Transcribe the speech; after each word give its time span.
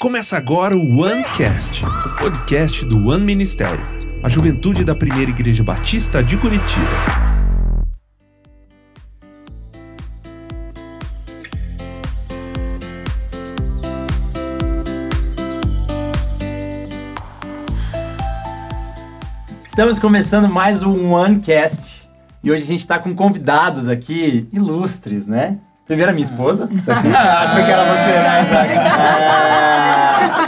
Começa 0.00 0.36
agora 0.36 0.76
o 0.76 0.98
OneCast, 1.02 1.84
podcast 2.18 2.84
do 2.84 3.08
One 3.08 3.24
Ministério, 3.24 3.84
a 4.24 4.28
juventude 4.28 4.84
da 4.84 4.92
primeira 4.92 5.30
igreja 5.30 5.62
batista 5.62 6.22
de 6.22 6.36
Curitiba. 6.36 6.84
Estamos 19.66 20.00
começando 20.00 20.48
mais 20.48 20.82
um 20.82 21.12
OneCast 21.12 22.02
e 22.42 22.50
hoje 22.50 22.64
a 22.64 22.66
gente 22.66 22.80
está 22.80 22.98
com 22.98 23.14
convidados 23.14 23.86
aqui 23.86 24.48
ilustres, 24.52 25.28
né? 25.28 25.60
Primeiro 25.88 26.10
a 26.10 26.14
minha 26.14 26.26
esposa. 26.26 26.68
Achou 26.68 27.64
que 27.64 27.70
era 27.70 27.84
você, 27.84 28.18
né? 28.20 28.44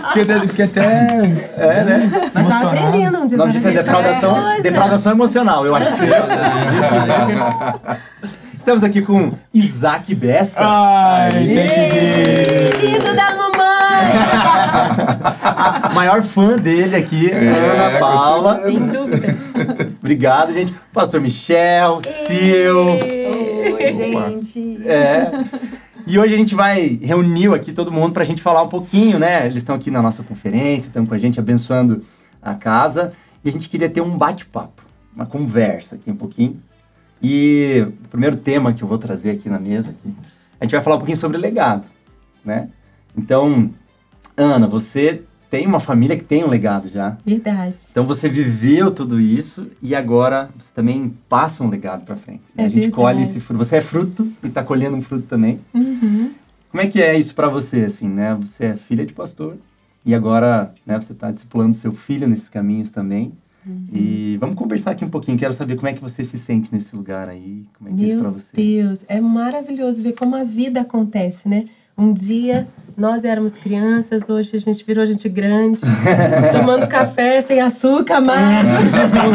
Fiquei 0.08 0.22
até, 0.22 0.40
fiquei 0.48 0.64
até 0.66 0.82
É, 1.56 1.84
né? 1.84 2.10
Mas 2.34 2.48
tá 2.48 2.50
emocionado. 2.56 2.68
aprendendo 2.68 3.18
um 3.20 3.26
dia 3.26 3.38
nome 3.38 3.52
disso 3.52 3.68
é 3.68 3.70
defraudação, 3.72 4.60
defraudação 4.62 5.12
emocional, 5.12 5.64
eu 5.66 5.74
acho 5.74 5.86
que 5.86 5.92
seria. 5.98 6.26
Estamos 8.58 8.84
aqui 8.84 9.00
com 9.00 9.32
Isaac 9.54 10.14
Bessa. 10.14 10.60
Ai, 10.62 11.30
tem 11.32 11.48
que 11.48 11.54
vir. 11.54 12.74
Filho 13.00 13.16
da 13.16 13.34
mamãe! 13.34 13.50
A 15.42 15.88
maior 15.94 16.22
fã 16.22 16.58
dele 16.58 16.94
aqui, 16.96 17.30
Ana 17.32 17.98
Paula. 17.98 18.60
Sem 18.64 18.78
dúvida. 18.78 19.34
Obrigado, 20.00 20.52
gente. 20.52 20.74
Pastor 20.92 21.20
Michel, 21.22 22.00
Sil. 22.04 23.00
Gente. 23.92 24.82
É. 24.86 25.30
E 26.06 26.18
hoje 26.18 26.34
a 26.34 26.36
gente 26.36 26.54
vai 26.54 26.98
reuniu 27.02 27.54
aqui 27.54 27.72
todo 27.72 27.92
mundo 27.92 28.12
pra 28.12 28.24
gente 28.24 28.42
falar 28.42 28.62
um 28.62 28.68
pouquinho, 28.68 29.18
né? 29.18 29.46
Eles 29.46 29.58
estão 29.58 29.74
aqui 29.74 29.90
na 29.90 30.02
nossa 30.02 30.22
conferência, 30.22 30.88
estão 30.88 31.04
com 31.06 31.14
a 31.14 31.18
gente 31.18 31.38
abençoando 31.38 32.04
a 32.40 32.54
casa. 32.54 33.12
E 33.44 33.48
a 33.48 33.52
gente 33.52 33.68
queria 33.68 33.88
ter 33.88 34.00
um 34.00 34.16
bate-papo, 34.16 34.82
uma 35.14 35.26
conversa 35.26 35.96
aqui 35.96 36.10
um 36.10 36.16
pouquinho. 36.16 36.60
E 37.22 37.86
o 38.04 38.08
primeiro 38.08 38.36
tema 38.36 38.72
que 38.72 38.82
eu 38.82 38.88
vou 38.88 38.98
trazer 38.98 39.30
aqui 39.30 39.48
na 39.48 39.58
mesa, 39.58 39.90
aqui, 39.90 40.14
a 40.58 40.64
gente 40.64 40.72
vai 40.72 40.82
falar 40.82 40.96
um 40.96 41.00
pouquinho 41.00 41.18
sobre 41.18 41.36
legado, 41.36 41.86
né? 42.44 42.68
Então, 43.16 43.70
Ana, 44.36 44.66
você 44.66 45.22
tem 45.50 45.66
uma 45.66 45.80
família 45.80 46.16
que 46.16 46.22
tem 46.22 46.44
um 46.44 46.48
legado 46.48 46.88
já. 46.88 47.18
Verdade. 47.26 47.74
Então 47.90 48.06
você 48.06 48.28
viveu 48.28 48.92
tudo 48.94 49.20
isso 49.20 49.66
e 49.82 49.94
agora 49.96 50.48
você 50.56 50.70
também 50.72 51.12
passa 51.28 51.64
um 51.64 51.68
legado 51.68 52.04
pra 52.04 52.14
frente. 52.14 52.42
né? 52.54 52.62
É 52.62 52.66
a 52.66 52.68
gente 52.68 52.82
verdade. 52.82 52.94
colhe 52.94 53.22
esse 53.22 53.40
fruto. 53.40 53.58
Você 53.64 53.76
é 53.76 53.80
fruto 53.80 54.28
e 54.44 54.48
tá 54.48 54.62
colhendo 54.62 54.96
um 54.96 55.02
fruto 55.02 55.26
também. 55.26 55.58
Uhum. 55.74 56.30
Como 56.70 56.80
é 56.80 56.86
que 56.86 57.02
é 57.02 57.18
isso 57.18 57.34
pra 57.34 57.48
você, 57.48 57.80
assim, 57.80 58.08
né? 58.08 58.38
Você 58.40 58.66
é 58.66 58.76
filha 58.76 59.04
de 59.04 59.12
pastor 59.12 59.56
e 60.06 60.14
agora, 60.14 60.72
né, 60.86 60.98
você 60.98 61.12
tá 61.12 61.30
discipulando 61.32 61.74
seu 61.74 61.92
filho 61.92 62.28
nesses 62.28 62.48
caminhos 62.48 62.90
também. 62.90 63.32
Uhum. 63.66 63.86
E 63.92 64.36
vamos 64.38 64.54
conversar 64.54 64.92
aqui 64.92 65.04
um 65.04 65.10
pouquinho. 65.10 65.36
Quero 65.36 65.52
saber 65.52 65.74
como 65.76 65.88
é 65.88 65.92
que 65.92 66.00
você 66.00 66.22
se 66.24 66.38
sente 66.38 66.72
nesse 66.72 66.94
lugar 66.94 67.28
aí. 67.28 67.64
Como 67.76 67.90
é 67.90 67.92
que 67.96 68.04
é 68.04 68.06
isso 68.06 68.18
pra 68.18 68.30
Meu 68.30 68.38
você? 68.38 68.56
Deus, 68.56 69.04
é 69.08 69.20
maravilhoso 69.20 70.00
ver 70.00 70.12
como 70.12 70.36
a 70.36 70.44
vida 70.44 70.80
acontece, 70.80 71.48
né? 71.48 71.66
Um 72.00 72.14
dia 72.14 72.66
nós 72.96 73.24
éramos 73.24 73.58
crianças, 73.58 74.28
hoje 74.30 74.56
a 74.56 74.58
gente 74.58 74.82
virou 74.86 75.04
gente 75.04 75.28
grande, 75.28 75.80
tomando 76.50 76.86
café 76.86 77.42
sem 77.42 77.60
açúcar, 77.60 78.22
mas 78.22 78.66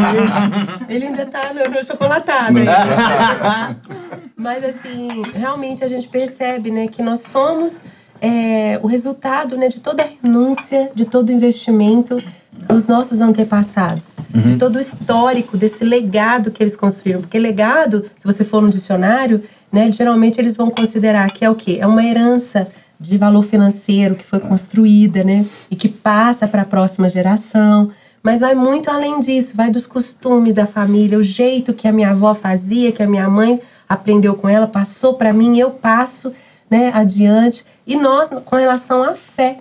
ele 0.88 1.06
ainda 1.06 1.26
tá 1.26 1.54
no, 1.54 1.70
no 1.70 1.84
chocolatado. 1.84 2.58
ainda. 2.58 3.76
Mas 4.36 4.62
assim, 4.64 5.22
realmente 5.34 5.82
a 5.82 5.88
gente 5.88 6.06
percebe, 6.08 6.70
né, 6.70 6.88
que 6.88 7.02
nós 7.02 7.20
somos 7.20 7.82
é, 8.20 8.78
o 8.82 8.86
resultado, 8.86 9.56
né, 9.56 9.68
de 9.68 9.80
toda 9.80 10.02
a 10.02 10.06
renúncia, 10.06 10.90
de 10.94 11.06
todo 11.06 11.30
o 11.30 11.32
investimento 11.32 12.22
dos 12.52 12.86
nossos 12.86 13.20
antepassados, 13.20 14.16
de 14.30 14.56
todo 14.56 14.76
o 14.76 14.80
histórico 14.80 15.56
desse 15.56 15.84
legado 15.84 16.50
que 16.50 16.62
eles 16.62 16.76
construíram. 16.76 17.22
Porque 17.22 17.38
legado, 17.38 18.04
se 18.16 18.26
você 18.26 18.44
for 18.44 18.60
no 18.60 18.68
dicionário, 18.68 19.42
né, 19.72 19.90
geralmente 19.92 20.40
eles 20.40 20.56
vão 20.56 20.70
considerar 20.70 21.30
que 21.30 21.44
é 21.44 21.50
o 21.50 21.54
quê? 21.54 21.78
É 21.80 21.86
uma 21.86 22.04
herança 22.04 22.68
de 22.98 23.18
valor 23.18 23.42
financeiro 23.42 24.14
que 24.14 24.24
foi 24.24 24.40
construída, 24.40 25.22
né, 25.22 25.46
e 25.70 25.76
que 25.76 25.88
passa 25.88 26.48
para 26.48 26.62
a 26.62 26.66
próxima 26.66 27.08
geração. 27.08 27.90
Mas 28.22 28.40
vai 28.40 28.54
muito 28.54 28.90
além 28.90 29.20
disso, 29.20 29.56
vai 29.56 29.70
dos 29.70 29.86
costumes 29.86 30.54
da 30.54 30.66
família, 30.66 31.18
o 31.18 31.22
jeito 31.22 31.72
que 31.72 31.86
a 31.86 31.92
minha 31.92 32.10
avó 32.10 32.34
fazia, 32.34 32.90
que 32.90 33.02
a 33.02 33.06
minha 33.06 33.28
mãe 33.28 33.60
aprendeu 33.88 34.34
com 34.34 34.48
ela, 34.48 34.66
passou 34.66 35.14
para 35.14 35.32
mim, 35.32 35.58
eu 35.58 35.70
passo, 35.70 36.34
né, 36.68 36.90
adiante. 36.92 37.64
E 37.86 37.94
nós, 37.94 38.30
com 38.44 38.56
relação 38.56 39.04
à 39.04 39.14
fé, 39.14 39.58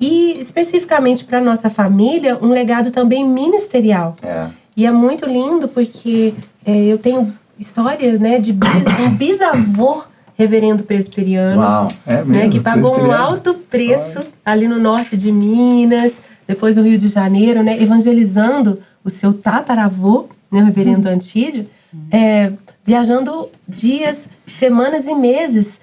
e 0.00 0.40
especificamente 0.40 1.24
para 1.24 1.40
nossa 1.40 1.70
família, 1.70 2.36
um 2.40 2.48
legado 2.48 2.90
também 2.90 3.26
ministerial. 3.26 4.16
É. 4.22 4.48
E 4.76 4.86
é 4.86 4.90
muito 4.90 5.24
lindo 5.24 5.68
porque 5.68 6.34
é, 6.66 6.84
eu 6.86 6.98
tenho 6.98 7.32
histórias, 7.58 8.18
né, 8.18 8.38
de 8.38 8.52
bis, 8.52 8.84
um 9.00 9.10
bisavô 9.16 10.02
reverendo 10.36 10.82
presbiteriano, 10.82 11.60
Uau. 11.60 11.92
É 12.06 12.16
né, 12.16 12.24
mesmo, 12.24 12.52
que 12.52 12.60
pagou 12.60 13.00
um 13.00 13.12
alto 13.12 13.54
preço 13.54 14.20
ali 14.44 14.66
no 14.66 14.80
norte 14.80 15.16
de 15.16 15.30
Minas, 15.30 16.20
depois 16.46 16.76
no 16.76 16.82
Rio 16.82 16.98
de 16.98 17.08
Janeiro, 17.08 17.62
né, 17.62 17.80
evangelizando 17.80 18.82
o 19.04 19.10
seu 19.10 19.32
tataravô, 19.32 20.28
né, 20.50 20.60
o 20.60 20.64
reverendo 20.64 21.08
Antídio, 21.08 21.68
é, 22.10 22.52
viajando 22.84 23.48
dias, 23.68 24.28
semanas 24.46 25.06
e 25.06 25.14
meses 25.14 25.80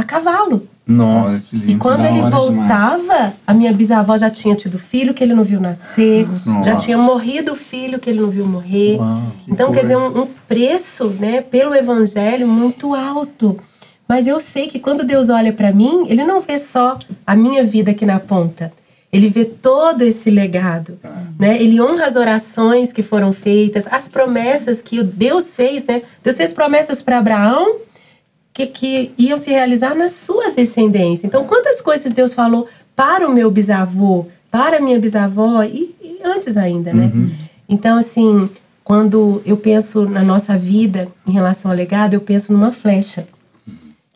a 0.00 0.02
cavalo. 0.02 0.66
Nossa. 0.86 1.70
E 1.70 1.76
quando 1.76 2.04
ele 2.04 2.22
voltava, 2.22 3.34
a 3.46 3.54
minha 3.54 3.72
bisavó 3.72 4.16
já 4.16 4.28
tinha 4.28 4.56
tido 4.56 4.78
filho 4.78 5.14
que 5.14 5.22
ele 5.22 5.34
não 5.34 5.44
viu 5.44 5.60
nascer, 5.60 6.26
já 6.64 6.72
Nossa. 6.72 6.76
tinha 6.76 6.98
morrido 6.98 7.52
o 7.52 7.56
filho 7.56 7.98
que 7.98 8.10
ele 8.10 8.20
não 8.20 8.30
viu 8.30 8.46
morrer. 8.46 8.96
Uau, 8.96 9.22
que 9.44 9.52
então, 9.52 9.70
quer 9.70 9.80
coisa. 9.80 9.94
dizer, 9.94 9.96
um, 9.96 10.22
um 10.22 10.26
preço, 10.48 11.08
né, 11.20 11.42
pelo 11.42 11.74
evangelho 11.74 12.48
muito 12.48 12.94
alto. 12.94 13.58
Mas 14.08 14.26
eu 14.26 14.40
sei 14.40 14.66
que 14.66 14.80
quando 14.80 15.04
Deus 15.04 15.28
olha 15.28 15.52
para 15.52 15.70
mim, 15.70 16.06
ele 16.08 16.24
não 16.24 16.40
vê 16.40 16.58
só 16.58 16.98
a 17.24 17.36
minha 17.36 17.62
vida 17.62 17.92
aqui 17.92 18.04
na 18.04 18.18
ponta. 18.18 18.72
Ele 19.12 19.28
vê 19.28 19.44
todo 19.44 20.02
esse 20.02 20.30
legado, 20.30 20.98
né? 21.38 21.60
Ele 21.60 21.80
honra 21.80 22.06
as 22.06 22.14
orações 22.14 22.92
que 22.92 23.02
foram 23.02 23.32
feitas, 23.32 23.84
as 23.90 24.08
promessas 24.08 24.80
que 24.80 25.00
o 25.00 25.04
Deus 25.04 25.54
fez, 25.54 25.84
né? 25.84 26.02
Deus 26.22 26.36
fez 26.36 26.54
promessas 26.54 27.02
para 27.02 27.18
Abraão 27.18 27.76
que, 28.66 28.66
que 28.66 29.12
iam 29.18 29.38
se 29.38 29.50
realizar 29.50 29.94
na 29.94 30.08
sua 30.08 30.50
descendência. 30.50 31.26
Então, 31.26 31.44
quantas 31.44 31.80
coisas 31.80 32.12
Deus 32.12 32.34
falou 32.34 32.68
para 32.94 33.28
o 33.28 33.32
meu 33.32 33.50
bisavô, 33.50 34.26
para 34.50 34.78
a 34.78 34.80
minha 34.80 34.98
bisavó 34.98 35.62
e, 35.62 35.94
e 36.02 36.18
antes 36.24 36.56
ainda, 36.56 36.92
né? 36.92 37.10
Então, 37.68 37.96
assim, 37.96 38.50
quando 38.82 39.40
eu 39.46 39.56
penso 39.56 40.04
na 40.04 40.22
nossa 40.22 40.58
vida 40.58 41.08
em 41.26 41.32
relação 41.32 41.70
ao 41.70 41.76
legado, 41.76 42.14
eu 42.14 42.20
penso 42.20 42.52
numa 42.52 42.72
flecha. 42.72 43.28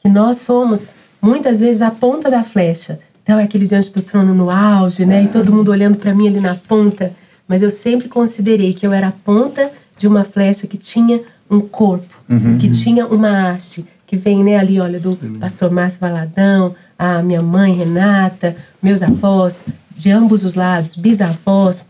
Que 0.02 0.08
nós 0.08 0.38
somos, 0.38 0.94
muitas 1.22 1.60
vezes, 1.60 1.80
a 1.80 1.90
ponta 1.90 2.30
da 2.30 2.42
flecha. 2.42 3.00
Então, 3.22 3.38
é 3.38 3.44
aquele 3.44 3.66
diante 3.66 3.92
do 3.92 4.02
trono 4.02 4.34
no 4.34 4.50
auge, 4.50 5.06
né? 5.06 5.22
E 5.22 5.28
todo 5.28 5.52
mundo 5.52 5.70
olhando 5.70 5.96
para 5.96 6.14
mim 6.14 6.28
ali 6.28 6.40
na 6.40 6.54
ponta. 6.54 7.12
Mas 7.46 7.62
eu 7.62 7.70
sempre 7.70 8.08
considerei 8.08 8.74
que 8.74 8.86
eu 8.86 8.92
era 8.92 9.08
a 9.08 9.12
ponta 9.12 9.70
de 9.96 10.08
uma 10.08 10.24
flecha 10.24 10.66
que 10.66 10.76
tinha 10.76 11.22
um 11.50 11.60
corpo, 11.60 12.12
que 12.58 12.70
tinha 12.70 13.06
uma 13.06 13.52
haste, 13.52 13.86
que 14.14 14.16
vem 14.16 14.44
né, 14.44 14.56
ali, 14.56 14.80
olha, 14.80 15.00
do 15.00 15.16
pastor 15.40 15.70
Márcio 15.70 16.00
Valadão, 16.00 16.74
a 16.98 17.20
minha 17.22 17.42
mãe 17.42 17.74
Renata, 17.74 18.56
meus 18.82 19.02
avós, 19.02 19.64
de 19.96 20.10
ambos 20.10 20.44
os 20.44 20.54
lados, 20.54 20.94
bisavós, 20.94 21.86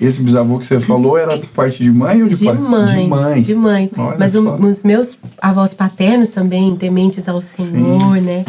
Esse 0.00 0.20
bisavô 0.22 0.58
que 0.58 0.66
você 0.66 0.80
falou 0.80 1.16
era 1.18 1.36
de 1.38 1.46
parte 1.46 1.82
de 1.82 1.90
mãe 1.90 2.22
ou 2.22 2.28
de, 2.28 2.36
de 2.36 2.44
pai? 2.46 2.54
mãe, 2.54 3.02
De 3.02 3.08
mãe. 3.08 3.42
de 3.42 3.54
mãe. 3.54 3.90
Olha 3.96 4.16
Mas 4.18 4.34
o- 4.34 4.54
os 4.54 4.82
meus 4.82 5.18
avós 5.40 5.72
paternos 5.74 6.30
também, 6.32 6.74
tementes 6.76 7.28
ao 7.28 7.40
Senhor, 7.42 8.20
né? 8.20 8.44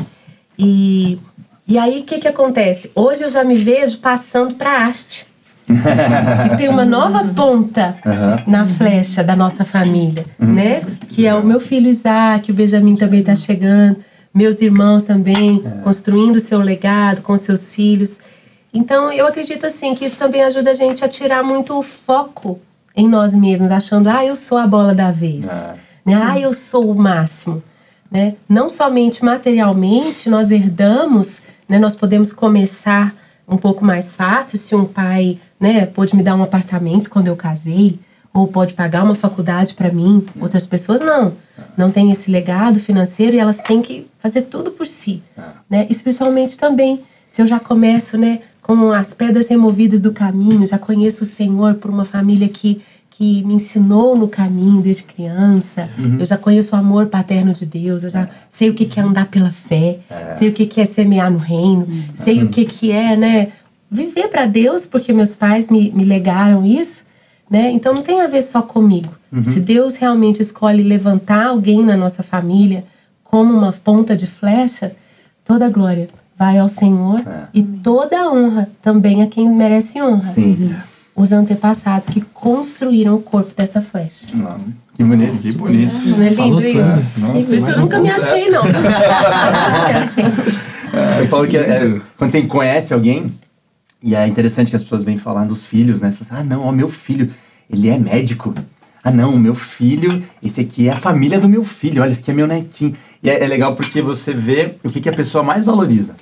E, 0.57 1.19
e 1.67 1.78
aí, 1.78 1.99
o 2.02 2.03
que 2.03 2.19
que 2.19 2.28
acontece? 2.28 2.91
Hoje 2.96 3.22
eu 3.23 3.29
já 3.29 3.43
me 3.43 3.55
vejo 3.58 3.97
passando 3.99 4.55
para 4.55 4.85
haste. 4.87 5.25
E 5.67 6.58
tem 6.58 6.70
uma 6.70 6.85
nova 6.85 7.23
ponta 7.23 7.96
na 8.46 8.66
flecha 8.66 9.23
da 9.23 9.35
nossa 9.35 9.66
família, 9.66 10.26
né? 10.40 10.82
Que 11.09 11.26
é 11.26 11.34
o 11.34 11.44
meu 11.44 11.59
filho 11.59 11.90
Isaac, 11.90 12.52
o 12.52 12.53
Benjamin 12.53 12.96
também 12.96 13.22
está 13.22 13.35
chegando, 13.35 13.97
meus 14.34 14.62
irmãos 14.62 15.03
também 15.03 15.64
construindo 15.84 16.40
seu 16.40 16.59
legado 16.59 17.22
com 17.22 17.35
seus 17.38 17.73
filhos. 17.73 18.22
Então, 18.73 19.12
eu 19.12 19.26
acredito 19.26 19.66
assim 19.66 19.96
que 19.96 20.06
isso 20.06 20.17
também 20.17 20.44
ajuda 20.44 20.72
a 20.72 20.73
gente 20.76 21.03
a 21.03 21.08
tirar 21.08 21.41
muito 21.41 21.78
o 21.78 21.82
foco 21.82 22.59
em 22.96 23.08
nós 23.08 23.34
mesmos, 23.34 23.72
achando, 23.72 24.09
ah, 24.09 24.23
eu 24.23 24.35
sou 24.35 24.58
a 24.58 24.67
bola 24.67 24.94
da 24.94 25.12
vez, 25.12 25.46
né? 26.06 26.22
Ah, 26.22 26.40
eu 26.40 26.53
sou 26.53 26.91
o 26.91 26.96
máximo, 26.96 27.64
né? 28.12 28.35
Não 28.47 28.70
somente 28.70 29.23
materialmente 29.23 30.29
nós 30.29 30.52
herdamos, 30.52 31.41
né? 31.67 31.79
Nós 31.79 31.96
podemos 31.96 32.32
começar 32.32 33.16
um 33.47 33.58
pouco 33.58 33.84
mais 33.85 34.16
fácil 34.16 34.58
se 34.58 34.76
um 34.76 34.85
pai, 34.85 35.40
né, 35.59 35.85
pôde 35.85 36.16
me 36.16 36.23
dar 36.23 36.35
um 36.35 36.43
apartamento 36.43 37.09
quando 37.09 37.28
eu 37.28 37.35
casei, 37.35 37.99
ou 38.34 38.47
pode 38.47 38.73
pagar 38.73 39.03
uma 39.03 39.16
faculdade 39.16 39.73
para 39.73 39.91
mim. 39.91 40.25
Outras 40.41 40.67
pessoas 40.67 40.99
não, 41.02 41.34
não 41.78 41.90
têm 41.90 42.11
esse 42.11 42.29
legado 42.29 42.79
financeiro 42.79 43.35
e 43.35 43.40
elas 43.40 43.59
têm 43.59 43.81
que 43.81 44.07
fazer 44.19 44.41
tudo 44.43 44.72
por 44.72 44.85
si, 44.87 45.23
né? 45.69 45.87
Espiritualmente 45.90 46.57
também. 46.57 47.02
se 47.31 47.41
eu 47.41 47.47
já 47.47 47.59
começo, 47.59 48.17
né, 48.17 48.40
com 48.61 48.91
as 48.93 49.13
pedras 49.13 49.47
removidas 49.47 49.99
do 50.02 50.11
caminho, 50.13 50.66
já 50.66 50.78
conheço 50.79 51.23
o 51.23 51.28
Senhor 51.28 51.75
por 51.75 51.90
uma 51.91 52.05
família 52.05 52.47
que 52.49 52.81
que 53.17 53.41
me 53.46 53.53
ensinou 53.53 54.13
no 54.17 54.28
caminho 54.28 54.81
desde 54.81 55.03
criança. 55.03 55.87
Uhum. 55.97 56.17
Eu 56.19 56.25
já 56.25 56.37
conheço 56.37 56.75
o 56.75 56.79
amor 56.79 57.05
paterno 57.07 57.53
de 57.53 57.66
Deus, 57.66 58.03
eu 58.03 58.09
já 58.09 58.28
sei 58.49 58.69
o 58.69 58.73
que 58.73 58.99
é 58.99 59.03
andar 59.03 59.28
pela 59.28 59.52
fé, 59.52 59.99
É. 60.09 60.34
sei 60.34 60.49
o 60.49 60.52
que 60.52 60.81
é 60.81 60.85
semear 60.85 61.31
no 61.31 61.37
reino, 61.37 61.87
sei 62.13 62.40
Uhum. 62.40 62.46
o 62.46 62.49
que 62.49 62.66
que 62.66 62.91
é, 62.91 63.16
né, 63.16 63.53
viver 63.95 64.27
para 64.27 64.45
Deus, 64.45 64.85
porque 64.85 65.11
meus 65.13 65.35
pais 65.35 65.69
me, 65.69 65.91
me 65.91 66.03
legaram 66.03 66.65
isso, 66.65 67.03
né? 67.49 67.71
Então 67.71 67.93
não 67.93 68.03
tem 68.03 68.21
a 68.21 68.27
ver 68.27 68.43
só 68.43 68.61
comigo. 68.61 69.13
Uhum. 69.31 69.43
Se 69.43 69.59
Deus 69.59 69.95
realmente 69.95 70.41
escolhe 70.41 70.83
levantar 70.83 71.47
alguém 71.47 71.83
na 71.83 71.97
nossa 71.97 72.21
família 72.21 72.83
como 73.23 73.53
uma 73.53 73.73
ponta 73.73 74.15
de 74.15 74.27
flecha, 74.27 74.95
toda 75.43 75.65
a 75.65 75.69
glória 75.69 76.09
vai 76.37 76.57
ao 76.57 76.67
Senhor 76.67 77.21
e 77.53 77.63
toda 77.63 78.19
a 78.19 78.31
honra 78.31 78.69
também 78.81 79.23
a 79.23 79.27
quem 79.27 79.49
merece 79.49 80.01
honra. 80.01 80.19
Sim. 80.21 80.75
Os 81.15 81.31
antepassados 81.31 82.09
que 82.09 82.19
construíram 82.19 83.15
o 83.15 83.21
corpo 83.21 83.51
dessa 83.55 83.81
flecha. 83.81 84.27
Nossa, 84.33 84.73
que 84.95 85.03
bonito. 85.03 85.37
Que 85.41 85.51
bonito. 85.53 85.93
Não 86.09 86.21
é 86.21 86.31
Falou 86.31 86.59
lindo 86.59 86.79
isso? 86.79 87.19
Nossa, 87.19 87.55
Isso 87.55 87.69
eu 87.71 87.79
nunca 87.79 87.99
me 87.99 88.09
achei, 88.09 88.49
não. 88.49 88.63
achei. 88.63 90.25
Eu 91.19 91.27
falo 91.27 91.47
que 91.47 91.57
é, 91.57 91.99
quando 92.17 92.31
você 92.31 92.41
conhece 92.43 92.93
alguém, 92.93 93.31
e 94.05 94.13
é 94.13 94.28
interessante 94.28 94.69
que 94.69 94.75
as 94.75 94.84
pessoas 94.84 95.03
vêm 95.03 95.17
falar 95.17 95.46
dos 95.46 95.63
filhos, 95.63 95.99
né? 95.99 96.11
Falam 96.11 96.22
assim, 96.22 96.35
ah, 96.40 96.43
não, 96.43 96.67
ó, 96.67 96.72
meu 96.72 96.91
filho, 96.91 97.34
ele 97.67 97.90
é 97.90 97.97
médico. 97.97 98.53
Ah, 99.03 99.09
não, 99.09 99.35
meu 99.35 99.55
filho, 99.55 100.23
esse 100.43 100.61
aqui 100.61 100.87
é 100.87 100.91
a 100.91 100.96
família 100.96 101.40
do 101.40 101.49
meu 101.49 101.63
filho, 101.63 102.03
olha, 102.03 102.11
esse 102.11 102.22
aqui 102.22 102.29
é 102.29 102.34
meu 102.35 102.46
netinho. 102.46 102.96
E 103.23 103.31
é, 103.31 103.43
é 103.43 103.47
legal 103.47 103.75
porque 103.75 104.03
você 104.03 104.31
vê 104.31 104.75
o 104.84 104.91
que, 104.91 105.02
que 105.02 105.09
a 105.09 105.13
pessoa 105.13 105.43
mais 105.43 105.63
valoriza. 105.63 106.16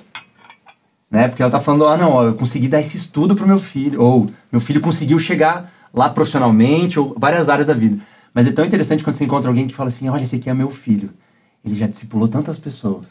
Né? 1.10 1.28
Porque 1.28 1.42
ela 1.42 1.52
tá 1.52 1.60
falando, 1.60 1.86
ah, 1.86 1.98
não, 1.98 2.10
ó, 2.10 2.24
eu 2.24 2.34
consegui 2.34 2.68
dar 2.68 2.80
esse 2.80 2.96
estudo 2.96 3.36
pro 3.36 3.46
meu 3.46 3.58
filho, 3.58 4.00
ou 4.00 4.30
meu 4.50 4.62
filho 4.62 4.80
conseguiu 4.80 5.18
chegar 5.18 5.70
lá 5.92 6.08
profissionalmente, 6.08 6.98
ou 6.98 7.14
várias 7.18 7.50
áreas 7.50 7.66
da 7.66 7.74
vida. 7.74 7.98
Mas 8.32 8.46
é 8.46 8.52
tão 8.52 8.64
interessante 8.64 9.04
quando 9.04 9.16
você 9.16 9.26
encontra 9.26 9.50
alguém 9.50 9.66
que 9.66 9.74
fala 9.74 9.90
assim, 9.90 10.08
olha, 10.08 10.22
esse 10.22 10.36
aqui 10.36 10.48
é 10.48 10.54
meu 10.54 10.70
filho. 10.70 11.10
Ele 11.64 11.76
já 11.76 11.86
discipulou 11.86 12.28
tantas 12.28 12.58
pessoas. 12.58 13.06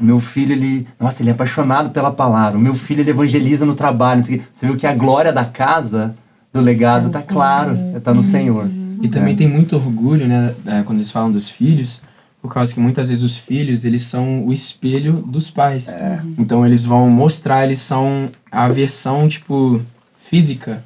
O 0.00 0.04
meu 0.04 0.18
filho, 0.18 0.52
ele. 0.52 0.88
Nossa, 0.98 1.22
ele 1.22 1.28
é 1.28 1.32
apaixonado 1.32 1.90
pela 1.90 2.10
palavra. 2.10 2.58
O 2.58 2.60
meu 2.60 2.74
filho, 2.74 3.02
ele 3.02 3.10
evangeliza 3.10 3.66
no 3.66 3.74
trabalho. 3.74 4.22
Você 4.22 4.66
viu 4.66 4.76
que 4.76 4.86
a 4.86 4.94
glória 4.94 5.32
da 5.32 5.44
casa, 5.44 6.14
do 6.52 6.60
legado, 6.60 7.08
Está 7.08 7.20
tá 7.20 7.26
claro. 7.26 7.76
Senhor. 7.76 8.00
Tá 8.00 8.14
no 8.14 8.22
Senhor. 8.22 8.70
E 9.02 9.08
também 9.08 9.36
tem 9.36 9.46
muito 9.46 9.76
orgulho, 9.76 10.26
né, 10.26 10.54
é, 10.64 10.82
quando 10.82 10.98
eles 10.98 11.10
falam 11.10 11.30
dos 11.30 11.50
filhos, 11.50 12.00
por 12.40 12.50
causa 12.50 12.72
que 12.72 12.80
muitas 12.80 13.10
vezes 13.10 13.22
os 13.22 13.36
filhos, 13.36 13.84
eles 13.84 14.02
são 14.02 14.46
o 14.46 14.52
espelho 14.52 15.22
dos 15.26 15.50
pais. 15.50 15.88
Então 16.38 16.64
eles 16.64 16.86
vão 16.86 17.10
mostrar, 17.10 17.64
eles 17.64 17.80
são 17.80 18.30
a 18.50 18.66
versão, 18.68 19.28
tipo, 19.28 19.82
física 20.16 20.82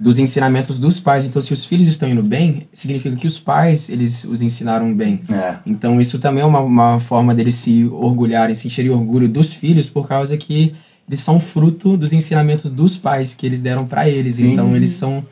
dos 0.00 0.18
ensinamentos 0.18 0.78
dos 0.78 0.98
pais. 0.98 1.26
Então 1.26 1.42
se 1.42 1.52
os 1.52 1.66
filhos 1.66 1.86
estão 1.86 2.08
indo 2.08 2.22
bem, 2.22 2.66
significa 2.72 3.14
que 3.16 3.26
os 3.26 3.38
pais, 3.38 3.90
eles 3.90 4.24
os 4.24 4.40
ensinaram 4.40 4.92
bem. 4.94 5.20
É. 5.30 5.56
Então 5.66 6.00
isso 6.00 6.18
também 6.18 6.42
é 6.42 6.46
uma, 6.46 6.60
uma 6.60 6.98
forma 6.98 7.34
deles 7.34 7.54
se 7.56 7.84
orgulharem, 7.84 8.54
sentirem 8.54 8.90
orgulho 8.90 9.28
dos 9.28 9.52
filhos, 9.52 9.90
por 9.90 10.08
causa 10.08 10.36
que 10.38 10.74
eles 11.06 11.20
são 11.20 11.38
fruto 11.38 11.96
dos 11.98 12.12
ensinamentos 12.14 12.70
dos 12.70 12.96
pais 12.96 13.34
que 13.34 13.44
eles 13.44 13.60
deram 13.60 13.84
para 13.86 14.08
eles. 14.08 14.36
Sim. 14.36 14.52
Então 14.52 14.74
eles 14.74 14.90
são 14.92 15.22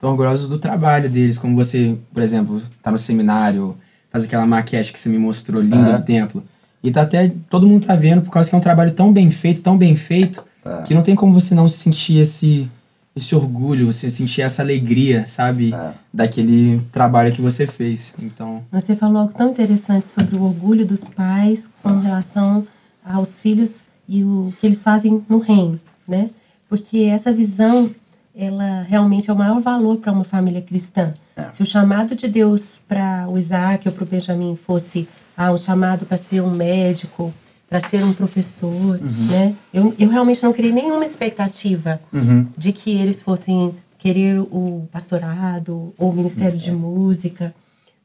tão 0.00 0.10
orgulhosos 0.10 0.48
do 0.48 0.58
trabalho 0.58 1.10
deles, 1.10 1.36
como 1.36 1.54
você, 1.54 1.94
por 2.12 2.22
exemplo, 2.22 2.62
tá 2.82 2.90
no 2.90 2.98
seminário, 2.98 3.76
faz 4.10 4.24
aquela 4.24 4.46
maquete 4.46 4.92
que 4.92 4.98
você 4.98 5.08
me 5.10 5.18
mostrou 5.18 5.60
linda 5.60 5.90
É. 5.90 5.92
do 5.98 6.02
templo. 6.02 6.42
E 6.82 6.90
tá 6.90 7.02
até 7.02 7.30
todo 7.50 7.66
mundo 7.66 7.86
tá 7.86 7.94
vendo 7.96 8.22
por 8.22 8.30
causa 8.30 8.48
que 8.48 8.54
é 8.54 8.58
um 8.58 8.62
trabalho 8.62 8.92
tão 8.92 9.12
bem 9.12 9.30
feito, 9.30 9.60
tão 9.60 9.76
bem 9.76 9.96
feito, 9.96 10.42
É. 10.64 10.82
que 10.82 10.94
não 10.94 11.02
tem 11.02 11.14
como 11.14 11.32
você 11.34 11.54
não 11.54 11.68
sentir 11.68 12.18
esse 12.18 12.68
esse 13.16 13.34
orgulho, 13.34 13.86
você 13.92 14.10
sentir 14.10 14.42
essa 14.42 14.62
alegria, 14.62 15.26
sabe, 15.26 15.72
É. 15.72 15.92
daquele 16.12 16.80
trabalho 16.90 17.32
que 17.32 17.40
você 17.40 17.66
fez. 17.66 18.14
Então, 18.20 18.62
Você 18.72 18.96
falou 18.96 19.18
algo 19.18 19.32
tão 19.32 19.50
interessante 19.50 20.06
sobre 20.06 20.36
o 20.36 20.42
orgulho 20.42 20.84
dos 20.86 21.04
pais 21.08 21.72
com 21.82 22.00
relação 22.00 22.66
aos 23.04 23.40
filhos 23.40 23.88
e 24.08 24.24
o 24.24 24.52
que 24.60 24.66
eles 24.66 24.82
fazem 24.82 25.24
no 25.28 25.38
reino, 25.38 25.78
né? 26.08 26.30
Porque 26.68 26.98
essa 27.04 27.32
visão, 27.32 27.90
ela 28.34 28.82
realmente 28.82 29.30
é 29.30 29.32
o 29.32 29.36
maior 29.36 29.60
valor 29.60 29.98
para 29.98 30.10
uma 30.12 30.24
família 30.24 30.60
cristã. 30.60 31.14
É. 31.36 31.50
Se 31.50 31.62
o 31.62 31.66
chamado 31.66 32.14
de 32.16 32.26
Deus 32.28 32.80
para 32.88 33.28
o 33.28 33.38
Isaac 33.38 33.86
ou 33.88 33.94
para 33.94 34.04
o 34.04 34.06
Benjamin 34.06 34.56
fosse 34.56 35.08
ah, 35.36 35.52
um 35.52 35.58
chamado 35.58 36.04
para 36.06 36.16
ser 36.16 36.40
um 36.40 36.50
médico, 36.50 37.32
para 37.74 37.80
ser 37.80 38.04
um 38.04 38.12
professor, 38.12 39.00
né? 39.28 39.52
Eu, 39.72 39.92
eu 39.98 40.08
realmente 40.08 40.40
não 40.44 40.52
criei 40.52 40.70
nenhuma 40.70 41.04
expectativa 41.04 41.98
Uhum. 42.12 42.46
de 42.56 42.70
que 42.70 42.96
eles 42.96 43.20
fossem 43.20 43.74
querer 43.98 44.38
o 44.38 44.86
pastorado 44.92 45.92
ou 45.98 46.10
o 46.10 46.12
ministério 46.12 46.56
de 46.56 46.70
música, 46.70 47.52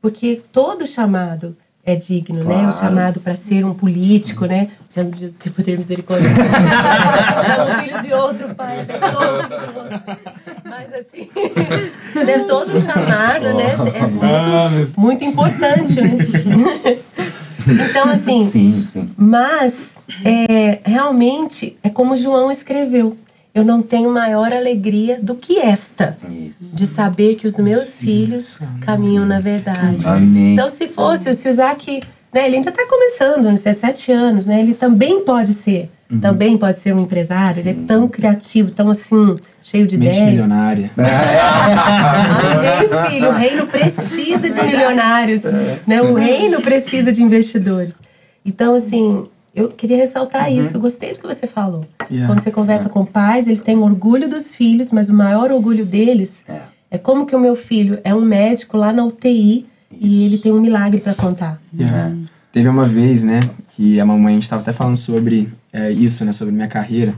porque 0.02 0.42
todo 0.52 0.88
chamado 0.88 1.56
é 1.86 1.96
digno, 1.96 2.40
né? 2.44 2.56
Claro. 2.56 2.70
O 2.70 2.72
chamado 2.74 3.20
para 3.20 3.36
ser 3.36 3.64
um 3.64 3.76
político, 3.76 4.46
né? 4.46 4.70
Sendo 4.88 5.12
de 5.12 5.22
Deus 5.22 5.38
ter 5.38 5.52
poder 5.52 5.78
misericórdia. 5.78 6.30
Chama 7.46 7.66
o 7.66 7.84
filho 7.84 8.02
de 8.02 8.14
outro, 8.14 8.56
pai, 8.56 8.82
abençoa 8.82 9.38
o 9.38 9.44
filho 9.44 9.72
do 9.72 9.80
outro. 9.80 10.02
Mas 10.66 10.94
assim, 10.94 11.30
né? 12.26 12.40
todo 12.48 12.80
chamado, 12.82 13.54
né? 13.54 13.78
É 13.94 14.08
muito, 14.08 15.00
muito 15.00 15.24
importante, 15.24 16.02
né? 16.02 16.18
Então, 17.90 18.06
assim, 18.12 18.44
Sim, 18.44 18.88
sim. 18.92 19.10
mas 19.18 19.96
é, 20.24 20.80
realmente 20.84 21.78
é 21.84 21.90
como 21.90 22.16
João 22.18 22.52
escreveu. 22.52 23.18
Eu 23.54 23.64
não 23.66 23.82
tenho 23.82 24.12
maior 24.12 24.54
alegria 24.54 25.20
do 25.22 25.34
que 25.36 25.58
esta, 25.58 26.16
Isso. 26.30 26.54
de 26.74 26.86
saber 26.86 27.36
que 27.36 27.48
os 27.48 27.58
meus 27.58 28.00
filhos 28.00 28.60
caminham 28.82 29.26
na 29.26 29.40
verdade. 29.40 30.06
Amém. 30.06 30.54
Então, 30.54 30.70
se 30.70 30.88
fosse, 30.88 31.34
se 31.34 31.48
o 31.48 31.52
Isaac, 31.52 32.02
né, 32.32 32.46
ele 32.46 32.58
ainda 32.58 32.70
está 32.70 32.86
começando, 32.88 33.50
nos 33.50 33.62
17 33.62 34.12
anos, 34.12 34.46
né, 34.46 34.60
ele 34.60 34.74
também 34.76 35.24
pode 35.26 35.54
ser, 35.54 35.90
Uhum. 36.12 36.20
também 36.20 36.58
pode 36.58 36.80
ser 36.80 36.94
um 36.96 37.02
empresário, 37.02 37.60
ele 37.60 37.70
é 37.70 37.76
tão 37.88 38.08
criativo, 38.08 38.72
tão 38.72 38.90
assim, 38.90 39.36
cheio 39.64 39.88
de 39.88 39.98
mente 39.98 40.12
ideias. 40.14 40.30
milionária. 40.30 40.92
Amém, 40.98 41.10
filho. 43.12 43.30
O 43.30 43.34
reino 43.34 43.68
precisa 43.68 44.50
de 44.50 44.62
milionários. 44.64 45.42
Né? 45.86 46.02
O 46.02 46.14
reino 46.14 46.62
precisa 46.62 47.12
de 47.12 47.24
investidores. 47.24 48.00
Então, 48.46 48.76
assim, 48.76 49.28
eu 49.56 49.70
queria 49.70 49.98
ressaltar 49.98 50.52
isso. 50.52 50.76
Eu 50.76 50.82
gostei 50.82 51.14
do 51.14 51.20
que 51.20 51.28
você 51.28 51.48
falou. 51.48 51.86
Yeah. 52.10 52.28
Quando 52.28 52.42
você 52.42 52.52
conversa 52.52 52.90
com 52.90 53.06
pais, 53.06 53.48
eles 53.48 53.62
têm 53.62 53.78
orgulho 53.78 54.30
dos 54.30 54.56
filhos, 54.56 54.92
mas 54.92 55.10
o 55.10 55.14
maior 55.14 55.52
orgulho 55.52 55.86
deles 55.86 56.44
É. 56.48 56.60
é 56.92 56.98
como 56.98 57.26
que 57.26 57.36
o 57.36 57.40
meu 57.40 57.56
filho 57.56 58.00
é 58.04 58.14
um 58.14 58.22
médico 58.22 58.78
lá 58.78 58.94
na 58.94 59.04
UTI 59.06 59.66
e 59.92 60.26
ele 60.26 60.38
tem 60.38 60.52
um 60.52 60.60
milagre 60.62 61.00
para 61.02 61.14
contar. 61.14 61.60
Yeah. 61.78 62.16
Teve 62.52 62.68
uma 62.68 62.86
vez, 62.86 63.24
né, 63.24 63.42
que 63.68 64.00
a 64.00 64.06
mamãe, 64.06 64.34
a 64.34 64.40
gente 64.40 64.50
tava 64.50 64.64
até 64.64 64.74
falando 64.74 64.98
sobre 64.98 65.50
é, 65.72 65.92
isso, 65.92 66.26
né, 66.26 66.32
sobre 66.32 66.54
minha 66.54 66.68
carreira. 66.68 67.14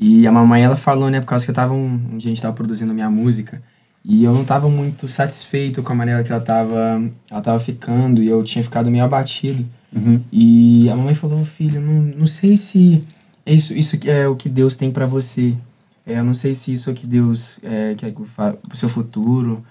E 0.00 0.26
a 0.26 0.32
mamãe, 0.32 0.62
ela 0.62 0.76
falou, 0.76 1.10
né, 1.10 1.20
por 1.20 1.26
causa 1.26 1.44
que 1.44 1.50
eu 1.50 1.54
tava, 1.54 1.74
um, 1.74 2.00
um 2.12 2.16
dia 2.18 2.30
a 2.30 2.34
gente 2.34 2.40
tava 2.40 2.54
produzindo 2.54 2.94
minha 2.94 3.10
música, 3.10 3.60
e 4.02 4.24
eu 4.24 4.32
não 4.32 4.44
tava 4.44 4.66
muito 4.68 5.06
satisfeito 5.06 5.82
com 5.82 5.92
a 5.92 5.94
maneira 5.94 6.24
que 6.24 6.32
ela 6.32 6.40
tava, 6.40 7.02
ela 7.30 7.40
tava 7.42 7.60
ficando, 7.60 8.22
e 8.22 8.28
eu 8.28 8.42
tinha 8.42 8.64
ficado 8.64 8.90
meio 8.90 9.04
abatido. 9.04 9.66
Uhum. 9.94 10.20
E 10.32 10.88
a 10.88 10.96
mamãe 10.96 11.14
falou, 11.14 11.44
filho, 11.44 11.80
não, 11.82 12.00
não 12.18 12.26
sei 12.26 12.56
se 12.56 13.02
é 13.44 13.52
isso, 13.52 13.74
isso 13.74 13.98
que 13.98 14.08
é 14.08 14.26
o 14.26 14.36
que 14.36 14.48
Deus 14.48 14.74
tem 14.74 14.90
pra 14.90 15.04
você. 15.04 15.54
É, 16.06 16.18
eu 16.18 16.24
não 16.24 16.34
sei 16.34 16.54
se 16.54 16.72
isso 16.72 16.88
é 16.88 16.92
o 16.92 16.96
que 16.96 17.06
Deus 17.06 17.58
é, 17.62 17.94
quer 17.94 18.12
pro 18.12 18.76
seu 18.76 18.88
futuro. 18.88 19.62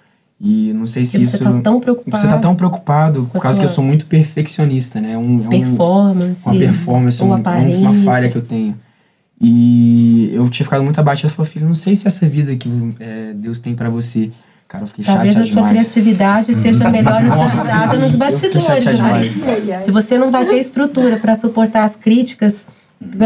E 0.42 0.72
não 0.74 0.86
sei 0.86 1.04
se 1.04 1.12
Porque 1.12 1.24
isso... 1.24 1.38
você 1.38 1.44
tá 1.44 1.62
tão 1.62 1.82
preocupado 1.82 2.22
Você 2.22 2.28
tá 2.30 2.38
tão 2.38 2.56
preocupado 2.56 3.30
por 3.32 3.42
causa 3.42 3.60
que 3.60 3.66
eu 3.66 3.70
sua 3.70 3.76
sou 3.76 3.84
muito 3.84 4.06
perfeccionista, 4.06 5.02
né? 5.02 5.14
É 5.14 5.18
um, 5.18 5.44
é 5.44 5.48
um, 5.48 5.50
performance, 5.50 6.48
uma 6.48 6.58
performance, 6.58 7.22
ou 7.22 7.30
um- 7.30 7.36
é 7.36 7.78
uma 7.78 7.94
falha 8.06 8.30
que 8.30 8.38
eu 8.38 8.42
tenho. 8.42 8.80
E 9.42 10.32
eu 10.34 10.50
tinha 10.50 10.66
ficado 10.66 10.84
muito 10.84 11.00
abatido. 11.00 11.28
Eu 11.30 11.32
falei, 11.36 11.52
filho, 11.52 11.66
não 11.68 11.76
sei 11.76 11.96
se 11.96 12.08
essa 12.08 12.28
vida 12.28 12.56
que 12.56 12.70
é, 13.00 13.34
Deus 13.34 13.60
tem 13.60 13.74
pra 13.76 13.90
você. 13.90 14.32
Cara, 14.68 14.84
eu 14.84 14.88
fiquei 14.88 15.04
Talvez 15.06 15.36
a 15.36 15.46
sua 15.46 15.56
demais. 15.56 15.72
criatividade 15.72 16.54
seja 16.54 16.88
melhor 16.92 17.24
utilizada 17.24 17.98
nos 17.98 18.16
bastidores. 18.16 18.86
né? 18.86 19.82
Se 19.82 19.92
você 19.92 20.18
não 20.18 20.30
vai 20.30 20.46
ter 20.46 20.60
estrutura 20.60 21.18
para 21.18 21.34
suportar 21.36 21.86
as 21.86 21.96
críticas 21.96 22.68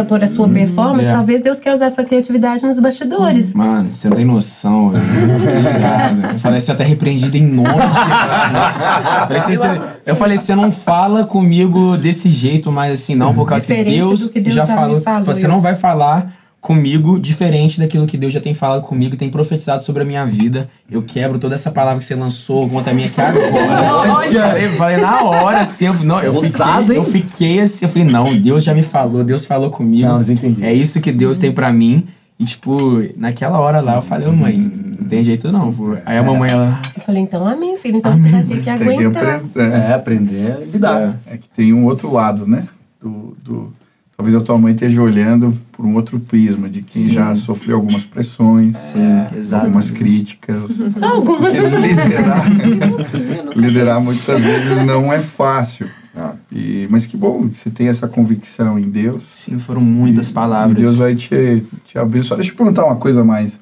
por 0.07 0.23
a 0.23 0.27
sua 0.27 0.47
performance, 0.47 1.07
é. 1.07 1.11
talvez 1.11 1.41
Deus 1.41 1.59
quer 1.59 1.73
usar 1.73 1.87
a 1.87 1.89
sua 1.89 2.03
criatividade 2.03 2.63
nos 2.63 2.79
bastidores. 2.79 3.55
Mano, 3.55 3.89
você 3.95 4.07
não 4.07 4.15
tem 4.15 4.25
noção, 4.25 4.91
velho. 4.91 5.03
Eu 6.33 6.39
falei, 6.39 6.59
você 6.59 6.75
tá 6.75 6.83
repreendido 6.83 7.35
em 7.35 7.41
nome 7.47 7.69
de 7.69 7.79
Jesus. 7.79 8.83
Eu 9.29 9.57
falei, 9.57 9.57
você- 9.57 9.97
Eu 10.05 10.15
falei, 10.15 10.37
você 10.37 10.55
não 10.55 10.71
fala 10.71 11.23
comigo 11.25 11.97
desse 11.97 12.29
jeito, 12.29 12.71
mas 12.71 12.93
assim, 13.01 13.15
não, 13.15 13.33
por 13.33 13.47
causa 13.47 13.65
que 13.65 13.83
Deus, 13.83 14.29
que 14.29 14.39
Deus 14.39 14.55
já 14.55 14.65
já 14.65 14.75
falou. 14.75 15.01
falou, 15.01 15.25
Você 15.25 15.45
eu- 15.45 15.49
não 15.49 15.59
vai 15.59 15.73
falar 15.73 16.31
comigo 16.63 17.19
diferente 17.19 17.77
daquilo 17.77 18.07
que 18.07 18.15
Deus 18.17 18.31
já 18.31 18.39
tem 18.39 18.53
falado 18.53 18.83
comigo, 18.83 19.17
tem 19.17 19.29
profetizado 19.29 19.83
sobre 19.83 20.01
a 20.01 20.05
minha 20.05 20.25
vida. 20.25 20.69
Eu 20.89 21.03
quebro 21.03 21.37
toda 21.37 21.55
essa 21.55 21.69
palavra 21.69 21.99
que 21.99 22.05
você 22.05 22.15
lançou 22.15 22.69
contra 22.69 22.93
mim 22.93 23.03
aqui 23.03 23.19
agora. 23.19 24.61
Eu 24.61 24.69
falei 24.71 24.95
na 24.95 25.21
hora, 25.23 25.59
assim, 25.59 25.87
eu, 25.87 25.93
não, 25.95 26.21
eu, 26.21 26.33
Ousado, 26.33 26.83
fiquei, 26.87 26.95
hein? 26.97 27.03
eu 27.05 27.11
fiquei 27.11 27.59
assim, 27.59 27.83
eu 27.85 27.89
falei, 27.91 28.07
não, 28.07 28.33
Deus 28.39 28.63
já 28.63 28.73
me 28.73 28.81
falou, 28.81 29.25
Deus 29.25 29.43
falou 29.45 29.69
comigo. 29.69 30.07
Não, 30.07 30.15
mas 30.15 30.29
entendi. 30.29 30.63
É 30.63 30.71
isso 30.73 31.01
que 31.01 31.11
Deus 31.11 31.37
tem 31.37 31.51
pra 31.51 31.71
mim. 31.71 32.07
E, 32.39 32.45
tipo, 32.45 33.03
naquela 33.17 33.59
hora 33.59 33.81
lá 33.81 33.95
eu 33.97 34.01
falei, 34.01 34.25
ô 34.27 34.31
mãe, 34.31 34.57
não 34.57 35.05
tem 35.07 35.21
jeito 35.21 35.51
não, 35.51 35.71
pô. 35.71 35.97
Aí 36.05 36.17
a 36.17 36.23
mamãe, 36.23 36.49
ela. 36.49 36.81
Eu 36.95 37.03
falei, 37.03 37.21
então 37.21 37.45
amém, 37.45 37.77
filho. 37.77 37.97
Então 37.97 38.17
você 38.17 38.29
vai 38.29 38.41
ter 38.41 38.47
que 38.57 38.63
Tem 38.63 38.63
que 38.63 38.69
aguentar. 38.69 39.35
aprender. 39.35 39.59
É, 39.59 39.89
É, 39.89 39.93
aprender 39.93 40.51
a 40.53 40.59
lidar. 40.71 41.19
é 41.27 41.37
que 41.37 41.49
tem 41.49 41.73
um 41.73 41.83
outro 41.85 42.09
lado, 42.11 42.47
né? 42.47 42.67
Do, 43.01 43.35
do- 43.43 43.73
talvez 44.15 44.35
a 44.35 44.41
tua 44.41 44.57
mãe 44.57 44.73
esteja 44.73 45.01
olhando 45.01 45.53
por 45.71 45.85
um 45.85 45.95
outro 45.95 46.19
prisma, 46.19 46.69
de 46.69 46.81
quem 46.81 47.03
Sim. 47.03 47.13
já 47.13 47.35
sofreu 47.35 47.77
algumas 47.77 48.03
pressões, 48.03 48.77
Sim, 48.77 49.25
exato. 49.37 49.65
algumas 49.65 49.91
críticas. 49.91 50.81
Só 50.95 51.15
algumas. 51.15 51.53
Liderar, 51.53 52.45
liderar 53.55 54.01
muitas 54.01 54.41
vezes 54.41 54.85
não 54.85 55.11
é 55.11 55.19
fácil. 55.19 55.89
Ah. 56.15 56.35
E, 56.51 56.87
mas 56.91 57.07
que 57.07 57.17
bom 57.17 57.49
que 57.49 57.57
você 57.57 57.71
tem 57.71 57.87
essa 57.87 58.07
convicção 58.07 58.77
em 58.77 58.89
Deus. 58.89 59.23
Sim, 59.29 59.57
foram 59.59 59.81
muitas 59.81 60.29
E 60.29 60.33
palavras. 60.33 60.77
Deus 60.77 60.97
vai 60.97 61.15
te, 61.15 61.63
te 61.85 61.97
abençoar. 61.97 62.37
Deixa 62.37 62.53
eu 62.53 62.55
perguntar 62.55 62.85
uma 62.85 62.97
coisa 62.97 63.23
mais. 63.23 63.59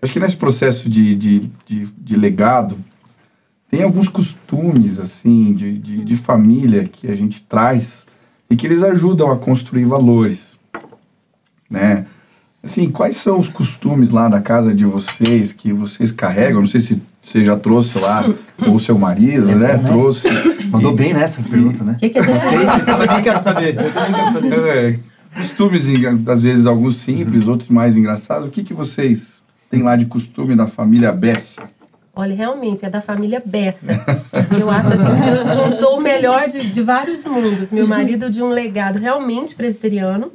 Acho 0.00 0.12
que 0.12 0.18
nesse 0.18 0.34
processo 0.34 0.90
de, 0.90 1.14
de, 1.14 1.50
de, 1.64 1.86
de 1.96 2.16
legado, 2.16 2.76
tem 3.70 3.84
alguns 3.84 4.08
costumes, 4.08 4.98
assim, 4.98 5.52
de, 5.54 5.78
de, 5.78 6.04
de 6.04 6.16
família 6.16 6.88
que 6.90 7.06
a 7.06 7.14
gente 7.14 7.40
traz 7.42 8.04
e 8.52 8.56
que 8.56 8.66
eles 8.66 8.82
ajudam 8.82 9.30
a 9.32 9.38
construir 9.38 9.86
valores, 9.86 10.58
né? 11.70 12.04
Assim, 12.62 12.90
quais 12.90 13.16
são 13.16 13.40
os 13.40 13.48
costumes 13.48 14.10
lá 14.10 14.28
da 14.28 14.42
casa 14.42 14.74
de 14.74 14.84
vocês 14.84 15.52
que 15.52 15.72
vocês 15.72 16.12
carregam? 16.12 16.60
Não 16.60 16.68
sei 16.68 16.80
se 16.80 17.02
você 17.22 17.42
já 17.42 17.56
trouxe 17.56 17.98
lá, 17.98 18.24
ou 18.68 18.78
seu 18.78 18.98
marido, 18.98 19.50
É 19.50 19.54
né? 19.54 19.76
bom, 19.78 19.82
né? 19.82 19.88
Trouxe. 19.88 20.28
Mandou 20.66 20.92
bem 20.94 21.14
nessa 21.14 21.42
pergunta, 21.42 21.82
né? 21.82 21.94
O 21.94 21.96
que, 21.96 22.10
que 22.10 22.18
a 22.18 22.22
gente 22.22 22.32
Gostei, 22.34 22.58
eu 22.58 22.98
também 22.98 23.22
quero 23.22 23.40
saber. 23.42 23.76
Eu 23.80 23.92
também 23.92 24.12
quero 24.12 24.32
saber. 24.32 24.68
É, 24.68 24.98
costumes, 25.34 25.86
às 26.28 26.42
vezes 26.42 26.66
alguns 26.66 26.96
simples, 26.96 27.48
outros 27.48 27.70
mais 27.70 27.96
engraçados. 27.96 28.48
O 28.48 28.50
que, 28.50 28.62
que 28.62 28.74
vocês 28.74 29.42
têm 29.70 29.82
lá 29.82 29.96
de 29.96 30.04
costume 30.04 30.54
da 30.54 30.66
família 30.66 31.10
Bessa? 31.10 31.62
Olha, 32.14 32.34
realmente, 32.34 32.84
é 32.84 32.90
da 32.90 33.00
família 33.00 33.42
Bessa. 33.44 33.92
Eu 34.60 34.70
acho 34.70 34.92
assim 34.92 35.08
que 35.14 35.54
juntou 35.54 35.96
o 35.96 36.00
melhor 36.00 36.46
de, 36.48 36.70
de 36.70 36.82
vários 36.82 37.24
mundos. 37.24 37.72
Meu 37.72 37.86
marido 37.86 38.28
de 38.28 38.42
um 38.42 38.50
legado 38.50 38.98
realmente 38.98 39.54
presbiteriano, 39.54 40.30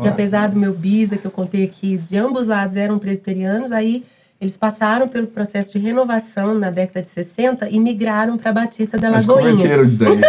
que 0.00 0.08
apesar 0.08 0.48
do 0.48 0.56
meu 0.56 0.72
bisa, 0.72 1.16
que 1.16 1.24
eu 1.24 1.30
contei 1.30 1.62
aqui, 1.62 1.98
de 1.98 2.16
ambos 2.16 2.48
lados 2.48 2.76
eram 2.76 2.98
presbiterianos, 2.98 3.70
aí 3.70 4.04
eles 4.44 4.56
passaram 4.58 5.08
pelo 5.08 5.26
processo 5.26 5.72
de 5.72 5.78
renovação 5.78 6.54
na 6.54 6.70
década 6.70 7.00
de 7.00 7.08
60 7.08 7.68
e 7.70 7.80
migraram 7.80 8.36
para 8.36 8.52
Batista 8.52 8.98
da 8.98 9.10
Mas 9.10 9.24
Lagoinha. 9.24 9.52
converteram 9.52 9.86
de 9.86 9.94
ideia. 9.94 10.20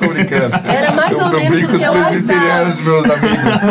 Tô 0.00 0.08
brincando. 0.08 0.54
Era 0.68 0.90
mais 0.92 1.16
eu, 1.16 1.24
ou 1.24 1.30
menos 1.30 1.62
o 1.62 1.78
que 1.78 1.82
eu 1.84 1.92
presbiterianos, 1.92 2.80
meus 2.80 3.10
amigos. 3.10 3.62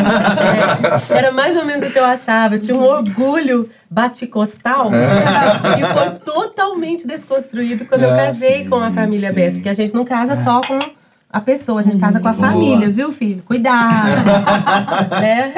É, 1.11 1.17
era 1.17 1.31
mais 1.31 1.57
ou 1.57 1.65
menos 1.65 1.85
o 1.85 1.91
que 1.91 1.99
eu 1.99 2.05
achava. 2.05 2.55
Eu 2.55 2.59
tinha 2.59 2.75
um 2.77 2.83
orgulho 2.83 3.69
baticostal 3.89 4.89
É. 4.93 5.75
que 5.75 5.81
foi 5.93 6.09
totalmente 6.33 7.05
desconstruído 7.05 7.85
quando 7.85 8.03
eu 8.03 8.13
Ah, 8.13 8.17
casei 8.17 8.63
sim, 8.63 8.69
com 8.69 8.75
a 8.75 8.89
família 8.91 9.29
sim. 9.29 9.35
Bessa. 9.35 9.55
Porque 9.57 9.69
a 9.69 9.73
gente 9.73 9.93
não 9.93 10.05
casa 10.05 10.35
só 10.35 10.61
com 10.61 10.79
a 11.33 11.41
pessoa, 11.41 11.79
a 11.79 11.83
gente 11.83 11.97
casa 11.97 12.19
com 12.19 12.27
a 12.27 12.31
Boa. 12.33 12.47
família, 12.47 12.91
viu, 12.91 13.11
filho? 13.11 13.41
Cuidado. 13.43 14.07
né? 15.19 15.51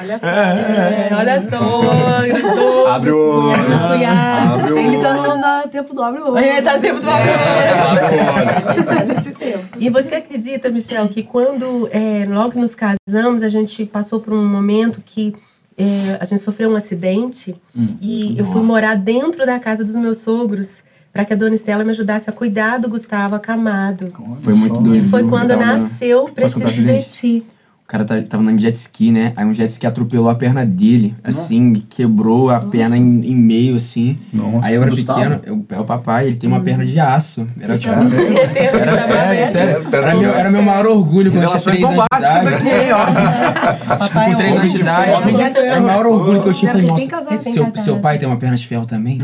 Olha 0.00 0.16
só. 0.16 0.26
É, 0.28 1.08
olha 1.12 1.42
só, 1.42 1.80
olha 2.20 2.54
só. 2.54 2.92
Abre 2.92 3.10
o 3.10 3.48
olho. 3.48 3.52
Abre 3.52 4.72
o 4.72 4.78
Ele 4.78 4.98
tá 4.98 5.14
no, 5.14 5.36
no 5.36 5.68
tempo 5.70 5.92
do 5.92 6.02
abre 6.04 6.20
o 6.20 6.30
olho. 6.30 6.38
É, 6.38 6.62
tá 6.62 6.76
no 6.76 6.82
tempo 6.82 7.00
do 7.00 7.06
tá 7.06 9.04
nesse 9.06 9.30
tempo. 9.32 9.64
E 9.76 9.90
você 9.90 10.14
acredita, 10.14 10.70
Michel, 10.70 11.08
que 11.08 11.24
quando 11.24 11.88
é, 11.90 12.24
logo 12.24 12.52
que 12.52 12.58
nos 12.58 12.76
casamos, 12.76 13.42
a 13.42 13.48
gente 13.48 13.84
passou 13.86 14.20
por 14.20 14.32
um 14.32 14.46
momento 14.48 15.02
que 15.04 15.34
é, 15.76 16.16
a 16.20 16.24
gente 16.24 16.42
sofreu 16.42 16.70
um 16.70 16.76
acidente 16.76 17.56
e 18.00 18.38
eu 18.38 18.44
fui 18.52 18.62
morar 18.62 18.94
dentro 18.94 19.44
da 19.44 19.58
casa 19.58 19.82
dos 19.82 19.96
meus 19.96 20.18
sogros 20.18 20.84
para 21.12 21.24
que 21.24 21.32
a 21.32 21.36
dona 21.36 21.54
Estela 21.54 21.84
me 21.84 21.90
ajudasse 21.90 22.28
a 22.28 22.32
cuidar 22.32 22.78
do 22.78 22.88
Gustavo 22.88 23.34
acamado. 23.34 24.12
Foi 24.42 24.54
muito 24.54 24.78
doido. 24.80 25.04
E 25.06 25.08
foi 25.08 25.26
quando 25.28 25.48
Tava- 25.48 25.64
nasceu 25.64 26.28
Preciso 26.28 26.60
de? 26.82 27.02
Ti. 27.04 27.46
O 27.88 27.90
cara 27.90 28.04
tá- 28.04 28.20
tava 28.20 28.42
andando 28.42 28.58
de 28.58 28.64
jet 28.64 28.76
ski, 28.76 29.10
né? 29.10 29.32
Aí 29.34 29.46
um 29.46 29.54
jet 29.54 29.70
ski 29.70 29.86
atropelou 29.86 30.28
a 30.28 30.34
perna 30.34 30.66
dele, 30.66 31.14
assim, 31.24 31.82
quebrou 31.88 32.50
a 32.50 32.60
perna 32.60 32.98
em, 32.98 33.00
em 33.24 33.34
meio, 33.34 33.76
assim. 33.76 34.18
Nossa, 34.30 34.66
Aí 34.66 34.74
eu 34.74 34.82
era 34.82 34.90
Gustavo? 34.90 35.18
pequeno, 35.18 35.40
eu, 35.46 35.64
é 35.74 35.80
o 35.80 35.84
papai, 35.84 36.26
ele 36.26 36.36
tem 36.36 36.50
uma 36.50 36.60
perna 36.60 36.84
de 36.84 37.00
aço. 37.00 37.48
Era 37.58 37.78
tipo. 37.78 37.94
Era, 38.54 38.90
Era, 39.00 39.34
é, 39.34 39.46
sério, 39.50 39.84
Perna 39.86 40.08
era, 40.08 40.18
meu, 40.18 40.30
era 40.34 40.50
meu 40.50 40.62
maior 40.62 40.84
orgulho 40.86 41.32
quando 41.32 41.44
eu 41.44 41.58
tinha 41.58 41.72
anos 41.72 41.80
de 41.80 41.94
idade. 41.94 42.48
aqui, 42.48 42.68
ó. 42.92 43.08
Tipo, 44.04 44.20
com 44.20 44.34
três 44.36 44.56
anos 44.56 44.72
de 44.72 44.80
idade. 44.80 45.10
Era 45.58 45.80
o 45.80 45.82
maior 45.82 46.06
orgulho 46.08 46.42
que 46.42 46.48
eu 46.50 46.52
tinha. 46.52 46.70
Era 46.72 46.78
Falei, 46.80 46.92
recém-casado. 46.94 47.36
nossa, 47.36 47.50
seu, 47.50 47.84
seu 47.84 47.98
pai 48.00 48.18
tem 48.18 48.28
uma 48.28 48.36
perna 48.36 48.56
de 48.58 48.66
ferro 48.66 48.84
também? 48.84 49.18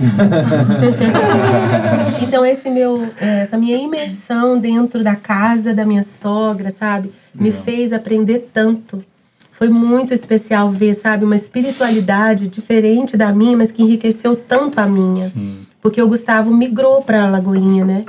Então 2.23 2.47
esse 2.47 2.71
meu, 2.71 3.09
essa 3.21 3.59
minha 3.59 3.77
imersão 3.77 4.59
dentro 4.59 5.05
da 5.05 5.17
casa 5.17 5.75
da 5.75 5.85
minha 5.85 6.03
sogra, 6.03 6.71
sabe, 6.71 7.13
me 7.35 7.51
fez 7.53 7.93
aprender 7.93 8.51
tanto. 8.53 9.05
Foi 9.51 9.69
muito 9.69 10.13
especial 10.13 10.71
ver, 10.71 10.95
sabe, 10.95 11.25
uma 11.25 11.37
espiritualidade 11.37 12.49
diferente 12.49 13.17
da 13.17 13.33
minha, 13.33 13.57
mas 13.57 13.71
que 13.71 13.83
enriqueceu 13.83 14.35
tanto 14.35 14.81
a 14.81 14.87
minha. 14.87 15.33
Porque 15.81 16.01
o 16.03 16.09
Gustavo 16.09 16.53
migrou 16.53 17.03
para 17.03 17.29
Lagoinha, 17.29 17.85
né? 17.85 18.05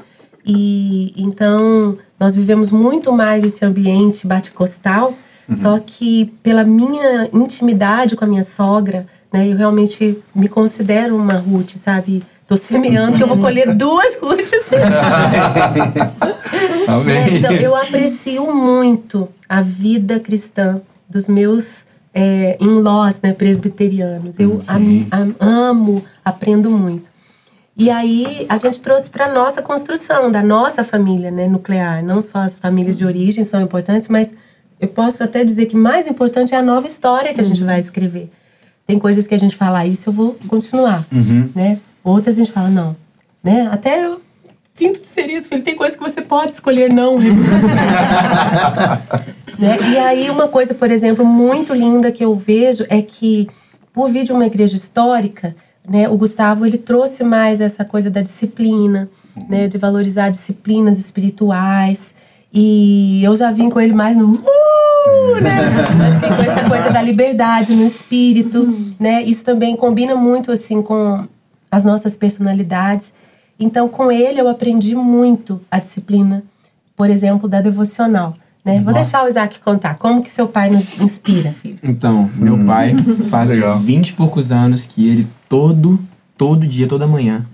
E 0.46 1.14
então 1.18 1.98
nós 2.20 2.36
vivemos 2.36 2.72
muito 2.72 3.12
mais 3.12 3.44
esse 3.44 3.66
ambiente 3.66 4.28
baticostal, 4.28 5.14
só 5.54 5.80
que 5.80 6.34
pela 6.42 6.64
minha 6.64 7.30
intimidade 7.34 8.16
com 8.16 8.26
a 8.26 8.28
minha 8.28 8.44
sogra, 8.44 9.06
né, 9.32 9.48
eu 9.48 9.58
realmente 9.58 10.18
me 10.34 10.48
considero 10.48 11.16
uma 11.16 11.34
Ruth, 11.34 11.76
sabe? 11.76 12.24
Tô 12.48 12.56
semeando 12.56 13.18
que 13.18 13.24
eu 13.24 13.28
vou 13.28 13.40
colher 13.40 13.74
duas 13.76 14.16
Ruths. 14.22 14.52
Amém. 16.88 17.38
Então, 17.38 17.52
eu 17.54 17.76
aprecio 17.76 18.54
muito 18.54 19.28
a 19.50 19.62
vida 19.62 20.20
cristã 20.20 20.82
dos 21.10 21.28
meus 21.28 21.84
é, 22.14 22.58
in-laws, 22.62 23.22
né, 23.22 23.34
presbiterianos. 23.34 24.40
Eu 24.40 24.60
am- 24.68 25.08
am- 25.12 25.36
amo, 25.40 26.06
aprendo 26.24 26.70
muito. 26.70 27.10
E 27.78 27.90
aí 27.90 28.46
a 28.48 28.56
gente 28.58 28.80
trouxe 28.80 29.10
para 29.10 29.32
nossa 29.34 29.62
construção 29.62 30.32
da 30.32 30.42
nossa 30.42 30.84
família, 30.84 31.30
né, 31.32 31.48
nuclear. 31.48 32.04
Não 32.04 32.22
só 32.22 32.40
as 32.40 32.58
famílias 32.58 32.98
de 32.98 33.06
origem 33.06 33.44
são 33.44 33.62
importantes, 33.62 34.08
mas 34.08 34.34
eu 34.80 34.88
posso 34.88 35.24
até 35.24 35.44
dizer 35.44 35.66
que 35.66 35.76
mais 35.76 36.08
importante 36.08 36.54
é 36.54 36.58
a 36.58 36.62
nova 36.62 36.88
história 36.88 37.34
que 37.34 37.42
a 37.42 37.44
gente 37.44 37.64
vai 37.64 37.80
escrever. 37.80 38.32
Tem 38.88 39.00
coisas 39.00 39.26
que 39.28 39.34
a 39.34 39.40
gente 39.40 39.56
fala, 39.56 39.80
"Ah, 39.80 39.88
isso 39.88 40.10
eu 40.10 40.14
vou 40.14 40.38
continuar, 40.48 41.04
né? 41.56 41.80
Outras 42.06 42.36
a 42.36 42.40
gente 42.40 42.52
fala, 42.52 42.70
não, 42.70 42.96
né? 43.44 43.68
Até 43.72 44.06
eu 44.06 44.22
sinto 44.76 45.02
de 45.02 45.08
ser 45.08 45.28
isso, 45.28 45.50
filho. 45.50 45.64
Tem 45.64 45.76
coisas 45.76 45.98
que 45.98 46.04
você 46.04 46.22
pode 46.22 46.52
escolher 46.52 46.94
não. 46.94 47.18
né? 49.58 49.78
E 49.92 49.98
aí 49.98 50.30
uma 50.30 50.48
coisa, 50.48 50.76
por 50.76 50.92
exemplo, 50.92 51.26
muito 51.26 51.74
linda 51.74 52.12
que 52.12 52.24
eu 52.24 52.36
vejo 52.36 52.86
é 52.90 53.02
que 53.02 53.50
por 53.92 54.08
vir 54.12 54.24
de 54.24 54.32
uma 54.32 54.46
igreja 54.46 54.76
histórica, 54.76 55.56
né, 55.88 56.08
o 56.08 56.16
Gustavo 56.18 56.66
ele 56.66 56.78
trouxe 56.78 57.24
mais 57.24 57.60
essa 57.62 57.84
coisa 57.84 58.10
da 58.10 58.22
disciplina, 58.22 59.10
né, 59.50 59.68
de 59.68 59.78
valorizar 59.78 60.30
disciplinas 60.30 61.00
espirituais. 61.00 62.14
E 62.54 63.24
eu 63.24 63.36
já 63.36 63.52
vim 63.52 63.70
com 63.70 63.82
ele 63.82 63.94
mais 63.94 64.16
no 64.16 64.32
uh, 64.32 65.42
né? 65.42 65.58
Assim, 66.10 66.28
com 66.28 66.52
essa 66.52 66.70
coisa 66.70 66.90
da 66.92 67.02
liberdade 67.02 67.76
no 67.76 67.86
espírito, 67.86 68.94
né? 69.00 69.24
Isso 69.24 69.44
também 69.44 69.76
combina 69.76 70.16
muito 70.16 70.52
assim 70.52 70.82
com 70.82 71.28
as 71.76 71.84
nossas 71.84 72.16
personalidades. 72.16 73.14
Então, 73.60 73.90
com 73.90 74.10
ele 74.10 74.40
eu 74.40 74.48
aprendi 74.48 74.96
muito 74.96 75.60
a 75.70 75.78
disciplina, 75.78 76.42
por 76.96 77.10
exemplo, 77.10 77.50
da 77.50 77.60
devocional. 77.60 78.34
Né? 78.64 78.82
Vou 78.82 78.94
deixar 78.94 79.26
o 79.26 79.28
Isaac 79.28 79.60
contar 79.60 79.96
como 79.96 80.24
que 80.24 80.32
seu 80.32 80.48
pai 80.48 80.70
nos 80.70 81.00
inspira, 81.02 81.52
filho. 81.52 81.78
Então, 81.84 82.32
meu 82.34 82.58
pai 82.66 82.96
faz 83.30 83.50
Legal. 83.50 83.78
20 83.80 84.08
e 84.08 84.14
poucos 84.14 84.54
anos 84.54 84.86
que 84.86 85.06
ele 85.06 85.28
todo, 85.50 86.00
todo 86.38 86.66
dia, 86.66 86.88
toda 86.88 87.06
manhã, 87.06 87.46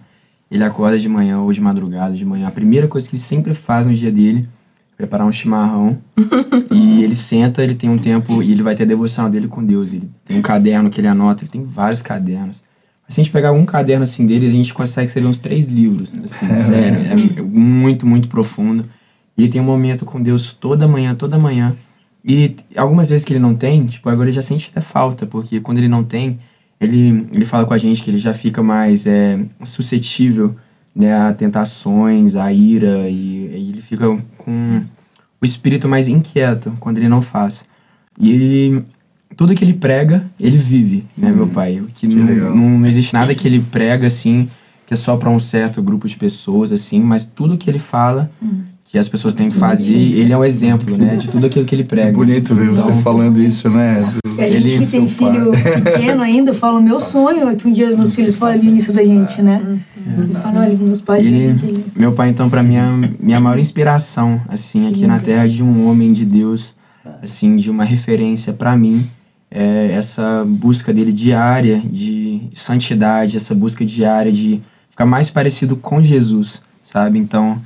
ele 0.52 0.64
acorda 0.64 1.00
de 1.00 1.10
manhã 1.10 1.40
ou 1.40 1.52
de 1.52 1.60
madrugada, 1.60 2.16
de 2.16 2.24
manhã. 2.24 2.48
A 2.48 2.52
primeira 2.52 2.88
coisa 2.88 3.10
que 3.10 3.16
ele 3.16 3.24
sempre 3.24 3.56
faz 3.56 3.88
no 3.88 3.94
dia 3.96 4.12
dele 4.12 4.48
é 4.94 4.98
preparar 4.98 5.26
um 5.26 5.32
chimarrão. 5.32 5.98
e 6.72 7.04
ele 7.04 7.16
senta, 7.16 7.64
ele 7.64 7.74
tem 7.74 7.90
um 7.90 7.98
tempo 7.98 8.44
e 8.44 8.52
ele 8.52 8.62
vai 8.62 8.76
ter 8.76 8.84
a 8.84 8.86
devoção 8.86 9.32
dele 9.32 9.48
com 9.48 9.66
Deus. 9.66 9.92
Ele 9.92 10.08
tem 10.24 10.38
um 10.38 10.44
caderno 10.44 10.92
que 10.92 11.02
ele 11.02 11.08
anota, 11.08 11.44
ele 11.44 11.52
tem 11.52 11.64
vários 11.64 12.04
cadernos. 12.04 12.62
Se 13.12 13.20
a 13.20 13.24
gente 13.24 13.32
pegar 13.32 13.52
um 13.52 13.66
caderno 13.66 14.04
assim 14.04 14.26
dele, 14.26 14.48
a 14.48 14.52
gente 14.52 14.74
consegue 14.74 15.08
escrever 15.08 15.28
uns 15.28 15.38
três 15.38 15.68
livros. 15.68 16.14
Assim, 16.24 16.56
sério. 16.56 16.98
É 17.38 17.42
muito, 17.42 18.08
muito 18.08 18.30
profundo. 18.30 18.86
E 19.38 19.44
ele 19.44 19.52
tem 19.52 19.60
um 19.60 19.66
momento 19.66 20.06
com 20.06 20.22
Deus 20.22 20.54
toda 20.54 20.88
manhã, 20.88 21.14
toda 21.14 21.38
manhã. 21.38 21.76
E 22.24 22.56
algumas 22.76 23.10
vezes 23.10 23.26
que 23.26 23.34
ele 23.34 23.40
não 23.40 23.54
tem, 23.54 23.86
tipo, 23.86 24.08
agora 24.10 24.30
ele 24.30 24.36
já 24.36 24.42
sente 24.42 24.70
até 24.72 24.80
falta, 24.80 25.26
porque 25.26 25.60
quando 25.60 25.80
ele 25.80 25.90
não 25.90 26.06
tem, 26.06 26.40
ele, 26.80 27.28
ele 27.34 27.44
fala 27.44 27.66
com 27.66 27.74
a 27.74 27.78
gente 27.78 28.02
que 28.02 28.10
ele 28.10 28.20
já 28.20 28.34
fica 28.34 28.64
mais 28.64 29.06
é, 29.06 29.40
suscetível 29.66 30.56
né, 30.96 31.14
a 31.14 31.34
tentações, 31.34 32.38
a 32.38 32.54
ira, 32.54 33.10
e, 33.10 33.14
e 33.14 33.70
ele 33.72 33.82
fica 33.82 34.06
com 34.38 34.84
o 35.42 35.46
espírito 35.46 35.88
mais 35.88 36.08
inquieto 36.08 36.74
quando 36.80 36.98
ele 36.98 37.10
não 37.10 37.22
faz. 37.22 37.66
E 38.18 38.32
ele, 38.32 38.86
tudo 39.42 39.56
que 39.56 39.64
ele 39.64 39.74
prega, 39.74 40.24
ele 40.40 40.56
vive, 40.56 41.04
né, 41.18 41.32
meu 41.32 41.48
pai? 41.48 41.82
Que, 41.96 42.08
Que 42.08 42.16
não, 42.16 42.26
legal. 42.28 42.56
não, 42.56 42.70
não 42.78 42.86
existe 42.88 43.12
nada 43.12 43.34
que 43.34 43.48
ele 43.48 43.60
prega, 43.72 44.06
assim, 44.06 44.48
que 44.86 44.94
é 44.94 44.98
só 44.98 45.18
para 45.18 45.32
um 45.32 45.40
certo 45.40 45.82
grupo 45.82 46.08
de 46.08 46.16
pessoas, 46.16 46.72
assim, 46.72 47.00
mas 47.02 47.26
tudo 47.26 47.58
que 47.58 47.68
ele 47.68 47.80
fala, 47.80 48.30
que 48.86 49.00
as 49.00 49.10
pessoas 49.10 49.34
têm 49.34 49.50
que 49.50 49.56
fazer, 49.58 49.96
ele 49.96 50.32
é 50.32 50.38
um 50.38 50.44
exemplo, 50.44 50.96
né, 50.96 51.16
de 51.16 51.28
tudo 51.28 51.48
aquilo 51.48 51.66
que 51.66 51.74
ele 51.74 51.84
prega. 51.86 52.10
É 52.10 52.14
bonito 52.14 52.54
ver 52.54 52.70
você 52.70 52.90
Então, 52.90 53.02
falando 53.02 53.42
isso, 53.42 53.68
né? 53.68 54.08
Do- 54.24 54.40
E 54.40 54.44
a 54.44 54.50
gente 54.60 54.86
que 54.86 54.92
tem 54.92 55.08
seu 55.08 55.28
pai. 55.28 55.34
filho 55.34 55.52
pequeno 55.84 56.22
ainda, 56.22 56.54
fala, 56.54 56.80
meu 56.80 57.00
sonho 57.00 57.50
é 57.50 57.56
que 57.56 57.68
um 57.68 57.74
dia 57.74 57.96
meus 57.98 58.14
filhos 58.14 58.36
falem 58.36 58.78
isso 58.78 58.94
da 58.94 59.04
gente, 59.04 59.42
né? 59.42 59.80
Eles 60.20 60.38
falam, 60.38 60.62
olha, 60.62 60.78
meus 60.78 61.02
pais 61.02 61.26
ele, 61.26 61.56
que... 61.58 62.00
meu 62.00 62.12
pai, 62.12 62.30
então, 62.30 62.48
pra 62.48 62.62
mim, 62.62 62.76
é 62.76 62.84
minha 63.20 63.40
maior 63.40 63.58
inspiração, 63.58 64.40
assim, 64.48 64.88
aqui 64.88 65.08
na 65.08 65.20
Terra, 65.20 65.48
de 65.48 65.64
um 65.64 65.88
homem 65.90 66.14
de 66.14 66.26
Deus, 66.26 66.76
assim, 67.24 67.56
de 67.56 67.72
uma 67.72 67.84
referência 67.84 68.54
pra 68.54 68.76
mim, 68.78 69.04
é 69.52 69.92
essa 69.92 70.46
busca 70.48 70.94
dele 70.94 71.12
diária 71.12 71.82
de 71.84 72.50
santidade, 72.54 73.36
essa 73.36 73.54
busca 73.54 73.86
diária 73.86 74.32
de 74.32 74.62
ficar 74.90 75.06
mais 75.06 75.30
parecido 75.30 75.76
com 75.76 76.02
Jesus, 76.02 76.62
sabe? 76.82 77.20
Então, 77.20 77.60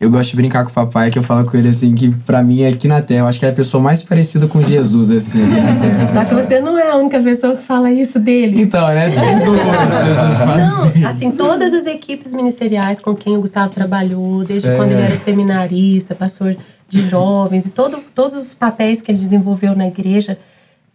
eu 0.00 0.10
gosto 0.10 0.30
de 0.30 0.36
brincar 0.36 0.64
com 0.64 0.70
o 0.70 0.72
papai, 0.72 1.10
que 1.10 1.18
eu 1.18 1.22
falo 1.22 1.44
com 1.44 1.56
ele, 1.56 1.68
assim, 1.68 1.94
que 1.94 2.10
pra 2.10 2.42
mim, 2.42 2.64
aqui 2.64 2.88
na 2.88 3.02
Terra, 3.02 3.20
eu 3.20 3.26
acho 3.26 3.38
que 3.38 3.44
é 3.44 3.50
a 3.50 3.52
pessoa 3.52 3.82
mais 3.82 4.02
parecida 4.02 4.48
com 4.48 4.62
Jesus, 4.62 5.10
assim, 5.10 5.44
aqui 5.44 5.60
na 5.60 5.76
Terra. 5.78 6.12
Só 6.12 6.24
que 6.24 6.34
você 6.34 6.58
não 6.58 6.78
é 6.78 6.90
a 6.90 6.96
única 6.96 7.20
pessoa 7.20 7.54
que 7.54 7.62
fala 7.62 7.92
isso 7.92 8.18
dele. 8.18 8.62
Então, 8.62 8.88
né? 8.88 9.10
Tem 9.10 9.44
duas 9.44 9.60
pessoas 9.60 10.32
que 10.32 10.38
falam 10.38 10.56
Não, 10.56 11.06
assim, 11.08 11.30
todas 11.30 11.74
as 11.74 11.84
equipes 11.84 12.32
ministeriais 12.32 12.98
com 12.98 13.14
quem 13.14 13.36
o 13.36 13.42
Gustavo 13.42 13.72
trabalhou, 13.74 14.42
desde 14.42 14.74
quando 14.74 14.92
ele 14.92 15.02
era 15.02 15.16
seminarista, 15.16 16.14
pastor 16.14 16.56
de 16.88 17.08
jovens, 17.08 17.66
e 17.66 17.70
todo, 17.70 17.98
todos 18.14 18.34
os 18.34 18.54
papéis 18.54 19.00
que 19.00 19.12
ele 19.12 19.18
desenvolveu 19.18 19.76
na 19.76 19.86
igreja, 19.86 20.38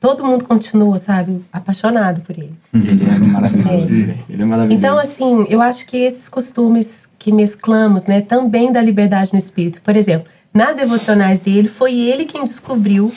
todo 0.05 0.23
mundo 0.23 0.43
continua, 0.43 0.99
sabe, 0.99 1.43
apaixonado 1.51 2.21
por 2.21 2.37
ele. 2.37 2.53
Ele 2.71 3.03
é 3.03 3.17
maravilhoso, 3.17 3.95
É. 3.95 4.15
Ele 4.29 4.41
é 4.43 4.45
maravilhoso. 4.45 4.77
Então, 4.77 4.97
assim, 4.99 5.47
eu 5.49 5.59
acho 5.59 5.87
que 5.87 5.97
esses 5.97 6.29
costumes 6.29 7.09
que 7.17 7.31
mesclamos, 7.31 8.05
né, 8.05 8.21
também 8.21 8.71
da 8.71 8.79
liberdade 8.79 9.31
no 9.33 9.39
espírito. 9.39 9.81
Por 9.81 9.95
exemplo, 9.95 10.27
nas 10.53 10.75
devocionais 10.75 11.39
dele, 11.39 11.67
foi 11.67 11.95
ele 11.95 12.25
quem 12.25 12.43
descobriu 12.43 13.11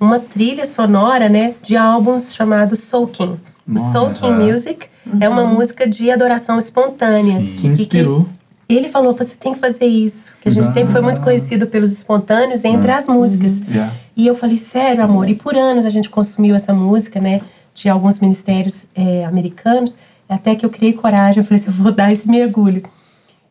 uma 0.00 0.18
trilha 0.18 0.66
sonora, 0.66 1.28
né, 1.28 1.54
de 1.62 1.76
álbuns 1.76 2.34
chamado 2.34 2.74
Soaking. 2.74 3.38
O 3.68 3.78
Soaking 3.78 4.32
Music 4.32 4.86
é 5.20 5.28
uma 5.28 5.44
música 5.44 5.88
de 5.88 6.10
adoração 6.10 6.58
espontânea. 6.58 7.38
que 7.56 7.68
inspirou. 7.68 8.26
Ele 8.76 8.88
falou, 8.88 9.12
você 9.14 9.34
tem 9.34 9.54
que 9.54 9.58
fazer 9.58 9.86
isso. 9.86 10.32
Que 10.40 10.48
a 10.48 10.52
gente 10.52 10.66
sempre 10.66 10.92
foi 10.92 11.00
muito 11.00 11.20
conhecido 11.20 11.66
pelos 11.66 11.92
espontâneos 11.92 12.64
entre 12.64 12.90
as 12.90 13.08
músicas. 13.08 13.60
Yeah. 13.68 13.92
E 14.16 14.26
eu 14.26 14.34
falei, 14.34 14.58
sério, 14.58 15.02
amor? 15.02 15.28
E 15.28 15.34
por 15.34 15.56
anos 15.56 15.84
a 15.84 15.90
gente 15.90 16.08
consumiu 16.08 16.54
essa 16.54 16.72
música, 16.72 17.20
né? 17.20 17.40
De 17.74 17.88
alguns 17.88 18.20
ministérios 18.20 18.86
é, 18.94 19.24
americanos. 19.24 19.96
Até 20.28 20.54
que 20.54 20.64
eu 20.64 20.70
criei 20.70 20.92
coragem, 20.92 21.40
eu 21.40 21.44
falei 21.44 21.60
assim, 21.60 21.70
eu 21.70 21.84
vou 21.84 21.92
dar 21.92 22.12
esse 22.12 22.28
mergulho. 22.28 22.82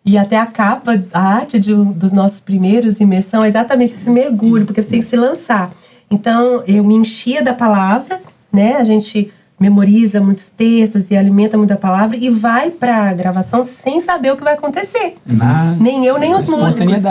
E 0.03 0.17
até 0.17 0.37
a 0.37 0.45
capa, 0.45 1.03
a 1.13 1.21
arte 1.21 1.59
de 1.59 1.73
dos 1.73 2.11
nossos 2.11 2.39
primeiros 2.39 2.99
imersão 2.99 3.43
é 3.43 3.47
exatamente 3.47 3.93
esse 3.93 4.09
mergulho, 4.09 4.65
porque 4.65 4.81
você 4.81 4.89
tem 4.89 4.99
que 4.99 5.05
se 5.05 5.15
lançar. 5.15 5.71
Então, 6.09 6.63
eu 6.67 6.83
me 6.83 6.95
enchia 6.95 7.43
da 7.43 7.53
palavra, 7.53 8.19
né? 8.51 8.77
A 8.77 8.83
gente 8.83 9.31
memoriza 9.61 10.19
muitos 10.19 10.49
textos 10.49 11.11
e 11.11 11.15
alimenta 11.15 11.55
muito 11.55 11.71
a 11.71 11.77
palavra 11.77 12.17
e 12.17 12.31
vai 12.31 12.71
pra 12.71 13.13
gravação 13.13 13.63
sem 13.63 14.01
saber 14.01 14.33
o 14.33 14.35
que 14.35 14.43
vai 14.43 14.55
acontecer. 14.55 15.17
Na 15.23 15.75
Nem 15.79 16.03
eu, 16.03 16.17
nem 16.17 16.33
os 16.33 16.47
músicos. 16.49 17.03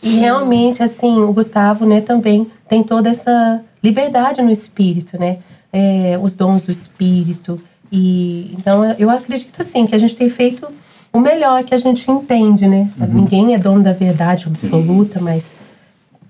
E 0.00 0.10
realmente, 0.20 0.80
assim, 0.80 1.20
o 1.20 1.32
Gustavo, 1.32 1.84
né, 1.84 2.00
também 2.00 2.46
tem 2.68 2.84
toda 2.84 3.08
essa 3.08 3.60
liberdade 3.82 4.40
no 4.40 4.50
espírito, 4.50 5.18
né? 5.18 5.38
É, 5.72 6.16
os 6.22 6.36
dons 6.36 6.62
do 6.62 6.70
espírito. 6.70 7.60
E 7.90 8.54
então 8.56 8.84
eu 8.96 9.10
acredito 9.10 9.60
assim 9.60 9.86
que 9.86 9.96
a 9.96 9.98
gente 9.98 10.14
tem 10.14 10.30
feito 10.30 10.68
o 11.12 11.18
melhor 11.18 11.64
que 11.64 11.74
a 11.74 11.78
gente 11.78 12.08
entende, 12.08 12.68
né? 12.68 12.88
Ninguém 12.96 13.54
é 13.54 13.58
dono 13.58 13.82
da 13.82 13.92
verdade 13.92 14.46
absoluta, 14.46 15.18
mas 15.20 15.52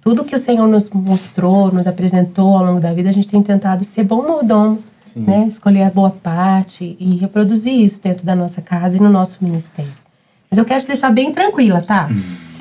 tudo 0.08 0.24
que 0.24 0.34
o 0.34 0.38
Senhor 0.38 0.66
nos 0.66 0.88
mostrou, 0.88 1.70
nos 1.70 1.86
apresentou 1.86 2.56
ao 2.56 2.64
longo 2.64 2.80
da 2.80 2.94
vida, 2.94 3.10
a 3.10 3.12
gente 3.12 3.28
tem 3.28 3.42
tentado 3.42 3.84
ser 3.84 4.04
bom 4.04 4.22
mordomo, 4.26 4.82
né? 5.14 5.44
Escolher 5.46 5.82
a 5.82 5.90
boa 5.90 6.08
parte 6.08 6.96
e 6.98 7.16
reproduzir 7.16 7.74
isso 7.74 8.02
dentro 8.02 8.24
da 8.24 8.34
nossa 8.34 8.62
casa 8.62 8.96
e 8.96 9.00
no 9.00 9.10
nosso 9.10 9.44
ministério. 9.44 9.92
Mas 10.50 10.56
eu 10.56 10.64
quero 10.64 10.80
te 10.80 10.88
deixar 10.88 11.10
bem 11.10 11.30
tranquila, 11.30 11.82
tá? 11.82 12.08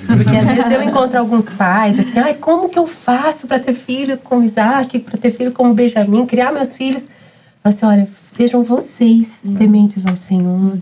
Porque 0.05 0.35
às 0.35 0.45
vezes 0.45 0.69
eu 0.69 0.83
encontro 0.83 1.17
alguns 1.17 1.49
pais 1.49 1.97
assim, 1.97 2.19
ai, 2.19 2.33
como 2.33 2.67
que 2.67 2.77
eu 2.77 2.85
faço 2.85 3.47
para 3.47 3.59
ter 3.59 3.73
filho 3.73 4.17
como 4.17 4.43
Isaac, 4.43 4.99
para 4.99 5.17
ter 5.17 5.31
filho 5.31 5.53
como 5.53 5.73
Benjamin, 5.73 6.25
criar 6.25 6.51
meus 6.51 6.75
filhos? 6.75 7.05
Eu 7.05 7.71
falo 7.71 7.75
assim, 7.75 7.85
olha, 7.85 8.09
sejam 8.27 8.61
vocês 8.61 9.39
tementes 9.57 10.05
ao 10.05 10.17
Senhor, 10.17 10.77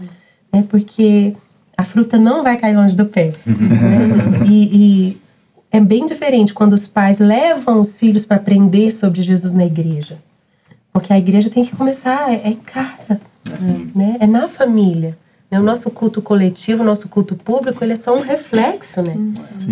né? 0.51 0.63
Porque 0.67 1.35
a 1.77 1.83
fruta 1.83 2.17
não 2.17 2.41
vai 2.41 2.57
cair 2.57 2.75
longe 2.75 2.97
do 2.97 3.05
pé. 3.05 3.35
né? 3.45 3.55
E, 4.49 4.63
e 5.11 5.24
é 5.75 5.79
bem 5.79 6.05
diferente 6.05 6.53
quando 6.53 6.73
os 6.73 6.87
pais 6.87 7.19
levam 7.19 7.81
os 7.81 7.99
filhos 7.99 8.25
para 8.25 8.37
aprender 8.37 8.91
sobre 8.91 9.21
Jesus 9.21 9.51
na 9.53 9.65
igreja. 9.65 10.17
Porque 10.93 11.11
a 11.11 11.17
igreja 11.17 11.49
tem 11.49 11.65
que 11.65 11.75
começar, 11.75 12.31
é 12.31 12.41
é 12.45 12.49
em 12.51 12.55
casa, 12.55 13.19
né? 13.93 14.15
é 14.21 14.25
na 14.25 14.47
família. 14.47 15.17
né? 15.51 15.59
O 15.59 15.63
nosso 15.63 15.91
culto 15.91 16.21
coletivo, 16.21 16.81
o 16.81 16.85
nosso 16.85 17.09
culto 17.09 17.35
público, 17.35 17.83
ele 17.83 17.91
é 17.91 17.97
só 17.97 18.17
um 18.17 18.21
reflexo 18.21 19.01
né? 19.01 19.17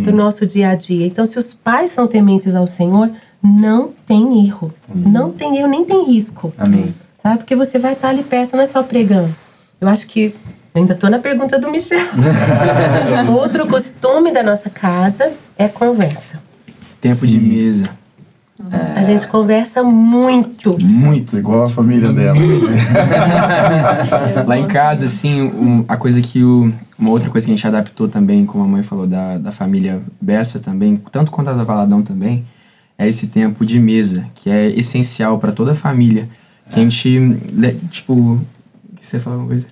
do 0.03 0.11
nosso 0.11 0.45
dia 0.45 0.69
a 0.69 0.75
dia. 0.75 1.07
Então, 1.07 1.25
se 1.25 1.39
os 1.39 1.53
pais 1.53 1.91
são 1.91 2.05
tementes 2.05 2.53
ao 2.53 2.67
Senhor, 2.67 3.09
não 3.41 3.93
tem 4.05 4.45
erro. 4.45 4.73
Não 4.93 5.31
tem 5.31 5.57
erro, 5.57 5.69
nem 5.69 5.85
tem 5.85 6.05
risco. 6.05 6.53
Amém. 6.57 6.93
Sabe? 7.17 7.37
Porque 7.37 7.55
você 7.55 7.79
vai 7.79 7.93
estar 7.93 8.09
ali 8.09 8.23
perto, 8.23 8.57
não 8.57 8.63
é 8.63 8.65
só 8.65 8.83
pregando. 8.83 9.33
Eu 9.79 9.87
acho 9.87 10.05
que. 10.07 10.35
Eu 10.73 10.81
ainda 10.81 10.93
estou 10.93 11.09
na 11.09 11.19
pergunta 11.19 11.59
do 11.59 11.69
Michel. 11.69 12.07
Outro 13.29 13.67
costume 13.67 14.31
da 14.33 14.41
nossa 14.41 14.69
casa 14.69 15.31
é 15.57 15.67
conversa. 15.67 16.39
Tempo 16.99 17.27
de 17.27 17.39
mesa. 17.39 17.83
A 18.95 19.03
gente 19.03 19.27
conversa 19.27 19.83
muito. 19.83 20.75
Muito, 20.83 21.37
igual 21.37 21.63
a 21.65 21.69
família 21.69 22.11
dela. 22.11 22.37
Lá 24.47 24.57
em 24.57 24.67
casa, 24.67 25.05
assim, 25.05 25.41
um- 25.43 25.85
a 25.87 25.97
coisa 25.97 26.21
que 26.21 26.43
o. 26.43 26.71
Uma 26.97 27.09
outra 27.09 27.29
coisa 27.29 27.45
que 27.45 27.51
a 27.51 27.55
gente 27.55 27.67
adaptou 27.67 28.07
também, 28.07 28.45
como 28.45 28.63
a 28.63 28.67
mãe 28.67 28.81
falou, 28.81 29.05
da, 29.05 29.37
da 29.37 29.51
família 29.51 30.01
Bessa 30.21 30.59
também, 30.59 31.01
tanto 31.11 31.31
quanto 31.31 31.49
a 31.49 31.53
da 31.53 31.63
Valadão 31.63 32.01
também, 32.01 32.45
é 32.97 33.07
esse 33.07 33.27
tempo 33.27 33.65
de 33.65 33.79
mesa, 33.79 34.25
que 34.35 34.49
é 34.49 34.69
essencial 34.69 35.37
para 35.39 35.51
toda 35.51 35.73
a 35.73 35.75
família. 35.75 36.29
Que 36.69 36.79
a 36.79 36.83
gente. 36.83 37.19
Tipo. 37.91 38.39
Que 38.95 39.05
você 39.05 39.19
fala 39.19 39.37
uma 39.37 39.47
coisa? 39.47 39.67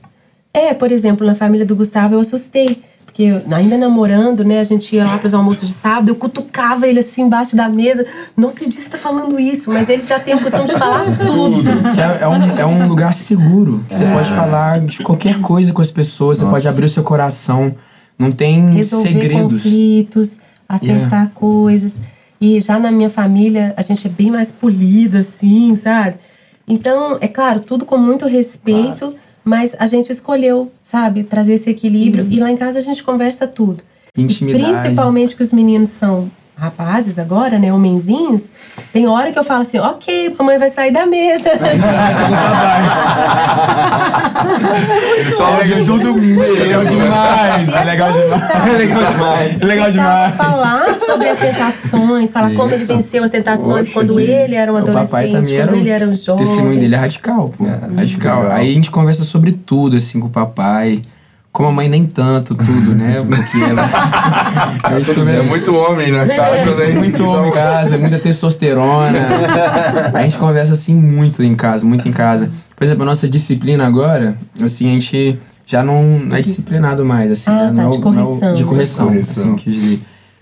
É, 0.54 0.74
por 0.74 0.92
exemplo, 0.92 1.26
na 1.26 1.36
família 1.36 1.66
do 1.66 1.76
Gustavo 1.76 2.16
eu 2.16 2.20
assustei. 2.20 2.84
Porque 3.06 3.24
eu- 3.24 3.42
ainda 3.52 3.78
namorando, 3.78 4.44
né, 4.46 4.60
a 4.62 4.64
gente 4.64 4.96
ia 4.96 5.04
lá 5.04 5.18
para 5.18 5.28
os 5.28 5.34
almoços 5.34 5.68
de 5.68 5.74
sábado, 5.74 6.08
eu 6.10 6.16
cutucava 6.16 6.88
ele 6.88 7.00
assim 7.00 7.24
embaixo 7.24 7.58
da 7.58 7.68
mesa. 7.68 8.06
Não 8.38 8.50
acredito 8.50 8.78
que 8.78 8.84
você 8.84 8.90
tá 8.90 8.98
falando 8.98 9.38
isso, 9.38 9.70
mas 9.70 9.90
ele 9.90 10.02
já 10.04 10.18
tem 10.18 10.34
o 10.34 10.40
costume 10.42 10.66
de 10.66 10.74
falar 10.74 11.04
tudo. 11.28 11.62
É, 12.00 12.24
é 12.24 12.28
um, 12.28 12.58
é 12.60 12.66
um 12.66 12.88
lugar 12.88 13.14
seguro. 13.14 13.84
Você 13.90 14.06
pode 14.06 14.30
falar 14.30 14.80
de 14.80 15.04
qualquer 15.04 15.42
coisa 15.42 15.74
com 15.74 15.82
as 15.82 15.92
pessoas, 15.92 16.38
você 16.38 16.46
Nossa. 16.46 16.56
pode 16.56 16.68
abrir 16.70 16.86
o 16.86 16.90
seu 16.90 17.04
coração. 17.04 17.76
Não 18.18 18.32
tem 18.32 18.70
Resolver 18.76 19.10
segredos. 19.12 19.54
conflitos, 19.64 20.40
acertar 20.70 21.32
coisas. 21.34 22.00
E 22.40 22.62
já 22.62 22.80
na 22.80 22.92
minha 22.92 23.10
família, 23.10 23.74
a 23.76 23.82
gente 23.82 24.08
é 24.08 24.10
bem 24.10 24.32
mais 24.32 24.52
polida, 24.54 25.20
assim, 25.20 25.76
sabe? 25.76 26.16
Então, 26.68 27.18
é 27.20 27.28
claro, 27.28 27.60
tudo 27.60 27.84
com 27.86 27.98
muito 27.98 28.26
respeito, 28.26 29.14
mas 29.44 29.76
a 29.80 29.88
gente 29.88 30.12
escolheu, 30.12 30.72
sabe, 30.82 31.24
trazer 31.24 31.54
esse 31.54 31.70
equilíbrio. 31.70 32.28
E 32.30 32.40
lá 32.40 32.52
em 32.52 32.58
casa 32.58 32.80
a 32.80 32.82
gente 32.82 33.04
conversa 33.04 33.48
tudo. 33.48 33.84
E 34.16 34.22
Intimidade. 34.22 34.64
principalmente 34.64 35.36
que 35.36 35.44
os 35.44 35.52
meninos 35.52 35.90
são 35.90 36.30
rapazes 36.62 37.18
agora, 37.18 37.58
né, 37.58 37.74
homenzinhos, 37.74 38.52
tem 38.94 39.08
hora 39.08 39.32
que 39.32 39.40
eu 39.40 39.44
falo 39.44 39.64
assim, 39.64 39.80
ok, 39.80 40.36
mamãe 40.38 40.60
vai 40.60 40.70
sair 40.70 40.92
da 40.94 41.08
mesa. 41.08 41.50
Eles 45.18 45.36
falam 45.38 45.66
de 45.66 45.84
tudo 45.86 46.14
mesmo. 46.14 46.42
Legal 46.44 46.86
demais, 46.86 47.68
é 47.74 47.84
legal 47.84 48.14
demais. 48.14 48.42
Sabe? 48.42 48.70
legal 48.78 49.04
demais. 49.12 49.58
Legal 49.58 49.86
Gustavo 49.88 49.92
demais. 49.92 50.36
falar 50.36 51.00
sobre 51.00 51.30
as 51.30 51.40
tentações, 51.40 52.32
falar 52.32 52.52
como 52.54 52.70
ele 52.70 52.76
Isso. 52.84 52.88
venceu 52.88 53.24
as 53.24 53.32
tentações 53.32 53.86
Poxa, 53.88 53.94
quando 53.94 54.16
que- 54.16 54.22
ele 54.22 54.56
era 54.56 54.72
um 54.72 54.76
O 54.76 54.78
adolescente, 54.78 55.32
também 55.32 55.56
era 55.56 55.66
quando 55.68 55.76
um- 55.76 55.80
ele 55.82 55.90
era 55.90 56.06
um 56.08 56.12
O 56.12 56.16
jovem. 56.16 56.46
testemunho 56.46 56.80
dele 56.80 56.94
é 56.94 56.98
radical, 56.98 57.50
pô. 57.58 57.66
radical. 57.96 58.42
legal. 58.44 58.56
Aí 58.56 58.70
a 58.70 58.74
gente 58.74 58.92
conversa 58.92 59.24
sobre 59.24 59.52
tudo, 59.52 59.98
assim, 59.98 60.20
com 60.20 60.28
o 60.28 60.30
papai. 60.30 61.02
Como 61.52 61.68
a 61.68 61.72
mãe 61.72 61.90
nem 61.90 62.06
tanto, 62.06 62.56
tudo, 62.56 62.96
né? 62.96 63.22
Porque 63.28 63.58
ela. 63.62 63.82
a 64.84 64.98
gente 64.98 65.12
É 65.12 65.14
conversa- 65.14 65.44
muito 65.44 65.76
homem 65.76 66.12
na 66.12 66.26
casa, 66.26 66.76
né? 66.76 66.88
muito 66.94 67.24
homem 67.26 67.50
em 67.50 67.54
casa, 67.54 67.98
muita 67.98 68.20
testosterona. 68.20 69.20
A 70.14 70.22
gente 70.24 70.38
conversa 70.38 70.74
assim 70.74 70.96
muito 70.96 71.44
em 71.44 71.54
casa, 71.56 71.84
muito 71.86 72.08
em 72.08 72.12
casa. 72.14 72.50
Por 72.76 72.84
exemplo, 72.86 73.04
a 73.04 73.06
nossa 73.06 73.28
disciplina 73.28 73.86
agora, 73.86 74.38
assim, 74.62 74.90
a 74.90 74.94
gente 74.94 75.38
já 75.66 75.84
não, 75.84 76.20
não 76.20 76.36
é 76.38 76.42
disciplinado 76.42 77.04
mais, 77.06 77.32
assim. 77.32 77.50
Ah, 77.52 77.70
né? 77.72 77.84
tá, 77.84 77.84
Não 77.84 77.90
é 77.90 77.92
de 77.92 78.00
não 78.02 78.12
é 78.12 78.24
correção. 78.24 78.56
De 78.56 78.64
correção, 78.64 79.08
Correção. 79.08 79.44
assim, 79.44 79.56
quer 79.58 79.70
dizer. 79.70 80.02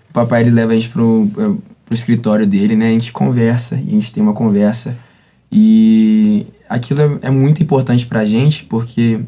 O 0.09 0.13
papai, 0.13 0.41
ele 0.41 0.51
leva 0.51 0.71
a 0.71 0.75
gente 0.75 0.89
pro, 0.89 1.27
pro 1.33 1.95
escritório 1.95 2.45
dele, 2.45 2.75
né? 2.75 2.85
A 2.87 2.91
gente 2.91 3.11
conversa, 3.11 3.75
e 3.75 3.87
a 3.89 3.91
gente 3.91 4.13
tem 4.13 4.21
uma 4.21 4.33
conversa. 4.33 4.95
E 5.51 6.45
aquilo 6.69 7.01
é, 7.23 7.27
é 7.27 7.29
muito 7.31 7.61
importante 7.63 8.05
pra 8.05 8.23
gente, 8.25 8.63
porque 8.65 9.19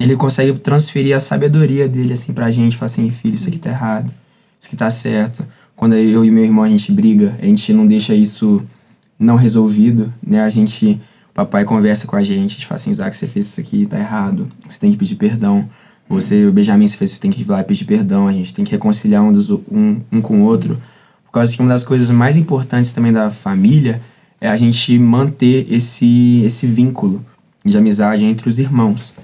ele 0.00 0.16
consegue 0.16 0.58
transferir 0.58 1.14
a 1.14 1.20
sabedoria 1.20 1.86
dele, 1.86 2.14
assim, 2.14 2.32
pra 2.32 2.50
gente. 2.50 2.76
Falar 2.76 2.86
assim, 2.86 3.10
filho, 3.10 3.34
isso 3.34 3.48
aqui 3.48 3.58
tá 3.58 3.68
errado, 3.68 4.10
isso 4.58 4.68
aqui 4.68 4.76
tá 4.76 4.90
certo. 4.90 5.44
Quando 5.76 5.94
eu 5.94 6.24
e 6.24 6.30
meu 6.30 6.42
irmão, 6.42 6.64
a 6.64 6.68
gente 6.68 6.90
briga, 6.90 7.36
a 7.40 7.44
gente 7.44 7.72
não 7.74 7.86
deixa 7.86 8.14
isso 8.14 8.62
não 9.18 9.36
resolvido, 9.36 10.12
né? 10.26 10.42
A 10.42 10.48
gente, 10.48 11.00
o 11.30 11.34
papai 11.34 11.64
conversa 11.64 12.06
com 12.06 12.16
a 12.16 12.22
gente, 12.22 12.52
a 12.52 12.54
gente 12.54 12.66
fala 12.66 12.76
assim, 12.76 12.90
Isaac, 12.90 13.14
você 13.14 13.26
fez 13.26 13.46
isso 13.46 13.60
aqui, 13.60 13.84
tá 13.84 13.98
errado, 13.98 14.48
você 14.66 14.80
tem 14.80 14.90
que 14.90 14.96
pedir 14.96 15.16
perdão. 15.16 15.68
Você, 16.08 16.46
o 16.46 16.52
Benjamin, 16.52 16.86
você 16.86 16.96
fez 16.96 17.12
isso, 17.12 17.20
tem 17.20 17.30
que 17.30 17.42
ir 17.42 17.48
lá 17.48 17.60
e 17.60 17.64
pedir 17.64 17.84
perdão, 17.84 18.26
a 18.26 18.32
gente 18.32 18.54
tem 18.54 18.64
que 18.64 18.72
reconciliar 18.72 19.22
um, 19.22 19.32
dos, 19.32 19.50
um, 19.50 20.00
um 20.10 20.20
com 20.20 20.40
o 20.40 20.44
outro. 20.44 20.80
Por 21.24 21.32
causa 21.32 21.54
que 21.54 21.60
uma 21.60 21.68
das 21.68 21.84
coisas 21.84 22.08
mais 22.10 22.36
importantes 22.36 22.92
também 22.92 23.12
da 23.12 23.30
família 23.30 24.02
é 24.40 24.48
a 24.48 24.56
gente 24.56 24.98
manter 24.98 25.66
esse, 25.70 26.42
esse 26.44 26.66
vínculo 26.66 27.24
de 27.64 27.76
amizade 27.76 28.24
entre 28.24 28.48
os 28.48 28.58
irmãos. 28.58 29.14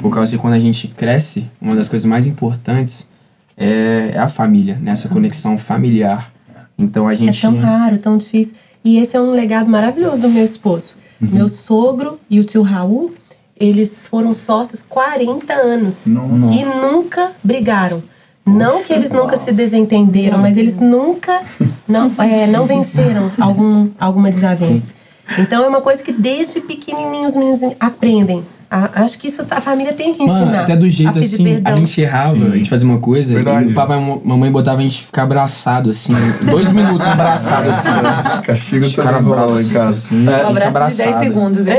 Por 0.00 0.12
causa 0.12 0.32
que 0.32 0.38
quando 0.38 0.54
a 0.54 0.58
gente 0.58 0.88
cresce, 0.88 1.48
uma 1.60 1.74
das 1.76 1.88
coisas 1.88 2.06
mais 2.08 2.26
importantes 2.26 3.08
é, 3.56 4.10
é 4.14 4.18
a 4.18 4.28
família, 4.28 4.78
né? 4.80 4.90
essa 4.92 5.08
conexão 5.08 5.56
familiar. 5.56 6.32
Então 6.78 7.06
a 7.08 7.12
É 7.12 7.16
gente. 7.16 7.40
tão 7.40 7.56
raro, 7.58 7.98
tão 7.98 8.18
difícil. 8.18 8.56
E 8.84 8.98
esse 8.98 9.16
é 9.16 9.20
um 9.20 9.30
legado 9.30 9.68
maravilhoso 9.68 10.22
do 10.22 10.28
meu 10.28 10.44
esposo. 10.44 10.94
Uhum. 11.20 11.28
Meu 11.32 11.48
sogro 11.48 12.20
e 12.28 12.38
o 12.38 12.44
tio 12.44 12.62
Raul, 12.62 13.14
eles 13.58 14.06
foram 14.06 14.34
sócios 14.34 14.82
40 14.82 15.52
anos. 15.54 16.06
Nossa. 16.06 16.52
E 16.54 16.64
nunca 16.64 17.32
brigaram. 17.42 18.02
Não 18.44 18.84
que 18.84 18.92
eles 18.92 19.10
nunca 19.10 19.36
se 19.36 19.50
desentenderam, 19.50 20.38
mas 20.38 20.56
eles 20.56 20.78
nunca 20.78 21.40
não, 21.88 22.12
é, 22.18 22.46
não 22.46 22.64
venceram 22.64 23.32
algum, 23.40 23.88
alguma 23.98 24.30
desavença. 24.30 24.94
Então 25.38 25.64
é 25.64 25.68
uma 25.68 25.80
coisa 25.80 26.02
que 26.02 26.12
desde 26.12 26.60
pequenininhos 26.60 27.32
os 27.32 27.38
meninos 27.38 27.60
aprendem. 27.80 28.44
A- 28.68 29.02
acho 29.04 29.16
que 29.20 29.28
isso 29.28 29.46
a 29.48 29.60
família 29.60 29.92
tem 29.92 30.12
que 30.12 30.24
ensinar. 30.24 30.40
Mano, 30.46 30.58
até 30.58 30.74
do 30.76 30.86
a 30.86 30.88
jeito 30.88 31.12
pedir 31.12 31.34
assim, 31.36 31.44
perdão. 31.44 31.72
a 31.72 31.76
gente 31.76 32.00
errava, 32.00 32.32
a 32.32 32.56
gente 32.56 32.68
fazia 32.68 32.88
uma 32.88 32.98
coisa, 32.98 33.32
Verdade. 33.32 33.68
e 33.68 33.70
o 33.70 33.74
papai 33.74 33.96
e 33.96 34.00
a 34.02 34.18
mamãe 34.24 34.50
botavam 34.50 34.80
a 34.80 34.82
gente 34.82 35.04
ficar 35.04 35.22
abraçado, 35.22 35.90
assim, 35.90 36.12
dois 36.50 36.72
minutos 36.72 37.06
abraçado, 37.06 37.70
assim. 37.70 37.88
Castigo 38.44 38.84
Os 38.84 38.96
caras 38.96 39.22
bravos 39.24 39.60
em 39.60 39.64
assim, 39.66 39.72
casa. 39.72 39.90
assim, 39.90 40.26
Um 40.26 40.28
a 40.28 40.32
gente 40.32 40.54
fica 40.54 40.68
abraço 40.68 40.96
de 40.96 41.02
10 41.02 41.14
abraçado. 41.16 41.32
segundos. 41.32 41.64
Mano, 41.66 41.78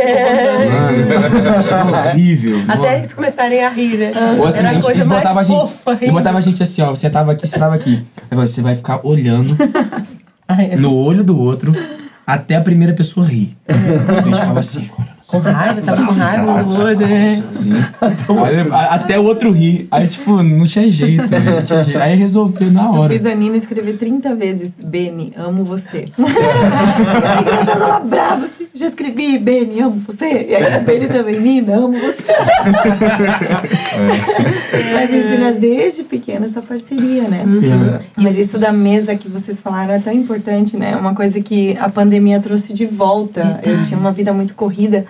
horrível. 2.09 2.61
Até 2.67 2.97
eles 2.99 3.13
começarem 3.13 3.63
a 3.65 3.69
rir, 3.69 3.97
né? 3.97 4.11
Ou 4.39 4.45
assim, 4.47 4.59
Era 4.59 4.67
a 4.67 4.71
a 4.71 4.73
gente, 4.75 4.83
coisa 4.83 4.97
eles 4.99 5.07
botavam 5.07 5.39
a 5.39 5.43
gente, 5.43 5.57
fofa 5.59 5.97
e 6.01 6.09
botava 6.11 6.37
a 6.37 6.41
gente 6.41 6.63
assim, 6.63 6.81
ó, 6.81 6.89
você 6.89 7.09
tava 7.09 7.31
aqui, 7.33 7.45
você 7.47 7.59
tava 7.59 7.75
aqui. 7.75 8.01
Aí 8.31 8.37
você 8.37 8.61
vai 8.61 8.75
ficar 8.77 9.01
olhando 9.05 9.57
no 10.79 10.95
olho 10.95 11.21
do 11.23 11.37
outro 11.37 11.73
até 12.27 12.57
a 12.57 12.61
primeira 12.61 12.93
pessoa 12.93 13.25
rir. 13.25 13.55
Então 13.65 14.17
a 14.17 14.21
gente 14.21 14.35
ficava 14.35 14.59
assim, 14.59 14.81
ficava 14.81 15.07
Com 15.25 15.39
raiva, 15.39 15.81
tava 15.81 16.05
com 16.05 16.11
raiva 16.11 16.51
um 16.51 16.63
do 16.63 16.69
outro, 16.69 17.07
né? 17.07 17.43
Aí, 18.73 18.87
até 18.89 19.17
o 19.17 19.23
outro 19.23 19.51
rir. 19.53 19.87
Aí, 19.89 20.07
tipo, 20.07 20.43
não 20.43 20.65
tinha 20.65 20.91
jeito, 20.91 21.25
né? 21.29 21.39
Não 21.39 21.61
tinha 21.63 21.83
jeito. 21.85 21.99
Aí 21.99 22.15
resolveu 22.17 22.69
na 22.69 22.83
Eu 22.83 22.91
hora. 22.91 23.13
fiz 23.13 23.25
a 23.25 23.33
Nina 23.33 23.55
escrever 23.55 23.97
30 23.97 24.35
vezes, 24.35 24.73
Beni, 24.77 25.33
amo 25.37 25.63
você. 25.63 26.05
é 26.19 27.41
engraçado, 27.41 27.83
ela 27.83 27.99
brava, 28.01 28.45
assim, 28.45 28.66
já 28.77 28.87
escrevi, 28.87 29.37
Beni, 29.37 29.81
amo 29.81 30.01
você. 30.05 30.45
E 30.49 30.55
aí 30.55 30.75
a 30.75 30.79
Beni 30.79 31.07
também, 31.07 31.39
Nina, 31.39 31.75
amo 31.75 31.97
você. 31.99 32.23
Mas 34.93 35.13
ensina 35.13 35.51
desde 35.51 36.03
pequena 36.03 36.45
essa 36.45 36.61
parceria, 36.61 37.23
né? 37.23 37.43
É. 37.43 38.21
Mas 38.21 38.37
isso 38.37 38.57
da 38.57 38.71
mesa 38.71 39.15
que 39.15 39.27
vocês 39.27 39.59
falaram 39.59 39.93
é 39.93 39.99
tão 39.99 40.13
importante, 40.13 40.77
né? 40.77 40.95
Uma 40.95 41.13
coisa 41.15 41.41
que 41.41 41.75
a 41.77 41.89
pandemia 41.89 42.39
trouxe 42.39 42.73
de 42.73 42.85
volta. 42.85 43.59
Eu 43.63 43.81
tinha 43.81 43.99
uma 43.99 44.11
vida 44.11 44.31
muito 44.31 44.53
corrida. 44.53 45.05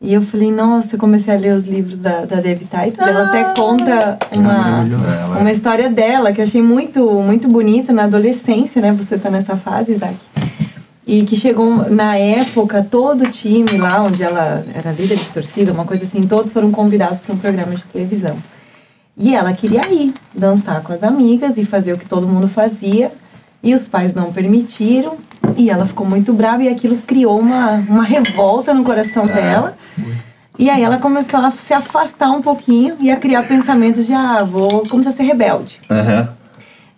E 0.00 0.12
eu 0.12 0.20
falei, 0.20 0.52
nossa, 0.52 0.96
eu 0.96 0.98
comecei 0.98 1.34
a 1.34 1.38
ler 1.38 1.54
os 1.54 1.64
livros 1.64 1.98
da, 1.98 2.26
da 2.26 2.36
Dev 2.38 2.58
Titus. 2.58 3.00
Ela 3.00 3.26
até 3.28 3.54
conta 3.54 4.18
uma, 4.34 4.52
maravilhosa. 4.52 5.26
uma 5.40 5.50
história 5.50 5.88
dela 5.88 6.30
que 6.30 6.42
eu 6.42 6.44
achei 6.44 6.60
muito, 6.60 7.02
muito 7.22 7.48
bonita 7.48 7.90
na 7.90 8.04
adolescência, 8.04 8.82
né? 8.82 8.92
Você 8.92 9.16
tá 9.16 9.30
nessa 9.30 9.56
fase, 9.56 9.92
Isaac. 9.92 10.16
E 11.06 11.24
que 11.24 11.36
chegou 11.36 11.90
na 11.90 12.16
época, 12.16 12.86
todo 12.88 13.24
o 13.24 13.30
time 13.30 13.76
lá, 13.76 14.02
onde 14.02 14.22
ela 14.22 14.64
era 14.74 14.90
líder 14.90 15.16
de 15.16 15.30
torcida, 15.30 15.72
uma 15.72 15.84
coisa 15.84 16.04
assim, 16.04 16.22
todos 16.22 16.50
foram 16.50 16.70
convidados 16.70 17.20
para 17.20 17.34
um 17.34 17.38
programa 17.38 17.74
de 17.74 17.84
televisão. 17.84 18.36
E 19.16 19.34
ela 19.34 19.52
queria 19.52 19.82
ir 19.92 20.14
dançar 20.34 20.82
com 20.82 20.92
as 20.92 21.02
amigas 21.02 21.56
e 21.56 21.64
fazer 21.64 21.92
o 21.92 21.98
que 21.98 22.06
todo 22.06 22.26
mundo 22.26 22.48
fazia. 22.48 23.12
E 23.62 23.74
os 23.74 23.88
pais 23.88 24.14
não 24.14 24.32
permitiram. 24.32 25.16
E 25.56 25.70
ela 25.70 25.86
ficou 25.86 26.06
muito 26.06 26.32
brava 26.32 26.62
e 26.62 26.68
aquilo 26.68 26.96
criou 27.06 27.38
uma, 27.38 27.72
uma 27.88 28.02
revolta 28.02 28.74
no 28.74 28.82
coração 28.82 29.26
dela. 29.26 29.74
E 30.58 30.70
aí 30.70 30.82
ela 30.82 30.98
começou 30.98 31.40
a 31.40 31.50
se 31.50 31.74
afastar 31.74 32.30
um 32.30 32.40
pouquinho 32.40 32.96
e 33.00 33.10
a 33.10 33.16
criar 33.16 33.46
pensamentos 33.46 34.06
de, 34.06 34.12
ah, 34.12 34.42
vou 34.42 34.86
começar 34.88 35.10
a 35.10 35.12
ser 35.12 35.24
rebelde. 35.24 35.80
Aham. 35.90 36.28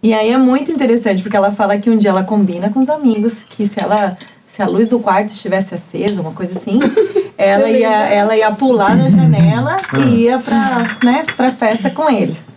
E 0.03 0.13
aí 0.15 0.31
é 0.31 0.39
muito 0.39 0.71
interessante, 0.71 1.23
porque 1.23 1.37
ela 1.37 1.51
fala 1.51 1.79
que 1.79 1.91
um 1.91 1.97
dia 1.97 2.11
ela 2.11 2.23
combina 2.23 2.71
com 2.71 2.81
os 2.81 2.89
amigos 2.89 3.43
que 3.49 3.67
se 3.67 3.81
ela 3.81 4.17
se 4.49 4.63
a 4.63 4.67
luz 4.67 4.89
do 4.89 4.99
quarto 4.99 5.33
estivesse 5.33 5.75
acesa, 5.75 6.23
uma 6.23 6.33
coisa 6.33 6.59
assim, 6.59 6.81
ela 7.37 7.69
ia, 7.69 8.09
ela 8.09 8.35
ia 8.35 8.51
pular 8.53 8.97
da 8.97 9.11
janela 9.11 9.77
e 9.99 10.23
ia 10.23 10.39
pra, 10.39 10.97
né, 11.05 11.25
pra 11.37 11.51
festa 11.51 11.91
com 11.91 12.09
eles. 12.09 12.56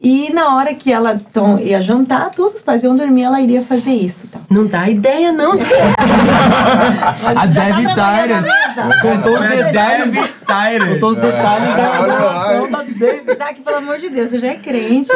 E 0.00 0.32
na 0.32 0.54
hora 0.54 0.74
que 0.74 0.92
ela 0.92 1.14
então, 1.14 1.58
ia 1.58 1.80
jantar, 1.80 2.30
todos 2.30 2.54
os 2.54 2.62
pais 2.62 2.84
iam 2.84 2.94
dormir, 2.94 3.24
ela 3.24 3.40
iria 3.40 3.62
fazer 3.62 3.90
isso. 3.90 4.20
Então. 4.24 4.40
Não 4.48 4.64
dá 4.64 4.88
ideia, 4.88 5.32
não. 5.32 5.52
Mas 7.22 7.36
A 7.36 7.46
já 7.46 7.64
Debbie 7.64 7.86
mesa. 7.86 8.52
Com 9.02 9.20
todos 9.22 9.44
os 9.44 9.56
detalhes. 9.56 10.14
Com 10.14 11.00
todos 11.00 11.18
os 11.18 11.24
detalhes 11.24 11.76
da. 11.76 13.32
Isaac, 13.32 13.60
pelo 13.60 13.76
amor 13.76 13.98
de 13.98 14.08
Deus, 14.08 14.30
você 14.30 14.38
já 14.38 14.48
é 14.48 14.54
crente. 14.54 15.10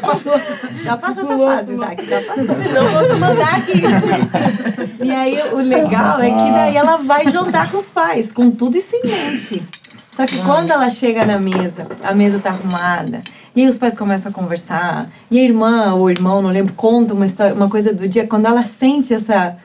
passou, 0.00 0.40
já 0.84 0.96
passou 0.96 1.22
essa 1.24 1.38
fase, 1.38 1.72
Isaac, 1.72 2.06
já 2.06 2.22
passou. 2.22 2.54
Senão 2.54 2.84
eu 2.84 2.90
vou 2.90 3.06
te 3.06 3.14
mandar 3.14 3.54
aqui. 3.56 3.82
E 5.02 5.10
aí 5.10 5.40
o 5.52 5.56
legal 5.56 6.20
é 6.20 6.30
que 6.30 6.52
daí 6.52 6.76
ela 6.76 6.98
vai 6.98 7.26
jantar 7.30 7.70
com 7.70 7.78
os 7.78 7.88
pais, 7.88 8.30
com 8.32 8.50
tudo 8.50 8.76
isso 8.76 8.94
em 8.96 9.06
mente. 9.06 9.62
Só 10.18 10.26
que 10.26 10.36
quando 10.42 10.72
ela 10.72 10.90
chega 10.90 11.24
na 11.24 11.38
mesa, 11.38 11.86
a 12.02 12.12
mesa 12.12 12.40
tá 12.40 12.50
arrumada, 12.50 13.22
e 13.54 13.62
aí 13.62 13.68
os 13.68 13.78
pais 13.78 13.96
começam 13.96 14.32
a 14.32 14.34
conversar, 14.34 15.08
e 15.30 15.38
a 15.38 15.42
irmã 15.44 15.94
ou 15.94 16.06
o 16.06 16.10
irmão, 16.10 16.42
não 16.42 16.50
lembro, 16.50 16.74
conta 16.74 17.14
uma 17.14 17.24
história, 17.24 17.54
uma 17.54 17.70
coisa 17.70 17.92
do 17.94 18.08
dia, 18.08 18.26
quando 18.26 18.46
ela 18.46 18.64
sente 18.64 19.14
essa 19.14 19.56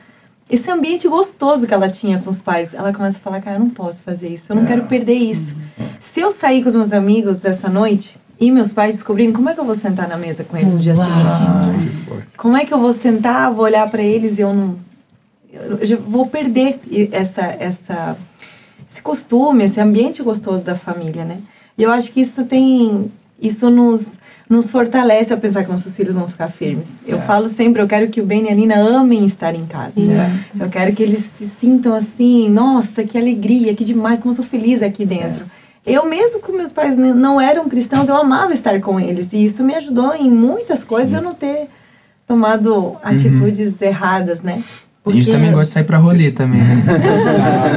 esse 0.48 0.70
ambiente 0.70 1.08
gostoso 1.08 1.66
que 1.66 1.74
ela 1.74 1.88
tinha 1.88 2.20
com 2.20 2.30
os 2.30 2.40
pais, 2.40 2.72
ela 2.72 2.92
começa 2.92 3.16
a 3.16 3.20
falar, 3.20 3.40
cara, 3.40 3.56
eu 3.56 3.60
não 3.60 3.70
posso 3.70 4.00
fazer 4.02 4.28
isso, 4.28 4.44
eu 4.50 4.54
não 4.54 4.64
quero 4.64 4.84
perder 4.84 5.14
isso. 5.14 5.56
Se 6.00 6.20
eu 6.20 6.30
sair 6.30 6.62
com 6.62 6.68
os 6.68 6.74
meus 6.76 6.92
amigos 6.92 7.44
essa 7.44 7.68
noite 7.68 8.16
e 8.38 8.52
meus 8.52 8.72
pais 8.72 8.94
descobrirem, 8.94 9.32
como 9.32 9.50
é 9.50 9.54
que 9.54 9.58
eu 9.58 9.64
vou 9.64 9.74
sentar 9.74 10.06
na 10.06 10.16
mesa 10.16 10.44
com 10.44 10.56
eles 10.56 10.74
no 10.74 10.78
dia 10.78 10.94
Uau. 10.94 11.08
seguinte? 11.08 12.28
Como 12.36 12.56
é 12.56 12.64
que 12.64 12.72
eu 12.72 12.78
vou 12.78 12.92
sentar, 12.92 13.52
vou 13.52 13.64
olhar 13.64 13.90
para 13.90 14.04
eles 14.04 14.38
e 14.38 14.42
eu 14.42 14.54
não 14.54 14.78
eu 15.80 15.98
vou 15.98 16.26
perder 16.26 16.80
essa 17.12 17.42
essa 17.58 18.16
esse 18.94 19.02
costume, 19.02 19.64
esse 19.64 19.80
ambiente 19.80 20.22
gostoso 20.22 20.62
da 20.62 20.76
família, 20.76 21.24
né? 21.24 21.38
E 21.76 21.82
eu 21.82 21.90
acho 21.90 22.12
que 22.12 22.20
isso 22.20 22.44
tem 22.44 23.10
isso 23.40 23.68
nos 23.68 24.12
nos 24.48 24.70
fortalece 24.70 25.32
a 25.32 25.38
pensar 25.38 25.64
que 25.64 25.70
nossos 25.70 25.96
filhos 25.96 26.14
vão 26.14 26.28
ficar 26.28 26.50
firmes. 26.50 26.88
Eu 27.06 27.18
falo 27.22 27.48
sempre, 27.48 27.80
eu 27.80 27.88
quero 27.88 28.08
que 28.08 28.20
o 28.20 28.26
Ben 28.26 28.44
e 28.44 28.50
a 28.50 28.54
Nina 28.54 28.76
amem 28.76 29.24
estar 29.24 29.54
em 29.54 29.64
casa. 29.64 29.98
Isso. 29.98 30.50
Eu 30.60 30.68
quero 30.68 30.94
que 30.94 31.02
eles 31.02 31.24
se 31.38 31.48
sintam 31.48 31.94
assim, 31.94 32.48
nossa, 32.50 33.04
que 33.04 33.16
alegria, 33.16 33.74
que 33.74 33.82
demais, 33.84 34.20
como 34.20 34.32
eu 34.32 34.36
sou 34.36 34.44
feliz 34.44 34.82
aqui 34.82 35.06
dentro. 35.06 35.46
Eu 35.84 36.04
mesmo 36.06 36.40
com 36.40 36.52
meus 36.52 36.72
pais 36.72 36.96
não 36.96 37.40
eram 37.40 37.70
cristãos, 37.70 38.08
eu 38.08 38.16
amava 38.16 38.52
estar 38.52 38.78
com 38.82 39.00
eles. 39.00 39.32
E 39.32 39.42
isso 39.42 39.64
me 39.64 39.74
ajudou 39.74 40.14
em 40.14 40.30
muitas 40.30 40.84
coisas 40.84 41.14
eu 41.14 41.22
não 41.22 41.34
ter 41.34 41.68
tomado 42.26 42.96
atitudes 43.02 43.80
erradas, 43.80 44.42
né? 44.42 44.62
A 45.06 45.10
gente 45.10 45.30
também 45.30 45.52
gosta 45.52 45.66
de 45.66 45.70
sair 45.72 45.84
pra 45.84 45.98
rolê 45.98 46.30
também, 46.30 46.62
né? 46.62 46.82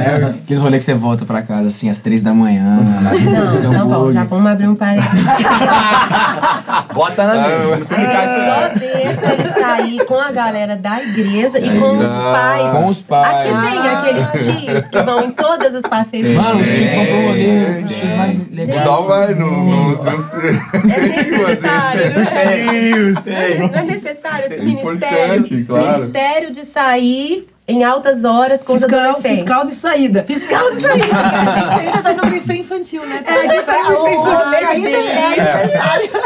É, 0.02 0.24
Aqueles 0.42 0.62
rolês 0.62 0.82
que 0.82 0.90
você 0.90 0.96
volta 0.96 1.26
pra 1.26 1.42
casa, 1.42 1.66
assim, 1.66 1.90
às 1.90 1.98
três 1.98 2.22
da 2.22 2.32
manhã. 2.32 2.76
no 2.76 3.62
Não, 3.62 3.72
tá 3.72 3.84
bom, 3.84 4.10
já 4.10 4.24
vamos 4.24 4.50
abrir 4.50 4.66
um 4.66 4.74
parênteses. 4.74 5.10
Bota 6.92 7.24
na 7.26 7.32
Ah, 7.32 7.48
mente. 7.48 7.62
Vamos 7.62 7.80
explicar 7.82 8.24
isso 8.24 8.34
aí. 8.34 8.48
Só 8.48 9.26
deixa 9.28 9.32
ele 9.32 9.50
sair 9.52 10.04
com 10.06 10.14
a 10.16 10.30
galera 10.32 10.76
da 10.76 11.02
igreja 11.02 11.58
e 11.58 11.78
com 11.78 11.98
os 11.98 12.08
Ah, 12.08 12.32
pais. 12.58 12.70
Com 12.72 12.86
os 12.88 13.02
pais. 13.02 13.36
Aqui 13.36 13.70
tem 13.70 13.88
aqueles 13.90 14.30
tios 14.64 14.88
que 14.88 15.02
vão 15.02 15.24
em 15.24 15.30
todos 15.32 15.74
os 15.74 15.82
passeios. 15.82 16.28
Mano, 16.30 16.60
os 16.60 16.66
tios 16.68 16.90
comprou 16.90 17.18
o 17.22 17.26
rolê, 17.28 17.82
os 17.84 17.92
tios 17.92 18.10
mais 18.12 18.36
legais. 18.52 18.84
Não 18.86 19.02
vai 19.04 19.34
no. 19.34 19.46
no, 19.46 19.88
no 19.90 19.98
É 20.92 21.00
necessário, 21.08 22.14
não 22.14 22.22
é? 22.22 23.58
Não 23.58 23.74
é- 23.78 23.82
necessário 23.82 24.46
esse 24.46 24.54
É 24.54 24.62
ministério. 24.62 24.94
importante, 25.36 25.64
claro. 25.64 25.98
Ministério 25.98 26.50
de 26.52 26.64
sair 26.64 27.48
em 27.68 27.84
altas 27.84 28.24
horas 28.24 28.62
com 28.62 28.72
os 28.72 28.80
Fiscal, 28.80 28.98
adolescentes. 28.98 29.38
fiscal 29.40 29.66
de 29.66 29.74
saída. 29.74 30.24
Fiscal 30.24 30.70
de 30.74 30.80
saída. 30.80 31.04
A 31.14 31.68
gente 31.70 31.86
ainda 31.86 32.02
tá 32.02 32.14
no 32.14 32.22
buffet 32.32 32.58
infantil, 32.60 33.06
né? 33.06 33.22
É, 33.26 33.32
a 33.32 33.46
gente 33.54 33.64
tá 33.66 33.82
no 33.84 33.90
buffet 33.98 34.14
infantil. 34.14 34.68
ainda 34.68 34.88
é 34.88 35.28
necessário. 35.62 36.10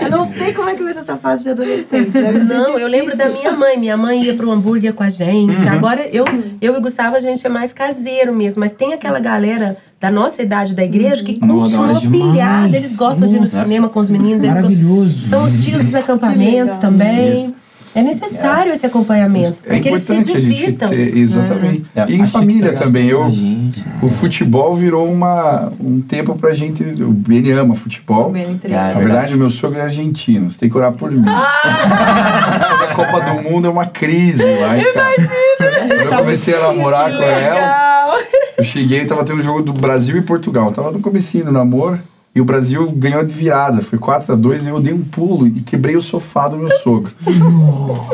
Eu 0.00 0.10
não 0.10 0.26
sei 0.26 0.52
como 0.52 0.68
é 0.68 0.74
que 0.74 0.82
vai 0.82 0.92
ser 0.92 1.00
essa 1.00 1.16
fase 1.16 1.44
de 1.44 1.50
adolescente. 1.50 2.10
Deve 2.10 2.38
Não, 2.40 2.76
eu 2.78 2.88
lembro 2.88 3.16
da 3.16 3.28
minha 3.28 3.52
mãe. 3.52 3.78
Minha 3.78 3.96
mãe 3.96 4.24
ia 4.24 4.34
pro 4.34 4.50
hambúrguer 4.50 4.92
com 4.92 5.04
a 5.04 5.10
gente. 5.10 5.68
Agora, 5.68 6.04
eu, 6.08 6.24
eu 6.60 6.76
e 6.76 6.80
Gustavo, 6.80 7.14
a 7.16 7.20
gente 7.20 7.46
é 7.46 7.48
mais 7.48 7.72
caseiro 7.72 8.34
mesmo. 8.34 8.58
Mas 8.60 8.72
tem 8.72 8.92
aquela 8.92 9.20
galera 9.20 9.76
da 10.00 10.10
nossa 10.10 10.42
idade 10.42 10.74
da 10.74 10.82
igreja 10.82 11.22
que 11.22 11.38
Nossa, 11.44 11.78
hora 11.80 11.94
continua 11.94 12.32
pilhada. 12.32 12.76
Eles 12.76 12.96
gostam 12.96 13.28
de 13.28 13.34
ir 13.34 13.38
no 13.38 13.42
Nossa. 13.42 13.62
cinema 13.62 13.88
com 13.88 14.00
os 14.00 14.08
meninos. 14.10 14.42
Eles 14.42 14.56
go- 14.56 14.62
Maravilhoso. 14.62 15.28
São 15.28 15.44
os 15.44 15.52
tios 15.64 15.84
dos 15.84 15.94
acampamentos 15.94 16.78
também. 16.78 17.54
É 17.98 18.02
necessário 18.02 18.72
esse 18.72 18.86
acompanhamento. 18.86 19.58
É 19.64 19.70
para 19.70 19.80
que 19.80 19.88
eles 19.88 20.02
se 20.02 20.12
importante 20.12 20.36
a 20.36 20.40
gente 20.40 20.54
divirtam. 20.54 20.88
ter. 20.88 21.16
Exatamente. 21.16 21.86
É. 21.96 22.04
E 22.08 22.14
em 22.14 22.26
família 22.28 22.72
também. 22.72 23.08
Eu, 23.08 23.28
gente, 23.28 23.80
né? 23.80 23.98
o 24.00 24.08
futebol 24.08 24.76
virou 24.76 25.10
uma, 25.10 25.72
um 25.80 26.00
tempo 26.00 26.36
pra 26.36 26.54
gente. 26.54 26.80
O 27.02 27.10
Beni 27.10 27.50
ama 27.50 27.74
futebol. 27.74 28.28
O 28.28 28.30
Beni 28.30 28.60
Ah, 28.66 28.90
é 28.90 28.94
Na 28.94 29.00
verdade, 29.00 29.34
o 29.34 29.36
meu 29.36 29.50
sogro 29.50 29.80
é 29.80 29.82
argentino. 29.82 30.48
Você 30.48 30.60
tem 30.60 30.70
que 30.70 30.76
orar 30.76 30.92
por 30.92 31.10
mim. 31.10 31.24
a 31.26 32.94
Copa 32.94 33.20
do 33.20 33.42
Mundo 33.42 33.66
é 33.66 33.70
uma 33.70 33.86
crise 33.86 34.44
lá. 34.44 34.76
Imagina! 34.76 35.48
Quando 35.88 36.00
eu 36.00 36.18
comecei 36.18 36.54
a 36.54 36.60
namorar 36.68 37.10
com 37.10 37.24
ela, 37.24 38.16
eu 38.58 38.62
cheguei 38.62 39.00
e 39.02 39.06
tava 39.06 39.24
tendo 39.24 39.42
jogo 39.42 39.60
do 39.60 39.72
Brasil 39.72 40.16
e 40.16 40.22
Portugal. 40.22 40.70
Tava 40.70 40.92
no 40.92 41.00
comecinho 41.00 41.46
do 41.46 41.50
namoro. 41.52 41.98
E 42.34 42.40
o 42.40 42.44
Brasil 42.44 42.88
ganhou 42.92 43.24
de 43.24 43.34
virada. 43.34 43.82
Foi 43.82 43.98
4 43.98 44.32
a 44.32 44.36
2 44.36 44.66
e 44.66 44.68
eu 44.68 44.80
dei 44.80 44.92
um 44.92 45.02
pulo 45.02 45.46
e 45.46 45.60
quebrei 45.60 45.96
o 45.96 46.02
sofá 46.02 46.46
do 46.48 46.56
meu 46.56 46.70
sogro. 46.78 47.12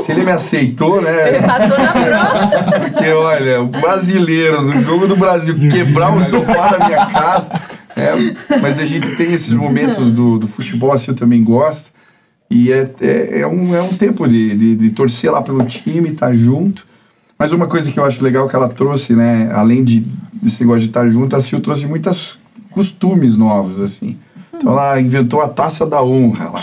Se 0.01 0.13
ele 0.13 0.25
me 0.25 0.33
aceitou, 0.33 1.03
né? 1.03 1.43
Passou 1.43 1.79
na 1.79 1.93
prova. 1.93 2.81
Porque, 2.81 3.11
olha, 3.11 3.61
o 3.61 3.67
brasileiro 3.67 4.63
no 4.63 4.81
jogo 4.81 5.07
do 5.07 5.17
Brasil 5.17 5.55
quebrar 5.59 6.17
o 6.17 6.23
sofá 6.23 6.69
da 6.69 6.87
minha 6.87 7.07
casa. 7.07 7.51
é, 7.95 8.13
mas 8.63 8.79
a 8.79 8.87
gente 8.87 9.15
tem 9.17 9.33
esses 9.33 9.53
momentos 9.53 10.11
do, 10.11 10.39
do 10.39 10.47
futebol, 10.47 10.93
assim, 10.93 11.11
eu 11.11 11.17
também 11.17 11.43
gosto. 11.45 11.93
E 12.51 12.73
é, 12.73 12.89
é, 13.01 13.41
é 13.41 13.47
um, 13.47 13.75
é 13.75 13.83
um 13.83 13.93
tempo 13.93 14.29
de, 14.29 14.57
de, 14.57 14.77
de 14.77 14.91
torcer 14.91 15.31
lá 15.31 15.43
pelo 15.43 15.65
time, 15.65 16.11
estar 16.11 16.35
junto. 16.35 16.87
Mas 17.39 17.53
uma 17.53 17.67
coisa 17.67 17.91
que 17.91 17.99
eu 17.99 18.05
acho 18.05 18.23
legal 18.23 18.49
que 18.49 18.55
ela 18.57 18.69
trouxe, 18.69 19.13
né, 19.13 19.51
além 19.53 19.83
de 19.83 20.07
desse 20.33 20.61
negócio 20.61 20.83
de 20.83 20.89
estar 20.89 21.09
junto, 21.11 21.35
a 21.35 21.41
Sil 21.41 21.59
trouxe 21.61 21.87
muitos 21.87 22.39
costumes 22.75 23.37
novos, 23.37 23.81
assim. 23.81 24.19
Então 24.57 24.73
ela 24.73 25.01
inventou 25.01 25.41
a 25.43 25.49
taça 25.49 25.85
da 25.85 26.01
honra 26.03 26.49
lá. 26.49 26.63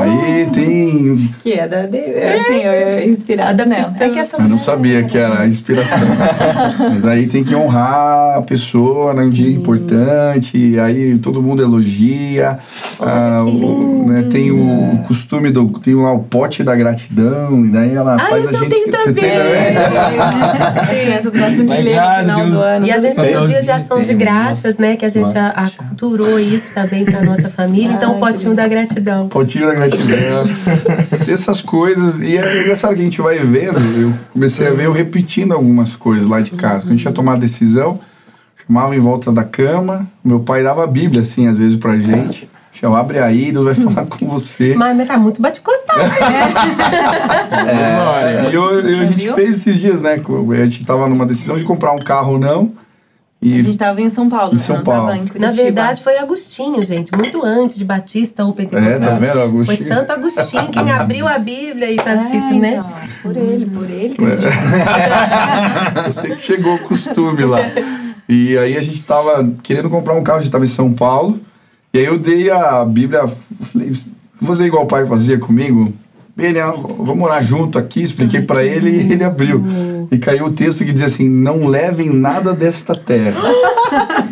Aí 0.00 0.46
tem 0.50 1.30
Que 1.42 1.52
é 1.52 1.68
da 1.68 1.84
de, 1.84 1.98
assim, 1.98 2.62
eu- 2.62 3.10
inspirada 3.12 3.66
nela. 3.66 3.94
É 4.00 4.08
que 4.08 4.18
essa 4.18 4.38
Eu 4.38 4.48
não 4.48 4.58
sabia 4.58 5.02
que 5.04 5.18
era 5.18 5.40
a 5.42 5.46
inspiração. 5.46 5.98
Mas 6.90 7.04
aí 7.06 7.26
tem 7.26 7.44
que 7.44 7.54
honrar 7.54 8.38
a 8.38 8.42
pessoa 8.42 9.12
num 9.12 9.28
dia 9.28 9.50
importante, 9.54 10.78
aí 10.80 11.18
todo 11.18 11.42
mundo 11.42 11.62
elogia. 11.62 12.58
Ah, 13.00 13.44
que 13.46 13.64
o- 13.64 14.04
né, 14.08 14.24
tem 14.30 14.50
o 14.50 15.04
costume 15.06 15.50
do. 15.50 15.68
Tem 15.80 15.94
lá 15.94 16.12
o 16.12 16.20
pote 16.20 16.62
da 16.62 16.74
gratidão, 16.74 17.64
e 17.64 17.68
daí 17.68 17.94
ela 17.94 18.16
Ah, 18.16 18.18
faz 18.18 18.44
isso 18.44 18.54
a 18.56 18.58
eu 18.58 18.70
gente. 18.70 18.90
também. 18.90 19.14
tem 19.14 19.24
também? 19.24 19.76
As 20.80 20.88
crianças 20.88 21.32
gostam 21.32 21.66
de 21.66 21.82
ler 21.82 21.96
no 22.00 22.20
final 22.20 22.40
Deus. 22.40 22.50
do 22.50 22.60
ano. 22.62 22.86
E 22.86 22.90
a 22.92 22.98
gente 22.98 23.16
tem 23.16 23.36
o 23.36 23.46
dia 23.46 23.62
de 23.62 23.70
ação 23.70 24.02
de 24.02 24.14
graças, 24.14 24.78
né? 24.78 24.96
Que 24.96 25.04
a 25.04 25.08
gente 25.08 25.26
Nossa. 25.26 25.52
a- 25.54 25.66
aculturou 25.66 26.38
isso 26.38 26.72
também 26.74 27.04
pra 27.04 27.22
nossa 27.22 27.48
família. 27.48 27.92
Então, 27.92 28.16
o 28.16 28.18
potinho 28.20 28.54
da 28.54 28.66
gratidão. 28.68 29.28
Potinho 29.28 29.66
da 29.66 29.74
gratidão. 29.74 30.44
Essas 31.28 31.60
coisas. 31.62 32.20
E 32.20 32.36
é 32.36 32.62
engraçado 32.62 32.94
que 32.94 33.00
a 33.00 33.04
gente 33.04 33.20
vai 33.20 33.38
vendo. 33.38 33.78
Eu 34.00 34.12
comecei 34.32 34.66
a 34.66 34.70
ver 34.70 34.86
eu 34.86 34.92
repetindo 34.92 35.52
algumas 35.52 35.94
coisas 35.96 36.26
lá 36.26 36.40
de 36.40 36.52
casa. 36.52 36.82
Quando 36.84 36.92
a 36.92 36.96
gente 36.96 37.04
ia 37.04 37.12
tomar 37.12 37.34
a 37.34 37.36
decisão, 37.38 38.00
chamava 38.66 38.94
em 38.96 38.98
volta 39.00 39.30
da 39.32 39.44
cama. 39.44 40.06
Meu 40.24 40.40
pai 40.40 40.62
dava 40.62 40.84
a 40.84 40.86
Bíblia, 40.86 41.20
assim, 41.22 41.46
às 41.46 41.58
vezes 41.58 41.76
pra 41.76 41.96
gente. 41.96 42.48
Eu 42.80 42.94
abre 42.94 43.18
aí, 43.18 43.50
Deus 43.50 43.64
vai 43.64 43.74
falar 43.74 44.06
com 44.06 44.28
você. 44.28 44.74
Mas, 44.76 44.96
mas 44.96 45.08
tá 45.08 45.18
muito 45.18 45.42
bate-costado, 45.42 45.98
né? 46.00 46.08
E 48.50 48.54
eu, 48.54 48.80
eu- 48.80 49.02
a 49.02 49.04
gente 49.04 49.32
fez 49.32 49.56
esses 49.56 49.78
dias, 49.80 50.02
né? 50.02 50.14
A 50.14 50.64
gente 50.64 50.84
tava 50.84 51.08
numa 51.08 51.26
decisão 51.26 51.56
de 51.58 51.64
comprar 51.64 51.92
um 51.92 51.98
carro 51.98 52.32
ou 52.34 52.38
não. 52.38 52.72
A 53.40 53.46
E 53.46 53.58
gente 53.62 53.78
tava 53.78 54.00
em 54.00 54.08
São 54.10 54.28
Paulo, 54.28 54.52
Em 54.52 54.56
né? 54.56 54.62
São 54.62 54.82
Paulo. 54.82 55.12
em. 55.14 55.24
Na 55.38 55.52
verdade, 55.52 56.02
foi 56.02 56.18
Agostinho, 56.18 56.82
gente. 56.84 57.14
Muito 57.16 57.44
antes 57.44 57.76
de 57.76 57.84
Batista 57.84 58.44
ou 58.44 58.50
é, 58.50 58.54
Pentecostal. 58.54 59.00
tá 59.00 59.14
vendo, 59.14 59.32
Foi 59.32 59.42
Agostinho? 59.42 59.88
Santo 59.88 60.12
Agostinho 60.12 60.68
quem 60.68 60.90
abriu 60.90 61.28
a 61.28 61.38
Bíblia 61.38 61.90
e 61.92 61.96
tá 61.96 62.12
É, 62.12 62.16
escrito, 62.18 62.54
né? 62.58 62.76
então, 62.78 62.92
por 63.22 63.36
ele, 63.36 63.66
por 63.66 63.88
ele. 63.90 64.14
que 64.14 64.24
a 64.24 66.04
É. 66.06 66.10
sei 66.14 66.34
que 66.36 66.44
chegou 66.44 66.74
o 66.74 66.78
costume 66.80 67.44
lá. 67.44 67.58
E 68.28 68.58
aí 68.58 68.76
a 68.76 68.82
gente 68.82 69.02
tava 69.02 69.48
querendo 69.62 69.88
comprar 69.88 70.14
um 70.14 70.22
carro, 70.24 70.40
a 70.40 70.42
gente 70.42 70.50
tava 70.52 70.64
em 70.64 70.68
São 70.68 70.92
Paulo. 70.92 71.40
E 71.92 71.98
aí 71.98 72.04
eu 72.04 72.18
dei 72.18 72.50
a 72.50 72.84
Bíblia, 72.84 73.28
falei, 73.72 73.92
vou 74.40 74.48
fazer 74.48 74.66
igual 74.66 74.84
o 74.84 74.88
pai 74.88 75.06
fazia 75.06 75.38
comigo. 75.38 75.92
Ele, 76.36 76.60
ah, 76.60 76.70
vamos 76.70 77.24
orar 77.24 77.42
junto 77.42 77.76
aqui, 77.78 78.00
expliquei 78.00 78.40
pra 78.42 78.64
ele 78.64 78.90
e 78.90 79.12
ele 79.12 79.24
abriu. 79.24 79.64
E 80.08 80.18
caiu 80.18 80.46
o 80.46 80.52
texto 80.52 80.84
que 80.84 80.92
dizia 80.92 81.08
assim: 81.08 81.28
Não 81.28 81.66
levem 81.66 82.10
nada 82.10 82.54
desta 82.54 82.94
terra. 82.94 83.40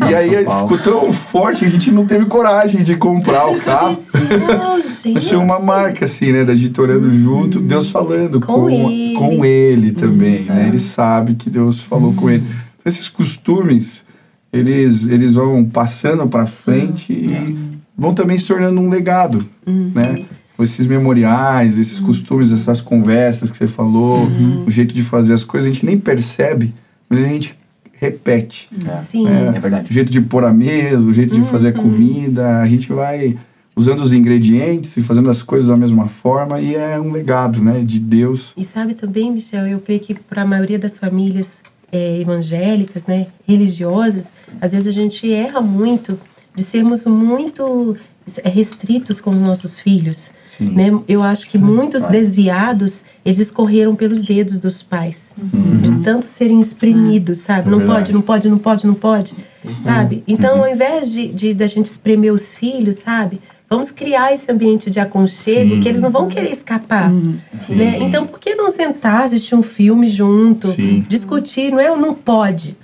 e 0.08 0.14
aí 0.14 0.30
ficou 0.38 0.78
tão 0.78 1.12
forte 1.12 1.60
que 1.60 1.64
a 1.64 1.68
gente 1.68 1.90
não 1.90 2.06
teve 2.06 2.24
coragem 2.26 2.84
de 2.84 2.94
comprar 2.96 3.48
o 3.48 3.58
carro. 3.58 3.96
Mas 5.12 5.28
foi 5.28 5.36
uma 5.36 5.58
marca, 5.58 6.04
assim, 6.04 6.30
né? 6.30 6.44
Da 6.44 6.54
gente 6.54 6.80
orando 6.80 7.10
junto, 7.10 7.58
Deus 7.58 7.90
falando 7.90 8.40
com, 8.40 8.52
Com 8.52 8.70
ele. 8.70 9.14
com 9.14 9.44
ele 9.44 9.92
também, 9.92 10.44
né? 10.44 10.66
Ele 10.68 10.78
sabe 10.78 11.34
que 11.34 11.50
Deus 11.50 11.80
falou 11.80 12.12
com 12.14 12.30
ele. 12.30 12.44
Então, 12.78 12.86
esses 12.86 13.08
costumes, 13.08 14.04
eles, 14.52 15.06
eles 15.08 15.34
vão 15.34 15.64
passando 15.64 16.26
para 16.28 16.46
frente 16.46 17.12
e 17.12 17.78
vão 17.96 18.14
também 18.14 18.38
se 18.38 18.44
tornando 18.44 18.80
um 18.80 18.88
legado, 18.88 19.46
né? 19.66 20.24
Esses 20.58 20.86
memoriais, 20.86 21.78
esses 21.78 21.98
costumes, 21.98 22.50
essas 22.50 22.80
conversas 22.80 23.50
que 23.50 23.58
você 23.58 23.68
falou, 23.68 24.26
o 24.66 24.70
jeito 24.70 24.94
de 24.94 25.02
fazer 25.02 25.34
as 25.34 25.44
coisas, 25.44 25.70
a 25.70 25.72
gente 25.72 25.84
nem 25.84 25.98
percebe, 25.98 26.74
mas 27.10 27.22
a 27.22 27.28
gente 27.28 27.54
repete. 28.00 28.68
Sim. 29.06 29.26
É 29.28 29.58
verdade. 29.58 29.90
O 29.90 29.92
jeito 29.92 30.10
de 30.10 30.20
pôr 30.20 30.44
a 30.44 30.52
mesa, 30.52 31.08
o 31.10 31.12
jeito 31.12 31.34
de 31.34 31.42
fazer 31.44 31.68
a 31.68 31.72
comida, 31.72 32.60
a 32.60 32.66
gente 32.66 32.90
vai 32.90 33.36
usando 33.76 34.00
os 34.00 34.14
ingredientes 34.14 34.96
e 34.96 35.02
fazendo 35.02 35.30
as 35.30 35.42
coisas 35.42 35.68
da 35.68 35.76
mesma 35.76 36.08
forma 36.08 36.58
e 36.58 36.74
é 36.74 36.98
um 36.98 37.12
legado, 37.12 37.62
né, 37.62 37.82
de 37.84 38.00
Deus. 38.00 38.54
E 38.56 38.64
sabe 38.64 38.94
também, 38.94 39.30
Michel, 39.30 39.66
eu 39.66 39.78
creio 39.80 40.00
que 40.00 40.14
para 40.14 40.42
a 40.42 40.46
maioria 40.46 40.78
das 40.78 40.96
famílias 40.96 41.62
é, 41.90 42.20
evangélicas, 42.20 43.06
né, 43.06 43.28
religiosas, 43.46 44.32
às 44.60 44.72
vezes 44.72 44.88
a 44.88 44.92
gente 44.92 45.32
erra 45.32 45.60
muito 45.60 46.18
de 46.54 46.64
sermos 46.64 47.04
muito 47.04 47.96
restritos 48.44 49.20
com 49.20 49.30
os 49.30 49.36
nossos 49.36 49.78
filhos. 49.78 50.32
Sim. 50.56 50.70
Né? 50.70 51.00
Eu 51.06 51.22
acho 51.22 51.46
que 51.48 51.58
muitos 51.58 52.08
desviados, 52.08 53.04
eles 53.24 53.38
escorreram 53.38 53.94
pelos 53.94 54.22
dedos 54.22 54.58
dos 54.58 54.82
pais. 54.82 55.36
De 55.36 56.02
tanto 56.02 56.26
serem 56.26 56.60
exprimidos, 56.60 57.40
sabe? 57.40 57.68
Não 57.68 57.78
Uhum. 57.78 57.84
É 57.84 57.86
verdade. 57.86 58.12
pode, 58.12 58.14
não 58.14 58.22
pode, 58.22 58.48
não 58.48 58.58
pode, 58.58 58.86
não 58.86 58.94
pode, 58.94 59.34
sabe? 59.78 60.24
Então, 60.26 60.64
ao 60.64 60.68
invés 60.68 61.12
de, 61.12 61.28
de 61.28 61.54
da 61.54 61.66
gente 61.66 61.86
espremer 61.86 62.32
os 62.32 62.54
filhos, 62.54 62.96
sabe? 62.96 63.40
Vamos 63.68 63.90
criar 63.90 64.32
esse 64.32 64.50
ambiente 64.50 64.88
de 64.88 65.00
aconchego 65.00 65.74
Sim. 65.74 65.80
que 65.80 65.88
eles 65.88 66.00
não 66.00 66.10
vão 66.10 66.28
querer 66.28 66.52
escapar. 66.52 67.10
Né? 67.10 67.98
Então, 68.00 68.24
por 68.26 68.38
que 68.38 68.54
não 68.54 68.70
sentar, 68.70 69.24
assistir 69.24 69.56
um 69.56 69.62
filme 69.62 70.06
junto, 70.06 70.68
Sim. 70.68 71.04
discutir? 71.08 71.72
Não 71.72 71.80
é 71.80 71.90
o 71.90 71.96
não 71.96 72.14
pode. 72.14 72.76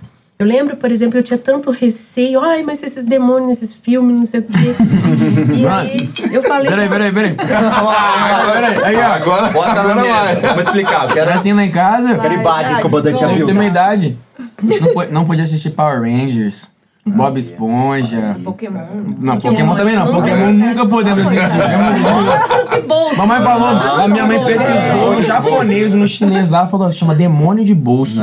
Eu 0.42 0.46
lembro, 0.48 0.76
por 0.76 0.90
exemplo, 0.90 1.16
eu 1.16 1.22
tinha 1.22 1.38
tanto 1.38 1.70
receio. 1.70 2.40
Ai, 2.40 2.64
mas 2.66 2.82
esses 2.82 3.04
demônios 3.04 3.46
nesses 3.46 3.76
filmes, 3.76 4.18
não 4.18 4.26
sei 4.26 4.40
o 4.40 4.42
quê. 4.42 4.74
e 5.54 5.66
aí, 5.68 6.10
eu 6.32 6.42
falei... 6.42 6.68
Peraí, 6.68 6.88
peraí, 6.88 7.12
peraí. 7.12 7.34
peraí. 7.38 8.84
Aí. 8.84 8.96
Agora, 8.96 9.50
Bota 9.50 9.70
agora 9.70 10.02
vai. 10.02 10.40
Vamos 10.40 10.66
explicar. 10.66 11.04
Eu 11.04 11.14
quero, 11.14 11.30
Era 11.30 11.34
assim 11.34 11.52
lá 11.52 11.62
em 11.64 11.70
casa. 11.70 12.18
quero 12.18 12.34
imagens 12.34 12.80
com 12.80 12.88
o 12.88 12.90
bandante 12.90 13.22
Eu 13.22 13.28
abriu. 13.28 13.46
tenho 13.46 13.56
uma 13.56 13.66
idade. 13.66 14.18
A 14.36 14.66
gente 14.66 14.80
não, 14.80 15.06
não 15.12 15.24
podia 15.24 15.44
assistir 15.44 15.70
Power 15.70 16.00
Rangers, 16.00 16.66
Bob 17.04 17.36
Esponja. 17.38 18.36
Pokémon. 18.44 18.78
Não, 19.18 19.38
Pokémon 19.38 19.74
também 19.74 19.96
não. 19.96 20.06
Pokémon 20.12 20.52
nunca 20.52 20.86
podemos 20.86 21.26
assistir. 21.26 21.42
Monstro 21.48 22.80
de 22.80 22.86
bolso. 22.86 23.16
Mamãe 23.18 23.42
falou, 23.42 23.66
a 24.02 24.08
minha 24.08 24.24
mãe 24.26 24.38
pesquisou 24.44 25.14
no 25.14 25.22
japonês, 25.22 25.92
no 25.92 26.06
chinês 26.06 26.48
lá, 26.50 26.66
falou, 26.68 26.90
se 26.92 26.98
chama 26.98 27.14
demônio 27.14 27.64
de 27.64 27.74
bolso. 27.74 28.20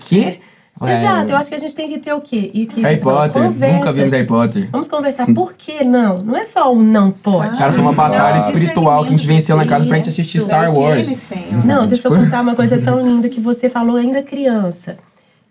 Quê? 0.00 0.40
É, 0.84 1.00
Exato, 1.00 1.30
eu 1.30 1.36
acho 1.36 1.48
que 1.48 1.54
a 1.54 1.58
gente 1.58 1.74
tem 1.76 1.88
que 1.88 1.98
ter 1.98 2.12
o 2.12 2.20
quê? 2.20 2.50
E 2.52 2.66
que 2.66 2.80
Harry 2.80 2.96
Potter, 2.98 3.40
conversas. 3.42 3.78
nunca 3.78 3.92
vimos 3.92 4.10
Harry 4.12 4.26
Potter. 4.26 4.68
Vamos 4.72 4.88
conversar 4.88 5.26
por 5.32 5.52
que 5.52 5.84
não? 5.84 6.18
Não 6.22 6.34
é 6.36 6.44
só 6.44 6.72
um 6.74 6.82
não 6.82 7.12
pode. 7.12 7.56
Cara, 7.56 7.72
foi 7.72 7.82
uma 7.82 7.92
batalha 7.92 8.40
Não, 8.40 8.46
espiritual 8.48 9.02
que 9.02 9.08
a 9.08 9.10
gente 9.16 9.26
venceu 9.26 9.60
em 9.62 9.66
casa 9.66 9.86
pra 9.86 9.96
gente 9.98 10.08
assistir. 10.08 10.40
Star 10.40 10.64
É 10.64 10.68
Wars. 10.70 11.06
Não, 11.64 11.86
deixa 11.86 12.08
eu 12.08 12.12
Tipo- 12.12 12.24
contar 12.24 12.40
uma 12.40 12.56
coisa 12.56 12.78
tão 12.78 13.00
linda 13.06 13.28
que 13.28 13.38
você 13.40 13.68
falou 13.68 13.94
ainda 13.96 14.22
criança. 14.22 14.96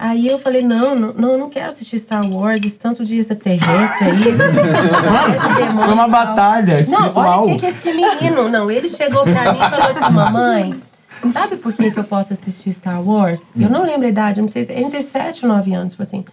Aí 0.03 0.27
eu 0.27 0.39
falei, 0.39 0.63
não, 0.63 0.95
não, 0.95 1.13
não, 1.13 1.37
não 1.37 1.47
quero 1.49 1.69
assistir 1.69 1.99
Star 1.99 2.27
Wars, 2.27 2.63
esse 2.63 2.79
tanto 2.79 3.05
de 3.05 3.19
extraterrestre 3.19 4.07
aí, 4.07 4.19
esse, 4.21 4.29
esse 4.31 5.55
demônio 5.55 5.83
Foi 5.85 5.93
uma 5.93 6.09
tal. 6.09 6.09
batalha 6.09 6.73
Não, 6.73 6.79
espiritual. 6.81 7.43
olha 7.43 7.53
o 7.53 7.59
que, 7.59 7.59
que 7.59 7.65
esse 7.67 7.93
menino. 7.93 8.49
Não, 8.49 8.71
ele 8.71 8.89
chegou 8.89 9.21
pra 9.23 9.53
mim 9.53 9.59
e 9.59 9.69
falou 9.69 9.85
assim: 9.89 10.11
mamãe, 10.11 10.81
sabe 11.31 11.55
por 11.57 11.71
que, 11.71 11.91
que 11.91 11.99
eu 11.99 12.03
posso 12.03 12.33
assistir 12.33 12.73
Star 12.73 12.99
Wars? 12.99 13.53
Eu 13.55 13.69
não 13.69 13.83
lembro 13.83 14.07
a 14.07 14.09
idade, 14.09 14.41
não 14.41 14.49
sei 14.49 14.63
se 14.63 14.71
é 14.71 14.81
entre 14.81 15.03
7 15.03 15.41
e 15.43 15.45
9 15.47 15.71
anos, 15.75 15.93
tipo 15.93 16.01
assim. 16.01 16.25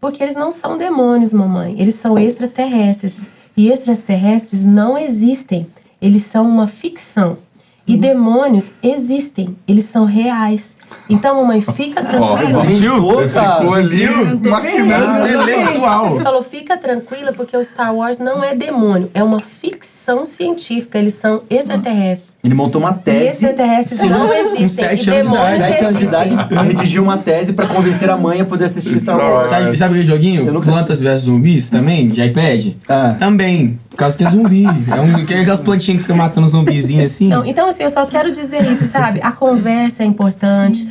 Porque 0.00 0.20
eles 0.20 0.34
não 0.34 0.50
são 0.50 0.76
demônios, 0.76 1.32
mamãe. 1.32 1.76
Eles 1.78 1.94
são 1.94 2.18
extraterrestres. 2.18 3.22
E 3.56 3.70
extraterrestres 3.70 4.64
não 4.64 4.98
existem. 4.98 5.68
Eles 6.00 6.22
são 6.24 6.48
uma 6.48 6.66
ficção. 6.66 7.38
E 7.86 7.96
demônios 7.96 8.72
existem, 8.82 9.56
eles 9.66 9.84
são 9.84 10.04
reais. 10.04 10.76
Então, 11.08 11.36
mamãe, 11.40 11.60
fica 11.60 12.02
tranquila. 12.02 12.60
Você 12.60 13.28
cara. 13.28 13.56
ficou 13.60 13.74
ali 13.74 14.06
maquinando 14.48 15.28
intelectual. 15.28 16.14
Ele 16.14 16.24
falou, 16.24 16.42
fica 16.42 16.76
tranquila, 16.76 17.32
porque 17.32 17.56
o 17.56 17.64
Star 17.64 17.94
Wars 17.94 18.18
não 18.18 18.42
é 18.42 18.54
demônio, 18.54 19.10
é 19.14 19.22
uma 19.22 19.40
ficção 19.40 20.24
científica, 20.26 20.98
eles 20.98 21.14
são 21.14 21.42
extraterrestres. 21.50 22.38
Ele 22.42 22.54
montou 22.54 22.80
uma 22.80 22.90
E 22.90 22.94
tese. 22.94 23.26
extraterrestres 23.46 24.00
não 24.10 24.32
existem, 24.32 24.68
sete 24.68 24.82
e 24.82 24.90
anos 24.90 25.04
de 25.04 25.10
demônios 25.10 25.56
idade. 25.56 25.72
Sete 25.72 25.84
anos 25.84 25.98
de 25.98 26.04
idade, 26.04 26.54
redigiu 26.66 27.02
uma 27.02 27.18
tese 27.18 27.52
pra 27.52 27.66
convencer 27.66 28.10
a 28.10 28.16
mãe 28.16 28.40
a 28.40 28.44
poder 28.44 28.64
assistir 28.66 29.00
Star 29.00 29.18
Wars. 29.18 29.48
Sabe, 29.48 29.76
sabe 29.76 29.94
aquele 29.94 30.06
joguinho? 30.06 30.60
Plantas 30.62 31.00
vs 31.00 31.20
Zumbis 31.20 31.70
também? 31.70 32.08
De 32.08 32.22
iPad? 32.22 32.68
Ah. 32.88 33.14
Também. 33.18 33.78
Por 33.90 33.96
causa 33.96 34.16
que 34.16 34.24
é 34.24 34.30
zumbi. 34.30 34.64
É 34.64 35.00
um, 35.00 35.26
que 35.26 35.34
é 35.34 35.40
aquelas 35.40 35.60
plantinhas 35.60 35.98
que 35.98 36.02
ficam 36.04 36.16
matando 36.16 36.48
zumbizinhos 36.48 37.12
assim. 37.12 37.28
Não, 37.28 37.44
então, 37.44 37.68
assim, 37.68 37.82
eu 37.82 37.90
só 37.90 38.06
quero 38.06 38.32
dizer 38.32 38.62
isso, 38.70 38.84
sabe? 38.84 39.20
A 39.22 39.30
conversa 39.32 40.02
é 40.02 40.06
importante. 40.06 40.81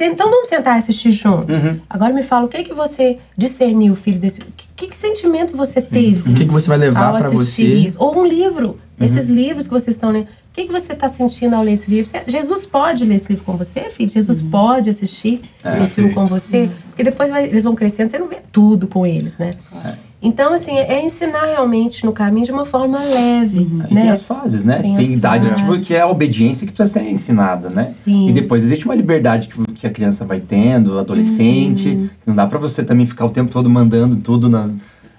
Então 0.00 0.30
vamos 0.30 0.48
sentar 0.48 0.76
e 0.76 0.78
assistir 0.78 1.12
junto. 1.12 1.52
Uhum. 1.52 1.80
Agora 1.88 2.12
me 2.12 2.22
fala, 2.22 2.46
o 2.46 2.48
que 2.48 2.62
que 2.62 2.74
você 2.74 3.18
discerniu, 3.36 3.94
filho 3.96 4.18
desse... 4.18 4.40
Que, 4.76 4.86
que, 4.86 4.96
sentimento 4.96 5.56
você 5.56 5.80
teve 5.80 6.30
O 6.30 6.34
que, 6.34 6.44
que 6.44 6.50
você 6.50 6.68
vai 6.68 6.78
levar 6.78 7.14
assistir 7.16 7.70
você? 7.70 7.74
isso? 7.74 8.02
Ou 8.02 8.18
um 8.18 8.26
livro. 8.26 8.78
Esses 9.00 9.28
livros 9.28 9.66
que 9.66 9.72
vocês 9.72 9.94
estão 9.94 10.10
lendo. 10.10 10.26
O 10.58 10.60
que, 10.60 10.66
que 10.66 10.72
você 10.72 10.92
está 10.92 11.08
sentindo 11.08 11.54
ao 11.54 11.62
ler 11.62 11.74
esse 11.74 11.88
livro? 11.88 12.10
Você- 12.10 12.24
Jesus 12.26 12.66
pode 12.66 13.04
ler 13.04 13.14
esse 13.14 13.28
livro 13.28 13.44
com 13.44 13.56
você, 13.56 13.82
filho? 13.90 14.10
Jesus 14.10 14.42
pode 14.42 14.90
assistir 14.90 15.40
esse 15.80 15.94
filme 15.94 16.12
com 16.12 16.24
você? 16.24 16.68
Porque 16.88 17.04
depois 17.04 17.30
vai- 17.30 17.44
eles 17.44 17.62
vão 17.62 17.76
crescendo, 17.76 18.10
você 18.10 18.18
não 18.18 18.26
vê 18.26 18.38
tudo 18.50 18.88
com 18.88 19.06
eles, 19.06 19.38
né? 19.38 19.52
Então, 20.20 20.52
assim, 20.52 20.76
é 20.76 21.00
ensinar 21.06 21.46
realmente 21.46 22.04
no 22.04 22.12
caminho 22.12 22.44
de 22.44 22.50
uma 22.50 22.64
forma 22.64 22.98
leve, 22.98 23.60
E 23.60 23.64
né? 23.72 23.86
tem 23.88 24.10
as 24.10 24.20
fases, 24.20 24.64
né? 24.64 24.80
Tem 24.82 24.96
Tem, 24.96 25.12
idades 25.12 25.52
tipo, 25.54 25.78
que 25.78 25.94
é 25.94 26.00
a 26.00 26.08
obediência 26.08 26.66
que 26.66 26.72
precisa 26.72 26.98
ser 26.98 27.08
ensinada, 27.08 27.68
né? 27.70 27.84
Sim. 27.84 28.28
E 28.28 28.32
depois 28.32 28.64
existe 28.64 28.84
uma 28.84 28.96
liberdade 28.96 29.46
que, 29.46 29.72
que 29.74 29.86
a 29.86 29.90
criança 29.90 30.24
vai 30.24 30.40
tendo, 30.40 30.98
adolescente. 30.98 31.90
Uhum. 31.90 32.08
Não 32.26 32.34
dá 32.34 32.48
pra 32.48 32.58
você 32.58 32.82
também 32.82 33.06
ficar 33.06 33.26
o 33.26 33.30
tempo 33.30 33.52
todo 33.52 33.70
mandando 33.70 34.16
tudo 34.16 34.50
na. 34.50 34.68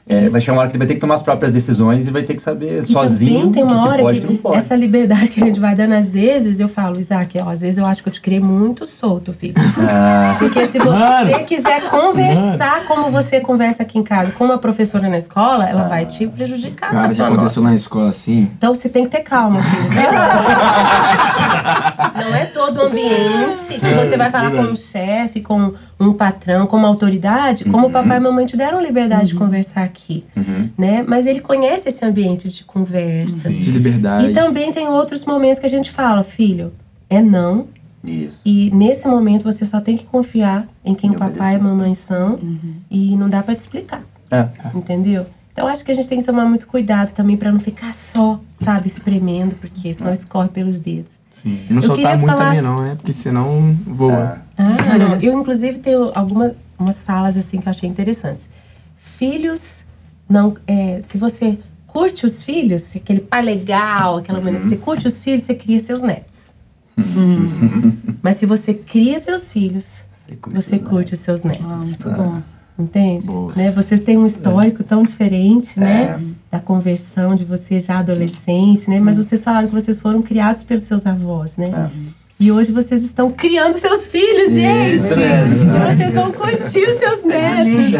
É, 0.10 0.28
vai 0.28 0.41
chegar 0.41 0.54
uma 0.54 0.62
hora 0.62 0.69
que 0.69 0.76
ele 0.76 0.80
vai 0.80 0.88
ter 0.88 0.95
que 0.95 1.00
tomar 1.00 1.13
as 1.15 1.22
próprias 1.22 1.54
decisões 1.54 2.08
e 2.08 2.12
vai 2.12 2.24
ter 2.24 2.34
que 2.34 2.41
saber 2.41 2.82
E 2.82 2.86
sozinho 2.88 3.52
também 3.52 3.52
tem 3.52 3.63
o 3.63 3.67
que, 3.67 3.74
uma 3.74 3.84
que 3.84 3.89
hora 3.89 4.02
pode 4.02 4.17
e 4.17 4.22
que, 4.22 4.26
o 4.26 4.30
que 4.30 4.34
não 4.34 4.41
pode. 4.41 4.58
essa 4.58 4.76
liberdade 4.76 5.28
que 5.34 5.41
a 5.41 5.45
gente 5.45 5.60
vai 5.60 5.76
dando, 5.76 5.93
às 5.93 6.13
vezes, 6.13 6.60
eu 6.60 6.67
falo, 6.67 7.00
Isaac, 7.00 7.38
ó, 7.39 7.50
às 7.50 7.62
vezes 7.62 7.78
eu 7.78 7.86
acho 7.86 8.02
que 8.02 8.10
eu 8.10 8.13
te 8.13 8.19
criei 8.19 8.39
muito 8.39 8.86
solto, 8.88 9.32
filho. 9.32 9.54
Ah, 9.78 10.36
Porque 10.39 10.67
se 10.67 10.80
você 10.80 10.89
Mano. 10.89 11.45
quiser 11.45 11.84
conversar 11.89 12.86
como 12.88 13.12
você 13.12 13.39
conversa 13.39 13.84
aqui 13.84 14.00
em 14.00 14.04
casa 14.04 14.32
com 14.32 14.45
uma 14.45 14.58
professora 14.58 15.08
na 15.08 15.17
escola, 15.19 15.69
ela 15.69 15.88
vai 15.88 16.06
te 16.08 16.26
prejudicar 16.28 16.91
na 16.91 17.02
Cara, 17.02 17.13
já 17.13 17.28
aconteceu 17.28 17.62
na 17.62 17.76
escola 17.76 18.10
assim. 18.10 18.50
Então 18.58 18.74
você 18.74 18.89
tem 18.89 19.06
que 19.06 19.12
ter 19.12 19.22
calma, 19.24 19.62
filho. 19.62 19.89
Não 22.15 22.36
é 22.36 22.45
todo 22.45 22.82
ambiente 22.82 23.80
que 23.80 23.93
você 23.93 24.17
vai 24.17 24.30
falar 24.32 24.52
com 24.52 24.62
um 24.63 24.76
chefe, 24.76 25.41
com 25.41 25.74
um 25.99 26.13
patrão, 26.13 26.65
com 26.65 26.77
uma 26.77 26.88
autoridade, 26.88 27.65
como 27.65 27.88
o 27.88 27.91
papai 27.91 28.17
e 28.17 28.19
mamãe 28.21 28.45
te 28.45 28.55
deram 28.55 28.81
liberdade 28.81 29.29
de 29.29 29.35
conversar 29.35 29.83
aqui, 29.83 30.23
né? 30.77 31.03
Mas 31.05 31.25
ele 31.25 31.41
conhece 31.41 31.89
esse 31.89 32.05
ambiente 32.05 32.47
de 32.47 32.63
conversa. 32.63 33.49
De 33.49 33.69
liberdade. 33.69 34.27
E 34.27 34.33
também 34.33 34.71
tem 34.71 34.88
outros 34.88 35.25
momentos 35.25 35.59
que 35.59 35.65
a 35.65 35.69
gente 35.69 35.91
fala, 35.91 36.23
filho, 36.23 36.71
é 37.09 37.21
não. 37.21 37.67
isso. 38.03 38.39
E 38.45 38.71
nesse 38.71 39.07
momento 39.07 39.43
você 39.43 39.65
só 39.65 39.81
tem 39.81 39.97
que 39.97 40.05
confiar 40.05 40.67
em 40.85 40.95
quem 40.95 41.12
E 41.12 41.15
o 41.15 41.19
papai 41.19 41.53
e 41.53 41.55
a 41.57 41.59
mamãe 41.59 41.93
são. 41.93 42.39
E 42.89 43.17
não 43.17 43.27
dá 43.27 43.43
pra 43.43 43.55
te 43.55 43.59
explicar. 43.59 44.03
É. 44.31 44.47
Entendeu? 44.73 45.25
Então 45.60 45.67
acho 45.67 45.84
que 45.84 45.91
a 45.91 45.93
gente 45.93 46.08
tem 46.08 46.22
que 46.22 46.26
tomar 46.26 46.45
muito 46.45 46.65
cuidado 46.67 47.12
também 47.13 47.36
pra 47.36 47.52
não 47.52 47.60
ficar 47.60 47.93
só, 47.93 48.39
sabe, 48.62 48.88
espremendo, 48.88 49.56
porque 49.60 49.93
senão 49.93 50.13
escorre 50.13 50.48
pelos 50.48 50.80
dedos. 50.80 51.19
Sim. 51.34 51.60
E 51.69 51.74
não 51.74 51.82
Eu 51.82 51.88
soltar 51.89 52.17
muito 52.17 52.32
falar- 52.32 52.45
também 52.45 52.62
não, 52.62 52.82
né? 52.82 52.95
Porque 52.95 53.12
senão 53.12 53.78
voa. 53.86 54.38
Ah, 54.58 54.98
não. 54.98 55.19
Eu, 55.19 55.38
inclusive, 55.38 55.80
tenho 55.80 56.13
algumas 56.15 56.54
umas 56.80 57.04
falas 57.04 57.38
assim 57.38 57.60
que 57.60 57.67
eu 57.67 57.72
achei 57.72 57.89
interessantes. 57.89 58.50
Filhos, 58.95 59.84
não. 60.30 60.54
é, 60.65 61.02
se 61.02 61.17
você 61.17 61.58
curte 61.86 62.26
os 62.26 62.41
filhos, 62.41 62.84
se 62.84 63.00
aquele 63.00 63.19
pai 63.19 63.41
legal, 63.41 64.15
aquela 64.19 64.39
maneira, 64.41 64.63
você 64.63 64.78
curte 64.78 65.08
os 65.08 65.22
filhos, 65.22 65.43
você 65.43 65.56
cria 65.56 65.82
seus 65.82 66.02
netos. 66.02 66.54
Mas 68.22 68.38
se 68.38 68.45
você 68.45 68.74
cria 68.74 69.19
seus 69.19 69.52
filhos, 69.52 70.04
Você 70.15 70.38
curte 70.38 70.56
você 70.62 70.76
os 70.76 70.82
curte 70.84 71.13
os 71.15 71.19
seus 71.19 71.43
netos. 71.43 71.65
Ah, 71.69 71.76
muito 71.76 72.10
bom. 72.12 72.41
Entende? 72.80 73.28
Boa. 73.28 73.52
Né? 73.56 73.72
Vocês 73.72 74.00
têm 74.02 74.18
um 74.18 74.26
histórico 74.26 74.84
tão 74.84 75.04
diferente, 75.04 75.72
É. 75.78 75.82
né? 75.82 76.20
Da 76.50 76.60
conversão 76.60 77.36
de 77.36 77.44
você 77.44 77.80
já 77.80 78.00
adolescente, 78.00 78.89
né? 78.89 79.00
Mas 79.00 79.18
vocês 79.18 79.44
falaram 79.44 79.68
que 79.68 79.74
vocês 79.76 80.00
foram 80.00 80.22
criados 80.22 80.63
pelos 80.63 80.84
seus 80.84 81.06
avós, 81.06 81.58
né? 81.58 81.92
E 82.39 82.50
hoje 82.54 82.72
vocês 82.72 83.04
estão 83.04 83.30
criando 83.30 83.74
seus 83.76 84.08
filhos, 84.08 84.54
gente! 84.54 84.96
Isso 84.96 85.18
mesmo. 85.18 85.76
E 85.76 85.96
vocês 85.96 86.15
vão 86.15 86.32
curtir 86.32 86.80
os 86.88 86.98
seus 87.00 87.26
netos. 87.26 87.96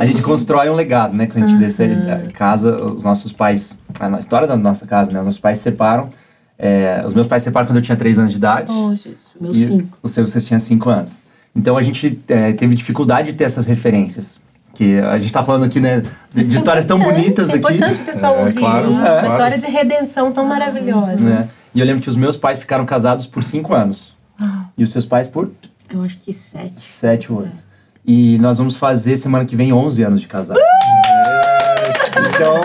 A 0.00 0.04
gente 0.04 0.20
constrói 0.22 0.68
um 0.68 0.74
legado, 0.74 1.16
né? 1.16 1.28
Quando 1.28 1.44
a 1.44 1.46
gente 1.46 1.60
desce 1.60 1.84
a 1.84 2.32
casa, 2.32 2.84
os 2.84 3.04
nossos 3.04 3.32
pais. 3.32 3.78
A 4.00 4.18
história 4.18 4.48
da 4.48 4.56
nossa 4.56 4.84
casa, 4.84 5.12
né? 5.12 5.20
Os 5.20 5.26
nossos 5.26 5.40
pais 5.40 5.58
se 5.58 5.64
separam. 5.64 6.08
é, 6.58 7.02
os 7.06 7.14
meus 7.14 7.26
pais 7.28 7.42
se 7.42 7.48
separaram 7.48 7.68
quando 7.70 7.76
eu 7.78 7.82
tinha 7.82 7.96
3 7.96 8.18
anos 8.18 8.32
de 8.32 8.38
idade. 8.38 8.70
Oh, 8.70 8.90
Jesus. 8.90 9.16
Meus 9.40 9.58
cinco. 9.58 9.98
Vocês 10.02 10.44
tinham 10.44 10.60
5 10.60 10.90
anos. 10.90 11.12
Então 11.54 11.76
a 11.76 11.82
gente 11.82 12.20
é, 12.28 12.52
teve 12.52 12.74
dificuldade 12.74 13.32
de 13.32 13.38
ter 13.38 13.44
essas 13.44 13.66
referências. 13.66 14.40
Que 14.74 14.98
a 15.00 15.18
gente 15.18 15.30
tá 15.32 15.44
falando 15.44 15.64
aqui, 15.64 15.80
né? 15.80 16.02
De, 16.32 16.48
de 16.48 16.56
histórias 16.56 16.86
tão 16.86 16.98
bonitas 16.98 17.46
é 17.48 17.50
aqui. 17.54 17.58
importante 17.58 18.00
o 18.00 18.04
pessoal 18.04 18.36
É, 18.36 18.40
ouvir. 18.40 18.54
claro, 18.58 18.90
né? 18.90 19.00
claro. 19.00 19.26
Uma 19.26 19.28
história 19.34 19.58
de 19.58 19.66
redenção 19.66 20.32
tão 20.32 20.46
maravilhosa. 20.46 21.28
Né? 21.28 21.48
E 21.74 21.80
eu 21.80 21.84
lembro 21.86 22.02
que 22.02 22.08
os 22.08 22.16
meus 22.16 22.36
pais 22.38 22.58
ficaram 22.58 22.86
casados 22.86 23.26
por 23.26 23.42
5 23.44 23.74
anos. 23.74 24.12
E 24.76 24.82
os 24.82 24.90
seus 24.90 25.04
pais 25.04 25.26
por 25.28 25.50
Eu 25.92 26.02
acho 26.02 26.16
que 26.18 26.32
sete. 26.32 26.80
7 26.80 27.30
ou 27.32 27.40
8. 27.40 27.50
E 28.04 28.38
nós 28.38 28.56
vamos 28.58 28.76
fazer 28.76 29.16
semana 29.18 29.44
que 29.44 29.54
vem 29.54 29.72
11 29.72 30.02
anos 30.02 30.20
de 30.22 30.26
casado. 30.26 30.58
Então, 32.34 32.62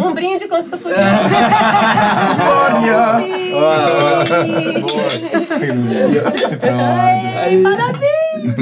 Um 0.00 0.12
brinde 0.14 0.46
com 0.48 0.56
suco 0.62 0.88
de 0.88 0.94
Ai, 6.70 7.60
parabéns! 7.62 8.54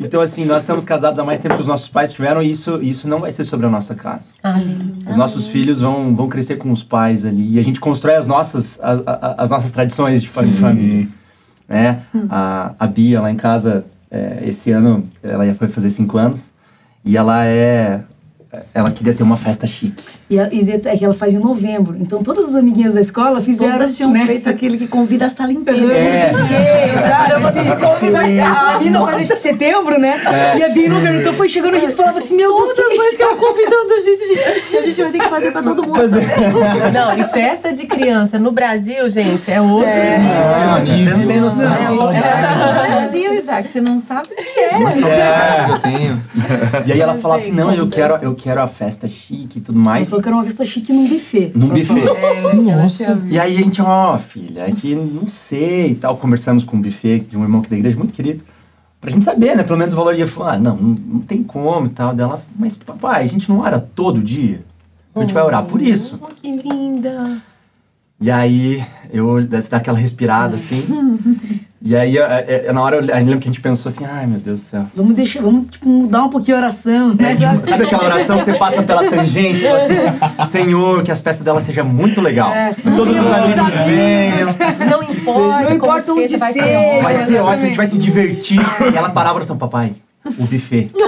Então, 0.00 0.20
assim, 0.20 0.44
nós 0.44 0.62
estamos 0.62 0.84
casados 0.84 1.18
há 1.18 1.24
mais 1.24 1.40
tempo 1.40 1.54
que 1.56 1.60
os 1.60 1.66
nossos 1.66 1.88
pais 1.88 2.12
tiveram 2.12 2.42
e 2.42 2.50
isso, 2.50 2.78
isso 2.82 3.06
não 3.08 3.20
vai 3.20 3.30
ser 3.32 3.44
sobre 3.44 3.66
a 3.66 3.68
nossa 3.68 3.94
casa. 3.94 4.26
Aleluia. 4.42 4.78
Os 5.08 5.16
nossos 5.16 5.46
filhos 5.48 5.80
vão, 5.80 6.14
vão 6.14 6.28
crescer 6.28 6.56
com 6.56 6.70
os 6.72 6.82
pais 6.82 7.24
ali 7.26 7.54
e 7.56 7.60
a 7.60 7.62
gente 7.64 7.78
constrói 7.80 8.16
as 8.16 8.26
nossas, 8.26 8.78
a- 8.82 9.02
a- 9.06 9.34
as 9.38 9.50
nossas 9.50 9.70
tradições 9.70 10.22
de 10.22 10.28
de 10.28 10.32
família. 10.58 11.08
Né? 11.68 12.00
A, 12.28 12.72
a 12.78 12.86
Bia 12.86 13.20
lá 13.20 13.30
em 13.30 13.36
casa, 13.36 13.84
é, 14.10 14.42
esse 14.44 14.72
ano, 14.72 15.06
ela 15.22 15.46
já 15.46 15.54
foi 15.54 15.68
fazer 15.68 15.90
cinco 15.90 16.18
anos 16.18 16.42
e 17.04 17.16
ela 17.16 17.44
é. 17.44 18.00
Ela 18.74 18.90
queria 18.90 19.14
ter 19.14 19.22
uma 19.22 19.36
festa 19.36 19.64
chique. 19.64 20.02
E, 20.28 20.38
a- 20.38 20.48
e 20.50 20.68
é 20.84 20.96
que 20.96 21.04
ela 21.04 21.14
faz 21.14 21.32
em 21.34 21.38
novembro. 21.38 21.96
Então 22.00 22.20
todas 22.20 22.48
as 22.48 22.54
amiguinhas 22.56 22.92
da 22.92 23.00
escola 23.00 23.40
fizeram. 23.40 23.74
Todas 23.78 23.96
tinham 23.96 24.10
né, 24.10 24.26
feito 24.26 24.48
aquele 24.48 24.76
que 24.76 24.88
convida 24.88 25.26
a 25.26 25.30
sala 25.30 25.52
inteira. 25.52 25.92
É. 25.92 26.30
É, 26.32 26.98
sabe? 27.08 27.46
Assim, 27.46 28.40
a 28.40 28.78
Bia 28.78 28.92
faz 29.06 29.30
em 29.30 29.36
setembro, 29.36 29.98
né? 30.00 30.20
E 30.58 30.64
a 30.64 30.68
Bia 30.68 30.88
novembro. 30.88 31.20
Então 31.20 31.32
foi 31.32 31.48
chegando 31.48 31.76
a 31.76 31.78
gente 31.78 31.94
falava 31.94 32.18
assim: 32.18 32.36
Meu 32.36 32.52
Deus, 32.52 32.74
Todas 32.74 32.86
que 32.86 32.92
as 32.92 32.96
mães 32.98 33.10
ficaram 33.10 33.36
convidando 33.36 33.92
a 33.94 34.00
gente, 34.00 34.22
a 34.22 34.26
gente. 34.26 34.76
A 34.76 34.82
gente 34.82 35.02
vai 35.02 35.12
ter 35.12 35.18
que 35.20 35.28
fazer 35.28 35.50
pra 35.52 35.62
todo 35.62 35.82
mundo. 35.86 36.00
Não, 36.92 37.18
e 37.18 37.24
festa 37.28 37.72
de 37.72 37.86
criança 37.86 38.36
no 38.38 38.50
Brasil, 38.50 39.08
gente, 39.08 39.50
é 39.50 39.60
outro 39.60 39.88
Ah, 39.90 40.80
você 40.80 41.10
não 41.10 41.26
tem 41.26 41.40
noção. 41.40 41.72
É 41.72 41.90
o 41.90 42.90
Brasil, 43.00 43.34
Isaac, 43.34 43.68
você 43.68 43.80
não 43.80 43.98
sabe 44.00 44.28
o 44.32 44.36
que 44.36 44.60
é. 44.60 44.76
Uma 44.76 44.90
saudade 44.90 45.64
que 45.66 45.70
eu 45.72 45.78
tenho. 45.78 46.22
E 46.86 46.92
aí 46.92 47.00
ela 47.00 47.14
Não 47.14 47.20
falava 47.20 47.40
sei 47.40 47.50
assim: 47.50 47.56
não, 47.60 47.72
eu 47.74 47.88
quero, 47.88 48.18
eu 48.22 48.34
quero 48.40 48.62
a 48.62 48.66
festa 48.66 49.06
chique 49.08 49.58
e 49.58 49.60
tudo 49.60 49.76
Ela 49.78 49.84
mais. 49.84 50.08
falou 50.08 50.22
que 50.22 50.28
era 50.28 50.36
uma 50.36 50.44
festa 50.44 50.64
chique 50.64 50.92
num 50.92 51.08
buffet. 51.08 51.52
Num 51.54 51.66
Ela 51.66 51.74
buffet. 51.74 52.06
falou. 52.06 52.54
Nossa. 52.62 53.22
E 53.28 53.38
aí 53.38 53.56
a 53.58 53.62
gente, 53.62 53.80
ó, 53.82 54.16
filha, 54.18 54.60
é 54.68 54.72
que 54.72 54.94
não 54.94 55.28
sei 55.28 55.92
e 55.92 55.94
tal. 55.94 56.16
Conversamos 56.16 56.64
com 56.64 56.76
um 56.76 56.80
buffet 56.80 57.20
de 57.20 57.36
um 57.36 57.42
irmão 57.42 57.60
aqui 57.60 57.70
da 57.70 57.76
igreja, 57.76 57.96
muito 57.96 58.14
querido. 58.14 58.42
pra 59.00 59.10
gente 59.10 59.24
saber, 59.24 59.56
né? 59.56 59.62
Pelo 59.62 59.78
menos 59.78 59.92
o 59.94 59.96
valor 59.96 60.14
ia 60.14 60.26
falar, 60.26 60.54
ah, 60.54 60.58
não, 60.58 60.76
não, 60.76 60.94
não 61.06 61.20
tem 61.20 61.42
como 61.42 61.86
e 61.86 61.90
tal. 61.90 62.14
Dela, 62.14 62.42
mas 62.58 62.76
papai, 62.76 63.24
a 63.24 63.26
gente 63.26 63.48
não 63.48 63.60
ora 63.60 63.78
todo 63.78 64.22
dia? 64.22 64.62
A 65.14 65.20
gente 65.20 65.32
vai 65.34 65.42
orar 65.42 65.64
por 65.64 65.80
isso. 65.82 66.18
Oh, 66.22 66.26
que 66.26 66.50
linda. 66.50 67.42
E 68.20 68.30
aí, 68.30 68.84
eu 69.10 69.46
dá 69.46 69.58
aquela 69.78 69.98
respirada 69.98 70.54
assim. 70.54 70.82
e 71.82 71.96
aí, 71.96 72.18
é, 72.18 72.64
é, 72.66 72.72
na 72.72 72.82
hora, 72.82 72.96
eu, 72.96 73.02
lembro 73.02 73.38
que 73.38 73.48
a 73.48 73.50
gente 73.50 73.60
pensou 73.60 73.88
assim: 73.88 74.04
ai 74.04 74.26
meu 74.26 74.38
Deus 74.38 74.60
do 74.60 74.66
céu. 74.66 74.86
Vamos 74.94 75.14
deixar, 75.14 75.40
vamos 75.40 75.70
tipo, 75.70 75.88
mudar 75.88 76.24
um 76.24 76.28
pouquinho 76.28 76.58
a 76.58 76.60
oração, 76.60 77.14
né? 77.14 77.32
É, 77.32 77.36
tipo, 77.36 77.68
sabe 77.68 77.84
aquela 77.84 78.04
oração 78.04 78.38
que 78.38 78.44
você 78.44 78.54
passa 78.54 78.82
pela 78.82 79.08
tangente? 79.08 79.62
Fala 79.62 79.78
assim, 80.38 80.58
Senhor, 80.58 81.02
que 81.02 81.10
as 81.10 81.20
festas 81.20 81.42
dela 81.42 81.60
seja 81.60 81.82
muito 81.82 82.20
legal. 82.20 82.52
É. 82.52 82.74
Todos 82.74 83.14
os 83.14 83.32
amigos 83.32 83.70
venham. 83.86 84.56
Não 84.90 85.02
importa, 85.02 85.64
Não 85.64 85.72
importa 85.74 86.12
onde 86.12 86.22
seja, 86.22 86.38
vai 86.38 86.52
ser. 86.52 87.02
Vai 87.02 87.16
ser 87.16 87.40
ótimo, 87.40 87.64
a 87.64 87.66
gente 87.66 87.76
vai 87.76 87.86
se 87.86 87.98
divertir. 87.98 88.60
E 88.92 88.96
ela 88.96 89.08
parava 89.08 89.34
a 89.34 89.36
oração, 89.36 89.56
papai, 89.56 89.94
o 90.24 90.44
buffet. 90.44 90.90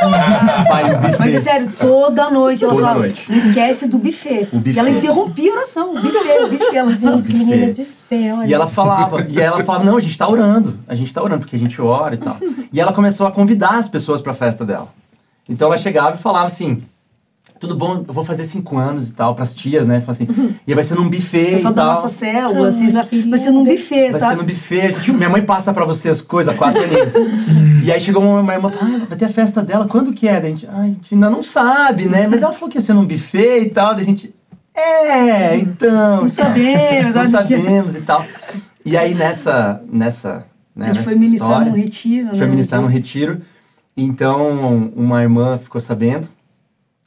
papai, 0.00 0.94
o 0.94 0.98
buffet. 0.98 1.16
Mas 1.18 1.34
é 1.34 1.40
sério, 1.40 1.72
toda 1.78 2.30
noite 2.30 2.64
ela 2.64 2.72
Toda 2.72 2.84
falava, 2.86 3.00
noite. 3.06 3.24
não 3.28 3.38
esquece 3.38 3.86
do 3.86 3.98
buffet. 3.98 4.48
O 4.52 4.56
buffet. 4.58 4.74
E 4.76 4.78
ela 4.78 4.90
interrompia 4.90 5.50
a 5.52 5.54
oração, 5.56 5.90
o 5.94 6.00
buffet, 6.00 6.42
o 6.44 6.48
buffet. 6.48 6.76
Ela 6.76 6.92
Gente, 6.94 7.28
que 7.28 7.34
menina 7.34 7.70
de 7.70 7.84
fé, 7.84 8.34
olha. 8.34 8.46
E 8.46 8.52
ela 8.54 8.66
falava, 8.66 9.26
e 9.28 9.40
ela 9.40 9.62
falava, 9.62 9.84
não, 9.84 9.96
a 9.96 10.00
gente 10.00 10.16
tá 10.18 10.28
orando, 10.28 10.78
a 10.88 10.94
gente 10.94 11.12
tá 11.12 11.22
orando, 11.22 11.40
porque 11.40 11.56
a 11.56 11.58
gente 11.58 11.80
ora 11.80 12.14
e 12.14 12.18
tal. 12.18 12.36
E 12.72 12.80
ela 12.80 12.92
começou 12.92 13.26
a 13.26 13.30
convidar 13.32 13.76
as 13.78 13.88
pessoas 13.88 14.20
pra 14.20 14.34
festa 14.34 14.64
dela. 14.64 14.88
Então 15.48 15.68
ela 15.68 15.78
chegava 15.78 16.16
e 16.16 16.18
falava 16.18 16.46
assim, 16.46 16.82
tudo 17.60 17.74
bom, 17.76 18.04
eu 18.06 18.12
vou 18.12 18.24
fazer 18.24 18.44
cinco 18.44 18.76
anos 18.76 19.08
e 19.08 19.12
tal, 19.14 19.34
pras 19.34 19.54
tias, 19.54 19.86
né? 19.86 20.02
Assim, 20.06 20.28
e 20.66 20.74
vai 20.74 20.82
ser 20.84 20.94
num 20.94 21.08
buffet 21.08 21.52
pessoal 21.52 21.72
e 21.72 21.76
da 21.76 21.82
tal. 21.84 21.94
nossa 21.94 22.08
célula, 22.08 22.68
assim, 22.68 22.90
vai 23.30 23.38
ser 23.38 23.50
num 23.50 23.64
buffet, 23.64 24.10
Vai 24.10 24.20
tá? 24.20 24.30
ser 24.30 24.36
no 24.36 24.42
buffet, 24.44 24.94
minha 25.12 25.28
mãe 25.30 25.42
passa 25.42 25.72
pra 25.72 25.84
você 25.84 26.08
as 26.10 26.20
coisas, 26.20 26.54
quatro 26.56 26.82
aninhos. 26.82 27.12
E 27.86 27.92
aí 27.92 28.00
chegou 28.00 28.22
uma, 28.22 28.40
uma 28.40 28.52
irmã, 28.54 28.70
ah, 28.80 29.06
vai 29.08 29.16
ter 29.16 29.24
a 29.26 29.28
festa 29.28 29.62
dela, 29.62 29.86
quando 29.86 30.12
que 30.12 30.26
é? 30.28 30.40
Daí 30.40 30.50
a 30.52 30.54
gente, 30.54 30.66
ah, 30.66 30.80
a 30.80 30.86
gente 30.86 31.14
ainda 31.14 31.30
não 31.30 31.42
sabe, 31.42 32.06
né? 32.06 32.26
Mas 32.26 32.42
ela 32.42 32.52
falou 32.52 32.68
que 32.68 32.76
ia 32.78 32.82
ser 32.82 32.94
num 32.94 33.06
buffet 33.06 33.62
e 33.66 33.70
tal, 33.70 33.94
daí 33.94 34.02
a 34.02 34.06
gente, 34.06 34.34
é, 34.74 35.56
então. 35.56 36.22
Não 36.22 36.28
sabemos, 36.28 37.14
não 37.14 37.26
sabe? 37.26 37.48
sabemos 37.56 37.94
e 37.96 38.00
tal. 38.02 38.24
E 38.84 38.96
aí 38.96 39.14
nessa, 39.14 39.82
nessa, 39.90 40.46
né, 40.74 40.86
A 40.86 40.88
gente 40.88 40.96
nessa 40.98 41.10
foi 41.10 41.18
ministrar 41.18 41.50
história, 41.50 41.72
num 41.72 41.78
retiro, 41.78 42.26
a 42.26 42.30
gente 42.30 42.38
foi 42.38 42.46
né? 42.46 42.50
ministrar 42.52 42.80
num 42.82 42.88
retiro, 42.88 43.40
então 43.96 44.90
uma 44.94 45.22
irmã 45.22 45.56
ficou 45.58 45.80
sabendo, 45.80 46.28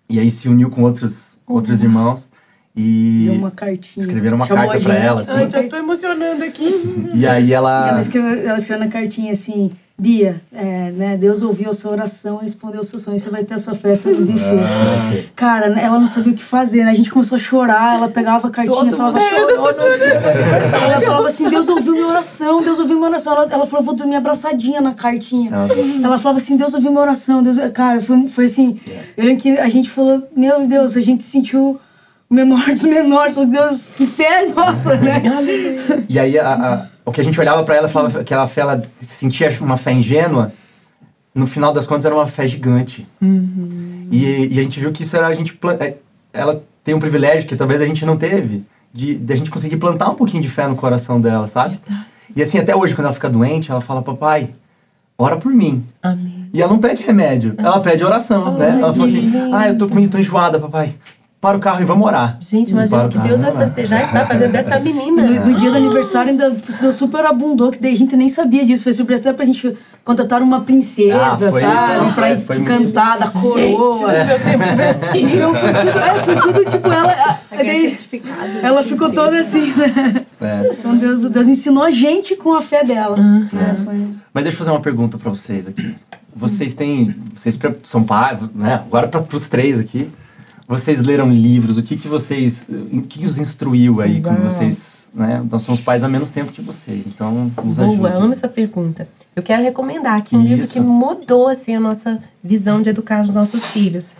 e 0.09 0.19
aí 0.19 0.31
se 0.31 0.47
uniu 0.49 0.69
com 0.69 0.81
outros, 0.83 1.37
outros 1.45 1.81
irmãos, 1.83 2.29
e 2.75 3.25
Deu 3.25 3.35
uma 3.35 3.51
cartinha. 3.51 4.05
escreveram 4.05 4.37
uma 4.37 4.45
Chamou 4.45 4.63
carta 4.67 4.77
a 4.77 4.81
pra 4.81 4.93
gente. 4.95 5.05
ela, 5.05 5.21
assim. 5.21 5.31
Ai, 5.33 5.49
já 5.49 5.63
tô 5.69 5.75
emocionando 5.75 6.43
aqui. 6.43 7.09
e 7.13 7.27
aí 7.27 7.47
E 7.47 7.53
ela... 7.53 7.89
ela 7.89 8.01
escreveu, 8.01 8.47
ela 8.49 8.57
escreveu 8.57 8.85
na 8.85 8.91
cartinha 8.91 9.33
assim, 9.33 9.71
Bia, 9.99 10.39
é, 10.53 10.91
né, 10.91 11.17
Deus 11.17 11.41
ouviu 11.41 11.69
a 11.69 11.73
sua 11.73 11.91
oração 11.91 12.39
e 12.41 12.45
respondeu 12.45 12.79
o 12.79 12.83
seu 12.85 12.97
sonho, 12.97 13.19
você 13.19 13.29
vai 13.29 13.43
ter 13.43 13.55
a 13.55 13.59
sua 13.59 13.75
festa 13.75 14.09
no 14.09 14.25
buffet. 14.25 15.29
Cara, 15.35 15.69
né, 15.69 15.83
ela 15.83 15.99
não 15.99 16.07
sabia 16.07 16.31
o 16.31 16.35
que 16.35 16.41
fazer, 16.43 16.85
né? 16.85 16.91
A 16.91 16.93
gente 16.93 17.11
começou 17.11 17.35
a 17.35 17.39
chorar, 17.39 17.95
ela 17.97 18.07
pegava 18.07 18.47
a 18.47 18.51
cartinha 18.51 18.77
e 18.87 18.91
falava... 18.95 19.19
mundo- 19.19 19.49
Eu 19.49 19.61
tô 19.61 19.73
chorando. 19.73 20.01
Ela 20.03 21.01
falava 21.01 21.27
assim, 21.27 21.49
Deus 21.49 21.67
ouviu 21.67 21.93
minha 21.93 22.07
oração, 22.07 22.61
Deus 22.63 22.79
ouviu 22.79 22.95
minha 22.95 23.09
oração. 23.09 23.33
Ela, 23.33 23.47
ela 23.51 23.65
falou, 23.65 23.85
vou 23.85 23.93
dormir 23.93 24.15
abraçadinha 24.15 24.79
na 24.79 24.93
cartinha. 24.93 25.51
Ela- 25.53 25.67
Ela 26.05 26.17
falava 26.19 26.39
assim, 26.39 26.55
Deus 26.55 26.73
ouviu 26.73 26.91
minha 26.91 27.01
oração. 27.03 27.43
Deus... 27.43 27.57
Cara, 27.73 27.99
foi, 28.01 28.27
foi 28.27 28.45
assim, 28.45 28.79
eu 29.17 29.25
lembro 29.25 29.41
que 29.41 29.57
a 29.57 29.67
gente 29.67 29.89
falou, 29.89 30.27
meu 30.35 30.65
Deus, 30.65 30.95
a 30.95 31.01
gente 31.01 31.23
sentiu 31.25 31.79
o 32.29 32.33
menor 32.33 32.65
dos 32.71 32.83
menores. 32.83 33.35
Falou, 33.35 33.49
Deus, 33.49 33.87
que 33.97 34.05
fé 34.07 34.45
nossa, 34.47 34.95
né? 34.97 35.21
E 36.07 36.19
aí 36.19 36.37
a- 36.37 36.53
a- 36.53 36.85
o 37.05 37.11
que 37.11 37.21
a 37.21 37.23
gente 37.23 37.39
olhava 37.39 37.63
pra 37.63 37.75
ela, 37.75 37.87
falava 37.87 38.23
que 38.23 38.33
ela, 38.33 38.45
fé, 38.47 38.61
ela 38.61 38.83
sentia 39.01 39.55
uma 39.61 39.77
fé 39.77 39.91
ingênua, 39.91 40.51
no 41.33 41.47
final 41.47 41.73
das 41.73 41.87
contas 41.87 42.05
era 42.05 42.13
uma 42.13 42.27
fé 42.27 42.47
gigante. 42.47 43.07
E, 44.11 44.47
e 44.55 44.59
a 44.59 44.63
gente 44.63 44.79
viu 44.79 44.91
que 44.91 45.03
isso 45.03 45.15
era 45.15 45.27
a 45.27 45.33
gente 45.33 45.57
é, 45.79 45.95
ela 46.33 46.61
tem 46.83 46.93
um 46.93 46.99
privilégio 46.99 47.47
que 47.47 47.55
talvez 47.55 47.81
a 47.81 47.85
gente 47.85 48.05
não 48.05 48.17
teve 48.17 48.63
de, 48.93 49.15
de 49.15 49.33
a 49.33 49.35
gente 49.35 49.49
conseguir 49.51 49.77
plantar 49.77 50.09
um 50.09 50.15
pouquinho 50.15 50.41
de 50.43 50.49
fé 50.49 50.67
no 50.67 50.75
coração 50.75 51.19
dela, 51.21 51.47
sabe? 51.47 51.79
E 52.35 52.41
assim 52.43 52.57
até 52.59 52.75
hoje 52.75 52.93
quando 52.95 53.05
ela 53.05 53.13
fica 53.13 53.29
doente, 53.29 53.71
ela 53.71 53.81
fala: 53.81 54.01
"Papai, 54.01 54.49
ora 55.17 55.37
por 55.37 55.51
mim". 55.51 55.83
Amém. 56.01 56.49
E 56.53 56.61
ela 56.61 56.71
não 56.71 56.79
pede 56.79 57.03
remédio, 57.03 57.53
ela 57.57 57.79
pede 57.79 58.03
oração, 58.03 58.55
né? 58.57 58.77
Ela 58.81 58.93
fala 58.93 59.07
assim. 59.07 59.31
"Ah, 59.53 59.67
eu 59.69 59.77
tô 59.77 59.87
com 59.87 60.07
tô 60.07 60.17
enjoada, 60.17 60.59
papai. 60.59 60.93
Para 61.41 61.55
o 61.57 61.59
carro 61.61 61.81
e 61.81 61.85
vamos 61.85 62.05
orar". 62.05 62.37
Gente, 62.41 62.73
para 62.73 62.85
imagina 62.85 63.05
o 63.05 63.09
que 63.09 63.17
Deus 63.19 63.41
vai 63.41 63.53
fazer. 63.53 63.85
Já 63.85 64.01
está 64.01 64.25
fazendo 64.25 64.51
dessa 64.51 64.77
menina. 64.79 65.23
No, 65.23 65.45
no 65.45 65.53
dia 65.57 65.71
do 65.71 65.77
aniversário 65.77 66.31
ainda 66.31 66.49
deu 66.81 66.91
super 66.91 67.23
abundou, 67.25 67.71
que 67.71 67.79
daí 67.81 67.93
a 67.93 67.97
gente 67.97 68.13
nem 68.17 68.27
sabia 68.27 68.65
disso. 68.65 68.83
Foi 68.83 68.91
surpresa 68.91 69.21
até 69.29 69.33
pra 69.33 69.45
gente 69.45 69.77
contratar 70.03 70.41
uma 70.41 70.59
princesa, 70.61 71.15
Ah, 71.17 71.37
foi- 71.37 71.61
sabe? 71.61 71.99
foi- 71.99 72.13
pra 72.13 72.37
foi 72.39 72.57
muito- 72.57 72.67
cantar 72.85 73.19
da 73.19 73.27
coroa. 73.29 73.97
Gente, 74.11 74.25
meu 74.27 74.39
tempo 74.39 74.63
foi 74.75 74.89
assim. 74.89 75.33
Então 75.33 75.53
foi 75.53 75.73
tudo, 75.73 75.99
é, 75.99 76.23
foi 76.23 76.41
tudo 76.41 76.65
tipo 76.71 76.87
ela. 76.91 77.11
a- 77.13 77.39
daí 77.55 77.97
ela 78.61 78.83
ficou 78.83 79.09
toda 79.11 79.39
assim, 79.39 79.73
né? 79.73 80.15
É. 80.41 80.69
Então 80.77 80.97
Deus, 80.97 81.21
Deus 81.29 81.47
ensinou 81.47 81.83
a 81.85 81.91
gente 81.91 82.35
com 82.35 82.53
a 82.53 82.61
fé 82.61 82.83
dela. 82.83 83.17
É, 83.17 83.75
foi- 83.85 84.07
Mas 84.33 84.43
deixa 84.43 84.55
eu 84.55 84.59
fazer 84.59 84.71
uma 84.71 84.81
pergunta 84.81 85.17
pra 85.17 85.29
vocês 85.29 85.67
aqui. 85.67 85.95
Vocês 86.35 86.75
têm. 86.75 87.15
Vocês 87.33 87.57
são 87.85 88.03
pais, 88.03 88.39
né? 88.53 88.81
Agora 88.85 89.07
para 89.07 89.23
os 89.37 89.47
três 89.47 89.79
aqui. 89.79 90.09
Vocês 90.69 91.01
leram 91.01 91.31
livros? 91.31 91.77
O 91.77 91.81
que 91.81 91.97
que 91.97 92.07
vocês. 92.07 92.63
O 92.93 93.01
que 93.01 93.25
os 93.25 93.39
instruiu 93.39 94.01
aí? 94.01 94.21
Como 94.21 94.37
Uau. 94.37 94.51
vocês. 94.51 95.09
Né? 95.11 95.43
Nós 95.51 95.63
somos 95.63 95.81
pais 95.81 96.03
há 96.03 96.07
menos 96.07 96.29
tempo 96.29 96.51
que 96.51 96.61
vocês, 96.61 97.03
então 97.07 97.51
nos 97.63 97.77
Boa, 97.77 98.09
ajude. 98.09 98.23
amo 98.23 98.31
essa 98.31 98.47
pergunta. 98.47 99.07
Eu 99.35 99.41
quero 99.41 99.63
recomendar 99.63 100.19
aqui 100.19 100.35
um 100.35 100.43
livro 100.43 100.65
Isso. 100.65 100.73
que 100.73 100.79
mudou 100.79 101.47
assim, 101.47 101.75
a 101.75 101.79
nossa 101.79 102.19
visão 102.43 102.79
de 102.79 102.91
educar 102.91 103.23
os 103.23 103.33
nossos 103.33 103.65
filhos, 103.65 104.15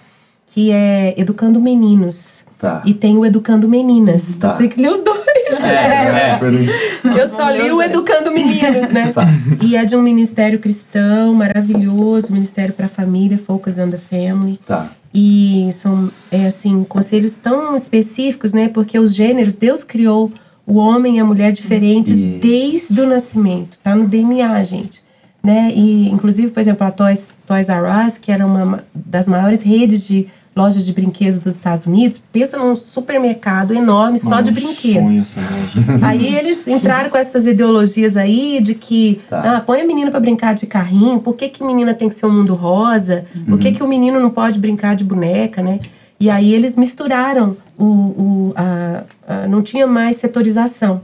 que 0.47 0.71
é 0.71 1.13
Educando 1.15 1.61
Meninos. 1.61 2.43
Tá. 2.57 2.81
E 2.83 2.95
tem 2.95 3.15
o 3.15 3.23
Educando 3.23 3.69
Meninas. 3.69 4.23
Tá. 4.23 4.29
Então 4.35 4.51
você 4.51 4.67
que 4.67 4.81
lê 4.81 4.89
os 4.89 5.03
dois. 5.03 5.19
É, 5.61 6.35
é. 6.35 6.39
Eu 7.21 7.27
só 7.27 7.49
li 7.51 7.71
o 7.71 7.81
Educando 7.81 8.31
Meninos, 8.31 8.89
né? 8.89 9.11
Tá. 9.13 9.27
E 9.61 9.75
é 9.75 9.85
de 9.85 9.95
um 9.95 10.01
ministério 10.01 10.57
cristão 10.57 11.33
maravilhoso, 11.35 12.33
Ministério 12.33 12.73
para 12.73 12.87
a 12.87 12.89
Família, 12.89 13.37
Focus 13.37 13.77
on 13.77 13.91
the 13.91 13.97
Family. 13.99 14.59
Tá. 14.65 14.89
E 15.13 15.69
são, 15.73 16.11
é, 16.31 16.47
assim, 16.47 16.83
conselhos 16.83 17.37
tão 17.37 17.75
específicos, 17.75 18.53
né? 18.53 18.67
Porque 18.67 18.99
os 18.99 19.15
gêneros, 19.15 19.55
Deus 19.55 19.83
criou 19.83 20.31
o 20.65 20.75
homem 20.75 21.17
e 21.17 21.19
a 21.19 21.25
mulher 21.25 21.51
diferentes 21.51 22.15
Isso. 22.15 22.39
desde 22.39 23.01
o 23.01 23.07
nascimento. 23.07 23.79
Tá 23.83 23.95
no 23.95 24.07
DNA, 24.07 24.63
gente. 24.63 25.01
Né? 25.43 25.71
E, 25.73 26.09
inclusive, 26.09 26.51
por 26.51 26.59
exemplo, 26.59 26.85
a 26.85 26.91
Toys, 26.91 27.37
Toys 27.47 27.69
R 27.69 28.07
Us, 28.07 28.17
que 28.17 28.31
era 28.31 28.45
uma 28.45 28.83
das 28.93 29.27
maiores 29.27 29.61
redes 29.61 30.05
de 30.05 30.27
lojas 30.55 30.85
de 30.85 30.91
brinquedos 30.91 31.39
dos 31.39 31.55
Estados 31.55 31.85
Unidos, 31.85 32.21
pensa 32.33 32.57
num 32.57 32.75
supermercado 32.75 33.73
enorme 33.73 34.19
só 34.19 34.41
de 34.41 34.51
Mano, 34.51 34.65
brinquedo. 34.67 34.93
Sonho 35.03 35.21
essa 35.21 35.39
loja. 35.39 36.05
Aí 36.05 36.35
eles 36.35 36.67
entraram 36.67 37.09
com 37.09 37.17
essas 37.17 37.47
ideologias 37.47 38.17
aí 38.17 38.59
de 38.61 38.75
que 38.75 39.21
Tá. 39.29 39.57
ah, 39.57 39.61
põe 39.61 39.79
a 39.81 39.85
menina 39.87 40.11
pra 40.11 40.19
brincar 40.19 40.53
de 40.55 40.65
carrinho, 40.67 41.19
por 41.19 41.35
que, 41.35 41.47
que 41.49 41.63
menina 41.63 41.93
tem 41.93 42.09
que 42.09 42.15
ser 42.15 42.25
um 42.25 42.31
mundo 42.33 42.55
rosa? 42.55 43.25
Por 43.47 43.57
que, 43.57 43.71
que 43.71 43.81
o 43.83 43.87
menino 43.87 44.19
não 44.19 44.29
pode 44.31 44.59
brincar 44.59 44.95
de 44.95 45.03
boneca, 45.03 45.61
né? 45.61 45.79
E 46.19 46.29
aí 46.29 46.53
eles 46.53 46.75
misturaram 46.75 47.55
o. 47.77 47.85
o 47.85 48.53
a, 48.55 49.03
a- 49.27 49.47
não 49.47 49.61
tinha 49.61 49.87
mais 49.87 50.17
setorização. 50.17 50.99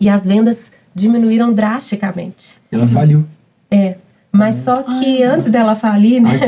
E 0.00 0.08
as 0.08 0.24
vendas 0.24 0.72
diminuíram 0.94 1.52
drasticamente. 1.52 2.58
Ela 2.72 2.88
faliu. 2.88 3.26
É. 3.70 3.96
Mas 4.32 4.56
só 4.56 4.82
que 4.82 5.22
antes 5.22 5.50
dela 5.50 5.74
falir, 5.74 6.20
né? 6.20 6.38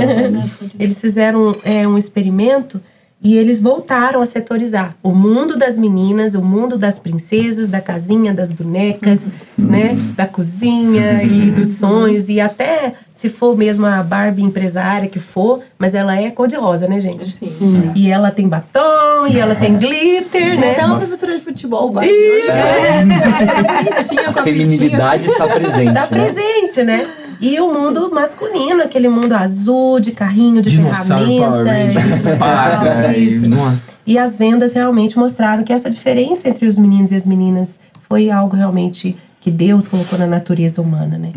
eles 0.78 1.00
fizeram 1.00 1.56
é, 1.64 1.86
um 1.86 1.98
experimento 1.98 2.80
e 3.24 3.36
eles 3.36 3.60
voltaram 3.60 4.20
a 4.20 4.26
setorizar 4.26 4.96
o 5.00 5.12
mundo 5.12 5.56
das 5.56 5.78
meninas, 5.78 6.34
o 6.34 6.42
mundo 6.42 6.76
das 6.76 6.98
princesas, 6.98 7.68
da 7.68 7.80
casinha, 7.80 8.34
das 8.34 8.50
bonecas, 8.50 9.30
né? 9.56 9.96
Da 10.16 10.26
cozinha 10.26 11.22
e 11.22 11.52
dos 11.52 11.76
sonhos. 11.78 12.28
E 12.28 12.40
até 12.40 12.94
se 13.12 13.28
for 13.28 13.56
mesmo 13.56 13.86
a 13.86 14.02
Barbie 14.02 14.42
empresária 14.42 15.08
que 15.08 15.20
for, 15.20 15.60
mas 15.78 15.94
ela 15.94 16.20
é 16.20 16.32
cor-de-rosa, 16.32 16.88
né, 16.88 17.00
gente? 17.00 17.36
Sim. 17.38 17.92
E 17.94 18.10
ela 18.10 18.32
tem 18.32 18.48
batom, 18.48 19.28
e 19.30 19.38
ela 19.38 19.54
tem 19.54 19.78
glitter, 19.78 20.58
né? 20.58 20.72
Até 20.72 20.84
uma 20.84 20.96
professora 20.96 21.38
de 21.38 21.44
futebol, 21.44 21.90
Barbie. 21.90 22.10
Tinha 24.08 24.30
A 24.30 24.32
com 24.32 24.42
feminilidade 24.42 25.26
está 25.26 25.46
presente. 25.46 25.94
Tá 25.94 26.00
né? 26.00 26.06
presente, 26.08 26.82
né? 26.82 27.06
E 27.42 27.58
o 27.60 27.74
mundo 27.74 28.08
masculino, 28.14 28.82
aquele 28.82 29.08
mundo 29.08 29.32
azul, 29.32 29.98
de 29.98 30.12
carrinho, 30.12 30.62
de 30.62 30.70
Dinossauro 30.70 31.26
Power 31.26 31.64
ferramenta. 31.64 32.00
Ranger, 32.00 32.32
espada. 32.32 33.16
e, 33.18 33.26
isso. 33.28 33.48
nossa, 33.48 33.82
E 34.06 34.16
as 34.16 34.38
vendas 34.38 34.72
realmente 34.74 35.18
mostraram 35.18 35.64
que 35.64 35.72
essa 35.72 35.90
diferença 35.90 36.48
entre 36.48 36.66
os 36.68 36.78
meninos 36.78 37.10
e 37.10 37.16
as 37.16 37.26
meninas 37.26 37.80
foi 38.08 38.30
algo 38.30 38.54
realmente 38.54 39.16
que 39.40 39.50
Deus 39.50 39.88
colocou 39.88 40.16
na 40.16 40.26
natureza 40.26 40.80
humana, 40.80 41.18
né? 41.18 41.32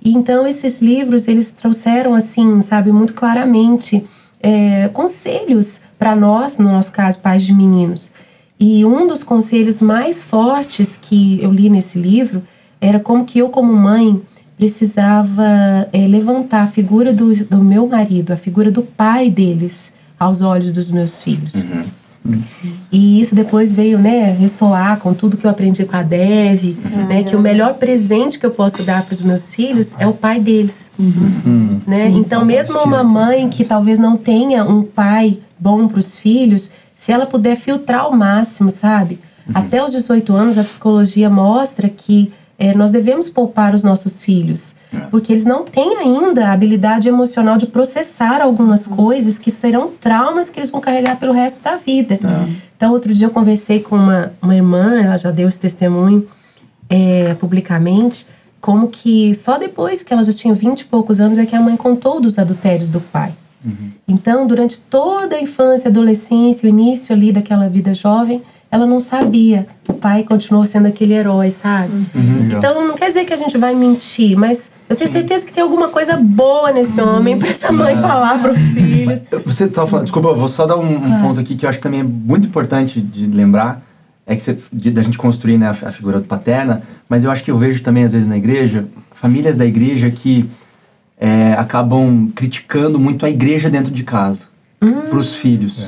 E 0.00 0.14
então 0.14 0.46
esses 0.46 0.80
livros 0.80 1.26
eles 1.26 1.50
trouxeram 1.50 2.14
assim, 2.14 2.62
sabe, 2.62 2.92
muito 2.92 3.14
claramente 3.14 4.06
é, 4.40 4.88
conselhos 4.92 5.80
para 5.98 6.14
nós, 6.14 6.58
no 6.58 6.70
nosso 6.70 6.92
caso, 6.92 7.18
pais 7.18 7.42
de 7.42 7.52
meninos. 7.52 8.12
E 8.60 8.84
um 8.84 9.08
dos 9.08 9.24
conselhos 9.24 9.82
mais 9.82 10.22
fortes 10.22 10.96
que 10.96 11.40
eu 11.42 11.50
li 11.50 11.68
nesse 11.68 11.98
livro 11.98 12.44
era 12.80 13.00
como 13.00 13.24
que 13.24 13.40
eu, 13.40 13.48
como 13.48 13.72
mãe, 13.72 14.22
precisava 14.58 15.88
é, 15.92 16.06
levantar 16.06 16.64
a 16.64 16.66
figura 16.66 17.12
do, 17.12 17.34
do 17.44 17.58
meu 17.58 17.86
marido, 17.86 18.32
a 18.32 18.36
figura 18.36 18.70
do 18.70 18.82
pai 18.82 19.30
deles 19.30 19.94
aos 20.18 20.42
olhos 20.42 20.72
dos 20.72 20.90
meus 20.90 21.22
filhos. 21.22 21.54
E 22.92 23.20
isso 23.20 23.34
depois 23.34 23.72
veio, 23.74 23.98
né, 23.98 24.32
ressoar 24.32 24.98
com 24.98 25.14
tudo 25.14 25.36
que 25.36 25.46
eu 25.46 25.50
aprendi 25.50 25.84
com 25.84 25.96
a 25.96 26.02
Dev, 26.02 26.76
né, 27.08 27.22
que 27.22 27.36
o 27.36 27.40
melhor 27.40 27.74
presente 27.74 28.38
que 28.38 28.44
eu 28.44 28.50
posso 28.50 28.82
dar 28.82 29.04
para 29.04 29.12
os 29.12 29.20
meus 29.20 29.54
filhos 29.54 29.98
é 29.98 30.06
o 30.06 30.12
pai 30.12 30.40
deles, 30.40 30.90
né? 31.86 32.08
Então, 32.08 32.44
mesmo 32.44 32.78
uma 32.80 33.04
mãe 33.04 33.48
que 33.48 33.64
talvez 33.64 33.98
não 33.98 34.16
tenha 34.16 34.64
um 34.64 34.82
pai 34.82 35.38
bom 35.58 35.86
para 35.88 36.00
os 36.00 36.18
filhos, 36.18 36.70
se 36.96 37.12
ela 37.12 37.24
puder 37.24 37.56
filtrar 37.56 38.00
ao 38.00 38.12
máximo, 38.14 38.70
sabe? 38.70 39.20
Até 39.54 39.82
os 39.82 39.92
18 39.92 40.34
anos, 40.34 40.58
a 40.58 40.64
psicologia 40.64 41.30
mostra 41.30 41.88
que 41.88 42.30
eh, 42.58 42.74
nós 42.74 42.92
devemos 42.92 43.30
poupar 43.30 43.74
os 43.74 43.82
nossos 43.82 44.22
filhos. 44.22 44.76
Porque 45.10 45.32
eles 45.32 45.44
não 45.44 45.64
têm 45.64 45.98
ainda 45.98 46.46
a 46.46 46.52
habilidade 46.52 47.08
emocional 47.08 47.58
de 47.58 47.66
processar 47.66 48.40
algumas 48.40 48.86
coisas 48.86 49.38
que 49.38 49.50
serão 49.50 49.90
traumas 50.00 50.48
que 50.48 50.58
eles 50.58 50.70
vão 50.70 50.80
carregar 50.80 51.18
pelo 51.18 51.32
resto 51.32 51.62
da 51.62 51.76
vida. 51.76 52.18
Então, 52.76 52.92
outro 52.92 53.12
dia 53.12 53.26
eu 53.26 53.30
conversei 53.30 53.80
com 53.80 53.96
uma, 53.96 54.32
uma 54.40 54.56
irmã, 54.56 55.00
ela 55.00 55.16
já 55.16 55.30
deu 55.30 55.46
esse 55.46 55.60
testemunho 55.60 56.26
é, 56.88 57.34
publicamente, 57.34 58.26
como 58.60 58.88
que 58.88 59.34
só 59.34 59.58
depois 59.58 60.02
que 60.02 60.12
ela 60.12 60.24
já 60.24 60.32
tinha 60.32 60.54
20 60.54 60.80
e 60.80 60.84
poucos 60.86 61.20
anos 61.20 61.38
é 61.38 61.44
que 61.44 61.54
a 61.54 61.60
mãe 61.60 61.76
contou 61.76 62.20
dos 62.20 62.38
adultérios 62.38 62.88
do 62.88 63.00
pai. 63.00 63.32
Então, 64.06 64.46
durante 64.46 64.78
toda 64.78 65.36
a 65.36 65.40
infância, 65.40 65.90
adolescência, 65.90 66.66
o 66.66 66.70
início 66.70 67.14
ali 67.14 67.32
daquela 67.32 67.68
vida 67.68 67.92
jovem, 67.92 68.42
ela 68.70 68.86
não 68.86 69.00
sabia. 69.00 69.66
O 69.88 69.94
pai 69.94 70.22
continuou 70.24 70.66
sendo 70.66 70.86
aquele 70.88 71.14
herói, 71.14 71.50
sabe? 71.50 72.06
Então, 72.58 72.86
não 72.86 72.94
quer 72.96 73.08
dizer 73.08 73.24
que 73.24 73.32
a 73.32 73.36
gente 73.36 73.56
vai 73.56 73.74
mentir, 73.74 74.36
mas 74.36 74.70
eu 74.88 74.94
tenho 74.96 75.10
certeza 75.10 75.46
que 75.46 75.52
tem 75.52 75.62
alguma 75.62 75.88
coisa 75.88 76.16
boa 76.16 76.70
nesse 76.70 77.00
homem 77.00 77.38
para 77.38 77.48
essa 77.48 77.72
mãe 77.72 77.96
falar 77.96 78.38
para 78.40 78.52
os 78.52 78.60
filhos. 78.60 79.22
Você 79.46 79.64
estava 79.64 79.86
falando, 79.86 80.04
desculpa, 80.04 80.28
eu 80.28 80.36
vou 80.36 80.48
só 80.48 80.66
dar 80.66 80.76
um, 80.76 80.96
um 80.96 81.20
ponto 81.22 81.40
aqui 81.40 81.56
que 81.56 81.64
eu 81.64 81.68
acho 81.70 81.78
que 81.78 81.82
também 81.82 82.00
é 82.00 82.04
muito 82.04 82.46
importante 82.46 83.00
de 83.00 83.26
lembrar, 83.26 83.82
é 84.26 84.36
que 84.36 84.42
você, 84.42 84.58
de- 84.70 84.90
da 84.90 85.02
gente 85.02 85.16
construir 85.16 85.56
né, 85.56 85.66
a, 85.68 85.70
a 85.88 85.90
figura 85.90 86.20
paterna, 86.20 86.82
mas 87.08 87.24
eu 87.24 87.30
acho 87.30 87.42
que 87.42 87.50
eu 87.50 87.56
vejo 87.56 87.82
também 87.82 88.04
às 88.04 88.12
vezes 88.12 88.28
na 88.28 88.36
igreja, 88.36 88.84
famílias 89.12 89.56
da 89.56 89.64
igreja 89.64 90.10
que 90.10 90.48
é, 91.18 91.54
acabam 91.54 92.30
criticando 92.34 92.98
muito 93.00 93.24
a 93.24 93.30
igreja 93.30 93.70
dentro 93.70 93.90
de 93.92 94.02
casa, 94.04 94.44
para 95.08 95.18
os 95.18 95.34
filhos. 95.36 95.78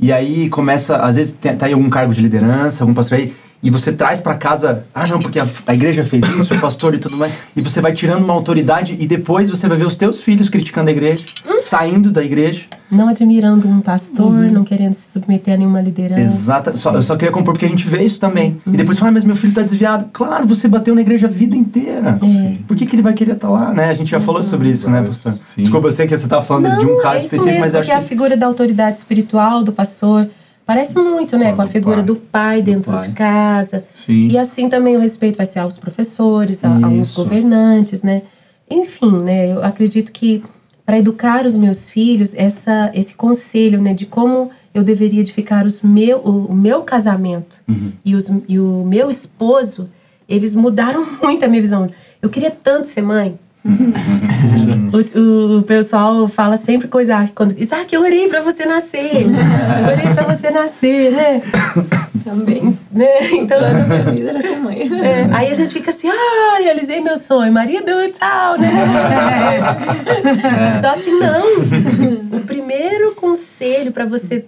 E 0.00 0.12
aí 0.12 0.48
começa, 0.48 0.96
às 0.96 1.16
vezes 1.16 1.32
tem, 1.32 1.56
tá 1.56 1.68
em 1.68 1.74
algum 1.74 1.90
cargo 1.90 2.14
de 2.14 2.20
liderança, 2.20 2.82
algum 2.82 2.94
pastor 2.94 3.18
aí, 3.18 3.34
e 3.62 3.70
você 3.70 3.92
traz 3.92 4.18
para 4.18 4.34
casa, 4.34 4.84
ah 4.94 5.06
não, 5.06 5.20
porque 5.20 5.38
a, 5.38 5.46
a 5.66 5.74
igreja 5.74 6.04
fez 6.04 6.24
isso, 6.36 6.54
o 6.54 6.60
pastor 6.60 6.94
e 6.94 6.98
tudo 6.98 7.16
mais, 7.16 7.32
e 7.54 7.60
você 7.60 7.80
vai 7.80 7.92
tirando 7.92 8.24
uma 8.24 8.34
autoridade 8.34 8.96
e 8.98 9.06
depois 9.06 9.48
você 9.48 9.68
vai 9.68 9.78
ver 9.78 9.86
os 9.86 9.94
teus 9.94 10.20
filhos 10.20 10.48
criticando 10.48 10.90
a 10.90 10.92
igreja, 10.92 11.24
saindo 11.60 12.10
da 12.10 12.24
igreja. 12.24 12.64
Não 12.92 13.08
admirando 13.08 13.66
um 13.66 13.80
pastor, 13.80 14.50
não 14.50 14.64
querendo 14.64 14.92
se 14.92 15.12
submeter 15.12 15.54
a 15.54 15.56
nenhuma 15.56 15.80
liderança. 15.80 16.20
Exata, 16.20 16.72
só, 16.74 16.92
eu 16.92 17.02
só 17.02 17.16
queria 17.16 17.32
compor 17.32 17.54
porque 17.54 17.64
a 17.64 17.68
gente 17.68 17.88
vê 17.88 18.02
isso 18.04 18.20
também. 18.20 18.60
E 18.66 18.76
depois 18.76 18.98
fala, 18.98 19.08
ah, 19.10 19.14
mas 19.14 19.24
meu 19.24 19.34
filho 19.34 19.54
tá 19.54 19.62
desviado. 19.62 20.10
Claro, 20.12 20.46
você 20.46 20.68
bateu 20.68 20.94
na 20.94 21.00
igreja 21.00 21.26
a 21.26 21.30
vida 21.30 21.56
inteira. 21.56 22.18
Por 22.68 22.76
que, 22.76 22.84
que 22.84 22.94
ele 22.94 23.00
vai 23.00 23.14
querer 23.14 23.32
estar 23.32 23.48
lá, 23.48 23.72
né? 23.72 23.88
A 23.88 23.94
gente 23.94 24.10
já 24.10 24.20
falou 24.20 24.42
sobre 24.42 24.68
isso, 24.68 24.90
né, 24.90 25.02
pastor? 25.02 25.38
Sim. 25.54 25.62
Desculpa, 25.62 25.88
eu 25.88 25.92
sei 25.92 26.06
que 26.06 26.18
você 26.18 26.28
tava 26.28 26.42
falando 26.44 26.68
Não, 26.68 26.78
de 26.80 26.84
um 26.84 27.00
caso 27.00 27.14
é 27.14 27.16
isso 27.16 27.24
específico, 27.26 27.46
mesmo, 27.46 27.60
mas 27.64 27.74
acho 27.74 27.92
a 27.92 27.98
que... 27.98 28.04
figura 28.04 28.36
da 28.36 28.46
autoridade 28.46 28.98
espiritual 28.98 29.62
do 29.62 29.72
pastor 29.72 30.28
parece 30.66 30.94
muito, 30.98 31.38
né, 31.38 31.50
Ah, 31.50 31.52
com 31.54 31.62
a 31.62 31.64
do 31.64 31.70
figura 31.70 31.96
pai. 31.96 32.04
do 32.04 32.16
pai 32.16 32.62
dentro 32.62 32.92
pai. 32.92 33.08
de 33.08 33.14
casa. 33.14 33.84
Sim. 33.94 34.28
E 34.28 34.36
assim 34.36 34.68
também 34.68 34.98
o 34.98 35.00
respeito 35.00 35.38
vai 35.38 35.46
ser 35.46 35.60
aos 35.60 35.78
professores, 35.78 36.62
a, 36.62 36.68
aos 36.68 37.14
governantes, 37.14 38.02
né? 38.02 38.20
Enfim, 38.70 39.18
né, 39.18 39.50
eu 39.50 39.64
acredito 39.64 40.12
que 40.12 40.42
para 40.84 40.98
educar 40.98 41.46
os 41.46 41.56
meus 41.56 41.90
filhos, 41.90 42.34
essa, 42.34 42.90
esse 42.94 43.14
conselho, 43.14 43.80
né, 43.80 43.94
de 43.94 44.06
como 44.06 44.50
eu 44.74 44.82
deveria 44.82 45.20
edificar 45.20 45.66
os 45.66 45.82
meu, 45.82 46.18
o, 46.18 46.46
o 46.46 46.54
meu 46.54 46.82
casamento 46.82 47.58
e, 48.04 48.14
os, 48.14 48.28
e 48.48 48.58
o 48.58 48.84
meu 48.84 49.10
esposo, 49.10 49.90
eles 50.28 50.56
mudaram 50.56 51.06
muito 51.22 51.44
a 51.44 51.48
minha 51.48 51.60
visão. 51.60 51.90
Eu 52.20 52.30
queria 52.30 52.50
tanto 52.50 52.88
ser 52.88 53.02
mãe. 53.02 53.38
o, 54.92 55.18
o- 55.20 55.58
o 55.58 55.62
pessoal 55.62 56.26
fala 56.28 56.56
sempre 56.56 56.88
com 56.88 56.98
o 56.98 57.00
Isaac, 57.00 57.32
quando, 57.32 57.58
Isaac, 57.58 57.92
eu 57.94 58.02
orei 58.02 58.28
pra 58.28 58.40
você 58.40 58.64
nascer, 58.64 59.22
eu 59.22 59.92
orei 59.92 60.14
pra 60.14 60.24
você 60.34 60.50
nascer, 60.50 61.12
né? 61.12 61.42
Também. 62.24 62.78
né? 62.90 63.06
Então, 63.32 63.58
vida 64.14 64.30
era 64.30 64.42
ser 64.42 64.56
mãe. 64.58 64.82
é, 65.02 65.28
aí 65.32 65.50
a 65.50 65.54
gente 65.54 65.72
fica 65.72 65.90
assim, 65.90 66.08
ah, 66.08 66.58
realizei 66.60 67.00
meu 67.00 67.18
sonho, 67.18 67.52
marido, 67.52 67.90
tchau, 68.12 68.58
né? 68.58 68.70
Só 70.80 70.94
que 71.00 71.10
não. 71.10 72.38
O 72.38 72.40
primeiro 72.40 73.14
conselho 73.14 73.92
para 73.92 74.04
você 74.06 74.44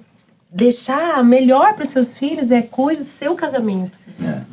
deixar 0.55 1.23
melhor 1.25 1.75
para 1.75 1.83
os 1.83 1.89
seus 1.89 2.17
filhos 2.17 2.53
é 2.53 2.63
cuide 2.63 3.01
do 3.01 3.05
seu 3.05 3.35
casamento. 3.35 3.99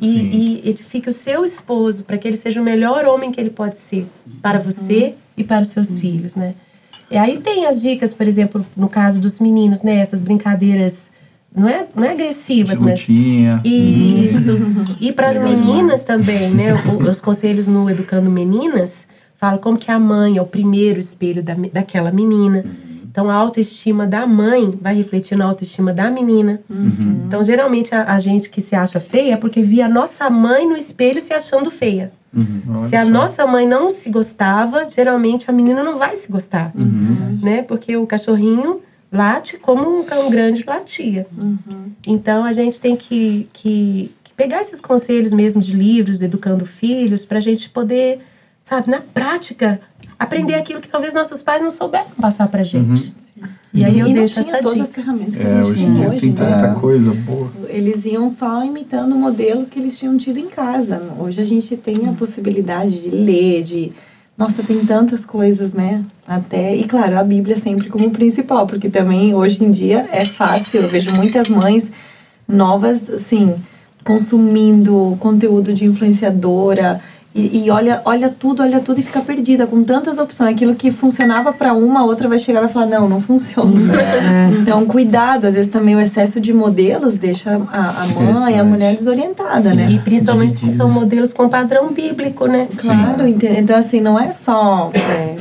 e, 0.00 0.60
e 0.64 0.68
edifique 0.68 1.08
o 1.08 1.12
seu 1.12 1.44
esposo 1.44 2.02
para 2.02 2.18
que 2.18 2.26
ele 2.26 2.36
seja 2.36 2.60
o 2.60 2.64
melhor 2.64 3.04
homem 3.04 3.30
que 3.30 3.40
ele 3.40 3.50
pode 3.50 3.78
ser 3.78 4.08
para 4.42 4.58
você 4.58 5.14
e 5.36 5.44
para 5.44 5.62
os 5.62 5.68
seus 5.68 6.00
filhos, 6.00 6.34
né? 6.34 6.54
E 7.08 7.16
aí 7.16 7.38
tem 7.40 7.66
as 7.66 7.80
dicas, 7.80 8.12
por 8.12 8.26
exemplo, 8.26 8.66
no 8.76 8.88
caso 8.88 9.20
dos 9.20 9.38
meninos, 9.38 9.82
né? 9.82 9.98
Essas 9.98 10.20
brincadeiras, 10.20 11.10
não 11.54 11.68
é, 11.68 11.86
não 11.94 12.04
é 12.04 12.10
agressivas, 12.10 12.80
mas 12.80 13.00
isso. 13.64 14.58
E 15.00 15.12
para 15.12 15.30
as 15.30 15.38
meninas 15.38 16.02
também, 16.02 16.50
né? 16.50 16.72
Os 17.08 17.20
conselhos 17.20 17.68
no 17.68 17.88
Educando 17.88 18.28
Meninas 18.28 19.06
falam 19.36 19.58
como 19.58 19.78
que 19.78 19.90
a 19.90 20.00
mãe 20.00 20.38
é 20.38 20.42
o 20.42 20.46
primeiro 20.46 20.98
espelho 20.98 21.42
da, 21.42 21.54
daquela 21.54 22.10
menina. 22.10 22.64
Então 23.12 23.30
a 23.30 23.34
autoestima 23.34 24.06
da 24.06 24.26
mãe 24.26 24.76
vai 24.80 24.94
refletir 24.96 25.36
na 25.36 25.44
autoestima 25.44 25.92
da 25.92 26.10
menina. 26.10 26.60
Então 27.26 27.44
geralmente 27.44 27.94
a, 27.94 28.14
a 28.14 28.18
gente 28.18 28.48
que 28.48 28.60
se 28.62 28.74
acha 28.74 28.98
feia 28.98 29.34
é 29.34 29.36
porque 29.36 29.62
via 29.62 29.84
a 29.84 29.88
nossa 29.88 30.28
mãe 30.30 30.66
no 30.66 30.76
espelho 30.76 31.20
se 31.20 31.32
achando 31.34 31.70
feia. 31.70 32.10
Se 32.88 32.96
a 32.96 33.04
nossa 33.04 33.46
mãe 33.46 33.68
não 33.68 33.90
se 33.90 34.08
gostava, 34.08 34.88
geralmente 34.88 35.50
a 35.50 35.52
menina 35.52 35.82
não 35.82 35.98
vai 35.98 36.16
se 36.16 36.32
gostar, 36.32 36.72
né? 37.42 37.60
Porque 37.62 37.94
o 37.94 38.06
cachorrinho 38.06 38.80
late 39.12 39.58
como 39.58 40.00
um 40.00 40.02
cão 40.02 40.30
grande 40.30 40.64
latia. 40.66 41.26
Então 42.06 42.44
a 42.46 42.52
gente 42.54 42.80
tem 42.80 42.96
que, 42.96 43.46
que, 43.52 44.10
que 44.24 44.32
pegar 44.32 44.62
esses 44.62 44.80
conselhos 44.80 45.34
mesmo 45.34 45.60
de 45.60 45.76
livros, 45.76 46.22
educando 46.22 46.64
filhos, 46.64 47.26
para 47.26 47.36
a 47.36 47.42
gente 47.42 47.68
poder, 47.68 48.20
sabe, 48.62 48.90
na 48.90 49.00
prática, 49.02 49.78
aprender 50.22 50.54
aquilo 50.54 50.80
que 50.80 50.88
talvez 50.88 51.14
nossos 51.14 51.42
pais 51.42 51.62
não 51.62 51.70
souberam 51.70 52.06
passar 52.20 52.48
pra 52.48 52.62
gente. 52.62 53.14
E 53.74 53.84
aí 53.84 53.98
eu 53.98 54.06
e 54.06 54.12
deixo 54.12 54.38
essa 54.38 54.58
todas 54.58 54.80
as 54.80 54.94
ferramentas 54.94 55.34
que 55.34 55.42
a 55.42 55.46
É, 55.46 55.50
gente 55.50 55.62
hoje 55.70 55.74
tem 55.76 55.86
em 55.86 55.94
dia 55.94 56.08
hoje, 56.10 56.20
tem 56.20 56.30
né? 56.30 56.36
tanta 56.36 56.74
coisa 56.78 57.14
boa. 57.14 57.50
Eles 57.68 58.04
iam 58.04 58.28
só 58.28 58.62
imitando 58.62 59.14
o 59.14 59.18
modelo 59.18 59.64
que 59.66 59.78
eles 59.78 59.98
tinham 59.98 60.16
tido 60.18 60.38
em 60.38 60.46
casa. 60.48 61.02
Hoje 61.18 61.40
a 61.40 61.44
gente 61.44 61.76
tem 61.76 62.06
a 62.08 62.12
possibilidade 62.12 63.00
de 63.02 63.08
ler, 63.08 63.62
de. 63.64 63.92
Nossa, 64.36 64.62
tem 64.62 64.84
tantas 64.84 65.24
coisas, 65.24 65.72
né? 65.72 66.02
Até. 66.26 66.76
E 66.76 66.84
claro, 66.84 67.18
a 67.18 67.24
Bíblia 67.24 67.56
sempre 67.56 67.88
como 67.88 68.10
principal, 68.10 68.66
porque 68.66 68.88
também 68.90 69.34
hoje 69.34 69.64
em 69.64 69.70
dia 69.70 70.06
é 70.12 70.24
fácil. 70.26 70.82
Eu 70.82 70.88
vejo 70.88 71.10
muitas 71.14 71.48
mães 71.48 71.90
novas, 72.46 73.08
assim, 73.08 73.54
consumindo 74.04 75.16
conteúdo 75.18 75.72
de 75.72 75.84
influenciadora. 75.86 77.00
E, 77.34 77.64
e 77.64 77.70
olha, 77.70 78.02
olha 78.04 78.28
tudo, 78.28 78.62
olha 78.62 78.78
tudo 78.78 79.00
e 79.00 79.02
fica 79.02 79.20
perdida 79.22 79.66
com 79.66 79.82
tantas 79.82 80.18
opções. 80.18 80.50
Aquilo 80.50 80.74
que 80.74 80.90
funcionava 80.90 81.50
para 81.50 81.72
uma, 81.72 82.00
a 82.00 82.04
outra 82.04 82.28
vai 82.28 82.38
chegar 82.38 82.60
e 82.60 82.64
vai 82.64 82.72
falar: 82.72 82.86
não, 82.86 83.08
não 83.08 83.20
funciona. 83.20 83.72
Então, 84.60 84.84
cuidado. 84.86 85.46
Às 85.46 85.54
vezes 85.54 85.70
também 85.70 85.96
o 85.96 86.00
excesso 86.00 86.40
de 86.40 86.52
modelos 86.52 87.18
deixa 87.18 87.60
a, 87.72 88.02
a 88.02 88.06
mãe, 88.06 88.58
a 88.58 88.64
mulher 88.64 88.94
desorientada, 88.94 89.74
né? 89.74 89.90
E 89.90 89.98
principalmente 89.98 90.54
se 90.54 90.76
são 90.76 90.90
modelos 90.90 91.32
com 91.32 91.48
padrão 91.48 91.92
bíblico, 91.92 92.46
né? 92.46 92.68
Claro, 92.76 93.26
então 93.26 93.76
assim, 93.76 94.00
não 94.00 94.18
é 94.18 94.30
só 94.30 94.90
é, 94.94 95.36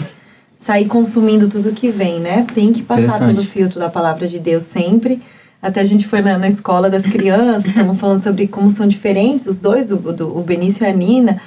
sair 0.58 0.86
consumindo 0.86 1.48
tudo 1.50 1.72
que 1.72 1.89
vem, 1.89 2.20
né? 2.20 2.46
Tem 2.54 2.72
que 2.72 2.82
passar 2.82 3.20
pelo 3.20 3.44
filtro 3.44 3.80
da 3.80 3.89
palavra 3.89 4.28
de 4.28 4.39
Deus 4.39 4.64
sempre. 4.64 5.22
Até 5.62 5.82
a 5.82 5.84
gente 5.84 6.08
foi 6.08 6.22
na, 6.22 6.38
na 6.38 6.48
escola 6.48 6.89
das 6.89 7.04
crianças, 7.04 7.66
estavam 7.66 7.94
falando 7.94 8.20
sobre 8.20 8.48
como 8.48 8.70
são 8.70 8.88
diferentes 8.88 9.46
os 9.46 9.60
dois, 9.60 9.92
o, 9.92 9.98
do, 9.98 10.36
o 10.36 10.42
Benício 10.42 10.84
e 10.84 10.89
a 10.89 10.94
Nina, 10.94 11.39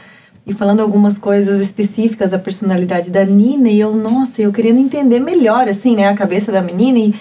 e 0.47 0.53
falando 0.53 0.81
algumas 0.81 1.17
coisas 1.17 1.61
específicas 1.61 2.31
da 2.31 2.39
personalidade 2.39 3.11
da 3.11 3.25
Nina, 3.25 3.69
e 3.69 3.81
eu, 3.81 3.95
nossa, 3.95 4.43
eu 4.43 4.53
querendo 4.53 4.79
entender 4.79 5.21
melhor, 5.21 5.69
assim, 5.69 5.97
né, 5.97 6.09
a 6.09 6.15
cabeça 6.15 6.53
da 6.53 6.61
menina, 6.61 6.99
e, 6.99 7.15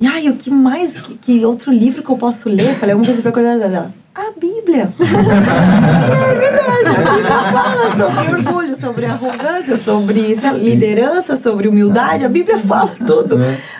e 0.00 0.06
ai, 0.06 0.28
o 0.28 0.36
que 0.36 0.50
mais, 0.50 0.94
que, 0.94 1.16
que 1.16 1.44
outro 1.44 1.72
livro 1.72 2.02
que 2.02 2.10
eu 2.10 2.18
posso 2.18 2.48
ler? 2.48 2.74
Falei 2.74 2.92
alguma 2.92 3.06
coisa 3.06 3.22
pra 3.22 3.30
acordar 3.30 3.58
dela. 3.58 4.01
A 4.14 4.30
Bíblia. 4.38 4.92
É 6.22 6.34
verdade. 6.34 6.86
A 6.86 7.14
Bíblia 7.14 7.52
fala 7.52 7.90
sobre 7.96 8.34
orgulho, 8.34 8.76
sobre 8.76 9.06
arrogância, 9.06 9.76
sobre 9.76 10.34
liderança, 10.58 11.36
sobre 11.36 11.68
humildade. 11.68 12.24
A 12.24 12.28
Bíblia 12.28 12.58
fala 12.58 12.90
tudo. 13.06 13.38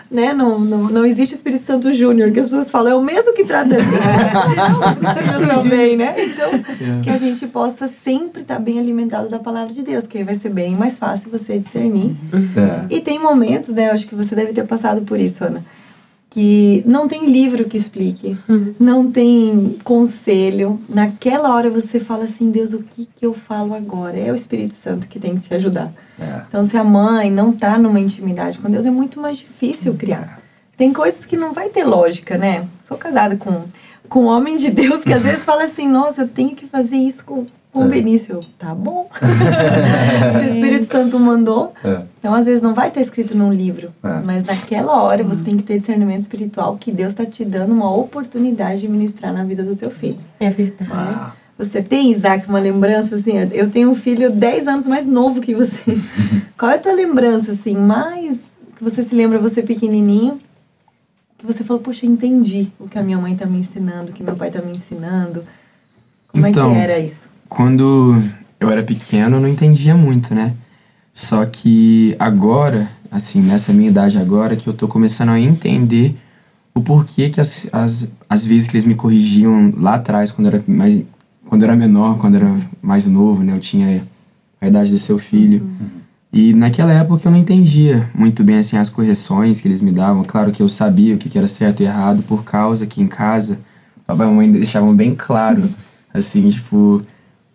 Né? 0.09 0.33
Não, 0.33 0.59
não, 0.59 0.83
não 0.89 1.05
existe 1.05 1.33
Espírito 1.35 1.63
Santo 1.63 1.91
Júnior, 1.91 2.31
que 2.31 2.39
as 2.39 2.47
pessoas 2.47 2.69
falam, 2.69 2.91
é 2.91 2.95
o 2.95 3.01
mesmo 3.01 3.33
que 3.33 3.43
trata 3.43 3.75
de 3.75 3.85
mim. 3.85 5.47
também, 5.47 5.97
né? 5.97 6.15
Então, 6.17 6.51
que 7.01 7.09
a 7.09 7.17
gente 7.17 7.47
possa 7.47 7.87
sempre 7.87 8.41
estar 8.43 8.59
bem 8.59 8.79
alimentado 8.79 9.29
da 9.29 9.39
palavra 9.39 9.73
de 9.73 9.81
Deus, 9.81 10.07
que 10.07 10.17
aí 10.19 10.23
vai 10.23 10.35
ser 10.35 10.49
bem 10.49 10.75
mais 10.75 10.97
fácil 10.97 11.31
você 11.31 11.57
discernir. 11.57 12.15
É. 12.55 12.95
E 12.95 13.01
tem 13.01 13.19
momentos, 13.19 13.73
né? 13.73 13.89
Eu 13.89 13.93
acho 13.93 14.07
que 14.07 14.15
você 14.15 14.35
deve 14.35 14.53
ter 14.53 14.65
passado 14.65 15.01
por 15.01 15.19
isso, 15.19 15.43
Ana 15.43 15.63
que 16.33 16.83
não 16.87 17.07
tem 17.07 17.27
livro 17.29 17.65
que 17.65 17.77
explique, 17.77 18.35
Uhum. 18.49 18.73
não 18.79 19.11
tem 19.11 19.77
conselho. 19.83 20.79
Naquela 20.89 21.53
hora 21.53 21.69
você 21.69 21.99
fala 21.99 22.23
assim, 22.23 22.49
Deus, 22.49 22.73
o 22.73 22.81
que 22.81 23.05
que 23.15 23.23
eu 23.23 23.35
falo 23.35 23.75
agora? 23.75 24.17
É 24.17 24.31
o 24.31 24.35
Espírito 24.35 24.73
Santo 24.73 25.07
que 25.07 25.19
tem 25.19 25.35
que 25.35 25.47
te 25.47 25.53
ajudar. 25.53 25.93
É. 26.19 26.41
Então, 26.47 26.65
se 26.65 26.75
a 26.75 26.83
mãe 26.83 27.29
não 27.29 27.51
tá 27.51 27.77
numa 27.77 27.99
intimidade 27.99 28.57
com 28.57 28.69
Deus, 28.69 28.83
é 28.83 28.89
muito 28.89 29.19
mais 29.19 29.37
difícil 29.37 29.93
criar. 29.93 30.41
Tem 30.75 30.91
coisas 30.91 31.23
que 31.23 31.37
não 31.37 31.53
vai 31.53 31.69
ter 31.69 31.83
lógica, 31.83 32.35
né? 32.35 32.67
Sou 32.79 32.97
casada 32.97 33.35
com, 33.35 33.65
com 34.09 34.23
um 34.23 34.27
homem 34.27 34.57
de 34.57 34.71
Deus 34.71 35.03
que 35.03 35.13
às 35.13 35.21
vezes 35.23 35.45
fala 35.45 35.65
assim, 35.65 35.87
nossa, 35.87 36.23
eu 36.23 36.27
tenho 36.27 36.55
que 36.55 36.65
fazer 36.65 36.95
isso 36.97 37.23
com, 37.23 37.45
com 37.73 37.85
o 37.85 37.87
Benício. 37.89 38.39
Tá 38.59 38.73
bom. 38.73 39.09
Se 40.37 40.45
o 40.45 40.47
Espírito 40.47 40.85
Santo 40.85 41.19
mandou, 41.19 41.73
É. 41.83 42.03
então, 42.19 42.33
às 42.33 42.45
vezes, 42.45 42.61
não 42.61 42.73
vai 42.73 42.89
estar 42.89 43.01
escrito 43.01 43.35
num 43.35 43.51
livro, 43.51 43.91
É. 44.03 44.21
mas 44.23 44.45
naquela 44.45 45.01
hora 45.01 45.23
você 45.23 45.43
tem 45.43 45.57
que 45.57 45.63
ter 45.63 45.79
discernimento 45.79 46.21
espiritual 46.21 46.77
que 46.77 46.91
Deus 46.91 47.13
está 47.13 47.25
te 47.25 47.43
dando 47.43 47.73
uma 47.73 47.91
oportunidade 47.93 48.81
de 48.81 48.87
ministrar 48.87 49.33
na 49.33 49.43
vida 49.43 49.63
do 49.63 49.75
teu 49.75 49.89
filho. 49.89 50.17
É 50.39 50.49
verdade. 50.49 50.91
Ah, 50.93 51.33
Você 51.57 51.81
tem, 51.81 52.11
Isaac, 52.11 52.47
uma 52.49 52.59
lembrança 52.59 53.15
assim? 53.15 53.33
Eu 53.51 53.69
tenho 53.69 53.89
um 53.89 53.95
filho 53.95 54.31
10 54.31 54.67
anos 54.67 54.87
mais 54.87 55.07
novo 55.07 55.39
que 55.41 55.53
você. 55.55 55.79
Qual 56.57 56.71
é 56.71 56.75
a 56.75 56.79
tua 56.79 56.93
lembrança, 56.93 57.51
assim, 57.51 57.75
mais 57.75 58.39
que 58.77 58.83
você 58.83 59.03
se 59.03 59.13
lembra, 59.15 59.37
você 59.39 59.61
pequenininho, 59.61 60.39
que 61.37 61.45
você 61.45 61.63
falou, 61.63 61.81
poxa, 61.81 62.05
eu 62.05 62.11
entendi 62.11 62.67
o 62.79 62.87
que 62.87 62.97
a 62.97 63.03
minha 63.03 63.17
mãe 63.17 63.33
está 63.33 63.45
me 63.45 63.59
ensinando, 63.59 64.11
o 64.11 64.13
que 64.13 64.23
meu 64.23 64.35
pai 64.35 64.47
está 64.49 64.61
me 64.61 64.71
ensinando. 64.71 65.43
Como 66.29 66.45
é 66.45 66.49
Então, 66.49 66.71
que 66.73 66.79
era 66.79 66.97
isso? 66.99 67.29
Quando 67.55 68.19
eu 68.59 68.71
era 68.71 68.81
pequeno, 68.81 69.37
eu 69.37 69.39
não 69.39 69.47
entendia 69.47 69.95
muito, 69.95 70.33
né? 70.33 70.55
Só 71.13 71.45
que 71.45 72.15
agora, 72.17 72.89
assim, 73.11 73.41
nessa 73.41 73.71
minha 73.71 73.89
idade 73.89 74.17
agora, 74.17 74.55
que 74.55 74.67
eu 74.67 74.73
tô 74.73 74.87
começando 74.87 75.29
a 75.29 75.39
entender 75.39 76.17
o 76.73 76.81
porquê 76.81 77.29
que 77.29 77.39
as, 77.39 77.67
as, 77.71 78.07
as 78.27 78.43
vezes 78.43 78.67
que 78.67 78.75
eles 78.75 78.85
me 78.85 78.95
corrigiam 78.95 79.71
lá 79.77 79.95
atrás, 79.95 80.31
quando 80.31 80.47
eu 80.47 80.53
era 80.55 80.63
mais 80.67 80.99
quando 81.45 81.61
eu 81.61 81.67
era 81.67 81.77
menor, 81.77 82.17
quando 82.17 82.35
eu 82.35 82.47
era 82.47 82.57
mais 82.81 83.05
novo, 83.05 83.43
né? 83.43 83.53
Eu 83.53 83.59
tinha 83.59 84.01
a 84.59 84.67
idade 84.67 84.89
do 84.89 84.97
seu 84.97 85.19
filho. 85.19 85.63
E 86.31 86.55
naquela 86.55 86.91
época 86.91 87.27
eu 87.27 87.31
não 87.31 87.37
entendia 87.37 88.09
muito 88.15 88.43
bem, 88.43 88.57
assim, 88.57 88.77
as 88.77 88.89
correções 88.89 89.61
que 89.61 89.67
eles 89.67 89.79
me 89.79 89.91
davam. 89.91 90.23
Claro 90.23 90.51
que 90.51 90.63
eu 90.63 90.69
sabia 90.69 91.13
o 91.13 91.19
que 91.19 91.29
que 91.29 91.37
era 91.37 91.45
certo 91.45 91.83
e 91.83 91.85
errado, 91.85 92.23
por 92.23 92.43
causa 92.43 92.87
que 92.87 92.99
em 92.99 93.07
casa, 93.07 93.59
papai 94.07 94.25
e 94.25 94.29
mamãe 94.31 94.51
deixavam 94.51 94.95
bem 94.95 95.13
claro, 95.13 95.69
assim, 96.11 96.49
tipo... 96.49 97.03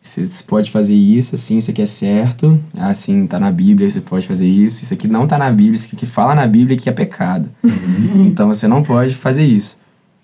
Você 0.08 0.42
pode 0.44 0.70
fazer 0.70 0.94
isso, 0.94 1.34
assim, 1.34 1.58
isso 1.58 1.70
aqui 1.70 1.82
é 1.82 1.86
certo, 1.86 2.58
assim, 2.78 3.26
tá 3.26 3.38
na 3.38 3.50
Bíblia, 3.50 3.88
você 3.90 4.00
pode 4.00 4.26
fazer 4.26 4.46
isso, 4.48 4.82
isso 4.82 4.94
aqui 4.94 5.06
não 5.06 5.26
tá 5.26 5.36
na 5.36 5.50
Bíblia, 5.50 5.74
isso 5.74 5.90
aqui 5.92 6.06
fala 6.06 6.34
na 6.34 6.46
Bíblia 6.46 6.76
que 6.76 6.88
é 6.88 6.92
pecado. 6.92 7.50
então 8.16 8.48
você 8.48 8.66
não 8.66 8.82
pode 8.82 9.14
fazer 9.14 9.44
isso. 9.44 9.76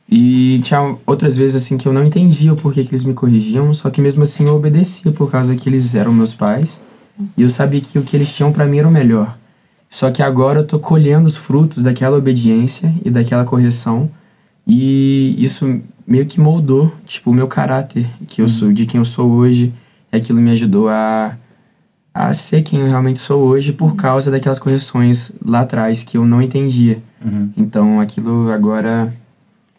E 0.08 0.60
tinha 0.62 0.96
outras 1.06 1.36
vezes, 1.36 1.56
assim, 1.56 1.76
que 1.76 1.86
eu 1.86 1.92
não 1.92 2.04
entendia 2.04 2.52
o 2.52 2.56
porquê 2.56 2.82
que 2.82 2.90
eles 2.90 3.04
me 3.04 3.14
corrigiam, 3.14 3.72
só 3.74 3.90
que 3.90 4.00
mesmo 4.00 4.22
assim 4.22 4.46
eu 4.46 4.56
obedecia 4.56 5.12
por 5.12 5.30
causa 5.30 5.54
que 5.54 5.68
eles 5.68 5.94
eram 5.94 6.12
meus 6.12 6.34
pais 6.34 6.80
e 7.36 7.42
eu 7.42 7.50
sabia 7.50 7.80
que 7.80 7.98
o 7.98 8.02
que 8.02 8.16
eles 8.16 8.28
tinham 8.28 8.52
pra 8.52 8.66
mim 8.66 8.78
era 8.78 8.88
o 8.88 8.90
melhor. 8.90 9.36
Só 9.88 10.10
que 10.10 10.22
agora 10.22 10.60
eu 10.60 10.66
tô 10.66 10.78
colhendo 10.78 11.26
os 11.26 11.36
frutos 11.36 11.82
daquela 11.82 12.16
obediência 12.16 12.92
e 13.04 13.10
daquela 13.10 13.44
correção 13.44 14.10
e 14.66 15.36
isso 15.38 15.80
meio 16.06 16.26
que 16.26 16.40
moldou, 16.40 16.92
tipo, 17.06 17.30
o 17.30 17.34
meu 17.34 17.48
caráter, 17.48 18.06
que 18.28 18.40
eu 18.42 18.48
sou, 18.48 18.72
de 18.72 18.86
quem 18.86 18.98
eu 18.98 19.04
sou 19.04 19.30
hoje. 19.30 19.72
E 20.12 20.16
aquilo 20.16 20.40
me 20.40 20.50
ajudou 20.52 20.88
a, 20.88 21.36
a 22.12 22.32
ser 22.34 22.62
quem 22.62 22.80
eu 22.80 22.86
realmente 22.88 23.18
sou 23.18 23.42
hoje 23.42 23.72
por 23.72 23.96
causa 23.96 24.30
daquelas 24.30 24.58
correções 24.58 25.32
lá 25.44 25.60
atrás 25.60 26.02
que 26.02 26.16
eu 26.16 26.24
não 26.26 26.40
entendia. 26.40 27.02
Uhum. 27.24 27.50
Então 27.56 28.00
aquilo 28.00 28.50
agora 28.50 29.14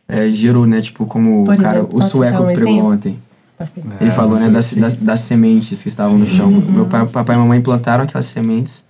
é, 0.08 0.30
gerou, 0.32 0.66
né, 0.66 0.82
tipo, 0.82 1.06
como 1.06 1.46
Por 1.46 1.56
o 1.56 1.58
cara, 1.58 1.78
exemplo, 1.80 1.98
o 1.98 2.02
sueco 2.02 2.44
um 2.44 2.46
pregou 2.48 2.68
exemplo? 2.70 2.92
ontem. 2.92 3.12
Ter. 3.14 3.82
Ele 4.02 4.10
É, 4.10 4.12
falou, 4.12 4.38
né, 4.38 4.48
sim, 4.48 4.52
das, 4.52 4.66
sim. 4.66 4.80
das, 4.82 4.98
das 4.98 5.20
sementes 5.22 5.82
que 5.82 5.88
estavam 5.88 6.18
no 6.18 6.28
chão. 6.28 6.50
Uhum. 6.50 6.72
Meu 6.72 6.86
pai, 6.86 7.06
papai 7.08 7.36
e 7.36 7.40
mamãe 7.40 7.62
plantaram 7.62 8.04
aquelas 8.04 8.26
sementes 8.26 8.84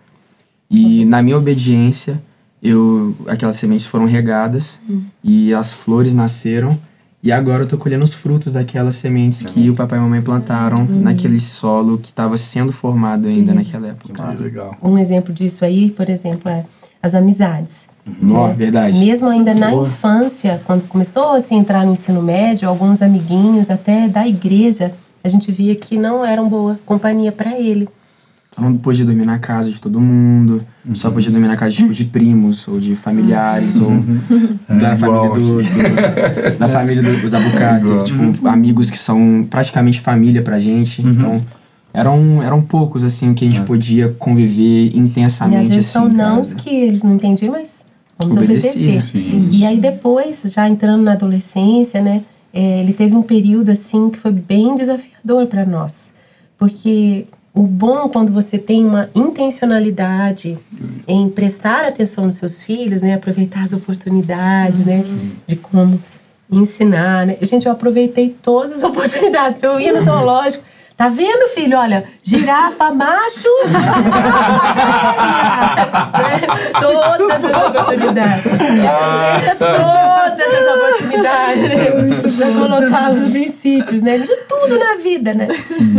e 0.69 1.05
na 1.05 1.21
minha 1.21 1.37
obediência, 1.37 2.19
eu, 2.67 3.15
aquelas 3.27 3.55
sementes 3.57 3.85
foram 3.85 4.05
regadas 4.05 4.79
Uhum. 4.87 5.03
e 5.23 5.53
as 5.53 5.71
flores 5.73 6.13
nasceram 6.13 6.77
e 7.23 7.31
agora 7.31 7.63
eu 7.63 7.67
tô 7.67 7.77
colhendo 7.77 8.03
os 8.03 8.13
frutos 8.13 8.53
daquelas 8.53 8.95
sementes 8.95 9.41
que 9.41 9.69
o 9.69 9.73
papai 9.75 9.97
e 9.97 10.01
mamãe 10.01 10.21
plantaram 10.21 10.79
Uhum. 10.79 11.01
naquele 11.01 11.39
solo 11.39 11.97
que 11.97 12.09
estava 12.09 12.37
sendo 12.37 12.71
formado 12.71 13.27
ainda 13.27 13.53
naquela 13.53 13.87
época. 13.87 14.13
Que 14.35 14.43
legal. 14.43 14.77
Um 14.81 14.97
exemplo 14.97 15.33
disso 15.33 15.65
aí, 15.65 15.89
por 15.91 16.09
exemplo, 16.09 16.49
é 16.49 16.65
as 17.01 17.13
amizades. 17.15 17.87
Nó, 18.21 18.53
verdade. 18.53 18.99
Mesmo 18.99 19.27
ainda 19.29 19.53
na 19.55 19.71
Boa. 19.71 19.87
infância, 19.87 20.61
quando 20.65 20.87
começou 20.87 21.31
assim, 21.33 21.55
a 21.55 21.57
entrar 21.59 21.83
no 21.85 21.93
ensino 21.93 22.21
médio, 22.21 22.69
alguns 22.69 23.01
amiguinhos 23.01 23.71
até 23.71 24.07
da 24.07 24.27
igreja, 24.27 24.93
a 25.23 25.27
gente 25.27 25.51
via 25.51 25.73
que 25.75 25.97
não 25.97 26.23
eram 26.23 26.47
boa 26.47 26.79
companhia 26.85 27.31
para 27.31 27.57
ele. 27.59 27.89
Não 28.57 28.77
podia 28.77 29.03
dormir 29.03 29.25
na 29.25 29.37
casa 29.37 29.69
de 29.69 29.81
todo 29.81 29.99
mundo, 29.99 30.63
só 30.93 31.11
podia 31.11 31.29
dormir 31.29 31.47
na 31.47 31.57
casa 31.57 31.75
tipo, 31.75 31.93
de 31.93 32.05
primos, 32.05 32.65
ou 32.69 32.79
de 32.79 32.95
familiares, 32.95 33.81
ou 33.81 33.91
da 34.69 34.91
É, 34.93 34.95
família 34.95 35.29
do, 35.29 35.61
do- 35.61 36.57
da 36.59 36.69
família 36.69 37.03
do- 37.03 37.21
dos 37.21 37.33
Abucate, 37.33 37.85
Igual. 37.85 38.03
tipo, 38.05 38.47
amigos 38.47 38.89
que 38.89 38.97
são 38.97 39.45
praticamente 39.49 39.99
família 39.99 40.41
pra 40.41 40.57
gente. 40.57 41.01
Então, 41.01 41.43
eram, 41.93 42.41
eram 42.41 42.61
poucos, 42.61 43.03
assim, 43.03 43.33
que 43.33 43.43
a 43.45 43.51
gente 43.51 43.61
podia 43.65 44.15
conviver 44.17 44.91
E 44.93 44.97
intensamente, 44.99 45.61
às 45.63 45.67
vezes 45.69 45.95
assim, 45.95 46.07
são 46.07 46.07
nãos 46.09 46.53
que 46.53 46.69
ele 46.69 47.01
não 47.03 47.15
entendia, 47.15 47.51
mas 47.51 47.83
vamos 48.17 48.37
obedecer. 48.37 49.01
sim. 49.01 49.49
E 49.51 49.65
aí 49.65 49.79
depois, 49.79 50.43
já 50.53 50.67
entrando 50.69 51.03
na 51.03 51.11
adolescência, 51.11 52.01
né, 52.01 52.21
é, 52.53 52.79
ele 52.81 52.93
teve 52.93 53.15
um 53.17 53.21
período 53.21 53.69
assim 53.69 54.09
que 54.09 54.17
foi 54.17 54.31
bem 54.31 54.75
desafiador 54.75 55.45
para 55.47 55.65
nós, 55.65 56.13
porque 56.57 57.25
o 57.55 57.63
bom 57.63 58.09
quando 58.09 58.33
você 58.33 58.57
tem 58.57 58.83
uma 58.83 59.09
intencionalidade 59.15 60.57
em 61.07 61.29
prestar 61.29 61.85
atenção 61.85 62.25
nos 62.25 62.35
seus 62.35 62.61
filhos, 62.61 63.01
né, 63.01 63.13
aproveitar 63.13 63.63
as 63.63 63.71
oportunidades, 63.71 64.85
né, 64.85 65.05
de 65.47 65.55
como 65.55 66.01
ensinar, 66.51 67.25
né. 67.25 67.37
Gente, 67.41 67.65
eu 67.65 67.71
aproveitei 67.71 68.35
todas 68.43 68.73
as 68.73 68.83
oportunidades. 68.83 69.63
Eu 69.63 69.79
ia 69.79 69.93
no 69.93 70.01
zoológico, 70.01 70.65
Tá 70.97 71.09
vendo, 71.09 71.49
filho? 71.53 71.77
Olha, 71.77 72.05
girafa 72.23 72.91
macho. 72.91 73.49
Né? 76.15 76.41
Todas 76.79 77.43
as 77.43 77.65
oportunidades. 77.65 78.43
Você 78.43 78.87
aproveita 78.87 79.55
todas 79.59 80.53
as 80.53 80.75
oportunidades, 80.75 81.63
né? 81.63 81.85
Pra 82.37 82.47
colocar 82.53 83.11
os 83.11 83.29
princípios, 83.29 84.01
né? 84.01 84.17
De 84.19 84.35
tudo 84.47 84.79
na 84.79 84.95
vida, 84.95 85.33
né? 85.33 85.47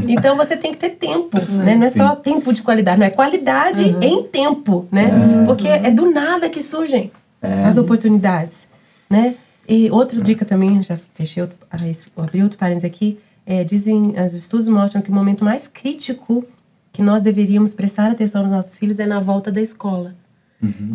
Então 0.08 0.36
você 0.36 0.56
tem 0.56 0.72
que 0.72 0.78
ter 0.78 0.90
tempo, 0.90 1.38
né? 1.50 1.74
Não 1.74 1.86
é 1.86 1.90
só 1.90 2.16
tempo 2.16 2.52
de 2.52 2.62
qualidade, 2.62 2.98
não 2.98 3.06
é 3.06 3.10
qualidade 3.10 3.96
em 4.00 4.22
tempo, 4.24 4.88
né? 4.90 5.04
Porque 5.46 5.68
é 5.68 5.90
do 5.90 6.10
nada 6.10 6.48
que 6.48 6.62
surgem 6.62 7.10
as 7.42 7.76
oportunidades, 7.76 8.68
né? 9.08 9.34
E 9.68 9.90
outra 9.90 10.20
dica 10.20 10.44
também, 10.44 10.82
já 10.82 10.98
fechei, 11.14 11.42
outro, 11.42 11.56
ah, 11.70 11.76
abri 12.22 12.42
outro 12.42 12.56
parênteses 12.56 12.84
aqui, 12.88 13.18
é, 13.46 13.62
dizem, 13.64 14.14
os 14.18 14.34
estudos 14.34 14.66
mostram 14.68 15.00
que 15.00 15.10
o 15.10 15.14
momento 15.14 15.44
mais 15.44 15.68
crítico 15.68 16.44
que 16.92 17.00
nós 17.02 17.22
deveríamos 17.22 17.72
prestar 17.74 18.10
atenção 18.10 18.42
nos 18.42 18.50
nossos 18.50 18.76
filhos 18.76 18.98
é 18.98 19.06
na 19.06 19.20
volta 19.20 19.50
da 19.52 19.60
escola. 19.60 20.14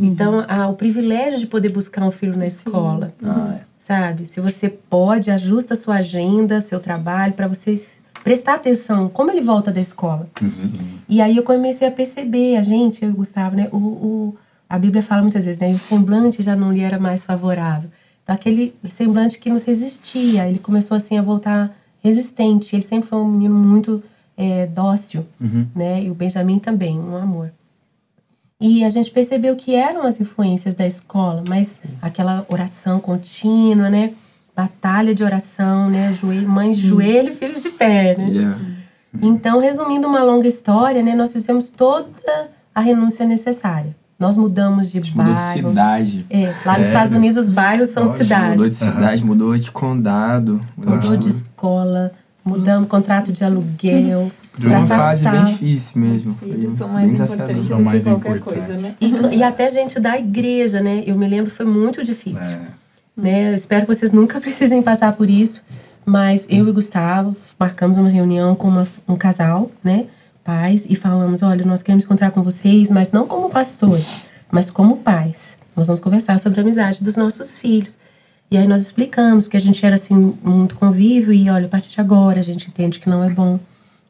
Então, 0.01 0.43
há 0.47 0.67
o 0.67 0.73
privilégio 0.73 1.39
de 1.39 1.47
poder 1.47 1.71
buscar 1.71 2.03
um 2.03 2.09
filho 2.11 2.35
na 2.37 2.45
escola, 2.47 3.13
Ah, 3.23 3.57
é. 3.59 3.63
sabe? 3.77 4.25
Se 4.25 4.41
você 4.41 4.67
pode, 4.69 5.29
ajusta 5.29 5.75
a 5.75 5.77
sua 5.77 5.95
agenda, 5.97 6.59
seu 6.59 6.79
trabalho, 6.79 7.33
para 7.33 7.47
você 7.47 7.81
prestar 8.23 8.55
atenção 8.55 9.07
como 9.07 9.29
ele 9.31 9.39
volta 9.41 9.71
da 9.71 9.79
escola. 9.79 10.27
E 11.07 11.21
aí 11.21 11.37
eu 11.37 11.43
comecei 11.43 11.87
a 11.87 11.91
perceber, 11.91 12.57
a 12.57 12.63
gente, 12.63 13.03
eu 13.03 13.09
e 13.09 13.13
o 13.13 13.15
Gustavo, 13.15 13.55
né? 13.55 13.69
O, 13.71 13.77
o- 13.77 14.35
a 14.67 14.79
Bíblia 14.79 15.03
fala 15.03 15.21
muitas 15.21 15.45
vezes, 15.45 15.59
né? 15.59 15.69
O 15.71 15.77
semblante 15.77 16.41
já 16.41 16.55
não 16.55 16.71
lhe 16.73 16.81
era 16.81 16.97
mais 16.99 17.23
favorável. 17.23 17.89
Então, 18.23 18.33
aquele 18.33 18.73
semblante 18.89 19.37
que 19.39 19.49
nos 19.49 19.63
resistia, 19.63 20.47
ele 20.49 20.59
começou 20.59 20.97
assim 20.97 21.17
a 21.17 21.21
voltar 21.21 21.71
resistente. 22.01 22.75
Ele 22.75 22.83
sempre 22.83 23.09
foi 23.09 23.19
um 23.19 23.27
menino 23.27 23.55
muito 23.55 24.03
é, 24.35 24.67
dócil, 24.67 25.25
né? 25.75 26.03
E 26.03 26.09
o 26.09 26.15
Benjamin 26.15 26.59
também, 26.59 26.99
um 26.99 27.15
amor. 27.15 27.51
E 28.59 28.83
a 28.83 28.89
gente 28.89 29.09
percebeu 29.09 29.55
que 29.55 29.73
eram 29.73 30.03
as 30.03 30.21
influências 30.21 30.75
da 30.75 30.85
escola, 30.85 31.43
mas 31.47 31.81
aquela 32.01 32.45
oração 32.49 32.99
contínua, 32.99 33.89
né? 33.89 34.13
batalha 34.55 35.15
de 35.15 35.23
oração, 35.23 35.89
né? 35.89 36.13
Joelho, 36.13 36.47
mãe 36.47 36.71
de 36.71 36.81
joelho, 36.81 37.35
filhos 37.35 37.63
de 37.63 37.69
pé, 37.69 38.15
né? 38.17 38.27
Yeah. 38.29 38.59
Então, 39.21 39.59
resumindo 39.59 40.07
uma 40.07 40.23
longa 40.23 40.47
história, 40.47 41.01
né? 41.01 41.15
Nós 41.15 41.33
fizemos 41.33 41.69
toda 41.69 42.49
a 42.73 42.81
renúncia 42.81 43.25
necessária. 43.25 43.95
Nós 44.21 44.37
mudamos 44.37 44.87
de 44.87 44.93
gente 44.99 45.17
mudou 45.17 45.33
de 45.33 45.39
bairro. 45.39 45.69
cidade. 45.69 46.25
É, 46.29 46.53
lá 46.63 46.77
nos 46.77 46.85
Estados 46.87 47.11
Unidos 47.13 47.37
os 47.37 47.49
bairros 47.49 47.89
são 47.89 48.05
Nossa, 48.05 48.19
cidades. 48.19 48.51
Mudou 48.51 48.69
de 48.69 48.75
cidade, 48.75 49.23
mudou 49.25 49.57
de 49.57 49.71
condado. 49.71 50.61
Mudou 50.77 51.17
de 51.17 51.27
escola, 51.29 52.11
mudamos 52.45 52.87
contrato 52.87 53.31
de 53.31 53.43
aluguel. 53.43 54.31
Pra 54.59 54.77
uma 54.79 54.85
fase 54.85 55.27
bem 55.27 55.43
difícil 55.45 55.91
mesmo. 55.99 56.31
Os 56.33 56.37
Foi 56.37 56.51
filhos 56.51 56.73
são 56.73 56.87
mais 56.89 57.11
importantes 57.13 57.67
do 57.69 57.79
mais 57.79 58.03
que 58.03 58.09
qualquer 58.11 58.39
coisa, 58.41 58.73
né? 58.75 58.93
E, 59.01 59.37
e 59.37 59.43
até 59.43 59.71
gente 59.71 59.97
da 59.99 60.17
igreja, 60.19 60.81
né? 60.81 61.03
Eu 61.07 61.17
me 61.17 61.25
lembro, 61.27 61.49
foi 61.49 61.65
muito 61.65 62.03
difícil. 62.03 62.57
É. 62.57 62.59
né? 63.17 63.49
Eu 63.51 63.55
espero 63.55 63.87
que 63.87 63.95
vocês 63.95 64.11
nunca 64.11 64.39
precisem 64.41 64.81
passar 64.83 65.13
por 65.13 65.29
isso, 65.29 65.63
mas 66.05 66.45
eu 66.49 66.67
e 66.67 66.71
Gustavo 66.73 67.35
marcamos 67.57 67.97
uma 67.97 68.09
reunião 68.09 68.53
com 68.53 68.67
uma- 68.67 68.87
um 69.07 69.15
casal, 69.15 69.71
né? 69.83 70.05
Pais, 70.43 70.85
e 70.89 70.95
falamos: 70.95 71.43
olha, 71.43 71.63
nós 71.65 71.83
queremos 71.83 72.03
encontrar 72.03 72.31
com 72.31 72.41
vocês, 72.41 72.89
mas 72.89 73.11
não 73.11 73.27
como 73.27 73.49
pastores, 73.49 74.21
mas 74.51 74.71
como 74.71 74.97
pais. 74.97 75.57
Nós 75.75 75.87
vamos 75.87 76.01
conversar 76.01 76.39
sobre 76.39 76.59
a 76.59 76.63
amizade 76.63 77.03
dos 77.03 77.15
nossos 77.15 77.59
filhos. 77.59 77.97
E 78.49 78.57
aí 78.57 78.67
nós 78.67 78.81
explicamos 78.81 79.47
que 79.47 79.55
a 79.55 79.61
gente 79.61 79.85
era 79.85 79.95
assim, 79.95 80.33
muito 80.43 80.75
convívio, 80.75 81.31
e 81.31 81.49
olha, 81.49 81.65
a 81.67 81.69
partir 81.69 81.89
de 81.91 82.01
agora 82.01 82.39
a 82.41 82.43
gente 82.43 82.67
entende 82.67 82.99
que 82.99 83.09
não 83.09 83.23
é 83.23 83.29
bom 83.29 83.59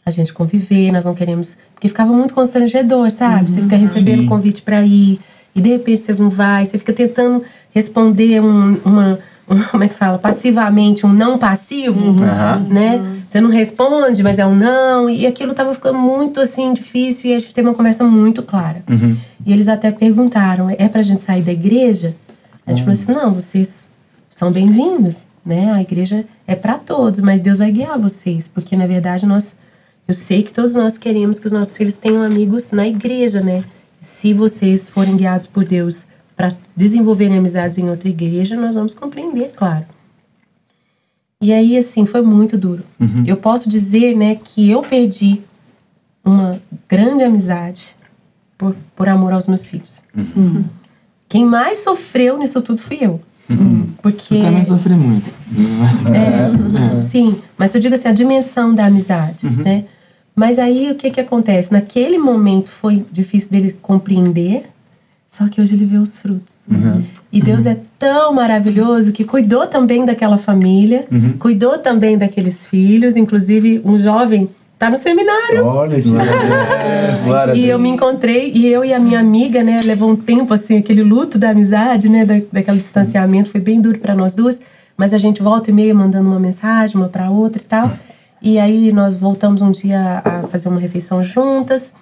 a 0.03 0.09
gente 0.09 0.33
conviver, 0.33 0.91
nós 0.91 1.05
não 1.05 1.13
queremos. 1.13 1.57
Porque 1.75 1.87
ficava 1.87 2.11
muito 2.11 2.33
constrangedor, 2.33 3.11
sabe? 3.11 3.51
Você 3.51 3.61
fica 3.61 3.75
recebendo 3.75 4.21
Sim. 4.21 4.27
convite 4.27 4.61
para 4.63 4.81
ir, 4.83 5.19
e 5.53 5.61
de 5.61 5.69
repente 5.69 5.99
você 6.01 6.13
não 6.13 6.29
vai, 6.29 6.65
você 6.65 6.79
fica 6.79 6.91
tentando 6.93 7.43
responder 7.71 8.41
um, 8.41 8.77
uma, 8.83 9.09
um- 9.13 9.17
como 9.71 9.83
é 9.83 9.87
que 9.87 9.93
fala? 9.93 10.17
Passivamente, 10.17 11.05
um 11.05 11.13
não 11.13 11.37
passivo, 11.37 12.11
Aham. 12.23 12.65
né? 12.69 13.23
Você 13.27 13.39
não 13.39 13.49
responde, 13.49 14.23
mas 14.23 14.39
é 14.39 14.45
um 14.45 14.55
não, 14.55 15.09
e 15.09 15.25
aquilo 15.25 15.53
tava 15.53 15.73
ficando 15.73 15.97
muito 15.97 16.39
assim 16.39 16.73
difícil 16.73 17.31
e 17.31 17.33
a 17.33 17.39
gente 17.39 17.53
teve 17.53 17.67
uma 17.67 17.73
conversa 17.73 18.03
muito 18.03 18.43
clara. 18.43 18.83
Uhum. 18.89 19.15
E 19.45 19.53
eles 19.53 19.67
até 19.67 19.91
perguntaram: 19.91 20.69
é 20.69 20.87
pra 20.87 21.01
gente 21.01 21.21
sair 21.21 21.41
da 21.41 21.51
igreja? 21.51 22.15
A 22.65 22.71
gente 22.71 22.83
falou 22.83 22.93
assim: 22.93 23.11
não, 23.11 23.33
vocês 23.33 23.91
são 24.31 24.51
bem-vindos, 24.51 25.25
né? 25.45 25.71
A 25.71 25.81
igreja 25.81 26.25
é 26.45 26.55
para 26.55 26.77
todos, 26.77 27.21
mas 27.21 27.41
Deus 27.41 27.59
vai 27.59 27.71
guiar 27.71 27.97
vocês, 27.97 28.47
porque 28.47 28.75
na 28.75 28.87
verdade 28.87 29.25
nós, 29.25 29.57
eu 30.07 30.13
sei 30.13 30.43
que 30.43 30.53
todos 30.53 30.75
nós 30.75 30.97
queremos 30.97 31.39
que 31.39 31.47
os 31.47 31.51
nossos 31.51 31.77
filhos 31.77 31.97
tenham 31.97 32.23
amigos 32.23 32.71
na 32.71 32.87
igreja, 32.87 33.41
né? 33.41 33.63
Se 33.99 34.33
vocês 34.33 34.89
forem 34.89 35.15
guiados 35.15 35.47
por 35.47 35.63
Deus 35.63 36.07
para 36.41 36.57
desenvolverem 36.75 37.37
amizades 37.37 37.77
em 37.77 37.87
outra 37.87 38.09
igreja, 38.09 38.55
nós 38.55 38.73
vamos 38.73 38.95
compreender, 38.95 39.51
claro. 39.55 39.85
E 41.39 41.53
aí, 41.53 41.77
assim, 41.77 42.03
foi 42.07 42.23
muito 42.23 42.57
duro. 42.57 42.83
Eu 43.27 43.37
posso 43.37 43.69
dizer, 43.69 44.17
né, 44.17 44.39
que 44.43 44.67
eu 44.67 44.81
perdi 44.81 45.41
uma 46.25 46.59
grande 46.89 47.21
amizade 47.21 47.95
por, 48.57 48.75
por 48.95 49.07
amor 49.07 49.33
aos 49.33 49.45
meus 49.45 49.69
filhos. 49.69 50.01
Quem 51.29 51.45
mais 51.45 51.77
sofreu 51.83 52.39
nisso 52.39 52.59
tudo 52.59 52.81
fui 52.81 52.97
eu. 52.99 53.21
Porque. 54.01 54.33
Eu 54.33 54.41
também 54.41 54.63
sofri 54.63 54.95
muito. 54.95 55.29
É, 56.11 57.01
sim, 57.03 57.39
mas 57.55 57.75
eu 57.75 57.81
digo 57.81 57.93
assim, 57.93 58.07
a 58.07 58.13
dimensão 58.13 58.73
da 58.73 58.85
amizade, 58.85 59.47
né? 59.47 59.85
Mas 60.35 60.57
aí 60.57 60.89
o 60.89 60.95
que 60.95 61.11
que 61.11 61.19
acontece? 61.19 61.71
Naquele 61.71 62.17
momento 62.17 62.71
foi 62.71 63.05
difícil 63.11 63.51
dele 63.51 63.77
compreender, 63.79 64.71
só 65.31 65.47
que 65.47 65.61
hoje 65.61 65.73
ele 65.75 65.85
vê 65.85 65.97
os 65.97 66.17
frutos. 66.17 66.65
E 67.31 67.41
Deus 67.41 67.65
é 67.65 67.77
tão 67.97 68.33
maravilhoso 68.33 69.13
que 69.13 69.23
cuidou 69.23 69.65
também 69.65 70.05
daquela 70.05 70.37
família, 70.37 71.07
cuidou 71.39 71.77
também 71.77 72.17
daqueles 72.17 72.67
filhos, 72.67 73.15
inclusive 73.15 73.81
um 73.85 73.97
jovem 73.97 74.49
tá 74.77 74.89
no 74.89 74.97
seminário. 74.97 75.63
Olha 75.65 76.01
que 76.01 76.09
E 77.59 77.69
eu 77.69 77.79
me 77.79 77.87
encontrei, 77.87 78.51
e 78.53 78.67
eu 78.67 78.83
e 78.83 78.93
a 78.93 78.99
minha 78.99 79.19
amiga, 79.21 79.63
né, 79.63 79.79
levou 79.81 80.09
um 80.09 80.15
tempo, 80.17 80.53
assim, 80.53 80.79
aquele 80.79 81.01
luto 81.03 81.39
da 81.39 81.51
amizade, 81.51 82.09
né, 82.09 82.25
da, 82.25 82.41
daquele 82.51 82.79
distanciamento, 82.79 83.49
foi 83.51 83.61
bem 83.61 83.79
duro 83.79 83.99
para 83.99 84.13
nós 84.13 84.35
duas, 84.35 84.59
mas 84.97 85.13
a 85.13 85.17
gente 85.17 85.41
volta 85.41 85.69
e 85.71 85.73
meia 85.73 85.93
mandando 85.93 86.27
uma 86.27 86.39
mensagem, 86.39 86.97
uma 86.97 87.07
para 87.07 87.29
outra 87.29 87.61
e 87.61 87.65
tal. 87.65 87.89
E 88.41 88.59
aí 88.59 88.91
nós 88.91 89.15
voltamos 89.15 89.61
um 89.61 89.71
dia 89.71 90.21
a 90.25 90.47
fazer 90.47 90.67
uma 90.67 90.79
refeição 90.79 91.23
juntas, 91.23 91.93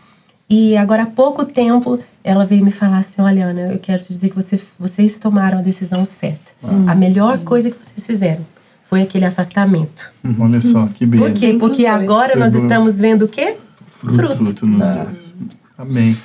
e 0.50 0.76
agora 0.76 1.04
há 1.04 1.06
pouco 1.06 1.46
tempo 1.46 2.00
ela 2.24 2.46
veio 2.46 2.64
me 2.64 2.72
falar 2.72 3.00
assim: 3.00 3.22
olha, 3.22 3.46
Ana, 3.48 3.74
eu 3.74 3.80
quero 3.80 4.04
te 4.04 4.10
dizer 4.12 4.30
que 4.30 4.36
você, 4.36 4.60
vocês 4.80 5.20
tomaram 5.20 5.60
a 5.60 5.62
decisão 5.62 6.04
certa. 6.06 6.52
A 6.88 6.96
melhor 6.96 7.40
coisa 7.40 7.70
que 7.70 7.78
vocês 7.86 8.06
fizeram 8.06 8.46
foi 8.90 9.02
aquele 9.02 9.26
afastamento. 9.26 10.12
Olha 10.40 10.60
só, 10.62 10.88
que 10.88 11.06
Por 11.06 11.20
beleza. 11.20 11.40
quê? 11.40 11.48
Bem 11.48 11.60
Porque 11.60 11.86
agora 11.86 12.36
nós 12.36 12.54
Pegou. 12.54 12.68
estamos 12.68 13.00
vendo 13.00 13.26
o 13.26 13.28
quê? 13.28 13.58
Fruto, 13.88 14.36
fruto 14.38 14.66
nos 14.66 14.80
dois. 14.80 15.36
Amém. 15.78 16.18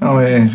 Não, 0.00 0.20
é. 0.20 0.50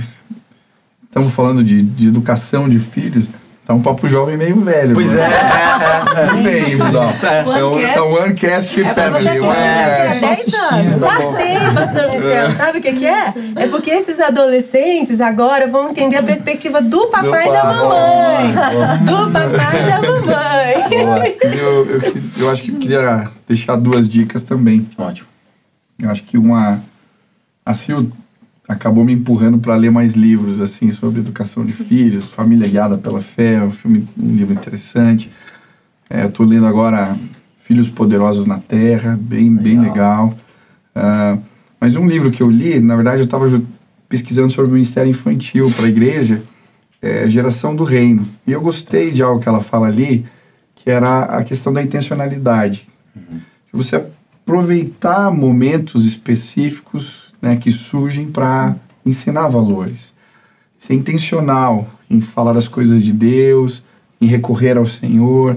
Estamos 1.04 1.34
falando 1.34 1.64
de, 1.64 1.82
de 1.82 2.08
educação 2.08 2.68
de 2.68 2.80
filhos. 2.80 3.30
Tá 3.66 3.74
um 3.74 3.82
papo 3.82 4.08
jovem 4.08 4.38
meio 4.38 4.62
velho. 4.62 4.94
Pois 4.94 5.12
é, 5.16 5.26
agora. 5.26 6.20
é, 6.20 6.22
é, 6.22 6.24
é. 6.24 6.28
Tudo 6.28 6.44
bem, 6.44 6.78
Budal. 6.78 7.10
É 7.58 7.64
o- 7.64 7.94
Tá 7.96 8.04
um 8.06 8.14
Onecast 8.22 8.84
Family. 8.94 9.24
você 9.28 9.40
um 9.40 9.50
assistir, 9.50 9.56
Onecast. 9.56 10.22
né? 10.22 10.22
10 10.22 10.56
anos. 10.56 11.02
Já 11.02 11.36
sei, 11.36 11.74
pastor 11.74 12.12
Michel. 12.12 12.52
Sabe 12.52 12.78
o 12.78 12.82
que, 12.84 12.94
que 12.94 13.06
é? 13.08 13.34
É 13.56 13.68
porque 13.68 13.90
esses 13.90 14.20
adolescentes 14.20 15.20
agora 15.20 15.66
vão 15.66 15.90
entender 15.90 16.18
a 16.18 16.22
perspectiva 16.24 16.80
do 16.80 17.08
papai 17.08 17.48
e 17.48 17.52
da 17.52 17.64
mamãe. 17.64 18.54
Boa. 18.54 18.98
Do 19.26 19.32
papai 19.32 19.82
e 19.82 19.90
da 19.90 20.02
mamãe. 20.12 21.38
Eu, 21.58 21.86
eu, 21.90 22.14
eu 22.38 22.50
acho 22.52 22.62
que 22.62 22.72
eu 22.72 22.76
queria 22.78 23.30
deixar 23.48 23.78
duas 23.78 24.08
dicas 24.08 24.44
também. 24.44 24.88
Ótimo. 24.96 25.28
Eu 26.00 26.12
acho 26.12 26.22
que 26.22 26.38
uma. 26.38 26.84
A 27.66 27.74
Sil 27.74 28.14
acabou 28.68 29.04
me 29.04 29.14
empurrando 29.14 29.58
para 29.60 29.76
ler 29.76 29.92
mais 29.92 30.14
livros 30.14 30.60
assim 30.60 30.92
sobre 30.92 31.20
educação 31.20 31.66
de 31.66 31.74
filhos, 31.74 32.26
Família 32.26 32.68
Guiada 32.68 32.98
pela 32.98 33.22
Fé, 33.22 33.62
um 33.62 33.72
filme, 33.72 34.08
um 34.18 34.36
livro 34.36 34.54
interessante. 34.54 35.32
É, 36.10 36.28
tô 36.28 36.44
lendo 36.44 36.66
agora 36.66 37.16
Filhos 37.64 37.90
Poderosos 37.90 38.46
na 38.46 38.60
Terra, 38.60 39.18
bem 39.20 39.54
bem 39.56 39.80
legal. 39.80 40.36
Ah, 40.96 41.38
mas 41.80 41.96
um 41.96 42.08
livro 42.08 42.32
que 42.32 42.42
eu 42.42 42.50
li, 42.50 42.80
na 42.80 42.96
verdade 42.96 43.20
eu 43.20 43.26
estava 43.26 43.62
pesquisando 44.08 44.52
sobre 44.52 44.72
o 44.72 44.74
ministério 44.74 45.10
infantil 45.10 45.72
para 45.76 45.86
a 45.86 45.90
igreja, 45.90 46.44
é 47.02 47.30
Geração 47.30 47.76
do 47.76 47.84
Reino. 47.84 48.28
E 48.48 48.52
eu 48.52 48.62
gostei 48.62 49.12
de 49.12 49.22
algo 49.22 49.42
que 49.42 49.50
ela 49.50 49.62
fala 49.62 49.88
ali, 49.88 50.26
que 50.74 50.90
era 50.90 51.24
a 51.24 51.44
questão 51.44 51.72
da 51.72 51.82
intencionalidade. 51.82 52.88
Você 53.72 53.96
aproveitar 53.96 55.32
momentos 55.32 56.06
específicos 56.06 57.25
né, 57.46 57.56
que 57.58 57.72
surgem 57.72 58.26
para 58.26 58.76
ensinar 59.06 59.48
valores. 59.48 60.12
Ser 60.80 60.96
intencional 60.96 61.88
em 62.10 62.20
falar 62.20 62.54
das 62.54 62.68
coisas 62.68 63.04
de 63.04 63.14
Deus, 63.14 63.84
em 64.20 64.26
recorrer 64.26 64.78
ao 64.78 64.88
Senhor, 64.88 65.56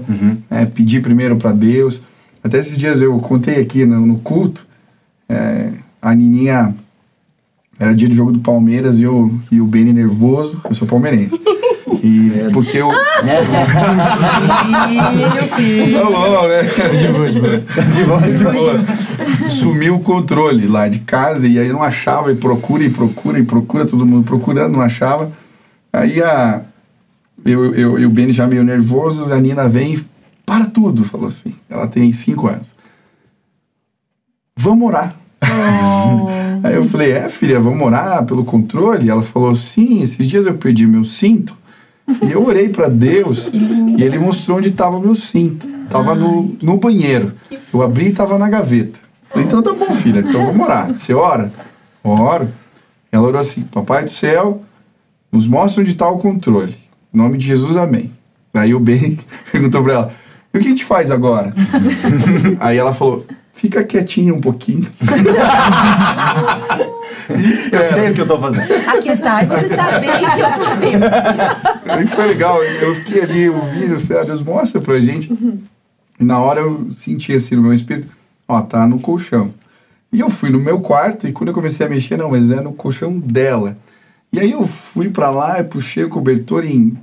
né, 0.49 0.67
pedir 0.67 1.01
primeiro 1.01 1.35
para 1.37 1.51
Deus. 1.51 1.99
Até 2.43 2.59
esses 2.59 2.77
dias 2.77 3.01
eu 3.01 3.17
contei 3.19 3.59
aqui 3.59 3.87
no, 3.87 4.05
no 4.05 4.19
culto, 4.19 4.67
é, 5.27 5.71
a 5.99 6.13
Nininha 6.13 6.75
era 7.79 7.95
dia 7.95 8.07
de 8.07 8.15
jogo 8.15 8.31
do 8.31 8.39
Palmeiras 8.39 8.99
e, 8.99 9.03
eu, 9.03 9.33
e 9.51 9.59
o 9.59 9.65
Beni 9.65 9.91
nervoso, 9.91 10.61
eu 10.69 10.75
sou 10.75 10.87
palmeirense. 10.87 11.41
E 12.01 12.31
porque 12.53 12.77
eu. 12.77 12.87
Tá 15.91 16.05
bom, 16.05 16.47
né? 16.47 16.61
De 16.63 17.07
boa, 17.11 17.29
de 17.31 17.39
boa. 17.39 17.57
De 17.57 18.03
boa, 18.05 18.21
de 18.21 18.43
boa. 18.43 18.85
Sumiu 19.49 19.95
o 19.95 19.99
controle 19.99 20.67
lá 20.67 20.87
de 20.87 20.99
casa 20.99 21.47
e 21.47 21.59
aí 21.59 21.69
não 21.69 21.83
achava, 21.83 22.31
e 22.31 22.35
procura, 22.35 22.83
e 22.83 22.89
procura, 22.89 23.39
e 23.39 23.43
procura, 23.43 23.85
todo 23.85 24.05
mundo 24.05 24.25
procurando, 24.25 24.73
não 24.73 24.81
achava. 24.81 25.31
Aí 25.91 26.21
a. 26.21 26.61
Eu, 27.45 27.73
eu, 27.73 27.99
eu, 27.99 28.09
o 28.09 28.11
Beni 28.11 28.33
já 28.33 28.45
meio 28.45 28.63
nervoso, 28.63 29.31
a 29.31 29.39
Nina 29.39 29.67
vem 29.67 29.95
e 29.95 30.05
para 30.45 30.65
tudo, 30.65 31.03
falou 31.03 31.27
assim. 31.27 31.53
Ela 31.69 31.87
tem 31.87 32.11
cinco 32.11 32.47
anos. 32.47 32.67
Vamos 34.57 34.87
orar. 34.87 35.15
Aí 36.63 36.75
eu 36.75 36.83
falei, 36.85 37.13
é 37.13 37.29
filha, 37.29 37.59
vamos 37.59 37.85
orar 37.85 38.25
pelo 38.25 38.43
controle? 38.43 39.09
Ela 39.09 39.21
falou, 39.21 39.55
sim, 39.55 40.01
esses 40.03 40.27
dias 40.27 40.45
eu 40.45 40.55
perdi 40.55 40.85
meu 40.85 41.05
cinto 41.05 41.55
e 42.21 42.31
eu 42.31 42.45
orei 42.45 42.69
para 42.69 42.89
Deus 42.89 43.49
e 43.53 44.01
ele 44.03 44.17
mostrou 44.17 44.57
onde 44.57 44.69
estava 44.69 44.99
meu 44.99 45.15
cinto. 45.15 45.67
Tava 45.89 46.13
no, 46.13 46.55
no 46.61 46.77
banheiro. 46.77 47.33
Eu 47.73 47.81
abri 47.81 48.09
e 48.09 48.13
tava 48.13 48.37
na 48.37 48.49
gaveta. 48.49 48.99
Falei, 49.29 49.45
então 49.45 49.61
tá 49.61 49.73
bom, 49.73 49.93
filha, 49.93 50.19
então 50.19 50.45
vamos 50.45 50.61
orar. 50.61 50.89
Você 50.89 51.13
ora? 51.13 51.51
Oro. 52.03 52.51
Ela 53.11 53.27
orou 53.27 53.41
assim, 53.41 53.63
papai 53.63 54.03
do 54.03 54.11
céu, 54.11 54.63
nos 55.31 55.47
mostra 55.47 55.81
onde 55.81 55.91
está 55.91 56.07
o 56.07 56.19
controle. 56.19 56.77
Em 57.13 57.17
nome 57.17 57.37
de 57.37 57.47
Jesus, 57.47 57.75
amém. 57.75 58.11
Aí 58.53 58.73
o 58.73 58.79
Ben 58.79 59.19
perguntou 59.51 59.83
para 59.83 59.93
ela, 59.93 60.13
e 60.53 60.57
o 60.57 60.61
que 60.61 60.67
a 60.67 60.69
gente 60.69 60.85
faz 60.85 61.11
agora? 61.11 61.53
Aí 62.59 62.77
ela 62.77 62.93
falou, 62.93 63.25
fica 63.53 63.83
quietinha 63.83 64.33
um 64.33 64.41
pouquinho. 64.41 64.89
Eu 67.29 67.93
sei 67.93 68.09
o 68.09 68.13
que 68.15 68.21
eu 68.21 68.27
tô 68.27 68.39
fazendo. 68.39 68.67
Aquietar 68.87 69.43
e 69.43 69.45
você 69.45 69.67
saber 69.67 70.17
que 70.17 70.41
eu 70.41 70.51
sou 70.51 70.75
Deus. 70.77 72.09
Foi 72.09 72.25
legal, 72.25 72.63
eu 72.63 72.95
fiquei 72.95 73.21
ali 73.21 73.47
ouvindo, 73.49 73.93
eu 73.93 73.99
falei, 73.99 74.23
ah, 74.23 74.25
Deus, 74.25 74.41
mostra 74.41 74.81
pra 74.81 74.99
gente. 74.99 75.31
E 76.19 76.23
na 76.23 76.39
hora 76.39 76.61
eu 76.61 76.89
senti 76.89 77.31
assim 77.33 77.55
no 77.55 77.61
meu 77.61 77.73
espírito, 77.73 78.09
ó, 78.49 78.61
tá 78.61 78.87
no 78.87 78.99
colchão. 78.99 79.53
E 80.11 80.19
eu 80.19 80.29
fui 80.29 80.49
no 80.49 80.59
meu 80.59 80.81
quarto 80.81 81.27
e 81.27 81.31
quando 81.31 81.49
eu 81.49 81.53
comecei 81.53 81.85
a 81.85 81.89
mexer, 81.89 82.17
não, 82.17 82.31
mas 82.31 82.49
era 82.49 82.63
no 82.63 82.73
colchão 82.73 83.19
dela. 83.19 83.77
E 84.33 84.39
aí 84.39 84.51
eu 84.51 84.65
fui 84.65 85.09
pra 85.09 85.29
lá, 85.29 85.63
puxei 85.63 86.03
o 86.03 86.09
cobertor 86.09 86.65
e 86.65 86.75
em 86.75 86.97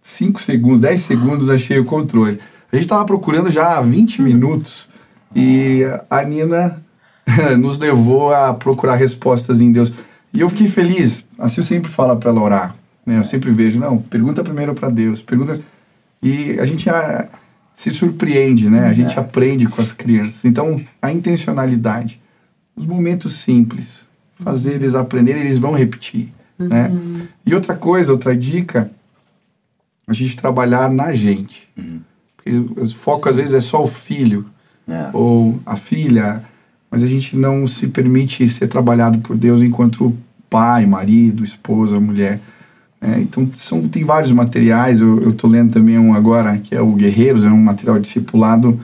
5 0.00 0.40
segundos, 0.40 0.80
10 0.80 1.00
segundos 1.00 1.50
achei 1.50 1.78
o 1.78 1.84
controle. 1.84 2.38
A 2.72 2.76
gente 2.76 2.88
tava 2.88 3.04
procurando 3.04 3.50
já 3.50 3.76
há 3.76 3.80
20 3.80 4.22
minutos 4.22 4.88
e 5.34 5.82
a 6.08 6.22
Nina 6.22 6.80
nos 7.58 7.78
levou 7.78 8.32
a 8.32 8.54
procurar 8.54 8.94
respostas 8.94 9.60
em 9.60 9.72
Deus. 9.72 9.92
E 10.32 10.40
eu 10.40 10.48
fiquei 10.48 10.68
feliz. 10.68 11.24
Assim 11.38 11.60
eu 11.60 11.64
sempre 11.64 11.90
falo 11.90 12.16
para 12.16 12.30
ela 12.30 12.40
orar. 12.40 12.76
Né? 13.04 13.18
Eu 13.18 13.24
sempre 13.24 13.50
vejo, 13.50 13.78
não, 13.78 13.98
pergunta 13.98 14.44
primeiro 14.44 14.72
para 14.72 14.88
Deus. 14.88 15.20
Pergunta. 15.20 15.60
E 16.22 16.58
a 16.60 16.66
gente 16.66 16.88
ah, 16.88 17.28
se 17.74 17.90
surpreende, 17.90 18.68
né? 18.70 18.86
A 18.86 18.92
gente 18.92 19.18
aprende 19.18 19.66
com 19.66 19.80
as 19.82 19.92
crianças. 19.92 20.44
Então, 20.44 20.80
a 21.00 21.12
intencionalidade, 21.12 22.20
os 22.76 22.86
momentos 22.86 23.36
simples, 23.36 24.06
fazer 24.40 24.74
eles 24.74 24.94
aprenderem, 24.94 25.42
eles 25.42 25.58
vão 25.58 25.72
repetir, 25.72 26.32
né? 26.58 26.90
E 27.44 27.54
outra 27.54 27.74
coisa, 27.74 28.12
outra 28.12 28.36
dica, 28.36 28.90
a 30.06 30.12
gente 30.12 30.36
trabalhar 30.36 30.90
na 30.90 31.12
gente. 31.14 31.68
Porque 32.36 32.50
o 32.80 32.86
foco 32.92 33.28
às 33.28 33.36
vezes 33.36 33.54
é 33.54 33.60
só 33.60 33.82
o 33.82 33.88
filho 33.88 34.46
É. 34.88 35.10
ou 35.12 35.60
a 35.64 35.76
filha, 35.76 36.42
mas 36.90 37.02
a 37.02 37.06
gente 37.06 37.36
não 37.36 37.66
se 37.68 37.86
permite 37.88 38.48
ser 38.48 38.66
trabalhado 38.66 39.18
por 39.20 39.36
Deus 39.36 39.62
enquanto 39.62 40.16
pai, 40.50 40.84
marido, 40.86 41.44
esposa, 41.44 41.98
mulher. 42.00 42.40
É, 43.02 43.18
então 43.18 43.50
são, 43.52 43.82
tem 43.88 44.04
vários 44.04 44.30
materiais, 44.30 45.00
eu 45.00 45.30
estou 45.30 45.50
lendo 45.50 45.72
também 45.72 45.98
um 45.98 46.14
agora, 46.14 46.56
que 46.58 46.72
é 46.72 46.80
o 46.80 46.92
Guerreiros, 46.92 47.44
é 47.44 47.48
um 47.48 47.60
material 47.60 47.98
discipulado 47.98 48.78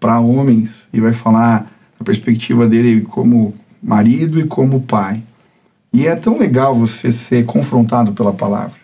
para 0.00 0.18
homens, 0.18 0.88
e 0.92 1.00
vai 1.00 1.12
falar 1.12 1.70
a 1.98 2.02
perspectiva 2.02 2.66
dele 2.66 3.02
como 3.02 3.54
marido 3.80 4.40
e 4.40 4.44
como 4.44 4.80
pai. 4.80 5.22
E 5.92 6.08
é 6.08 6.16
tão 6.16 6.38
legal 6.38 6.74
você 6.74 7.12
ser 7.12 7.44
confrontado 7.44 8.12
pela 8.12 8.32
palavra. 8.32 8.74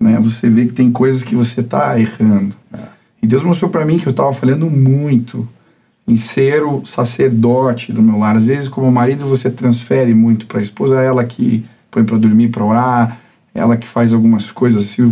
Né? 0.00 0.18
Você 0.20 0.50
vê 0.50 0.66
que 0.66 0.72
tem 0.72 0.90
coisas 0.90 1.22
que 1.22 1.36
você 1.36 1.60
está 1.60 1.98
errando. 2.00 2.56
E 3.22 3.26
Deus 3.26 3.44
mostrou 3.44 3.70
para 3.70 3.84
mim 3.84 3.98
que 3.98 4.08
eu 4.08 4.12
estava 4.12 4.32
falhando 4.32 4.68
muito 4.68 5.46
em 6.08 6.16
ser 6.16 6.64
o 6.64 6.84
sacerdote 6.84 7.92
do 7.92 8.02
meu 8.02 8.18
lar. 8.18 8.34
Às 8.34 8.46
vezes, 8.46 8.68
como 8.68 8.90
marido, 8.90 9.26
você 9.26 9.50
transfere 9.50 10.14
muito 10.14 10.46
para 10.46 10.58
a 10.58 10.62
esposa, 10.62 11.00
é 11.00 11.06
ela 11.06 11.24
que 11.24 11.64
põe 11.90 12.02
para 12.02 12.16
dormir, 12.16 12.48
para 12.48 12.64
orar, 12.64 13.19
ela 13.54 13.76
que 13.76 13.86
faz 13.86 14.12
algumas 14.12 14.50
coisas, 14.50 14.86
se 14.86 15.10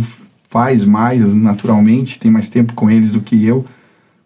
faz 0.49 0.83
mais 0.85 1.33
naturalmente, 1.35 2.19
tem 2.19 2.31
mais 2.31 2.49
tempo 2.49 2.73
com 2.73 2.89
eles 2.89 3.11
do 3.11 3.21
que 3.21 3.45
eu, 3.45 3.65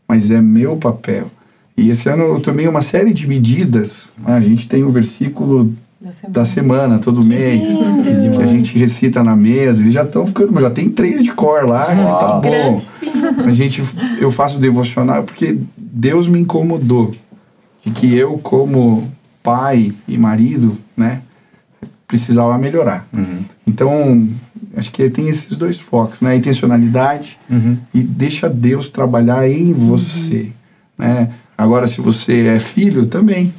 mas 0.07 0.31
é 0.31 0.41
meu 0.41 0.77
papel. 0.77 1.29
E 1.75 1.89
esse 1.89 2.07
ano 2.07 2.23
eu 2.23 2.39
tomei 2.39 2.67
uma 2.67 2.81
série 2.81 3.13
de 3.13 3.27
medidas. 3.27 4.09
né? 4.17 4.33
A 4.35 4.39
gente 4.41 4.67
tem 4.67 4.83
o 4.83 4.89
versículo 4.91 5.73
Da 5.99 6.13
semana. 6.13 6.33
da 6.33 6.45
semana, 6.45 6.99
todo 6.99 7.25
mês, 7.25 7.67
que 8.35 8.41
a 8.43 8.45
gente 8.47 8.77
recita 8.77 9.23
na 9.23 9.35
mesa. 9.35 9.81
Eles 9.81 9.93
já 9.93 10.03
estão 10.03 10.25
ficando, 10.27 10.59
já 10.61 10.69
tem 10.69 10.89
três 10.89 11.23
de 11.23 11.31
cor 11.31 11.65
lá, 11.65 11.87
que 11.87 12.03
tá 12.03 12.39
bom. 12.39 12.81
A 13.45 13.53
gente, 13.53 13.83
eu 14.19 14.29
faço 14.29 14.59
devocional 14.59 15.23
porque 15.23 15.57
Deus 15.75 16.27
me 16.27 16.39
incomodou 16.39 17.15
de 17.83 17.91
que 17.91 18.15
eu, 18.15 18.37
como 18.37 19.11
pai 19.41 19.93
e 20.07 20.17
marido, 20.17 20.77
né, 20.95 21.21
precisava 22.07 22.57
melhorar. 22.57 23.07
Então, 23.65 24.27
acho 24.75 24.91
que 24.91 25.09
tem 25.09 25.29
esses 25.29 25.55
dois 25.57 25.79
focos, 25.79 26.19
né, 26.21 26.31
a 26.31 26.35
intencionalidade 26.35 27.37
e 27.93 28.01
deixa 28.01 28.49
Deus 28.49 28.89
trabalhar 28.89 29.47
em 29.49 29.71
você, 29.73 30.51
né. 30.97 31.29
Agora, 31.57 31.87
se 31.87 32.01
você 32.01 32.47
é 32.47 32.59
filho, 32.59 33.05
também, 33.05 33.53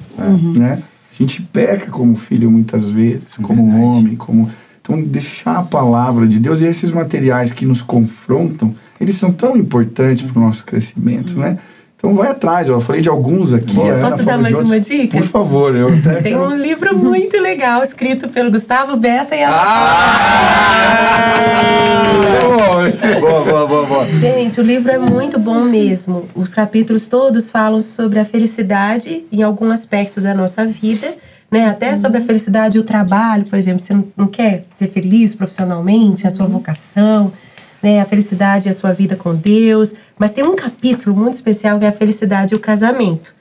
né. 0.59 0.83
A 1.13 1.23
gente 1.23 1.41
peca 1.43 1.91
como 1.91 2.17
filho 2.17 2.51
muitas 2.51 2.85
vezes, 2.87 3.37
como 3.41 3.81
homem, 3.81 4.17
como 4.17 4.51
então 4.83 5.01
deixar 5.01 5.59
a 5.59 5.63
palavra 5.63 6.27
de 6.27 6.39
Deus 6.39 6.61
e 6.61 6.67
esses 6.67 6.91
materiais 6.91 7.53
que 7.53 7.65
nos 7.65 7.81
confrontam, 7.81 8.75
eles 9.01 9.17
são 9.17 9.33
tão 9.33 9.57
importantes 9.57 10.31
para 10.31 10.39
o 10.39 10.45
nosso 10.45 10.65
crescimento, 10.65 11.39
né? 11.39 11.59
Então 12.05 12.15
vai 12.15 12.29
atrás, 12.33 12.69
eu 12.69 12.79
falei 12.83 13.01
de 13.01 13.09
alguns 13.09 13.55
aqui. 13.55 13.77
Posso 14.03 14.23
dar 14.25 14.37
mais 14.37 14.55
uma 14.55 14.79
dica? 14.79 15.17
Por 15.17 15.27
favor, 15.27 15.75
eu 15.75 15.89
até 15.89 16.17
Tem 16.21 16.35
quero- 16.35 16.45
um 16.51 16.55
livro 16.55 16.95
muito 16.99 17.41
legal 17.41 17.83
escrito 17.83 18.29
pelo 18.29 18.51
Gustavo 18.51 18.95
Bessa 18.95 19.35
e 19.35 19.39
ela. 19.39 19.57
É 22.37 22.57
bom, 22.59 22.87
esse 22.87 23.07
é 23.07 23.15
bom. 23.19 23.21
Boa, 23.27 23.45
boa, 23.45 23.67
boa, 23.67 23.87
boa. 23.87 24.05
Gente, 24.13 24.61
o 24.61 24.63
livro 24.63 24.93
é 24.93 24.99
muito 24.99 25.39
bom 25.39 25.61
mesmo. 25.65 26.29
Os 26.35 26.53
capítulos 26.53 27.09
todos 27.09 27.49
falam 27.49 27.81
sobre 27.81 28.19
a 28.19 28.25
felicidade 28.27 29.25
em 29.33 29.43
algum 29.43 29.71
aspecto 29.71 30.21
da 30.21 30.35
nossa 30.35 30.67
vida, 30.67 31.15
né? 31.51 31.69
Até 31.71 31.97
sobre 31.97 32.19
a 32.19 32.21
felicidade 32.21 32.77
e 32.77 32.81
o 32.81 32.85
trabalho, 32.85 33.45
por 33.45 33.59
exemplo. 33.59 33.81
Você 33.81 33.95
não- 33.95 34.09
não 34.15 34.27
quer 34.27 34.65
ser 34.75 34.89
feliz 34.89 35.35
profissionalmente, 35.35 36.27
a 36.27 36.31
sua 36.31 36.45
vocação, 36.47 37.33
né? 37.85 38.01
A 38.01 38.05
felicidade 38.05 38.69
e 38.69 38.71
a 38.71 38.75
sua 38.75 38.93
vida 38.93 39.15
com 39.15 39.35
Deus. 39.35 39.93
Mas 40.19 40.33
tem 40.33 40.45
um 40.45 40.57
capítulo 40.57 41.15
muito 41.15 41.35
especial 41.35 41.79
que 41.79 41.85
é 41.85 41.89
a 41.89 41.93
felicidade 41.93 42.55
e 42.55 42.57
o 42.57 42.61
casamento. 42.61 43.33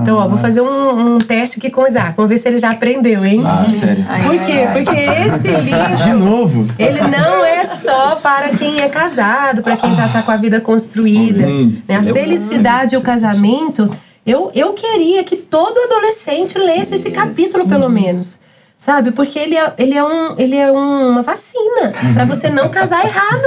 Então, 0.00 0.16
ó, 0.16 0.28
vou 0.28 0.38
fazer 0.38 0.60
um, 0.60 1.14
um 1.16 1.18
teste 1.18 1.58
aqui 1.58 1.68
com 1.68 1.80
o 1.82 1.86
Isaac. 1.88 2.14
Vamos 2.16 2.28
ver 2.30 2.38
se 2.38 2.46
ele 2.48 2.60
já 2.60 2.70
aprendeu, 2.70 3.24
hein? 3.24 3.42
Ah, 3.44 3.66
sério. 3.68 4.04
Por 4.24 4.38
quê? 4.46 4.68
Porque 4.72 5.00
esse 5.00 5.60
livro. 5.60 5.96
De 6.04 6.12
novo? 6.12 6.66
Ele 6.78 7.00
não 7.00 7.44
é 7.44 7.64
só 7.66 8.14
para 8.14 8.50
quem 8.50 8.80
é 8.80 8.88
casado, 8.88 9.60
para 9.60 9.76
quem 9.76 9.92
já 9.92 10.06
está 10.06 10.22
com 10.22 10.30
a 10.30 10.36
vida 10.36 10.60
construída. 10.60 11.46
né? 11.88 11.96
A 11.96 12.02
felicidade 12.02 12.94
e 12.94 12.98
o 12.98 13.00
casamento, 13.00 13.90
eu, 14.24 14.52
eu 14.54 14.72
queria 14.72 15.24
que 15.24 15.34
todo 15.36 15.76
adolescente 15.80 16.56
lesse 16.58 16.94
esse 16.94 17.10
capítulo, 17.10 17.66
pelo 17.66 17.88
menos. 17.90 18.38
Sabe? 18.82 19.12
Porque 19.12 19.38
ele 19.38 19.56
é, 19.56 19.72
ele 19.78 19.94
é, 19.94 20.02
um, 20.02 20.34
ele 20.36 20.56
é 20.56 20.68
uma 20.68 21.22
vacina 21.22 21.92
para 22.14 22.24
você 22.24 22.50
não 22.50 22.68
casar 22.68 23.04
errado. 23.04 23.46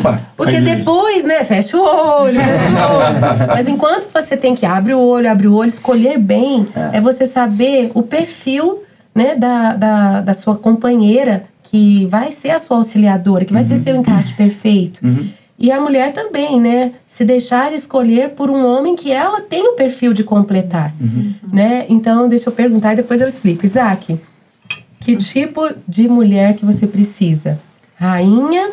Opa! 0.00 0.20
Porque 0.36 0.60
depois, 0.60 1.24
né, 1.24 1.44
fecha 1.44 1.76
o 1.76 1.80
olho, 1.80 2.40
fecha 2.40 2.70
o 2.70 2.96
olho. 2.96 3.46
Mas 3.46 3.68
enquanto 3.68 4.12
você 4.12 4.36
tem 4.36 4.56
que 4.56 4.66
abrir 4.66 4.94
o 4.94 5.00
olho, 5.00 5.30
abrir 5.30 5.46
o 5.46 5.54
olho, 5.54 5.68
escolher 5.68 6.18
bem, 6.18 6.66
é, 6.92 7.00
você 7.00 7.24
saber 7.24 7.92
o 7.94 8.02
perfil, 8.02 8.82
né, 9.14 9.36
da, 9.36 9.74
da, 9.74 10.20
da 10.22 10.34
sua 10.34 10.56
companheira, 10.56 11.44
que 11.62 12.06
vai 12.06 12.32
ser 12.32 12.50
a 12.50 12.58
sua 12.58 12.78
auxiliadora, 12.78 13.44
que 13.44 13.52
vai 13.52 13.62
ser 13.62 13.78
seu 13.78 13.94
encaixe 13.94 14.34
perfeito. 14.34 15.00
E 15.56 15.70
a 15.70 15.80
mulher 15.80 16.12
também, 16.12 16.60
né? 16.60 16.90
Se 17.06 17.24
deixar 17.24 17.72
escolher 17.72 18.30
por 18.30 18.50
um 18.50 18.66
homem 18.66 18.96
que 18.96 19.12
ela 19.12 19.40
tem 19.40 19.68
o 19.68 19.74
perfil 19.74 20.12
de 20.12 20.24
completar, 20.24 20.92
né? 21.52 21.86
Então, 21.88 22.28
deixa 22.28 22.48
eu 22.48 22.52
perguntar 22.52 22.94
e 22.94 22.96
depois 22.96 23.20
eu 23.20 23.28
explico. 23.28 23.64
Isaac, 23.64 24.18
que 25.04 25.16
tipo 25.16 25.68
de 25.86 26.08
mulher 26.08 26.54
que 26.54 26.64
você 26.64 26.86
precisa? 26.86 27.58
Rainha, 27.96 28.70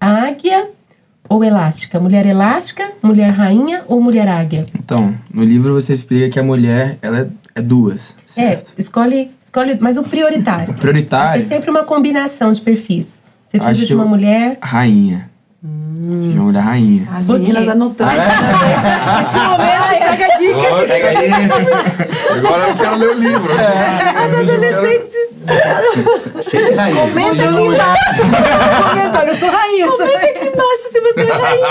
águia 0.00 0.68
ou 1.28 1.42
elástica? 1.42 1.98
Mulher 1.98 2.24
elástica, 2.26 2.84
mulher 3.02 3.30
rainha 3.30 3.82
ou 3.88 4.00
mulher 4.00 4.28
águia? 4.28 4.64
Então, 4.78 5.14
no 5.32 5.42
livro 5.44 5.74
você 5.74 5.92
explica 5.92 6.28
que 6.28 6.38
a 6.38 6.42
mulher, 6.42 6.98
ela 7.02 7.20
é, 7.20 7.26
é 7.56 7.62
duas, 7.62 8.14
certo? 8.26 8.72
É, 8.76 8.80
escolhe, 8.80 9.30
escolhe, 9.42 9.76
mas 9.80 9.96
o 9.96 10.02
prioritário. 10.04 10.68
Vai 10.72 10.76
Prioritário, 10.76 11.40
ser 11.42 11.48
sempre 11.48 11.70
uma 11.70 11.84
combinação 11.84 12.52
de 12.52 12.60
perfis. 12.60 13.20
Você 13.46 13.58
precisa 13.58 13.78
Acho 13.82 13.86
de 13.86 13.94
uma 13.94 14.04
mulher. 14.04 14.58
rainha. 14.62 15.30
De 15.62 16.34
uma 16.36 16.44
mulher 16.46 16.60
rainha. 16.60 17.06
As 17.12 17.26
Por 17.26 17.36
quê? 17.36 17.42
meninas 17.42 17.68
anotando. 17.68 18.10
Esse 19.20 19.36
momento, 19.36 20.08
pega 20.08 20.24
a 20.24 20.38
dica. 20.38 20.86
Pega 20.88 21.08
aí. 21.18 21.30
Agora 22.38 22.68
eu 22.68 22.76
quero 22.76 22.96
ler 22.96 23.08
o 23.10 23.14
livro. 23.14 23.52
As 23.52 24.38
adolescentes 24.38 25.11
Cheio 26.50 26.66
de 26.70 26.74
rainha. 26.74 27.00
Comenta 27.00 27.44
aqui 27.44 27.60
embaixo. 27.62 28.22
Comenta, 28.88 29.18
olha, 29.18 29.28
eu 29.30 29.36
sou 29.36 29.50
rainha. 29.50 29.86
Comenta 29.88 30.26
aqui 30.26 30.46
embaixo 30.46 30.88
se 30.92 31.00
você 31.00 31.20
é 31.20 31.32
rainha. 31.32 31.68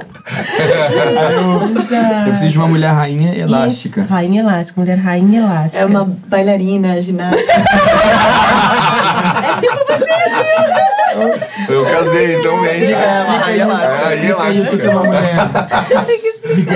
Eu 2.24 2.30
preciso 2.30 2.50
de 2.50 2.58
uma 2.58 2.68
mulher 2.68 2.92
rainha 2.92 3.34
elástica. 3.36 4.02
Isso, 4.02 4.10
Rainha 4.12 4.40
elástica, 4.42 4.80
mulher 4.80 4.98
rainha 4.98 5.40
elástica. 5.40 5.82
É 5.82 5.86
uma 5.86 6.04
bailarina, 6.04 7.00
ginástica. 7.00 7.52
É 9.40 9.54
tipo 9.56 9.76
você. 9.86 10.10
Eu 11.72 11.84
casei, 11.84 12.36
então 12.38 12.60
vem. 12.62 12.92
É, 12.92 13.24
uma 13.26 13.38
rainha 13.38 13.66
lá. 13.66 13.84
É, 13.84 14.06
aí 14.06 14.30
Explica 14.30 14.42
aí 14.42 14.60
o 14.60 14.64
que 14.70 14.76
que 14.78 14.86
é 14.86 14.90
uma 14.90 15.04
mulher. 15.04 15.36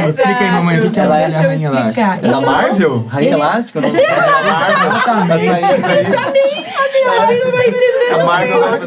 Explica, 0.09 0.41
aí, 0.41 0.51
mamãe, 0.51 0.79
o 0.81 0.91
que 0.91 1.01
é 1.01 1.03
Então, 1.05 1.12
a 1.14 1.16
deixa 1.18 1.39
eu 1.43 1.49
rainha 1.49 1.68
elástica. 1.68 2.01
explicar. 2.03 2.18
É 2.22 2.29
da 2.29 2.41
Marvel? 2.41 3.07
Rainha 3.09 3.33
Elástica? 3.35 3.81
Não? 3.81 3.89
É 3.89 3.93
da 3.93 4.43
Marvel. 4.43 5.14
Tá 5.27 5.39
saindo 5.39 5.83
daí. 5.83 6.65
A 8.12 8.25
Marvel 8.25 8.61
vai 8.61 8.81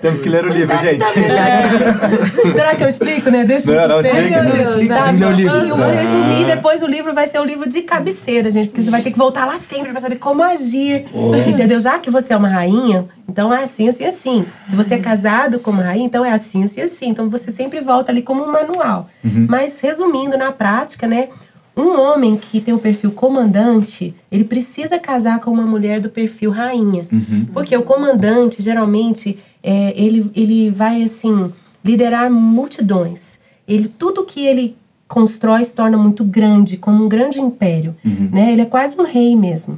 Temos 0.00 0.20
que 0.20 0.28
ler 0.28 0.44
o 0.44 0.48
livro, 0.48 0.76
gente. 0.78 1.04
Será 2.54 2.74
que 2.74 2.84
eu 2.84 2.88
explico, 2.88 3.30
né? 3.30 3.44
Deixa 3.44 3.70
Não, 3.70 3.82
eu 3.82 3.88
não, 3.88 4.00
explica, 4.00 4.36
Eu 4.38 4.44
não. 4.44 4.60
explico. 4.60 4.94
Tá 4.94 5.10
o 5.10 5.12
bom. 5.12 5.30
livro. 5.30 5.56
Eu 5.56 5.76
vou 5.76 5.86
resumir, 5.86 6.44
depois 6.44 6.82
o 6.82 6.86
livro 6.86 7.14
vai 7.14 7.26
ser 7.28 7.38
o 7.40 7.44
livro 7.44 7.68
de 7.68 7.82
cabeceira, 7.82 8.50
gente, 8.50 8.68
porque 8.68 8.82
você 8.82 8.90
vai 8.90 9.02
ter 9.02 9.12
que 9.12 9.18
voltar 9.18 9.46
lá 9.46 9.58
sempre 9.58 9.92
pra 9.92 10.00
saber 10.00 10.16
como 10.16 10.42
agir. 10.42 11.06
Entendeu? 11.46 11.78
Já 11.80 11.98
que 11.98 12.10
você 12.10 12.32
é 12.32 12.36
uma 12.36 12.48
rainha, 12.48 13.06
então 13.28 13.52
é 13.54 13.62
assim, 13.62 13.88
assim, 13.88 14.04
assim. 14.04 14.46
Se 14.66 14.74
você 14.74 14.94
é 14.94 14.98
casado 14.98 15.60
com 15.60 15.70
uma 15.70 15.82
rainha, 15.84 16.06
então 16.06 16.24
é 16.24 16.32
assim, 16.32 16.64
assim, 16.64 16.80
assim. 16.82 17.08
Então 17.08 17.28
você 17.30 17.50
sempre 17.50 17.80
volta 17.80 18.10
ali 18.10 18.22
como 18.22 18.42
um 18.44 18.50
manual. 18.50 19.08
Mas 19.22 19.80
resumindo, 19.80 20.36
na 20.36 20.50
prática, 20.52 21.06
né? 21.06 21.28
Um 21.76 21.98
homem 21.98 22.36
que 22.36 22.60
tem 22.60 22.74
o 22.74 22.78
perfil 22.78 23.10
comandante, 23.12 24.14
ele 24.30 24.44
precisa 24.44 24.98
casar 24.98 25.40
com 25.40 25.50
uma 25.50 25.66
mulher 25.66 26.00
do 26.00 26.10
perfil 26.10 26.50
rainha. 26.50 27.06
Porque 27.52 27.76
o 27.76 27.82
comandante, 27.82 28.62
geralmente, 28.62 29.38
é, 29.62 29.92
ele, 29.96 30.30
ele 30.34 30.70
vai, 30.70 31.02
assim, 31.02 31.50
liderar 31.84 32.30
multidões. 32.30 33.38
Ele, 33.66 33.88
tudo 33.88 34.24
que 34.24 34.44
ele 34.44 34.76
constrói 35.08 35.62
se 35.62 35.74
torna 35.74 35.98
muito 35.98 36.24
grande, 36.24 36.78
como 36.78 37.04
um 37.04 37.08
grande 37.08 37.38
império. 37.38 37.94
Né? 38.32 38.52
Ele 38.52 38.62
é 38.62 38.66
quase 38.66 38.98
um 38.98 39.04
rei 39.04 39.36
mesmo. 39.36 39.76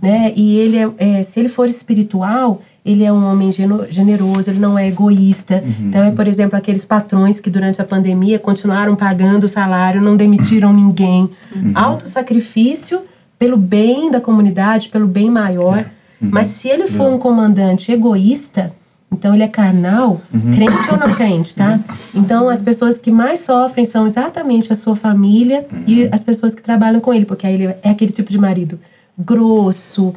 Né? 0.00 0.32
E 0.36 0.56
ele 0.58 0.76
é, 0.76 0.90
é, 0.98 1.22
se 1.22 1.40
ele 1.40 1.48
for 1.48 1.68
espiritual, 1.68 2.62
ele 2.86 3.02
é 3.02 3.12
um 3.12 3.30
homem 3.30 3.50
generoso, 3.90 4.48
ele 4.48 4.60
não 4.60 4.78
é 4.78 4.86
egoísta. 4.86 5.62
Então, 5.80 6.04
é, 6.04 6.12
por 6.12 6.28
exemplo, 6.28 6.56
aqueles 6.56 6.84
patrões 6.84 7.40
que 7.40 7.50
durante 7.50 7.82
a 7.82 7.84
pandemia 7.84 8.38
continuaram 8.38 8.94
pagando 8.94 9.44
o 9.44 9.48
salário, 9.48 10.00
não 10.00 10.16
demitiram 10.16 10.72
ninguém. 10.72 11.28
Alto 11.74 12.08
sacrifício 12.08 13.02
pelo 13.38 13.56
bem 13.56 14.10
da 14.10 14.20
comunidade, 14.20 14.88
pelo 14.88 15.08
bem 15.08 15.28
maior. 15.28 15.84
Mas 16.20 16.46
se 16.46 16.68
ele 16.68 16.86
for 16.86 17.12
um 17.12 17.18
comandante 17.18 17.92
egoísta, 17.92 18.72
então 19.12 19.34
ele 19.34 19.42
é 19.42 19.48
carnal, 19.48 20.20
crente 20.54 20.90
ou 20.90 20.96
não 20.98 21.14
crente, 21.14 21.54
tá? 21.54 21.78
Então 22.14 22.48
as 22.48 22.62
pessoas 22.62 22.98
que 22.98 23.10
mais 23.10 23.40
sofrem 23.40 23.84
são 23.84 24.06
exatamente 24.06 24.72
a 24.72 24.76
sua 24.76 24.96
família 24.96 25.66
e 25.86 26.08
as 26.10 26.24
pessoas 26.24 26.54
que 26.54 26.62
trabalham 26.62 27.00
com 27.00 27.12
ele, 27.12 27.24
porque 27.24 27.46
aí 27.46 27.54
ele 27.54 27.64
é 27.82 27.90
aquele 27.90 28.12
tipo 28.12 28.30
de 28.30 28.38
marido 28.38 28.80
grosso, 29.18 30.14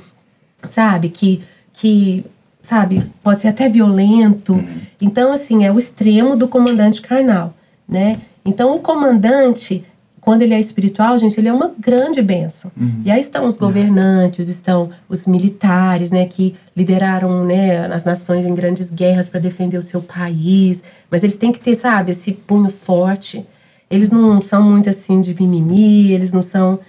sabe? 0.67 1.09
Que, 1.09 1.41
que 1.73 2.25
sabe, 2.69 3.01
pode 3.23 3.41
ser 3.41 3.47
até 3.47 3.67
violento. 3.67 4.63
Então, 5.01 5.31
assim, 5.33 5.65
é 5.65 5.71
o 5.71 5.79
extremo 5.79 6.35
do 6.35 6.47
comandante 6.47 7.01
carnal, 7.01 7.53
né? 7.87 8.21
Então, 8.45 8.75
o 8.75 8.79
comandante, 8.79 9.83
quando 10.21 10.43
ele 10.43 10.53
é 10.53 10.59
espiritual, 10.59 11.17
gente, 11.17 11.39
ele 11.39 11.47
é 11.47 11.53
uma 11.53 11.71
grande 11.79 12.21
bênção. 12.21 12.71
E 13.03 13.09
aí 13.09 13.19
estão 13.19 13.47
os 13.47 13.57
governantes, 13.57 14.47
estão 14.49 14.91
os 15.07 15.25
militares, 15.25 16.11
né, 16.11 16.25
que 16.25 16.55
lideraram, 16.77 17.43
né, 17.43 17.87
as 17.87 18.05
nações 18.05 18.45
em 18.45 18.53
grandes 18.53 18.91
guerras 18.91 19.29
para 19.29 19.39
defender 19.39 19.77
o 19.77 19.83
seu 19.83 20.01
país. 20.01 20.83
Mas 21.09 21.23
eles 21.23 21.37
têm 21.37 21.51
que 21.51 21.59
ter, 21.59 21.73
sabe, 21.73 22.11
esse 22.11 22.33
punho 22.33 22.69
forte. 22.69 23.45
Eles 23.89 24.11
não 24.11 24.41
são 24.43 24.61
muito 24.61 24.87
assim 24.89 25.19
de 25.19 25.33
mimimi, 25.33 26.11
eles 26.11 26.31
não 26.31 26.43
são. 26.43 26.79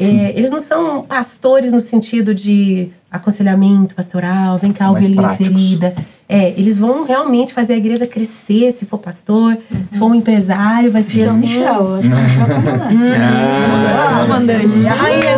É, 0.00 0.32
eles 0.36 0.50
não 0.50 0.60
são 0.60 1.02
pastores 1.02 1.72
no 1.72 1.80
sentido 1.80 2.34
de 2.34 2.88
aconselhamento 3.10 3.94
pastoral, 3.94 4.56
vem 4.56 4.72
cá, 4.72 4.90
ovelhinha 4.90 5.22
práticos. 5.22 5.46
ferida. 5.48 5.94
É, 6.28 6.50
eles 6.50 6.78
vão 6.78 7.04
realmente 7.04 7.52
fazer 7.52 7.72
a 7.74 7.76
igreja 7.76 8.06
crescer, 8.06 8.70
se 8.70 8.86
for 8.86 8.98
pastor, 8.98 9.58
se 9.88 9.98
for 9.98 10.06
um 10.06 10.14
empresário, 10.14 10.90
vai 10.90 11.02
ser 11.02 11.24
João 11.24 11.36
assim. 11.36 11.46
Michel, 11.46 11.94
acho 11.96 12.08
que 12.08 12.14
Michel 12.14 12.46
comandante. 14.26 14.72
Comandante. 14.72 14.86
A 14.86 14.94
rainha 14.94 15.36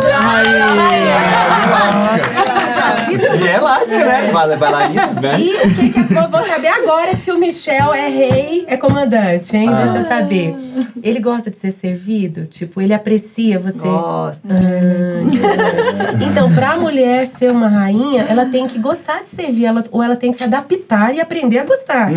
do 3.17 3.43
E 3.43 3.47
é 3.47 3.55
elástica, 3.55 4.05
né? 4.05 4.29
Vai- 4.31 4.57
Bailarina. 4.57 5.11
E 5.39 5.55
o 5.55 5.75
que, 5.75 5.89
que 6.07 6.13
eu 6.13 6.29
vou 6.29 6.45
saber 6.45 6.67
agora 6.67 7.13
se 7.13 7.31
o 7.31 7.37
Michel 7.37 7.93
é 7.93 8.07
rei, 8.09 8.65
é 8.67 8.77
comandante, 8.77 9.55
hein? 9.55 9.69
Deixa 9.73 9.97
eu 9.97 10.03
saber. 10.03 10.55
Ele 11.01 11.19
gosta 11.19 11.49
de 11.51 11.57
ser 11.57 11.71
servido? 11.71 12.45
Tipo, 12.45 12.81
ele 12.81 12.93
aprecia 12.93 13.59
você. 13.59 13.87
Gosta. 13.87 14.47
Ah, 14.49 16.23
então, 16.29 16.53
pra 16.53 16.77
mulher 16.77 17.27
ser 17.27 17.51
uma 17.51 17.67
rainha, 17.67 18.23
ela 18.29 18.45
tem 18.45 18.67
que 18.67 18.77
gostar 18.79 19.21
de 19.23 19.29
servir, 19.29 19.65
ela, 19.65 19.83
ou 19.91 20.01
ela 20.03 20.15
tem 20.15 20.31
que 20.31 20.37
se 20.37 20.43
adaptar 20.43 21.13
e 21.15 21.21
aprender 21.21 21.59
a 21.59 21.65
gostar. 21.65 22.11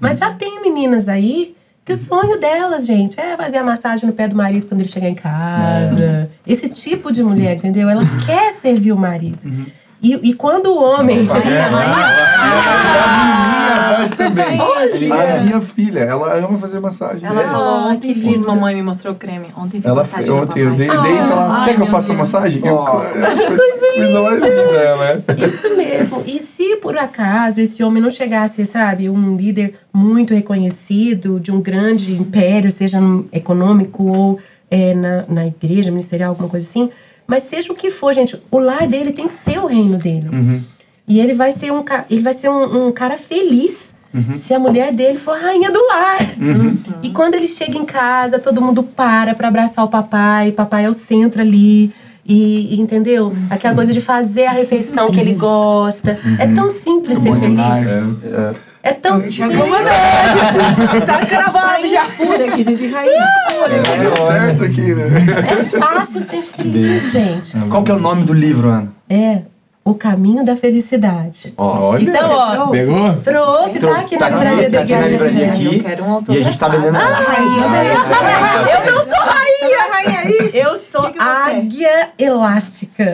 Mas 0.00 0.18
já 0.18 0.32
tem 0.32 0.60
meninas 0.62 1.08
aí 1.08 1.54
que 1.84 1.92
o 1.92 1.96
sonho 1.96 2.38
delas, 2.38 2.86
gente, 2.86 3.18
é 3.18 3.36
fazer 3.36 3.56
a 3.58 3.64
massagem 3.64 4.06
no 4.06 4.12
pé 4.12 4.28
do 4.28 4.36
marido 4.36 4.66
quando 4.68 4.80
ele 4.80 4.88
chegar 4.88 5.08
em 5.08 5.14
casa. 5.14 6.30
Esse 6.46 6.68
tipo 6.68 7.10
de 7.12 7.22
mulher, 7.24 7.56
entendeu? 7.56 7.88
Ela 7.88 8.04
quer 8.24 8.52
servir 8.52 8.92
o 8.92 8.96
marido. 8.96 9.38
E, 10.02 10.30
e 10.30 10.34
quando 10.34 10.66
o 10.66 10.82
homem. 10.82 11.28
A 11.30 11.34
minha 13.22 13.96
voz 13.96 14.10
também. 14.10 14.60
Olha. 14.60 15.38
A 15.38 15.42
minha 15.42 15.60
filha, 15.60 16.00
ela 16.00 16.36
ama 16.36 16.58
fazer 16.58 16.80
massagem. 16.80 17.24
Ela 17.24 17.44
falou 17.44 17.90
ontem 17.90 18.12
fiz, 18.14 18.42
mamãe 18.42 18.74
me 18.74 18.82
mostrou 18.82 19.14
o 19.14 19.16
creme. 19.16 19.46
Ontem 19.56 19.80
fiz 19.80 19.84
Ela 19.84 20.02
massagem 20.02 20.30
ontem, 20.30 20.60
eu 20.60 20.74
dei, 20.74 20.88
dei 20.88 21.12
e 21.12 21.18
ela, 21.18 21.64
quer 21.64 21.76
que 21.76 21.82
eu 21.82 21.86
faça 21.86 22.12
massagem? 22.12 22.66
Eu, 22.66 22.78
claro, 22.78 23.14
coisa 23.14 24.22
mais 24.22 24.34
linda, 24.34 24.48
ela 24.48 25.08
é. 25.08 25.46
Isso 25.46 25.76
mesmo. 25.76 26.22
E 26.26 26.40
se 26.40 26.76
por 26.76 26.98
acaso 26.98 27.60
esse 27.60 27.84
homem 27.84 28.02
não 28.02 28.10
chegasse, 28.10 28.66
sabe, 28.66 29.08
um 29.08 29.36
líder 29.36 29.74
muito 29.92 30.34
reconhecido 30.34 31.38
de 31.38 31.52
um 31.52 31.60
grande 31.60 32.12
império, 32.12 32.72
seja 32.72 33.00
no 33.00 33.28
econômico 33.32 34.04
ou 34.04 34.38
é, 34.68 34.94
na, 34.94 35.24
na 35.28 35.46
igreja, 35.46 35.90
ministerial, 35.90 36.30
alguma 36.30 36.48
coisa 36.48 36.66
assim, 36.66 36.90
mas 37.32 37.44
seja 37.44 37.72
o 37.72 37.74
que 37.74 37.90
for, 37.90 38.12
gente, 38.12 38.36
o 38.50 38.58
lar 38.58 38.86
dele 38.86 39.10
tem 39.10 39.26
que 39.26 39.32
ser 39.32 39.58
o 39.58 39.64
reino 39.64 39.96
dele. 39.96 40.28
E 41.08 41.18
ele 41.18 41.32
vai 41.32 41.50
ser 41.50 41.72
um, 41.72 41.82
ele 42.10 42.20
vai 42.20 42.34
ser 42.34 42.50
um, 42.50 42.88
um 42.88 42.92
cara 42.92 43.16
feliz. 43.16 43.94
Se 44.34 44.52
a 44.52 44.58
mulher 44.58 44.92
dele 44.92 45.18
for 45.18 45.34
a 45.34 45.40
rainha 45.40 45.70
do 45.70 45.80
lar. 45.86 46.18
E 47.02 47.08
quando 47.08 47.34
ele 47.34 47.48
chega 47.48 47.78
em 47.78 47.86
casa, 47.86 48.38
todo 48.38 48.60
mundo 48.60 48.82
para 48.82 49.34
pra 49.34 49.48
abraçar 49.48 49.82
o 49.82 49.88
papai, 49.88 50.50
o 50.50 50.52
papai 50.52 50.84
é 50.84 50.90
o 50.90 50.92
centro 50.92 51.40
ali. 51.40 51.90
E, 52.26 52.74
e, 52.74 52.78
entendeu? 52.78 53.32
Aquela 53.48 53.74
coisa 53.74 53.94
de 53.94 54.02
fazer 54.02 54.44
a 54.44 54.52
refeição 54.52 55.10
que 55.10 55.18
ele 55.18 55.32
gosta. 55.32 56.20
É 56.38 56.46
tão 56.48 56.68
simples 56.68 57.16
ser 57.16 57.34
feliz. 57.34 57.60
É 58.22 58.71
tão 58.92 59.18
simples. 59.18 59.58
Tá 61.06 61.24
cravado 61.26 61.88
já. 61.88 62.04
Pura 62.16 62.50
que 62.50 62.62
gente 62.62 62.86
rainha. 62.88 63.28
Deu 64.00 64.16
certo 64.26 64.64
aqui, 64.64 64.94
né? 64.94 65.06
É 65.72 65.78
fácil 65.78 66.20
ser 66.20 66.42
feliz, 66.42 67.12
gente. 67.12 67.56
Qual 67.70 67.84
que 67.84 67.90
é 67.90 67.94
o 67.94 67.98
nome 68.00 68.24
do 68.24 68.32
livro, 68.32 68.68
Ana? 68.70 68.88
É 69.08 69.42
o 69.84 69.94
caminho 69.94 70.44
da 70.44 70.56
felicidade. 70.56 71.52
Olha. 71.56 72.02
Então, 72.02 72.30
ó, 72.30 72.68
Pegou? 72.68 73.14
trouxe, 73.16 73.78
tá 73.80 73.96
aqui 73.98 74.16
tá 74.16 74.30
na 74.30 74.36
aqui, 74.36 74.44
livraria. 74.44 74.70
tá 74.70 74.80
aqui 74.80 74.94
na 74.94 75.08
livraria 75.08 75.46
Eu 75.46 75.50
aqui. 75.52 75.80
quero 75.80 76.04
um 76.04 76.22
E 76.28 76.38
a 76.38 76.42
gente 76.44 76.58
tá 76.58 76.68
vendendo. 76.68 76.96
Eu 76.96 78.92
não 78.94 79.02
sou 79.04 79.31
rainha! 79.92 80.50
Eu 80.54 80.76
sou 80.76 81.02
que 81.10 81.18
que 81.18 81.18
é? 81.18 81.26
águia 81.26 82.08
elástica. 82.18 83.04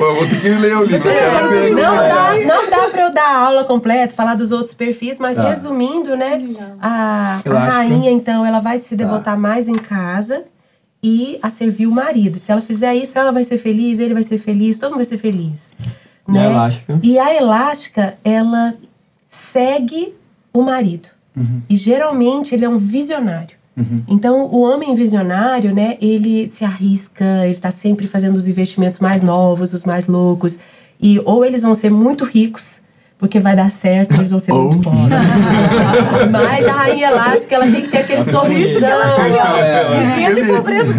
Eu 0.00 0.14
vou 0.14 0.26
ter 0.28 0.40
que 0.40 0.48
ler 0.48 0.76
o 0.76 0.84
livro. 0.84 1.08
ver. 1.08 1.70
Não 1.74 1.96
dá, 1.96 2.34
não 2.44 2.70
dá 2.70 2.88
pra 2.90 3.02
eu 3.02 3.12
dar 3.12 3.24
a 3.28 3.38
aula 3.46 3.64
completa, 3.64 4.14
falar 4.14 4.34
dos 4.34 4.52
outros 4.52 4.74
perfis, 4.74 5.18
mas 5.18 5.36
Tá. 5.36 5.48
resumindo, 5.48 6.16
né? 6.16 6.38
A, 6.80 7.40
a 7.44 7.58
rainha, 7.64 8.10
então, 8.10 8.44
ela 8.44 8.60
vai 8.60 8.80
se 8.80 8.94
devotar 8.96 9.38
mais 9.38 9.68
em 9.68 9.76
casa 9.76 10.44
e 11.02 11.38
a 11.42 11.50
servir 11.50 11.86
o 11.86 11.90
marido. 11.92 12.38
Se 12.38 12.50
ela 12.52 12.60
fizer 12.60 12.94
isso, 12.94 13.18
ela 13.18 13.32
vai 13.32 13.44
ser 13.44 13.58
feliz, 13.58 13.98
ele 13.98 14.14
vai 14.14 14.22
ser 14.22 14.38
feliz, 14.38 14.78
todo 14.78 14.90
mundo 14.90 14.98
vai 14.98 15.04
ser 15.06 15.18
feliz. 15.18 15.72
Né? 16.26 16.46
elástica? 16.46 16.98
E 17.02 17.18
a 17.18 17.34
elástica, 17.34 18.14
ela 18.24 18.74
segue 19.30 20.14
o 20.52 20.62
marido. 20.62 21.08
E 21.68 21.76
geralmente 21.76 22.54
ele 22.54 22.64
é 22.64 22.68
um 22.68 22.78
visionário. 22.78 23.56
Então, 24.08 24.46
o 24.46 24.60
homem 24.62 24.94
visionário, 24.94 25.74
né, 25.74 25.98
ele 26.00 26.46
se 26.46 26.64
arrisca, 26.64 27.46
ele 27.46 27.58
tá 27.58 27.70
sempre 27.70 28.06
fazendo 28.06 28.34
os 28.36 28.48
investimentos 28.48 28.98
mais 29.00 29.22
novos, 29.22 29.74
os 29.74 29.84
mais 29.84 30.06
loucos. 30.06 30.58
E 30.98 31.20
ou 31.26 31.44
eles 31.44 31.60
vão 31.62 31.74
ser 31.74 31.90
muito 31.90 32.24
ricos, 32.24 32.80
porque 33.18 33.38
vai 33.38 33.54
dar 33.54 33.70
certo, 33.70 34.14
eles 34.16 34.30
vão 34.30 34.38
ser 34.38 34.52
Ou- 34.52 34.68
muito 34.70 34.80
pobres. 34.82 35.10
Mas 36.32 36.66
a 36.66 36.72
rainha 36.72 37.08
elástica, 37.10 37.54
ela 37.56 37.70
tem 37.70 37.82
que 37.82 37.88
ter 37.88 37.98
aquele 37.98 38.22
sorrisão. 38.24 39.00
Riqueza 40.16 40.40
e 40.40 40.46
pobreza. 40.56 40.94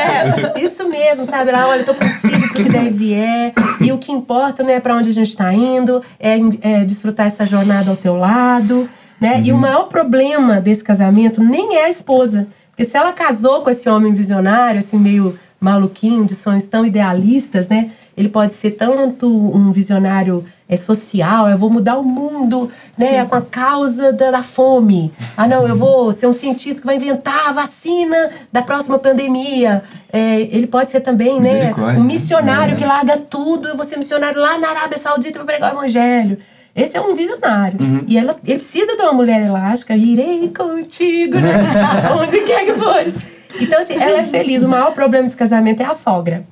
É, 0.00 0.60
isso 0.60 0.88
mesmo, 0.88 1.24
sabe? 1.24 1.52
Lá, 1.52 1.68
olha, 1.68 1.82
eu 1.82 1.86
tô 1.86 1.94
contigo 1.94 2.48
pro 2.48 2.54
que 2.64 2.64
der 2.64 2.86
e 2.86 2.90
vier. 2.90 3.52
E 3.80 3.92
o 3.92 3.98
que 3.98 4.10
importa 4.10 4.64
não 4.64 4.70
é 4.70 4.80
pra 4.80 4.96
onde 4.96 5.10
a 5.10 5.12
gente 5.12 5.36
tá 5.36 5.52
indo, 5.54 6.02
é, 6.18 6.38
é 6.60 6.84
desfrutar 6.84 7.26
essa 7.26 7.46
jornada 7.46 7.90
ao 7.90 7.96
teu 7.96 8.16
lado, 8.16 8.88
né? 9.24 9.40
E 9.42 9.50
o 9.50 9.56
maior 9.56 9.84
problema 9.84 10.60
desse 10.60 10.84
casamento 10.84 11.42
nem 11.42 11.76
é 11.76 11.86
a 11.86 11.88
esposa. 11.88 12.46
Porque 12.68 12.84
se 12.84 12.94
ela 12.94 13.10
casou 13.10 13.62
com 13.62 13.70
esse 13.70 13.88
homem 13.88 14.12
visionário, 14.12 14.80
assim, 14.80 14.98
meio 14.98 15.38
maluquinho, 15.58 16.26
de 16.26 16.34
sonhos 16.34 16.66
tão 16.66 16.84
idealistas, 16.84 17.66
né? 17.68 17.92
ele 18.14 18.28
pode 18.28 18.52
ser 18.52 18.72
tanto 18.72 19.26
um 19.26 19.72
visionário 19.72 20.44
é, 20.68 20.76
social, 20.76 21.48
eu 21.48 21.56
vou 21.56 21.70
mudar 21.70 21.96
o 21.96 22.04
mundo 22.04 22.70
né, 22.98 23.24
com 23.24 23.34
a 23.34 23.40
causa 23.40 24.12
da, 24.12 24.30
da 24.30 24.42
fome. 24.42 25.10
Ah, 25.34 25.48
não, 25.48 25.66
eu 25.66 25.74
vou 25.74 26.12
ser 26.12 26.26
um 26.26 26.32
cientista 26.32 26.82
que 26.82 26.86
vai 26.86 26.96
inventar 26.96 27.48
a 27.48 27.52
vacina 27.52 28.30
da 28.52 28.60
próxima 28.60 28.98
pandemia. 28.98 29.82
É, 30.12 30.42
ele 30.42 30.66
pode 30.66 30.90
ser 30.90 31.00
também 31.00 31.40
né, 31.40 31.72
um 31.98 32.04
missionário 32.04 32.76
que 32.76 32.84
larga 32.84 33.16
tudo, 33.16 33.68
eu 33.68 33.76
vou 33.76 33.86
ser 33.86 33.96
missionário 33.96 34.38
lá 34.38 34.58
na 34.58 34.68
Arábia 34.68 34.98
Saudita 34.98 35.38
para 35.38 35.46
pregar 35.46 35.74
o 35.74 35.78
evangelho. 35.78 36.38
Esse 36.74 36.96
é 36.96 37.00
um 37.00 37.14
visionário. 37.14 37.78
E 38.06 38.18
ela, 38.18 38.36
ele 38.44 38.58
precisa 38.58 38.96
de 38.96 39.02
uma 39.02 39.12
mulher 39.12 39.42
elástica. 39.42 39.96
Irei 39.96 40.48
contigo, 40.48 41.38
né? 41.38 42.10
onde 42.20 42.40
quer 42.40 42.64
que 42.64 42.74
fores. 42.74 43.14
Então, 43.60 43.80
assim, 43.80 43.94
ela 43.94 44.20
é 44.20 44.24
feliz. 44.24 44.64
O 44.64 44.68
maior 44.68 44.92
problema 44.92 45.24
desse 45.24 45.36
casamento 45.36 45.80
é 45.80 45.86
a 45.86 45.94
sogra. 45.94 46.44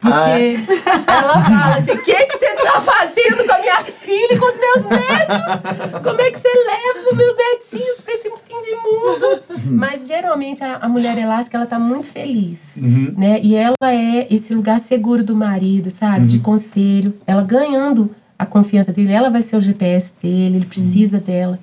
Porque 0.00 0.58
ela 1.06 1.44
fala 1.44 1.76
assim: 1.76 1.92
o 1.92 2.02
que, 2.02 2.14
que 2.14 2.38
você 2.38 2.46
tá 2.54 2.80
fazendo 2.80 3.44
com 3.46 3.52
a 3.52 3.58
minha 3.58 3.84
filha 3.84 4.34
e 4.34 4.38
com 4.38 4.46
os 4.46 4.58
meus 4.58 4.86
netos? 4.86 6.00
Como 6.02 6.20
é 6.20 6.30
que 6.30 6.38
você 6.38 6.48
leva 6.48 7.10
os 7.10 7.16
meus 7.16 7.36
netinhos 7.36 8.00
pra 8.02 8.14
esse 8.14 8.30
fim 8.30 8.62
de 8.62 8.74
mundo? 8.76 9.42
Mas 9.66 10.06
geralmente 10.06 10.64
a, 10.64 10.76
a 10.76 10.88
mulher 10.88 11.18
elástica 11.18 11.58
ela 11.58 11.66
tá 11.66 11.78
muito 11.78 12.06
feliz. 12.06 12.76
Né? 13.16 13.40
E 13.42 13.54
ela 13.54 13.74
é 13.82 14.26
esse 14.30 14.54
lugar 14.54 14.80
seguro 14.80 15.22
do 15.22 15.36
marido, 15.36 15.90
sabe? 15.90 16.26
De 16.26 16.38
conselho. 16.38 17.14
Ela 17.26 17.42
ganhando 17.42 18.14
a 18.42 18.46
confiança 18.46 18.92
dele, 18.92 19.12
ela 19.12 19.30
vai 19.30 19.42
ser 19.42 19.56
o 19.56 19.60
GPS 19.60 20.12
dele, 20.22 20.56
ele 20.56 20.66
precisa 20.66 21.18
dela. 21.18 21.58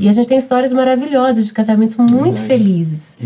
E 0.00 0.08
a 0.08 0.12
gente 0.12 0.28
tem 0.28 0.38
histórias 0.38 0.72
maravilhosas 0.72 1.44
de 1.44 1.52
casamentos 1.52 1.96
muito 1.96 2.40
felizes 2.40 3.18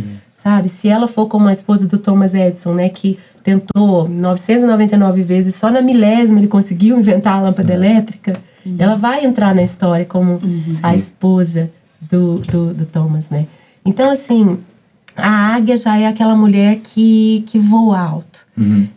sabe? 0.47 0.69
Se 0.69 0.87
ela 0.87 1.09
for 1.09 1.27
como 1.27 1.49
a 1.49 1.53
esposa 1.53 1.89
do 1.89 1.99
Thomas 1.99 2.33
Edison, 2.33 2.73
né, 2.73 2.89
que 2.89 3.19
tentou 3.43 4.09
999 4.09 5.23
vezes, 5.25 5.57
só 5.57 5.73
na 5.73 5.83
milésima 5.83 6.39
ele 6.39 6.47
conseguiu 6.47 6.97
inventar 6.97 7.35
a 7.35 7.41
lâmpada 7.41 7.75
elétrica, 7.75 8.41
ela 8.79 8.95
vai 8.95 9.25
entrar 9.25 9.53
na 9.53 9.63
história 9.63 10.05
como 10.05 10.41
a 10.85 10.95
esposa 10.95 11.69
do, 12.11 12.39
do, 12.39 12.75
do 12.75 12.87
Thomas, 12.87 13.29
né? 13.29 13.47
Então, 13.85 14.09
assim, 14.09 14.59
a 15.17 15.55
águia 15.55 15.77
já 15.77 15.99
é 15.99 16.07
aquela 16.07 16.37
mulher 16.37 16.79
que, 16.83 17.43
que 17.47 17.59
voa 17.59 17.99
alto. 17.99 18.47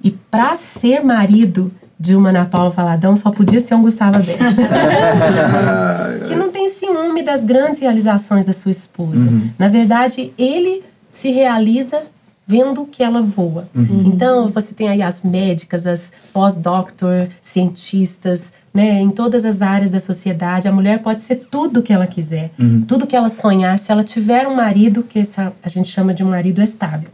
E 0.04 0.12
para 0.12 0.56
ser 0.56 1.04
marido 1.04 1.72
de 2.00 2.16
uma 2.16 2.30
Ana 2.30 2.46
Paula 2.46 2.70
Valadão, 2.70 3.16
só 3.16 3.30
podia 3.30 3.60
ser 3.60 3.76
um 3.76 3.82
Gustavo 3.82 4.20
Bessa. 4.24 4.44
que 6.28 6.36
não 6.36 6.50
tem 6.50 6.70
ciúme 6.70 7.22
das 7.22 7.44
grandes 7.44 7.80
realizações 7.80 8.46
da 8.46 8.54
sua 8.54 8.72
esposa. 8.72 9.28
Na 9.58 9.68
verdade, 9.68 10.32
ele 10.38 10.82
se 11.10 11.30
realiza 11.30 12.04
vendo 12.48 12.86
que 12.86 13.04
ela 13.04 13.22
voa. 13.22 13.70
Então, 14.08 14.48
você 14.48 14.74
tem 14.74 14.88
aí 14.88 15.04
as 15.04 15.22
médicas, 15.22 15.86
as 15.86 16.12
pós-doctor, 16.34 17.28
cientistas, 17.44 18.54
né, 18.74 19.00
em 19.00 19.12
todas 19.12 19.46
as 19.46 19.62
áreas 19.62 19.92
da 19.92 20.00
sociedade. 20.00 20.68
A 20.68 20.72
mulher 20.72 21.00
pode 21.00 21.22
ser 21.22 21.36
tudo 21.52 21.84
que 21.84 21.94
ela 21.94 22.08
quiser, 22.08 22.50
tudo 22.88 23.06
que 23.06 23.16
ela 23.16 23.30
sonhar, 23.30 23.78
se 23.78 23.92
ela 23.92 24.04
tiver 24.04 24.48
um 24.48 24.56
marido, 24.56 25.04
que 25.04 25.22
a 25.62 25.70
gente 25.70 25.90
chama 25.90 26.12
de 26.12 26.24
um 26.24 26.30
marido 26.30 26.60
estável. 26.62 27.10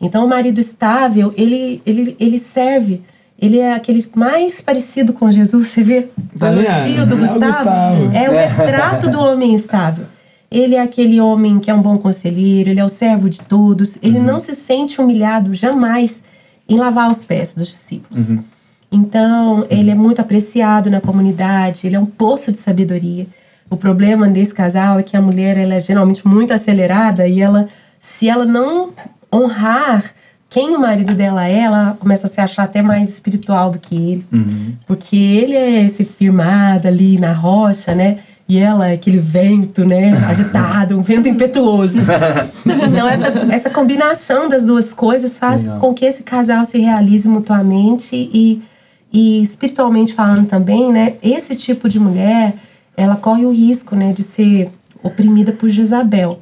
Então, 0.00 0.26
o 0.26 0.28
marido 0.28 0.60
estável, 0.60 1.32
ele, 1.36 1.80
ele, 1.86 2.16
ele 2.20 2.38
serve, 2.38 3.02
ele 3.40 3.58
é 3.58 3.72
aquele 3.72 4.06
mais 4.14 4.60
parecido 4.60 5.14
com 5.14 5.30
Jesus, 5.30 5.68
você 5.68 5.82
vê? 5.82 6.08
Tá 6.38 6.50
o 6.50 6.60
elogio 6.60 7.06
do 7.06 7.14
É 7.14 7.18
Gustavo. 7.18 7.46
Gustavo. 7.46 8.16
É 8.16 8.28
o 8.28 8.32
retrato 8.32 9.10
do 9.10 9.18
homem 9.18 9.54
estável. 9.54 10.04
Ele 10.50 10.74
é 10.74 10.82
aquele 10.82 11.20
homem 11.20 11.58
que 11.58 11.70
é 11.70 11.74
um 11.74 11.80
bom 11.80 11.96
conselheiro, 11.96 12.68
ele 12.68 12.80
é 12.80 12.84
o 12.84 12.88
servo 12.88 13.30
de 13.30 13.40
todos, 13.40 13.98
ele 14.02 14.18
não 14.18 14.40
se 14.40 14.52
sente 14.52 15.00
humilhado 15.00 15.54
jamais 15.54 16.22
em 16.68 16.76
lavar 16.76 17.10
os 17.10 17.24
pés 17.24 17.54
dos 17.54 17.68
discípulos. 17.68 18.34
Então, 18.92 19.64
ele 19.70 19.90
é 19.90 19.94
muito 19.94 20.20
apreciado 20.20 20.90
na 20.90 21.00
comunidade, 21.00 21.86
ele 21.86 21.96
é 21.96 22.00
um 22.00 22.06
poço 22.06 22.50
de 22.50 22.58
sabedoria. 22.58 23.26
O 23.70 23.76
problema 23.76 24.26
desse 24.26 24.52
casal 24.52 24.98
é 24.98 25.02
que 25.02 25.16
a 25.16 25.22
mulher 25.22 25.56
ela 25.56 25.74
é 25.74 25.80
geralmente 25.80 26.26
muito 26.26 26.52
acelerada 26.52 27.26
e 27.28 27.40
ela, 27.40 27.68
se 28.00 28.28
ela 28.28 28.44
não 28.44 28.90
honrar 29.32 30.12
quem 30.50 30.74
o 30.74 30.80
marido 30.80 31.14
dela 31.14 31.46
é, 31.46 31.60
ela 31.60 31.96
começa 32.00 32.26
a 32.26 32.30
se 32.30 32.40
achar 32.40 32.64
até 32.64 32.82
mais 32.82 33.08
espiritual 33.08 33.70
do 33.70 33.78
que 33.78 33.94
ele. 33.94 34.26
Porque 34.84 35.16
ele 35.16 35.54
é 35.54 35.84
esse 35.86 36.04
firmado 36.04 36.88
ali 36.88 37.20
na 37.20 37.32
rocha, 37.32 37.94
né? 37.94 38.18
E 38.48 38.58
ela 38.58 38.88
é 38.88 38.94
aquele 38.94 39.20
vento, 39.20 39.86
né? 39.86 40.12
Agitado, 40.28 40.98
um 40.98 41.02
vento 41.02 41.28
impetuoso. 41.28 42.02
Então, 42.66 43.08
essa, 43.08 43.28
essa 43.52 43.70
combinação 43.70 44.48
das 44.48 44.66
duas 44.66 44.92
coisas 44.92 45.38
faz 45.38 45.62
Legal. 45.62 45.78
com 45.78 45.94
que 45.94 46.04
esse 46.04 46.24
casal 46.24 46.64
se 46.64 46.78
realize 46.78 47.28
mutuamente 47.28 48.16
e, 48.16 48.60
e 49.12 49.40
espiritualmente 49.42 50.12
falando 50.12 50.48
também, 50.48 50.92
né? 50.92 51.14
Esse 51.22 51.54
tipo 51.54 51.88
de 51.88 52.00
mulher, 52.00 52.54
ela 52.96 53.14
corre 53.14 53.46
o 53.46 53.52
risco, 53.52 53.94
né? 53.94 54.12
De 54.12 54.24
ser 54.24 54.68
oprimida 55.02 55.52
por 55.52 55.70
Jezabel. 55.70 56.40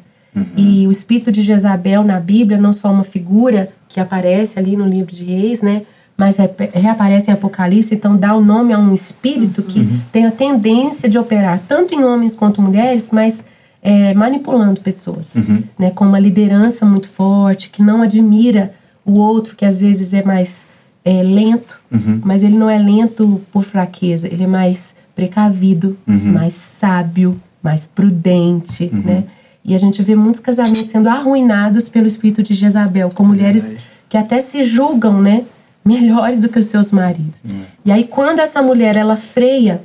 E 0.57 0.87
o 0.87 0.91
espírito 0.91 1.33
de 1.33 1.43
Jezabel 1.43 2.05
na 2.05 2.21
Bíblia 2.21 2.59
não 2.59 2.73
só 2.73 2.91
uma 2.91 3.05
figura 3.05 3.71
que 3.89 3.99
aparece 4.01 4.59
ali 4.59 4.77
no 4.77 4.87
livro 4.87 5.15
de 5.15 5.25
Reis, 5.25 5.63
né? 5.63 5.83
Mas 6.17 6.37
repe- 6.37 6.71
reaparece 6.75 7.31
em 7.31 7.35
Apocalipse, 7.35 7.95
então 7.95 8.17
dá 8.17 8.35
o 8.35 8.45
nome 8.45 8.73
a 8.73 8.79
um 8.79 8.93
espírito 8.95 9.63
que 9.63 9.81
tem 10.13 10.27
a 10.27 10.31
tendência 10.33 11.09
de 11.09 11.17
operar 11.19 11.61
tanto 11.69 11.95
em 11.95 12.03
homens 12.03 12.35
quanto 12.37 12.61
mulheres, 12.61 13.11
mas 13.13 13.45
é, 13.81 14.13
manipulando 14.15 14.81
pessoas, 14.81 15.35
né? 15.79 15.91
Com 15.93 16.05
uma 16.07 16.19
liderança 16.19 16.85
muito 16.85 17.09
forte, 17.09 17.71
que 17.71 17.81
não 17.83 18.03
admira 18.03 18.75
o 19.07 19.13
outro, 19.19 19.55
que 19.55 19.65
às 19.65 19.81
vezes 19.81 20.13
é 20.13 20.23
mais 20.23 20.67
é, 21.05 21.23
lento, 21.23 21.81
mas 22.25 22.43
ele 22.43 22.57
não 22.59 22.69
é 22.69 22.79
lento 22.79 23.41
por 23.53 23.63
fraqueza, 23.65 24.27
ele 24.27 24.43
é 24.43 24.47
mais 24.49 24.97
precavido, 25.15 25.97
mais 26.33 26.55
sábio, 26.55 27.41
mais 27.63 27.87
prudente, 27.87 28.91
né? 28.93 29.25
E 29.69 29.75
a 29.75 29.79
gente 29.79 30.03
vê 30.03 30.17
muitos 30.17 30.41
casamentos 30.41 30.91
sendo 30.91 31.09
arruinados 31.09 31.89
pelo 31.91 32.07
espírito 32.07 32.43
de 32.43 32.55
Jezabel, 32.55 33.11
com 33.15 33.23
mulheres 33.23 33.77
que 34.09 34.17
até 34.17 34.41
se 34.41 34.65
julgam, 34.65 35.21
né? 35.21 35.45
Melhores 35.85 36.41
do 36.41 36.49
que 36.49 36.59
os 36.59 36.67
seus 36.67 36.91
maridos. 36.91 37.41
E 37.85 37.93
aí, 37.93 38.05
quando 38.05 38.41
essa 38.41 38.63
mulher 38.63 38.97
ela 38.97 39.17
freia 39.17 39.83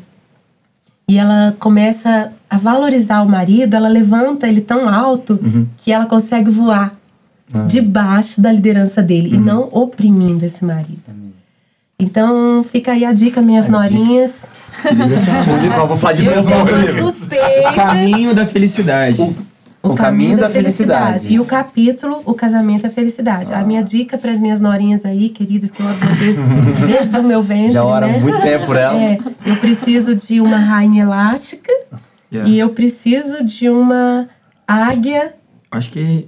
e 1.08 1.18
ela 1.18 1.54
começa 1.60 2.32
a 2.50 2.58
valorizar 2.58 3.22
o 3.22 3.30
marido, 3.30 3.76
ela 3.76 3.90
levanta 3.90 4.48
ele 4.48 4.62
tão 4.62 4.88
alto 4.88 5.38
que 5.78 5.92
ela 5.92 6.06
consegue 6.06 6.50
voar 6.50 6.96
debaixo 7.68 8.40
da 8.42 8.52
liderança 8.52 9.02
dele 9.04 9.36
e 9.36 9.38
não 9.38 9.68
oprimindo 9.72 10.44
esse 10.46 10.64
marido. 10.66 11.04
Então, 12.00 12.64
fica 12.64 12.94
aí 12.94 13.06
a 13.06 13.12
dica, 13.14 13.42
minhas 13.42 13.70
norinhas. 13.70 14.48
É 14.84 14.90
famoso. 14.96 15.66
Eu 15.78 15.88
vou 15.88 15.98
falar 15.98 16.14
de 16.14 16.26
Eu 16.98 17.06
O 17.06 17.12
suspeita. 17.14 17.74
caminho 17.76 18.34
da 18.34 18.46
felicidade. 18.48 19.22
O 19.22 19.36
Caminho 19.94 20.38
da 20.38 20.50
Felicidade. 20.50 21.28
E 21.34 21.40
o 21.40 21.46
capítulo, 21.46 22.22
o 22.26 22.34
casamento 22.34 22.88
é 22.88 22.90
felicidade. 22.90 23.54
A 23.54 23.64
minha 23.64 23.84
dica 23.84 24.18
para 24.18 24.32
as 24.32 24.40
minhas 24.40 24.62
norinhas 24.62 25.04
aí, 25.06 25.28
queridas, 25.28 25.72
que 25.72 25.82
eu 25.82 25.86
amo 25.88 25.98
vocês 26.00 26.38
desde 26.88 27.20
o 27.20 27.24
meu 27.24 27.44
ventre, 27.44 27.74
Já 27.74 27.84
ora 27.84 28.08
né? 28.08 28.18
muito 28.20 28.42
tempo 28.42 28.66
por 28.66 28.78
ela. 28.78 28.98
É, 29.02 29.20
eu 29.46 29.58
preciso 29.58 30.16
de 30.16 30.40
uma 30.40 30.58
rainha 30.58 31.04
elástica 31.04 31.72
Yeah. 32.32 32.50
e 32.50 32.58
eu 32.58 32.70
preciso 32.70 33.44
de 33.44 33.70
uma 33.70 34.28
águia. 34.68 35.36
Acho 35.70 35.92
que. 35.92 36.28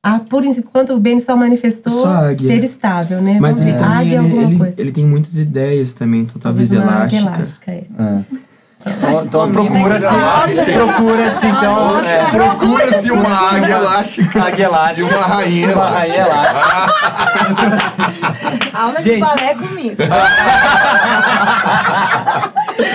Ah, 0.00 0.20
por 0.20 0.44
enquanto 0.44 0.94
o 0.94 1.00
Beni 1.00 1.20
só 1.20 1.36
manifestou 1.36 2.02
Só 2.04 2.08
águia. 2.08 2.46
ser 2.46 2.62
estável, 2.62 3.20
né? 3.20 3.38
Mas 3.40 3.58
Vamos 3.58 3.68
ele 3.68 3.72
ver. 3.72 3.78
também 3.84 3.98
águia 3.98 4.10
é 4.10 4.18
ele, 4.18 4.26
alguma 4.28 4.42
ele, 4.44 4.56
coisa. 4.58 4.74
ele 4.78 4.92
tem 4.92 5.04
muitas 5.04 5.36
ideias 5.38 5.92
também, 5.92 6.20
então 6.20 6.40
talvez 6.40 6.70
uma 6.70 6.84
águia 6.84 7.18
elástica. 7.18 7.72
elástica, 7.72 7.72
é. 7.72 7.84
É. 7.98 8.49
Então, 8.86 9.24
então 9.24 9.52
procura-se. 9.52 10.06
Procura-se, 10.72 11.46
então. 11.46 12.00
É, 12.00 12.24
Procura-se 12.30 13.10
uma 13.10 13.50
águia 13.50 13.74
elástica 13.74 14.42
águia 14.44 14.64
elástica. 14.64 15.06
e 15.06 15.10
uma 15.12 15.26
rainha 15.26 15.66
Uma 15.66 15.72
elástica. 15.72 15.98
rainha 15.98 16.16
elástica. 16.24 16.60
Aula 18.80 19.02
de 19.02 19.16
balé 19.18 19.54
comigo. 19.54 19.96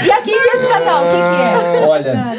E 0.04 0.12
aqui 0.12 0.32
esse 0.32 0.68
casal, 0.68 1.04
o 1.04 1.06
que, 1.06 1.18
que 1.18 1.42
é? 1.42 1.86
Olha, 1.88 2.36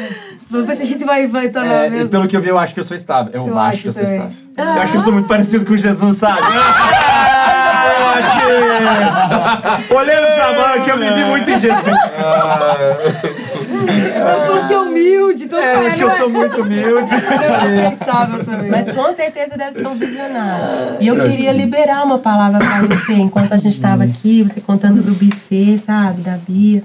Vamos 0.49 0.65
ver 0.67 0.75
se 0.75 0.83
a 0.83 0.85
gente 0.85 1.03
vai 1.03 1.25
estar 1.25 1.37
vai 1.39 1.49
tá 1.49 1.61
lá 1.63 1.85
é, 1.85 1.89
mesmo. 1.89 2.09
pelo 2.09 2.25
que 2.27 2.35
eu 2.35 2.41
vi, 2.41 2.47
eu 2.47 2.57
acho 2.57 2.73
que 2.73 2.79
eu 2.79 2.83
sou 2.83 2.95
estável. 2.95 3.31
Eu, 3.33 3.47
Eu 3.47 3.59
acho 3.59 3.67
acho 3.73 3.81
que 3.81 3.87
eu 3.89 3.93
sou 3.93 4.03
estável. 4.03 4.31
Eu 4.57 4.81
acho 4.81 4.91
que 4.91 4.97
eu 4.97 5.01
sou 5.01 5.13
muito 5.13 5.27
parecido 5.27 5.65
com 5.65 5.75
Jesus, 5.75 6.17
sabe? 6.17 6.41
eu 8.17 8.23
acho 8.23 9.87
que. 9.87 9.93
Olhando 9.93 10.27
pra 10.35 10.53
mão 10.53 10.83
que 10.83 10.91
eu 10.91 10.97
me 10.97 11.09
vi 11.11 11.23
muito 11.25 11.49
em 11.49 11.59
Jesus. 11.59 11.85
Ela 14.15 14.45
falou 14.45 14.67
que 14.67 14.73
é 14.73 14.79
humilde, 14.79 15.47
todo 15.47 15.59
É, 15.59 15.75
eu 15.75 15.87
acho 15.87 15.97
que 15.97 16.03
eu 16.03 16.11
sou 16.11 16.29
muito 16.29 16.61
humilde. 16.61 17.11
Eu 17.13 17.55
acho 17.55 17.67
que 17.67 17.79
é 17.79 17.91
estável 17.93 18.45
também. 18.45 18.69
Mas 18.69 18.91
com 18.91 19.13
certeza 19.13 19.57
deve 19.57 19.79
ser 19.79 19.87
um 19.87 19.95
visionário. 19.95 20.97
E 20.99 21.07
eu 21.07 21.15
queria 21.19 21.51
liberar 21.51 22.03
uma 22.03 22.19
palavra 22.19 22.59
para 22.59 22.81
você 22.83 23.13
enquanto 23.13 23.53
a 23.53 23.57
gente 23.57 23.75
estava 23.75 24.03
aqui, 24.03 24.43
você 24.43 24.61
contando 24.61 25.01
do 25.01 25.13
buffet, 25.13 25.77
sabe, 25.77 26.21
da 26.21 26.37
Bia. 26.37 26.83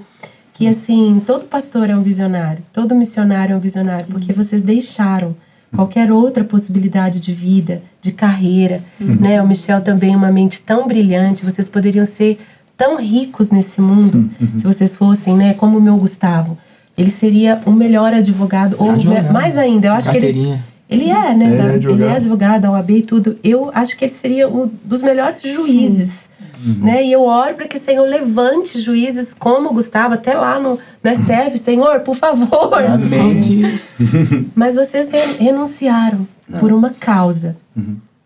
Que 0.53 0.67
assim, 0.67 1.21
todo 1.25 1.45
pastor 1.45 1.89
é 1.89 1.95
um 1.95 2.03
visionário, 2.03 2.63
todo 2.71 2.93
missionário 2.93 3.53
é 3.53 3.55
um 3.55 3.59
visionário, 3.59 4.05
porque 4.05 4.31
vocês 4.31 4.61
deixaram 4.61 5.35
qualquer 5.75 6.11
outra 6.11 6.43
possibilidade 6.43 7.19
de 7.19 7.33
vida, 7.33 7.81
de 8.01 8.11
carreira, 8.11 8.81
né? 8.99 9.41
O 9.41 9.47
Michel 9.47 9.81
também 9.81 10.15
uma 10.15 10.31
mente 10.31 10.61
tão 10.61 10.87
brilhante, 10.87 11.43
vocês 11.45 11.67
poderiam 11.69 12.05
ser 12.05 12.39
tão 12.77 12.97
ricos 12.99 13.51
nesse 13.51 13.79
mundo, 13.79 14.29
se 14.57 14.63
vocês 14.65 14.95
fossem, 14.97 15.35
né, 15.37 15.53
como 15.53 15.77
o 15.77 15.81
meu 15.81 15.95
Gustavo, 15.95 16.57
ele 16.97 17.09
seria 17.11 17.61
o 17.65 17.71
melhor 17.71 18.13
advogado, 18.13 18.75
ou 18.79 18.91
Advogado. 18.91 19.31
mais 19.31 19.57
ainda, 19.57 19.87
eu 19.87 19.93
acho 19.93 20.09
que 20.11 20.17
ele, 20.17 20.59
ele 20.89 21.09
é, 21.09 21.33
né, 21.35 21.45
Ele 21.45 21.53
é 21.53 21.57
da- 21.57 21.63
ele 21.65 21.73
advogado. 21.75 22.09
é 22.09 22.15
advogado 22.15 22.61
da 22.63 22.71
OAB 22.71 22.89
e 22.97 23.01
tudo. 23.01 23.37
Eu 23.43 23.71
acho 23.73 23.97
que 23.97 24.05
ele 24.05 24.11
seria 24.11 24.47
um 24.49 24.69
dos 24.83 25.01
melhores 25.01 25.37
juízes. 25.43 26.27
Né? 26.65 27.03
E 27.05 27.11
eu 27.11 27.23
oro 27.23 27.55
para 27.55 27.67
que 27.67 27.75
o 27.75 27.79
Senhor 27.79 28.07
levante 28.07 28.79
juízes 28.79 29.33
como 29.33 29.69
o 29.69 29.73
Gustavo, 29.73 30.13
até 30.13 30.33
lá 30.33 30.59
no, 30.59 30.79
no 31.03 31.15
STF. 31.15 31.57
Senhor, 31.57 31.99
por 32.01 32.15
favor. 32.15 32.73
Amém. 32.73 33.79
Mas 34.55 34.75
vocês 34.75 35.09
re- 35.09 35.33
renunciaram 35.39 36.27
por 36.59 36.71
uma 36.71 36.91
causa, 36.91 37.57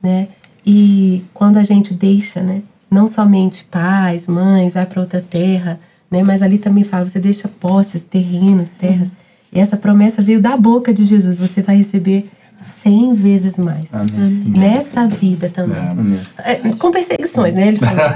né? 0.04 0.28
E 0.66 1.24
quando 1.34 1.58
a 1.58 1.64
gente 1.64 1.94
deixa, 1.94 2.42
né? 2.42 2.62
Não 2.92 3.08
somente 3.08 3.64
pais, 3.66 4.28
mães, 4.28 4.74
vai 4.74 4.86
para 4.86 5.02
outra 5.02 5.22
terra, 5.28 5.80
né? 6.12 6.24
Mas 6.24 6.42
ali 6.42 6.58
também 6.58 6.84
fala, 6.84 7.08
você 7.08 7.20
deixa 7.20 7.48
posses, 7.48 8.04
terrenos, 8.04 8.74
terras. 8.76 9.14
E 9.52 9.60
essa 9.60 9.78
promessa 9.78 10.22
veio 10.22 10.42
da 10.42 10.56
boca 10.58 10.94
de 10.94 11.04
Jesus. 11.06 11.40
Você 11.40 11.62
vai 11.62 11.78
receber 11.78 12.30
cem 12.60 13.14
vezes 13.14 13.58
mais. 13.58 13.86
Nessa 14.46 15.08
vida 15.08 15.50
também. 15.50 15.78
Amém. 15.78 16.20
É, 16.40 16.56
com 16.56 16.92
perseguições, 16.92 17.56
né? 17.56 17.70
Ele 17.70 17.78
falou. 17.78 17.98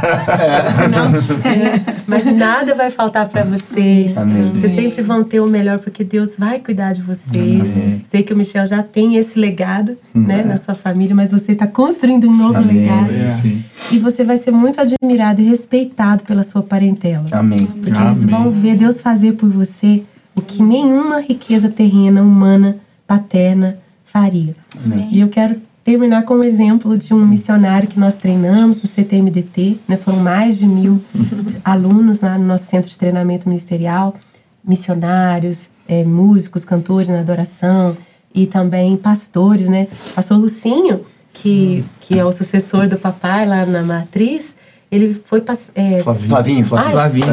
É, 1.44 2.02
Mas 2.08 2.26
nada 2.26 2.74
vai 2.76 2.92
faltar 2.92 3.28
para 3.28 3.44
vocês. 3.44 4.18
Amém. 4.18 4.42
Vocês 4.42 4.74
sempre 4.74 5.02
vão 5.02 5.24
ter 5.24 5.40
o 5.40 5.48
melhor, 5.48 5.80
porque 5.80 6.04
Deus 6.04 6.36
vai 6.38 6.60
cuidar 6.60 6.94
de 6.94 7.02
vocês. 7.02 7.72
Amém. 7.76 8.02
Sei 8.06 8.24
que 8.24 8.34
o 8.34 8.38
Michel 8.38 8.66
já 8.68 8.84
tem 8.84 9.18
esse 9.18 9.40
legado 9.40 9.98
né, 10.14 10.44
na 10.44 10.58
sua 10.58 10.76
família, 10.76 11.16
mas 11.16 11.32
você 11.32 11.52
está 11.52 11.68
construindo 11.68 12.30
um 12.30 12.36
novo 12.36 12.58
Amém. 12.58 12.82
legado. 12.82 13.12
É. 13.12 13.94
E 13.94 14.00
você 14.00 14.24
vai 14.24 14.38
ser 14.38 14.52
muito 14.52 14.80
admirado 14.80 15.42
e 15.42 15.46
respeitado 15.46 16.24
pela 16.24 16.44
sua 16.44 16.62
parentela. 16.64 17.26
Amém. 17.32 17.66
Porque 17.66 17.90
eles 17.90 18.24
Amém. 18.24 18.28
vão 18.28 18.52
ver 18.52 18.76
Deus 18.76 19.02
fazer 19.02 19.34
por 19.34 19.50
você 19.50 20.04
o 20.36 20.42
que 20.42 20.64
nenhuma 20.64 21.20
riqueza 21.20 21.70
terrena, 21.70 22.22
humana, 22.22 22.78
paterna 23.06 23.78
faria. 24.12 24.56
Amém. 24.84 25.10
E 25.12 25.20
eu 25.20 25.30
quero 25.30 25.62
terminar 25.84 26.24
com 26.24 26.36
um 26.36 26.44
exemplo 26.44 26.98
de 26.98 27.14
um 27.14 27.26
missionário 27.26 27.88
que 27.88 28.00
nós 28.00 28.16
treinamos 28.18 28.82
no 28.82 28.88
CTMDT. 28.88 29.80
Né? 29.88 29.98
Foram 29.98 30.20
mais 30.20 30.60
de 30.60 30.68
mil 30.68 31.02
alunos 31.64 32.22
lá 32.22 32.38
no 32.38 32.46
nosso 32.46 32.66
centro 32.66 32.90
de 32.90 32.98
treinamento 32.98 33.48
ministerial, 33.48 34.16
missionários, 34.64 35.70
eh, 35.88 36.04
músicos, 36.04 36.64
cantores 36.66 37.10
na 37.10 37.20
adoração 37.20 37.98
e 38.34 38.46
também 38.46 38.96
pastores, 38.96 39.68
né? 39.68 39.88
Pastor 40.16 40.38
Lucinho, 40.38 41.02
que, 41.34 41.84
que 42.00 42.18
é 42.18 42.24
o 42.24 42.32
sucessor 42.32 42.88
do 42.88 42.98
papai 42.98 43.46
lá 43.46 43.66
na 43.66 43.82
matriz, 43.82 44.56
ele 44.92 45.22
foi... 45.26 45.40
pas- 45.42 45.72
eh, 45.76 46.02
Flavinho, 46.04 46.28
Flavinho. 46.66 46.68
Ai, 46.76 46.92
Flavinho. 46.92 47.26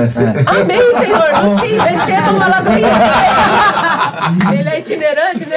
Amém, 0.47 0.79
Senhor. 0.97 1.29
Lucinho, 1.45 1.83
receba 1.83 2.31
uma 2.31 2.47
lagoinha. 2.49 2.89
Ele 4.53 4.69
é 4.69 4.79
itinerante, 4.81 5.47
né? 5.47 5.57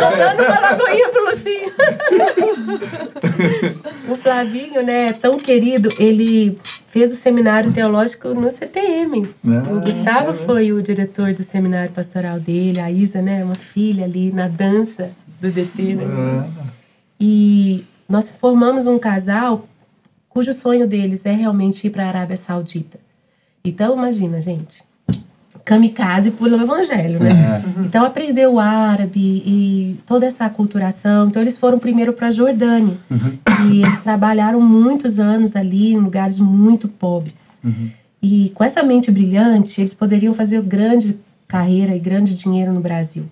Tá 0.00 0.10
dando 0.10 0.42
uma 0.42 0.60
lagoinha 0.60 1.08
pro 1.08 1.24
Lucinho. 1.30 1.72
o 4.08 4.14
Flavinho, 4.16 4.82
né, 4.82 5.12
tão 5.12 5.38
querido, 5.38 5.88
ele 5.98 6.58
fez 6.88 7.12
o 7.12 7.16
seminário 7.16 7.72
teológico 7.72 8.28
no 8.34 8.50
CTM. 8.50 9.28
Ah, 9.46 9.72
o 9.72 9.80
Gustavo 9.80 10.34
foi 10.34 10.72
o 10.72 10.82
diretor 10.82 11.32
do 11.32 11.42
seminário 11.42 11.92
pastoral 11.92 12.38
dele, 12.40 12.80
a 12.80 12.90
Isa, 12.90 13.22
né, 13.22 13.44
uma 13.44 13.54
filha 13.54 14.04
ali 14.04 14.32
na 14.32 14.48
dança 14.48 15.10
do 15.40 15.48
DT, 15.50 15.94
né? 15.94 16.04
E 17.18 17.84
nós 18.08 18.28
formamos 18.30 18.86
um 18.86 18.98
casal 18.98 19.66
cujo 20.30 20.54
sonho 20.54 20.86
deles 20.86 21.26
é 21.26 21.32
realmente 21.32 21.86
ir 21.86 21.90
para 21.90 22.04
a 22.04 22.08
Arábia 22.08 22.36
Saudita. 22.36 22.98
Então, 23.62 23.94
imagina, 23.94 24.40
gente. 24.40 24.82
Kamikaze 25.64 26.30
pelo 26.30 26.58
evangelho, 26.58 27.22
né? 27.22 27.62
Então, 27.84 28.04
aprendeu 28.04 28.54
o 28.54 28.58
árabe 28.58 29.42
e 29.44 30.00
toda 30.06 30.24
essa 30.24 30.46
aculturação. 30.46 31.28
Então, 31.28 31.42
eles 31.42 31.58
foram 31.58 31.78
primeiro 31.78 32.12
para 32.14 32.28
a 32.28 32.30
Jordânia. 32.30 32.96
E 33.70 33.82
eles 33.82 34.00
trabalharam 34.00 34.60
muitos 34.60 35.18
anos 35.18 35.54
ali 35.54 35.92
em 35.92 35.98
lugares 35.98 36.38
muito 36.38 36.88
pobres. 36.88 37.60
E 38.22 38.50
com 38.54 38.64
essa 38.64 38.82
mente 38.82 39.10
brilhante, 39.10 39.80
eles 39.80 39.92
poderiam 39.92 40.32
fazer 40.32 40.62
grande 40.62 41.18
carreira 41.46 41.94
e 41.94 41.98
grande 41.98 42.34
dinheiro 42.34 42.72
no 42.72 42.80
Brasil. 42.80 43.24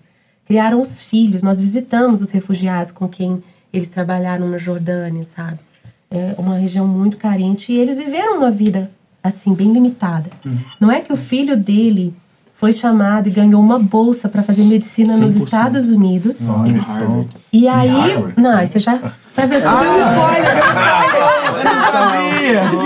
Criaram 0.44 0.80
os 0.82 1.00
filhos. 1.00 1.42
Nós 1.42 1.60
visitamos 1.60 2.20
os 2.20 2.30
refugiados 2.30 2.92
com 2.92 3.08
quem 3.08 3.42
eles 3.72 3.88
trabalharam 3.88 4.48
na 4.48 4.58
Jordânia, 4.58 5.24
sabe? 5.24 5.60
É 6.10 6.34
uma 6.38 6.56
região 6.56 6.86
muito 6.86 7.16
carente. 7.16 7.72
E 7.72 7.76
eles 7.76 7.96
viveram 7.98 8.38
uma 8.38 8.50
vida, 8.50 8.90
assim, 9.22 9.54
bem 9.54 9.72
limitada. 9.72 10.30
Não 10.80 10.90
é 10.90 11.00
que 11.00 11.12
o 11.12 11.16
filho 11.16 11.56
dele 11.56 12.14
foi 12.54 12.72
chamado 12.72 13.28
e 13.28 13.30
ganhou 13.30 13.60
uma 13.60 13.78
bolsa 13.78 14.28
para 14.28 14.42
fazer 14.42 14.64
medicina 14.64 15.16
nos 15.16 15.34
100%. 15.34 15.44
Estados 15.44 15.90
Unidos. 15.90 16.36
Só. 16.36 16.64
E 17.52 17.68
aí. 17.68 17.92
Não, 18.36 18.66
você 18.66 18.80
já 18.80 18.98
tá 18.98 19.12
vendo? 19.46 19.62
Você 19.62 19.68
deu 19.68 19.92
um 19.92 20.08
spoiler, 20.08 20.56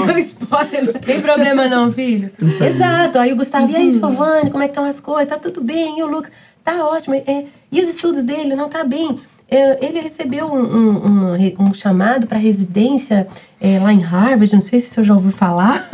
Deu 0.07 0.19
spoiler. 0.19 0.93
Tem 1.01 1.21
problema 1.23 1.69
não, 1.69 1.91
filho? 1.91 2.31
Exato. 2.61 3.19
Aí 3.19 3.33
o 3.33 3.37
Gustavo, 3.37 3.71
e 3.71 3.77
aí, 3.77 3.91
Giovanni, 3.91 4.51
como 4.51 4.63
é 4.63 4.67
que 4.67 4.73
estão 4.73 4.85
as 4.85 5.01
coisas? 5.01 5.29
Tá 5.29 5.39
tudo 5.39 5.63
bem? 5.63 5.99
E 5.99 6.03
o 6.03 6.07
Lucas? 6.07 6.31
Tá 6.63 6.85
ótimo. 6.87 7.15
É, 7.15 7.47
e 7.71 7.81
os 7.81 7.89
estudos 7.89 8.23
dele? 8.25 8.55
Não 8.55 8.69
tá 8.69 8.85
bem. 8.85 9.19
É, 9.53 9.85
ele 9.85 10.01
recebeu 10.01 10.47
um, 10.47 10.63
um, 10.63 11.33
um 11.33 11.33
um 11.59 11.75
chamado 11.75 12.27
para 12.27 12.39
residência 12.39 13.29
é, 13.61 13.79
lá 13.79 13.93
em 13.93 14.01
Harvard, 14.01 14.55
não 14.55 14.63
sei 14.63 14.81
se 14.81 14.89
o 14.89 14.91
senhor 14.95 15.05
já 15.05 15.15
ouviu 15.15 15.31
falar. 15.31 15.87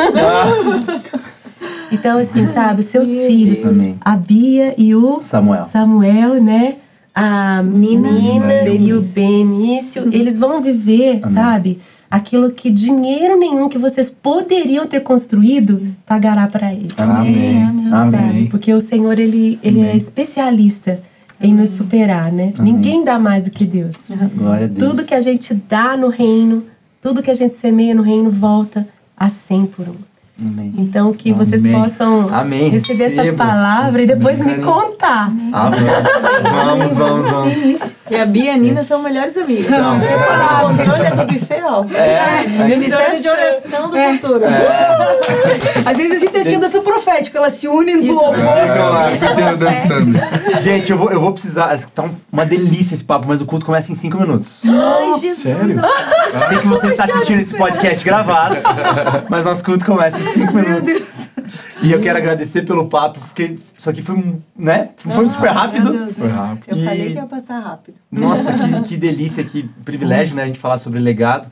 então, 1.90 2.18
assim, 2.18 2.46
sabe, 2.46 2.80
os 2.80 2.86
seus 2.86 3.08
filhos, 3.08 3.66
Amém. 3.66 3.98
a 4.00 4.14
Bia 4.14 4.74
e 4.78 4.94
o 4.94 5.20
Samuel. 5.20 5.64
Samuel, 5.64 6.40
né? 6.40 6.76
A 7.12 7.60
Nina, 7.64 8.12
Nina 8.12 8.54
e 8.62 8.92
o 8.92 9.02
Benício. 9.02 10.02
Benício, 10.02 10.08
eles 10.12 10.38
vão 10.38 10.62
viver, 10.62 11.20
sabe? 11.32 11.80
Aquilo 12.08 12.52
que 12.52 12.70
dinheiro 12.70 13.36
nenhum 13.36 13.68
que 13.68 13.76
vocês 13.76 14.08
poderiam 14.08 14.86
ter 14.86 15.00
construído 15.00 15.94
pagará 16.06 16.46
para 16.46 16.72
eles. 16.72 16.96
Amém. 16.96 17.64
Sabe? 17.90 18.16
Amém. 18.16 18.46
Porque 18.46 18.72
o 18.72 18.80
Senhor, 18.80 19.18
ele, 19.18 19.58
ele 19.64 19.80
é 19.80 19.96
especialista 19.96 21.00
em 21.40 21.54
nos 21.54 21.70
superar, 21.70 22.32
né? 22.32 22.52
Ninguém 22.58 23.04
dá 23.04 23.18
mais 23.18 23.44
do 23.44 23.50
que 23.50 23.64
Deus. 23.64 23.96
Glória 24.34 24.64
a 24.64 24.68
Deus. 24.68 24.90
Tudo 24.90 25.04
que 25.04 25.14
a 25.14 25.20
gente 25.20 25.54
dá 25.54 25.96
no 25.96 26.08
reino, 26.08 26.64
tudo 27.00 27.22
que 27.22 27.30
a 27.30 27.34
gente 27.34 27.54
semeia 27.54 27.94
no 27.94 28.02
reino 28.02 28.30
volta 28.30 28.86
a 29.16 29.28
100 29.28 29.66
por 29.66 29.88
um. 29.88 30.07
Amém. 30.40 30.72
Então, 30.78 31.12
que 31.12 31.32
vocês 31.32 31.64
Amém. 31.64 31.80
possam 31.82 32.28
Amém. 32.32 32.68
receber 32.68 33.04
essa 33.18 33.32
palavra 33.32 34.02
e 34.02 34.06
depois 34.06 34.38
me 34.38 34.52
Amém. 34.54 34.64
contar. 34.64 35.32
Ah, 35.52 35.70
vamos, 35.70 36.94
vamos, 36.94 36.94
vamos, 36.94 37.30
vamos. 37.30 37.80
E 38.10 38.16
a 38.16 38.24
Bia 38.24 38.44
e 38.44 38.50
a 38.50 38.56
Nina 38.56 38.82
são 38.82 39.02
melhores 39.02 39.36
amigas. 39.36 39.66
São. 39.66 40.00
Separaram. 40.00 40.70
O 40.72 40.76
controle 40.76 41.02
é 41.06 41.10
do 41.10 41.26
buffet, 41.26 41.62
ó. 41.64 41.84
É. 41.94 42.64
Ministério 42.68 43.20
de 43.20 43.28
oração 43.28 43.90
do 43.90 43.96
futuro. 43.98 44.44
Às 45.84 45.96
vezes 45.96 46.12
a 46.12 46.18
gente 46.18 46.30
tem 46.32 46.56
a 46.56 46.58
dança 46.58 46.80
profética, 46.80 47.38
elas 47.38 47.52
se 47.54 47.68
unem 47.68 47.96
no 47.96 48.14
louvor. 48.14 48.34
Ah, 48.38 49.12
inteiro 49.12 49.56
dançando. 49.58 50.18
Gente, 50.62 50.90
eu 50.92 50.98
vou, 50.98 51.10
eu 51.10 51.20
vou 51.20 51.32
precisar. 51.32 51.76
Tá 51.94 52.02
um- 52.04 52.14
uma 52.32 52.46
delícia 52.46 52.94
esse 52.94 53.04
papo, 53.04 53.26
mas 53.28 53.40
o 53.40 53.46
culto 53.46 53.66
começa 53.66 53.90
em 53.92 53.94
5 53.94 54.18
minutos. 54.18 54.48
Ai, 54.64 55.20
Jesus. 55.20 55.38
Sério? 55.58 55.80
Sei 56.48 56.58
que 56.58 56.66
você 56.68 56.86
está 56.88 57.04
assistindo 57.04 57.40
esse 57.40 57.54
podcast 57.56 58.04
gravado, 58.04 58.56
mas 59.28 59.44
nosso 59.44 59.62
culto 59.64 59.84
começa 59.84 60.18
em 60.18 60.27
5 60.34 60.52
minutos. 60.54 61.28
E 61.82 61.92
eu 61.92 62.00
quero 62.00 62.18
agradecer 62.18 62.62
pelo 62.62 62.88
papo, 62.88 63.20
porque 63.20 63.56
isso 63.78 63.88
aqui 63.88 64.02
foi 64.02 64.16
um. 64.16 64.40
né? 64.56 64.90
Foi 64.96 65.24
um 65.24 65.28
super 65.30 65.50
rápido. 65.50 66.10
Foi 66.10 66.28
rápido. 66.28 66.64
Eu 66.68 66.76
E- 66.76 66.84
falei 66.84 67.06
que 67.10 67.14
ia 67.14 67.26
passar 67.26 67.58
rápido. 67.60 67.94
Nossa, 68.10 68.52
que, 68.52 68.80
que 68.88 68.96
delícia, 68.96 69.42
que 69.44 69.62
privilégio, 69.84 70.34
né? 70.34 70.42
A 70.42 70.46
gente 70.46 70.58
falar 70.58 70.78
sobre 70.78 70.98
legado. 71.00 71.50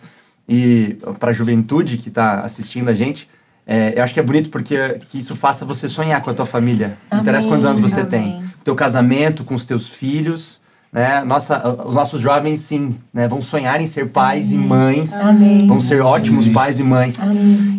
E 0.48 0.96
para 1.18 1.30
a 1.30 1.32
juventude 1.32 1.96
que 1.98 2.08
está 2.08 2.40
assistindo 2.40 2.88
a 2.88 2.94
gente, 2.94 3.28
é, 3.66 3.94
eu 3.98 4.02
acho 4.04 4.14
que 4.14 4.20
é 4.20 4.22
bonito 4.22 4.48
porque 4.50 4.76
que 5.10 5.18
isso 5.18 5.34
faça 5.34 5.64
você 5.64 5.88
sonhar 5.88 6.20
com 6.22 6.30
a 6.30 6.34
tua 6.34 6.46
família. 6.46 6.96
Não 7.10 7.20
interessa 7.20 7.48
quantos 7.48 7.64
anos 7.66 7.80
você 7.80 8.04
tem. 8.04 8.38
O 8.60 8.64
teu 8.64 8.74
casamento 8.76 9.42
com 9.44 9.54
os 9.54 9.64
teus 9.64 9.88
filhos. 9.88 10.60
Né? 10.96 11.22
Nossa, 11.26 11.62
os 11.86 11.94
nossos 11.94 12.18
jovens, 12.22 12.60
sim, 12.60 12.96
né? 13.12 13.28
vão 13.28 13.42
sonhar 13.42 13.78
em 13.82 13.86
ser 13.86 14.08
pais 14.08 14.50
e 14.50 14.56
mães. 14.56 15.12
Amém. 15.12 15.66
Vão 15.66 15.78
ser 15.78 16.00
ótimos 16.00 16.46
Isso. 16.46 16.54
pais 16.54 16.80
e 16.80 16.82
mães. 16.82 17.18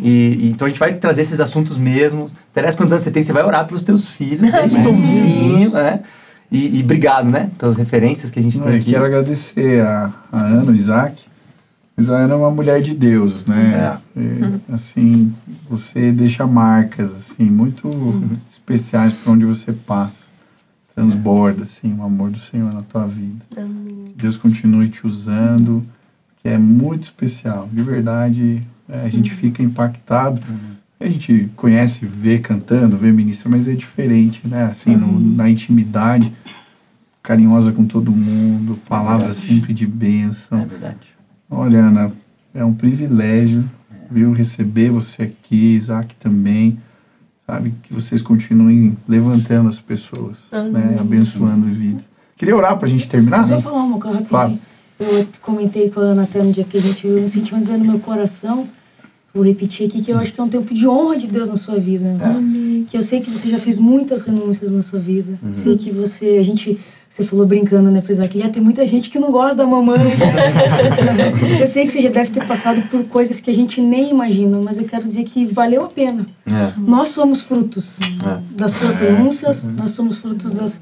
E, 0.03 0.37
e 0.39 0.49
então 0.51 0.67
a 0.67 0.69
gente 0.69 0.77
vai 0.77 0.93
trazer 0.93 1.23
esses 1.23 1.39
assuntos 1.39 1.77
mesmo. 1.77 2.29
Interessa 2.51 2.77
quantos 2.77 2.93
anos 2.93 3.03
você 3.03 3.09
tem, 3.09 3.23
você 3.23 3.33
vai 3.33 3.43
orar 3.43 3.65
pelos 3.65 3.81
teus 3.81 4.05
filhos, 4.05 4.51
desde 4.51 4.77
novinho, 4.77 5.71
né? 5.71 6.01
E, 6.51 6.77
e 6.77 6.83
obrigado, 6.83 7.27
né? 7.27 7.49
Pelas 7.57 7.75
referências 7.75 8.29
que 8.29 8.37
a 8.37 8.43
gente 8.43 8.59
Não, 8.59 8.65
tem 8.65 8.75
eu 8.75 8.81
aqui. 8.81 8.91
quero 8.91 9.05
agradecer 9.05 9.81
a, 9.81 10.13
a 10.31 10.39
Ana, 10.39 10.71
o 10.71 10.75
Isaac. 10.75 11.23
Mas 11.95 12.11
a 12.11 12.17
Ana 12.17 12.35
é 12.35 12.37
uma 12.37 12.51
mulher 12.51 12.83
de 12.83 12.93
Deus, 12.93 13.47
né? 13.47 13.97
E, 14.15 14.71
assim, 14.71 15.33
você 15.67 16.11
deixa 16.11 16.45
marcas, 16.45 17.09
assim, 17.15 17.45
muito 17.45 17.89
especiais 18.51 19.11
para 19.13 19.33
onde 19.33 19.43
você 19.43 19.73
passa. 19.73 20.36
Transborda, 21.01 21.61
assim, 21.63 21.93
o 21.93 22.01
amor 22.03 22.31
do 22.31 22.39
Senhor 22.39 22.73
na 22.73 22.81
tua 22.81 23.05
vida. 23.05 23.45
Que 23.53 24.13
Deus 24.19 24.35
continue 24.35 24.89
te 24.89 25.05
usando, 25.05 25.85
que 26.41 26.49
é 26.49 26.57
muito 26.57 27.03
especial. 27.03 27.69
De 27.71 27.83
verdade, 27.83 28.63
é, 28.89 29.01
a 29.05 29.09
gente 29.09 29.31
fica 29.31 29.61
impactado. 29.61 30.41
A 30.99 31.05
gente 31.07 31.51
conhece, 31.55 32.03
vê 32.03 32.39
cantando, 32.39 32.97
vê 32.97 33.11
ministra, 33.11 33.47
mas 33.47 33.67
é 33.67 33.75
diferente, 33.75 34.41
né? 34.47 34.65
Assim, 34.65 34.95
no- 34.95 35.19
na 35.19 35.47
intimidade, 35.47 36.33
carinhosa 37.21 37.71
com 37.71 37.85
todo 37.85 38.11
mundo, 38.11 38.79
palavras 38.89 39.37
verdade. 39.37 39.53
sempre 39.59 39.73
de 39.75 39.85
bênção. 39.85 40.57
É 40.59 40.65
verdade. 40.65 40.97
Olha, 41.47 41.77
Ana, 41.77 42.11
é 42.55 42.65
um 42.65 42.73
privilégio, 42.73 43.69
viu, 44.09 44.31
receber 44.31 44.89
você 44.89 45.21
aqui, 45.23 45.75
Isaac 45.75 46.15
também, 46.19 46.79
sabe, 47.49 47.73
que 47.81 47.93
vocês 47.93 48.21
continuem 48.21 48.97
levantando 49.07 49.69
as 49.69 49.79
pessoas, 49.79 50.35
né, 50.51 50.97
abençoando 50.99 51.65
vidas. 51.67 52.03
Queria 52.35 52.55
orar 52.55 52.77
pra 52.77 52.89
gente 52.89 53.07
terminar, 53.07 53.43
Só 53.45 53.55
né? 53.55 53.61
falar 53.61 53.83
uma 53.83 53.97
coisa 53.97 54.19
rapidinho. 54.19 54.29
Claro. 54.29 54.59
Eu 54.99 55.27
comentei 55.41 55.89
com 55.89 56.01
a 56.01 56.03
Ana 56.03 56.23
até 56.23 56.43
no 56.43 56.51
dia 56.51 56.63
que 56.65 56.77
a 56.77 56.81
gente 56.81 57.07
viu, 57.07 57.17
um 57.19 57.29
sentimento 57.29 57.65
veio 57.67 57.79
no 57.79 57.85
meu 57.85 57.99
coração. 57.99 58.67
Vou 59.37 59.45
repetir 59.45 59.85
aqui 59.87 60.01
que 60.01 60.11
eu 60.11 60.17
acho 60.17 60.33
que 60.33 60.41
é 60.41 60.43
um 60.43 60.49
tempo 60.49 60.73
de 60.73 60.87
honra 60.87 61.15
de 61.15 61.27
Deus 61.27 61.47
na 61.47 61.57
sua 61.57 61.77
vida. 61.77 62.17
Que 62.89 62.97
eu 62.97 63.03
sei 63.03 63.21
que 63.21 63.29
você 63.29 63.47
já 63.49 63.59
fez 63.59 63.77
muitas 63.77 64.23
renúncias 64.23 64.71
na 64.71 64.81
sua 64.81 64.97
vida. 64.97 65.37
Sei 65.53 65.77
que 65.77 65.91
você, 65.91 66.37
a 66.39 66.43
gente, 66.43 66.75
você 67.07 67.23
falou 67.23 67.45
brincando, 67.45 67.91
né, 67.91 68.01
Priscila, 68.01 68.27
que 68.27 68.39
já 68.39 68.49
tem 68.49 68.63
muita 68.63 68.83
gente 68.87 69.11
que 69.11 69.19
não 69.19 69.31
gosta 69.31 69.53
da 69.57 69.67
mamãe. 69.67 69.99
eu 71.61 71.67
sei 71.67 71.85
que 71.85 71.93
você 71.93 72.01
já 72.01 72.09
deve 72.09 72.31
ter 72.31 72.47
passado 72.47 72.81
por 72.89 73.03
coisas 73.05 73.39
que 73.39 73.51
a 73.51 73.53
gente 73.53 73.79
nem 73.79 74.09
imagina, 74.09 74.59
mas 74.59 74.79
eu 74.79 74.85
quero 74.85 75.07
dizer 75.07 75.23
que 75.23 75.45
valeu 75.45 75.83
a 75.85 75.87
pena. 75.87 76.25
É. 76.47 76.73
Nós 76.75 77.09
somos 77.09 77.41
frutos 77.41 77.99
É. 78.25 78.39
das 78.55 78.71
tuas 78.73 78.95
renúncias, 78.95 79.65
nós 79.65 79.91
somos 79.91 80.17
frutos 80.17 80.51
das, 80.51 80.81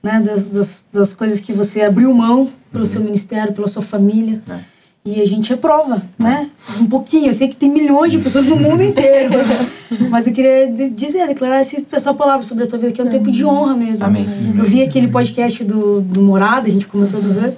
né, 0.00 0.22
das, 0.24 0.44
das, 0.46 0.84
das 0.92 1.12
coisas 1.12 1.40
que 1.40 1.52
você 1.52 1.82
abriu 1.82 2.14
mão 2.14 2.50
pelo 2.70 2.86
seu 2.86 3.00
ministério, 3.00 3.52
pela 3.52 3.66
sua 3.66 3.82
família. 3.82 4.40
É. 4.48 4.60
E 5.04 5.20
a 5.22 5.26
gente 5.26 5.52
aprova, 5.52 6.02
né? 6.18 6.50
Um 6.78 6.86
pouquinho. 6.86 7.28
Eu 7.28 7.34
sei 7.34 7.48
que 7.48 7.56
tem 7.56 7.70
milhões 7.70 8.12
de 8.12 8.18
pessoas 8.18 8.46
no 8.46 8.56
mundo 8.56 8.82
inteiro. 8.82 9.32
Mas 10.10 10.26
eu 10.26 10.32
queria 10.32 10.70
dizer, 10.90 11.26
declarar 11.26 11.60
essa 11.60 12.12
palavra 12.12 12.44
sobre 12.44 12.64
a 12.64 12.66
tua 12.66 12.78
vida, 12.78 12.92
que 12.92 13.00
é 13.00 13.04
um 13.04 13.08
tempo 13.08 13.30
de 13.30 13.44
honra 13.44 13.74
mesmo. 13.74 14.04
Amém. 14.04 14.26
Eu 14.58 14.64
vi 14.64 14.82
aquele 14.82 15.08
podcast 15.08 15.64
do, 15.64 16.02
do 16.02 16.20
Morada, 16.20 16.68
a 16.68 16.70
gente 16.70 16.86
comentou 16.86 17.20
do 17.20 17.30
Hub. 17.30 17.54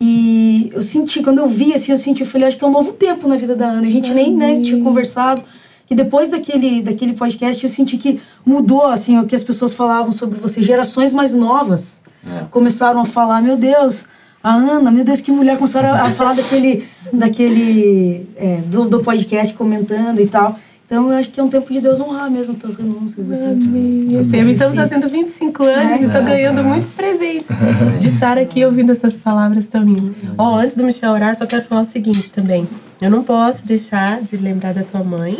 E 0.00 0.72
eu 0.74 0.82
senti, 0.82 1.22
quando 1.22 1.38
eu 1.38 1.48
vi, 1.48 1.72
assim, 1.72 1.92
eu 1.92 1.98
senti, 1.98 2.22
eu 2.22 2.26
falei, 2.26 2.48
acho 2.48 2.56
que 2.58 2.64
é 2.64 2.66
um 2.66 2.72
novo 2.72 2.92
tempo 2.92 3.28
na 3.28 3.36
vida 3.36 3.54
da 3.54 3.66
Ana. 3.66 3.86
A 3.86 3.90
gente 3.90 4.12
nem 4.12 4.34
né, 4.34 4.60
tinha 4.60 4.82
conversado. 4.82 5.44
E 5.88 5.94
depois 5.94 6.30
daquele, 6.30 6.82
daquele 6.82 7.12
podcast, 7.12 7.62
eu 7.62 7.70
senti 7.70 7.96
que 7.96 8.20
mudou, 8.44 8.86
assim, 8.86 9.16
o 9.20 9.24
que 9.26 9.36
as 9.36 9.44
pessoas 9.44 9.72
falavam 9.72 10.10
sobre 10.10 10.36
você. 10.40 10.60
Gerações 10.60 11.12
mais 11.12 11.32
novas 11.32 12.02
É. 12.28 12.44
começaram 12.50 13.00
a 13.00 13.04
falar, 13.04 13.40
meu 13.40 13.56
Deus, 13.56 14.04
a 14.42 14.54
Ana, 14.54 14.90
meu 14.90 15.04
Deus, 15.04 15.20
que 15.20 15.30
mulher, 15.30 15.56
começaram 15.56 15.90
a, 15.90 16.02
a 16.06 16.10
falar 16.14 16.34
daquele, 16.34 16.88
daquele 17.12 18.26
é, 18.36 18.56
do, 18.66 18.88
do 18.88 19.00
podcast 19.00 19.54
comentando 19.54 20.20
e 20.20 20.26
tal. 20.26 20.58
Então 20.84 21.10
eu 21.10 21.16
acho 21.16 21.30
que 21.30 21.40
é 21.40 21.42
um 21.42 21.48
tempo 21.48 21.72
de 21.72 21.80
Deus 21.80 21.98
honrar 21.98 22.30
mesmo 22.30 22.52
as 22.52 22.58
tuas 22.58 22.76
renúncias. 22.76 23.30
Assim. 23.30 24.12
Eu 24.12 24.22
sei, 24.22 24.42
estamos 24.42 24.76
fazendo 24.76 25.08
25 25.08 25.62
anos 25.62 26.02
e 26.02 26.04
estou 26.04 26.22
ganhando 26.22 26.62
muitos 26.62 26.92
presentes 26.92 27.46
de 27.98 28.08
estar 28.08 28.36
aqui 28.36 28.62
ouvindo 28.62 28.92
essas 28.92 29.14
palavras 29.14 29.66
tão 29.68 29.84
lindas. 29.84 30.14
Ó, 30.36 30.56
antes 30.58 30.76
do 30.76 30.84
Michel 30.84 31.12
orar, 31.12 31.34
só 31.34 31.46
quero 31.46 31.62
falar 31.62 31.80
o 31.80 31.86
seguinte 31.86 32.30
também. 32.34 32.68
Eu 33.02 33.10
não 33.10 33.24
posso 33.24 33.66
deixar 33.66 34.22
de 34.22 34.36
lembrar 34.36 34.72
da 34.72 34.84
tua 34.84 35.02
mãe 35.02 35.36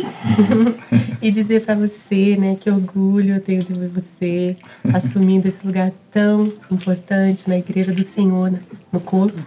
e 1.21 1.31
dizer 1.31 1.63
para 1.63 1.73
você, 1.73 2.35
né, 2.35 2.57
que 2.59 2.69
orgulho 2.69 3.35
eu 3.35 3.39
tenho 3.39 3.63
de 3.63 3.73
ver 3.73 3.87
você 3.87 4.57
assumindo 4.93 5.47
esse 5.47 5.65
lugar 5.65 5.89
tão 6.11 6.51
importante 6.69 7.47
na 7.47 7.57
igreja 7.57 7.93
do 7.93 8.03
Senhor, 8.03 8.51
né, 8.51 8.59
no 8.91 8.99
corpo. 8.99 9.39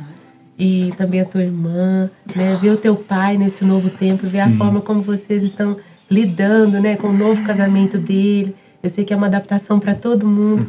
E 0.58 0.94
também 0.96 1.20
a 1.20 1.26
tua 1.26 1.42
irmã, 1.42 2.10
né, 2.34 2.58
ver 2.58 2.70
o 2.70 2.78
teu 2.78 2.96
pai 2.96 3.36
nesse 3.36 3.66
novo 3.66 3.90
tempo, 3.90 4.26
ver 4.26 4.40
a 4.40 4.50
forma 4.52 4.80
como 4.80 5.02
vocês 5.02 5.42
estão 5.42 5.76
lidando, 6.10 6.80
né, 6.80 6.96
com 6.96 7.08
o 7.08 7.12
novo 7.12 7.44
casamento 7.44 7.98
dele. 7.98 8.56
Eu 8.82 8.88
sei 8.88 9.04
que 9.04 9.12
é 9.12 9.16
uma 9.16 9.26
adaptação 9.26 9.78
para 9.78 9.94
todo 9.94 10.26
mundo, 10.26 10.66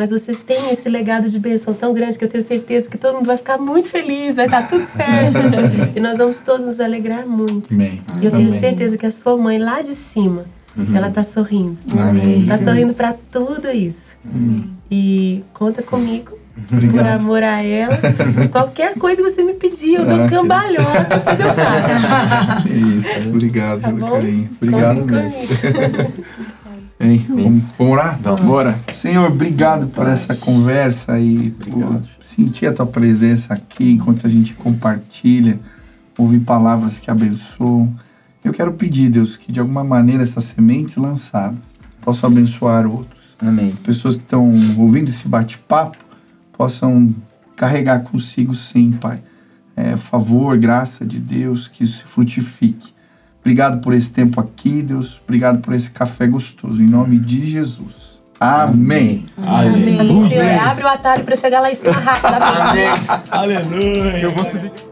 mas 0.00 0.08
vocês 0.08 0.40
têm 0.40 0.70
esse 0.70 0.88
legado 0.88 1.28
de 1.28 1.38
bênção 1.38 1.74
tão 1.74 1.92
grande 1.92 2.16
que 2.18 2.24
eu 2.24 2.28
tenho 2.28 2.42
certeza 2.42 2.88
que 2.88 2.96
todo 2.96 3.16
mundo 3.16 3.26
vai 3.26 3.36
ficar 3.36 3.58
muito 3.58 3.90
feliz, 3.90 4.36
vai 4.36 4.46
estar 4.46 4.66
tudo 4.66 4.86
certo. 4.86 5.36
e 5.94 6.00
nós 6.00 6.16
vamos 6.16 6.40
todos 6.40 6.64
nos 6.64 6.80
alegrar 6.80 7.26
muito. 7.26 7.74
Amém. 7.74 8.00
E 8.18 8.24
eu 8.24 8.30
tenho 8.30 8.48
Amém. 8.48 8.58
certeza 8.60 8.96
que 8.96 9.04
a 9.04 9.10
sua 9.10 9.36
mãe 9.36 9.58
lá 9.58 9.82
de 9.82 9.94
cima, 9.94 10.46
ela 10.94 11.10
tá 11.10 11.22
sorrindo. 11.22 11.76
Amém. 11.98 12.46
Tá 12.46 12.56
sorrindo 12.56 12.94
para 12.94 13.14
tudo 13.30 13.70
isso. 13.70 14.16
E 14.90 15.44
conta 15.52 15.82
comigo. 15.82 16.38
Por 16.68 16.76
Obrigado. 16.78 17.20
amor 17.20 17.42
a 17.42 17.62
ela. 17.62 17.98
Qualquer 18.50 18.94
coisa 18.94 19.22
que 19.22 19.30
você 19.30 19.42
me 19.42 19.54
pedir, 19.54 19.94
eu 19.96 20.04
dou 20.06 20.24
que- 20.26 20.34
cambalhota, 20.34 21.22
mas 21.26 21.40
eu 21.40 21.46
faço. 21.54 22.68
Isso, 22.68 23.28
obrigado 23.28 23.80
Tá 23.82 23.88
pelo 23.88 24.00
bom? 24.00 24.10
carinho. 24.12 24.50
Obrigado 24.60 25.00
Contem 25.00 25.16
mesmo. 25.22 26.12
Hein, 27.00 27.24
vamos, 27.28 27.44
vamos 27.78 27.92
orar? 27.92 28.20
Vamos. 28.20 28.40
Bora. 28.42 28.78
Senhor, 28.92 29.30
obrigado 29.30 29.86
por 29.86 30.06
essa 30.06 30.36
conversa 30.36 31.18
e 31.18 31.50
por 31.50 31.68
Obrigado. 31.68 32.08
sentir 32.22 32.66
a 32.66 32.74
tua 32.74 32.84
presença 32.84 33.54
aqui 33.54 33.92
enquanto 33.92 34.26
a 34.26 34.30
gente 34.30 34.52
compartilha, 34.52 35.58
ouvir 36.18 36.40
palavras 36.40 36.98
que 36.98 37.10
abençoam. 37.10 37.94
Eu 38.44 38.52
quero 38.52 38.72
pedir, 38.74 39.08
Deus, 39.08 39.34
que 39.34 39.50
de 39.50 39.58
alguma 39.58 39.82
maneira 39.82 40.22
essas 40.22 40.44
sementes 40.44 40.96
lançadas 40.96 41.58
possam 42.02 42.28
abençoar 42.28 42.86
outros. 42.86 43.18
Amém. 43.40 43.74
Pessoas 43.82 44.16
que 44.16 44.22
estão 44.22 44.52
ouvindo 44.76 45.08
esse 45.08 45.26
bate-papo 45.26 45.96
possam 46.52 47.14
carregar 47.56 48.00
consigo, 48.00 48.54
sim, 48.54 48.92
Pai. 48.92 49.22
É, 49.74 49.96
favor, 49.96 50.58
graça 50.58 51.06
de 51.06 51.18
Deus, 51.18 51.66
que 51.66 51.82
isso 51.82 52.04
frutifique. 52.06 52.92
Obrigado 53.50 53.80
por 53.80 53.92
esse 53.92 54.12
tempo 54.12 54.40
aqui, 54.40 54.80
Deus. 54.80 55.20
Obrigado 55.24 55.58
por 55.58 55.74
esse 55.74 55.90
café 55.90 56.24
gostoso. 56.24 56.80
Em 56.80 56.86
nome 56.86 57.18
de 57.18 57.46
Jesus. 57.46 58.20
Amém. 58.38 59.26
Amém. 59.44 60.28
Senhor, 60.28 60.68
abre 60.68 60.84
o 60.84 60.88
atalho 60.88 61.24
para 61.24 61.34
chegar 61.34 61.58
lá 61.58 61.68
em 61.68 61.74
cima 61.74 61.94
rápido. 61.94 62.32
Amém. 62.32 62.86
Aleluia! 63.28 64.20
Eu 64.20 64.30
vou 64.30 64.44
subir. 64.44 64.89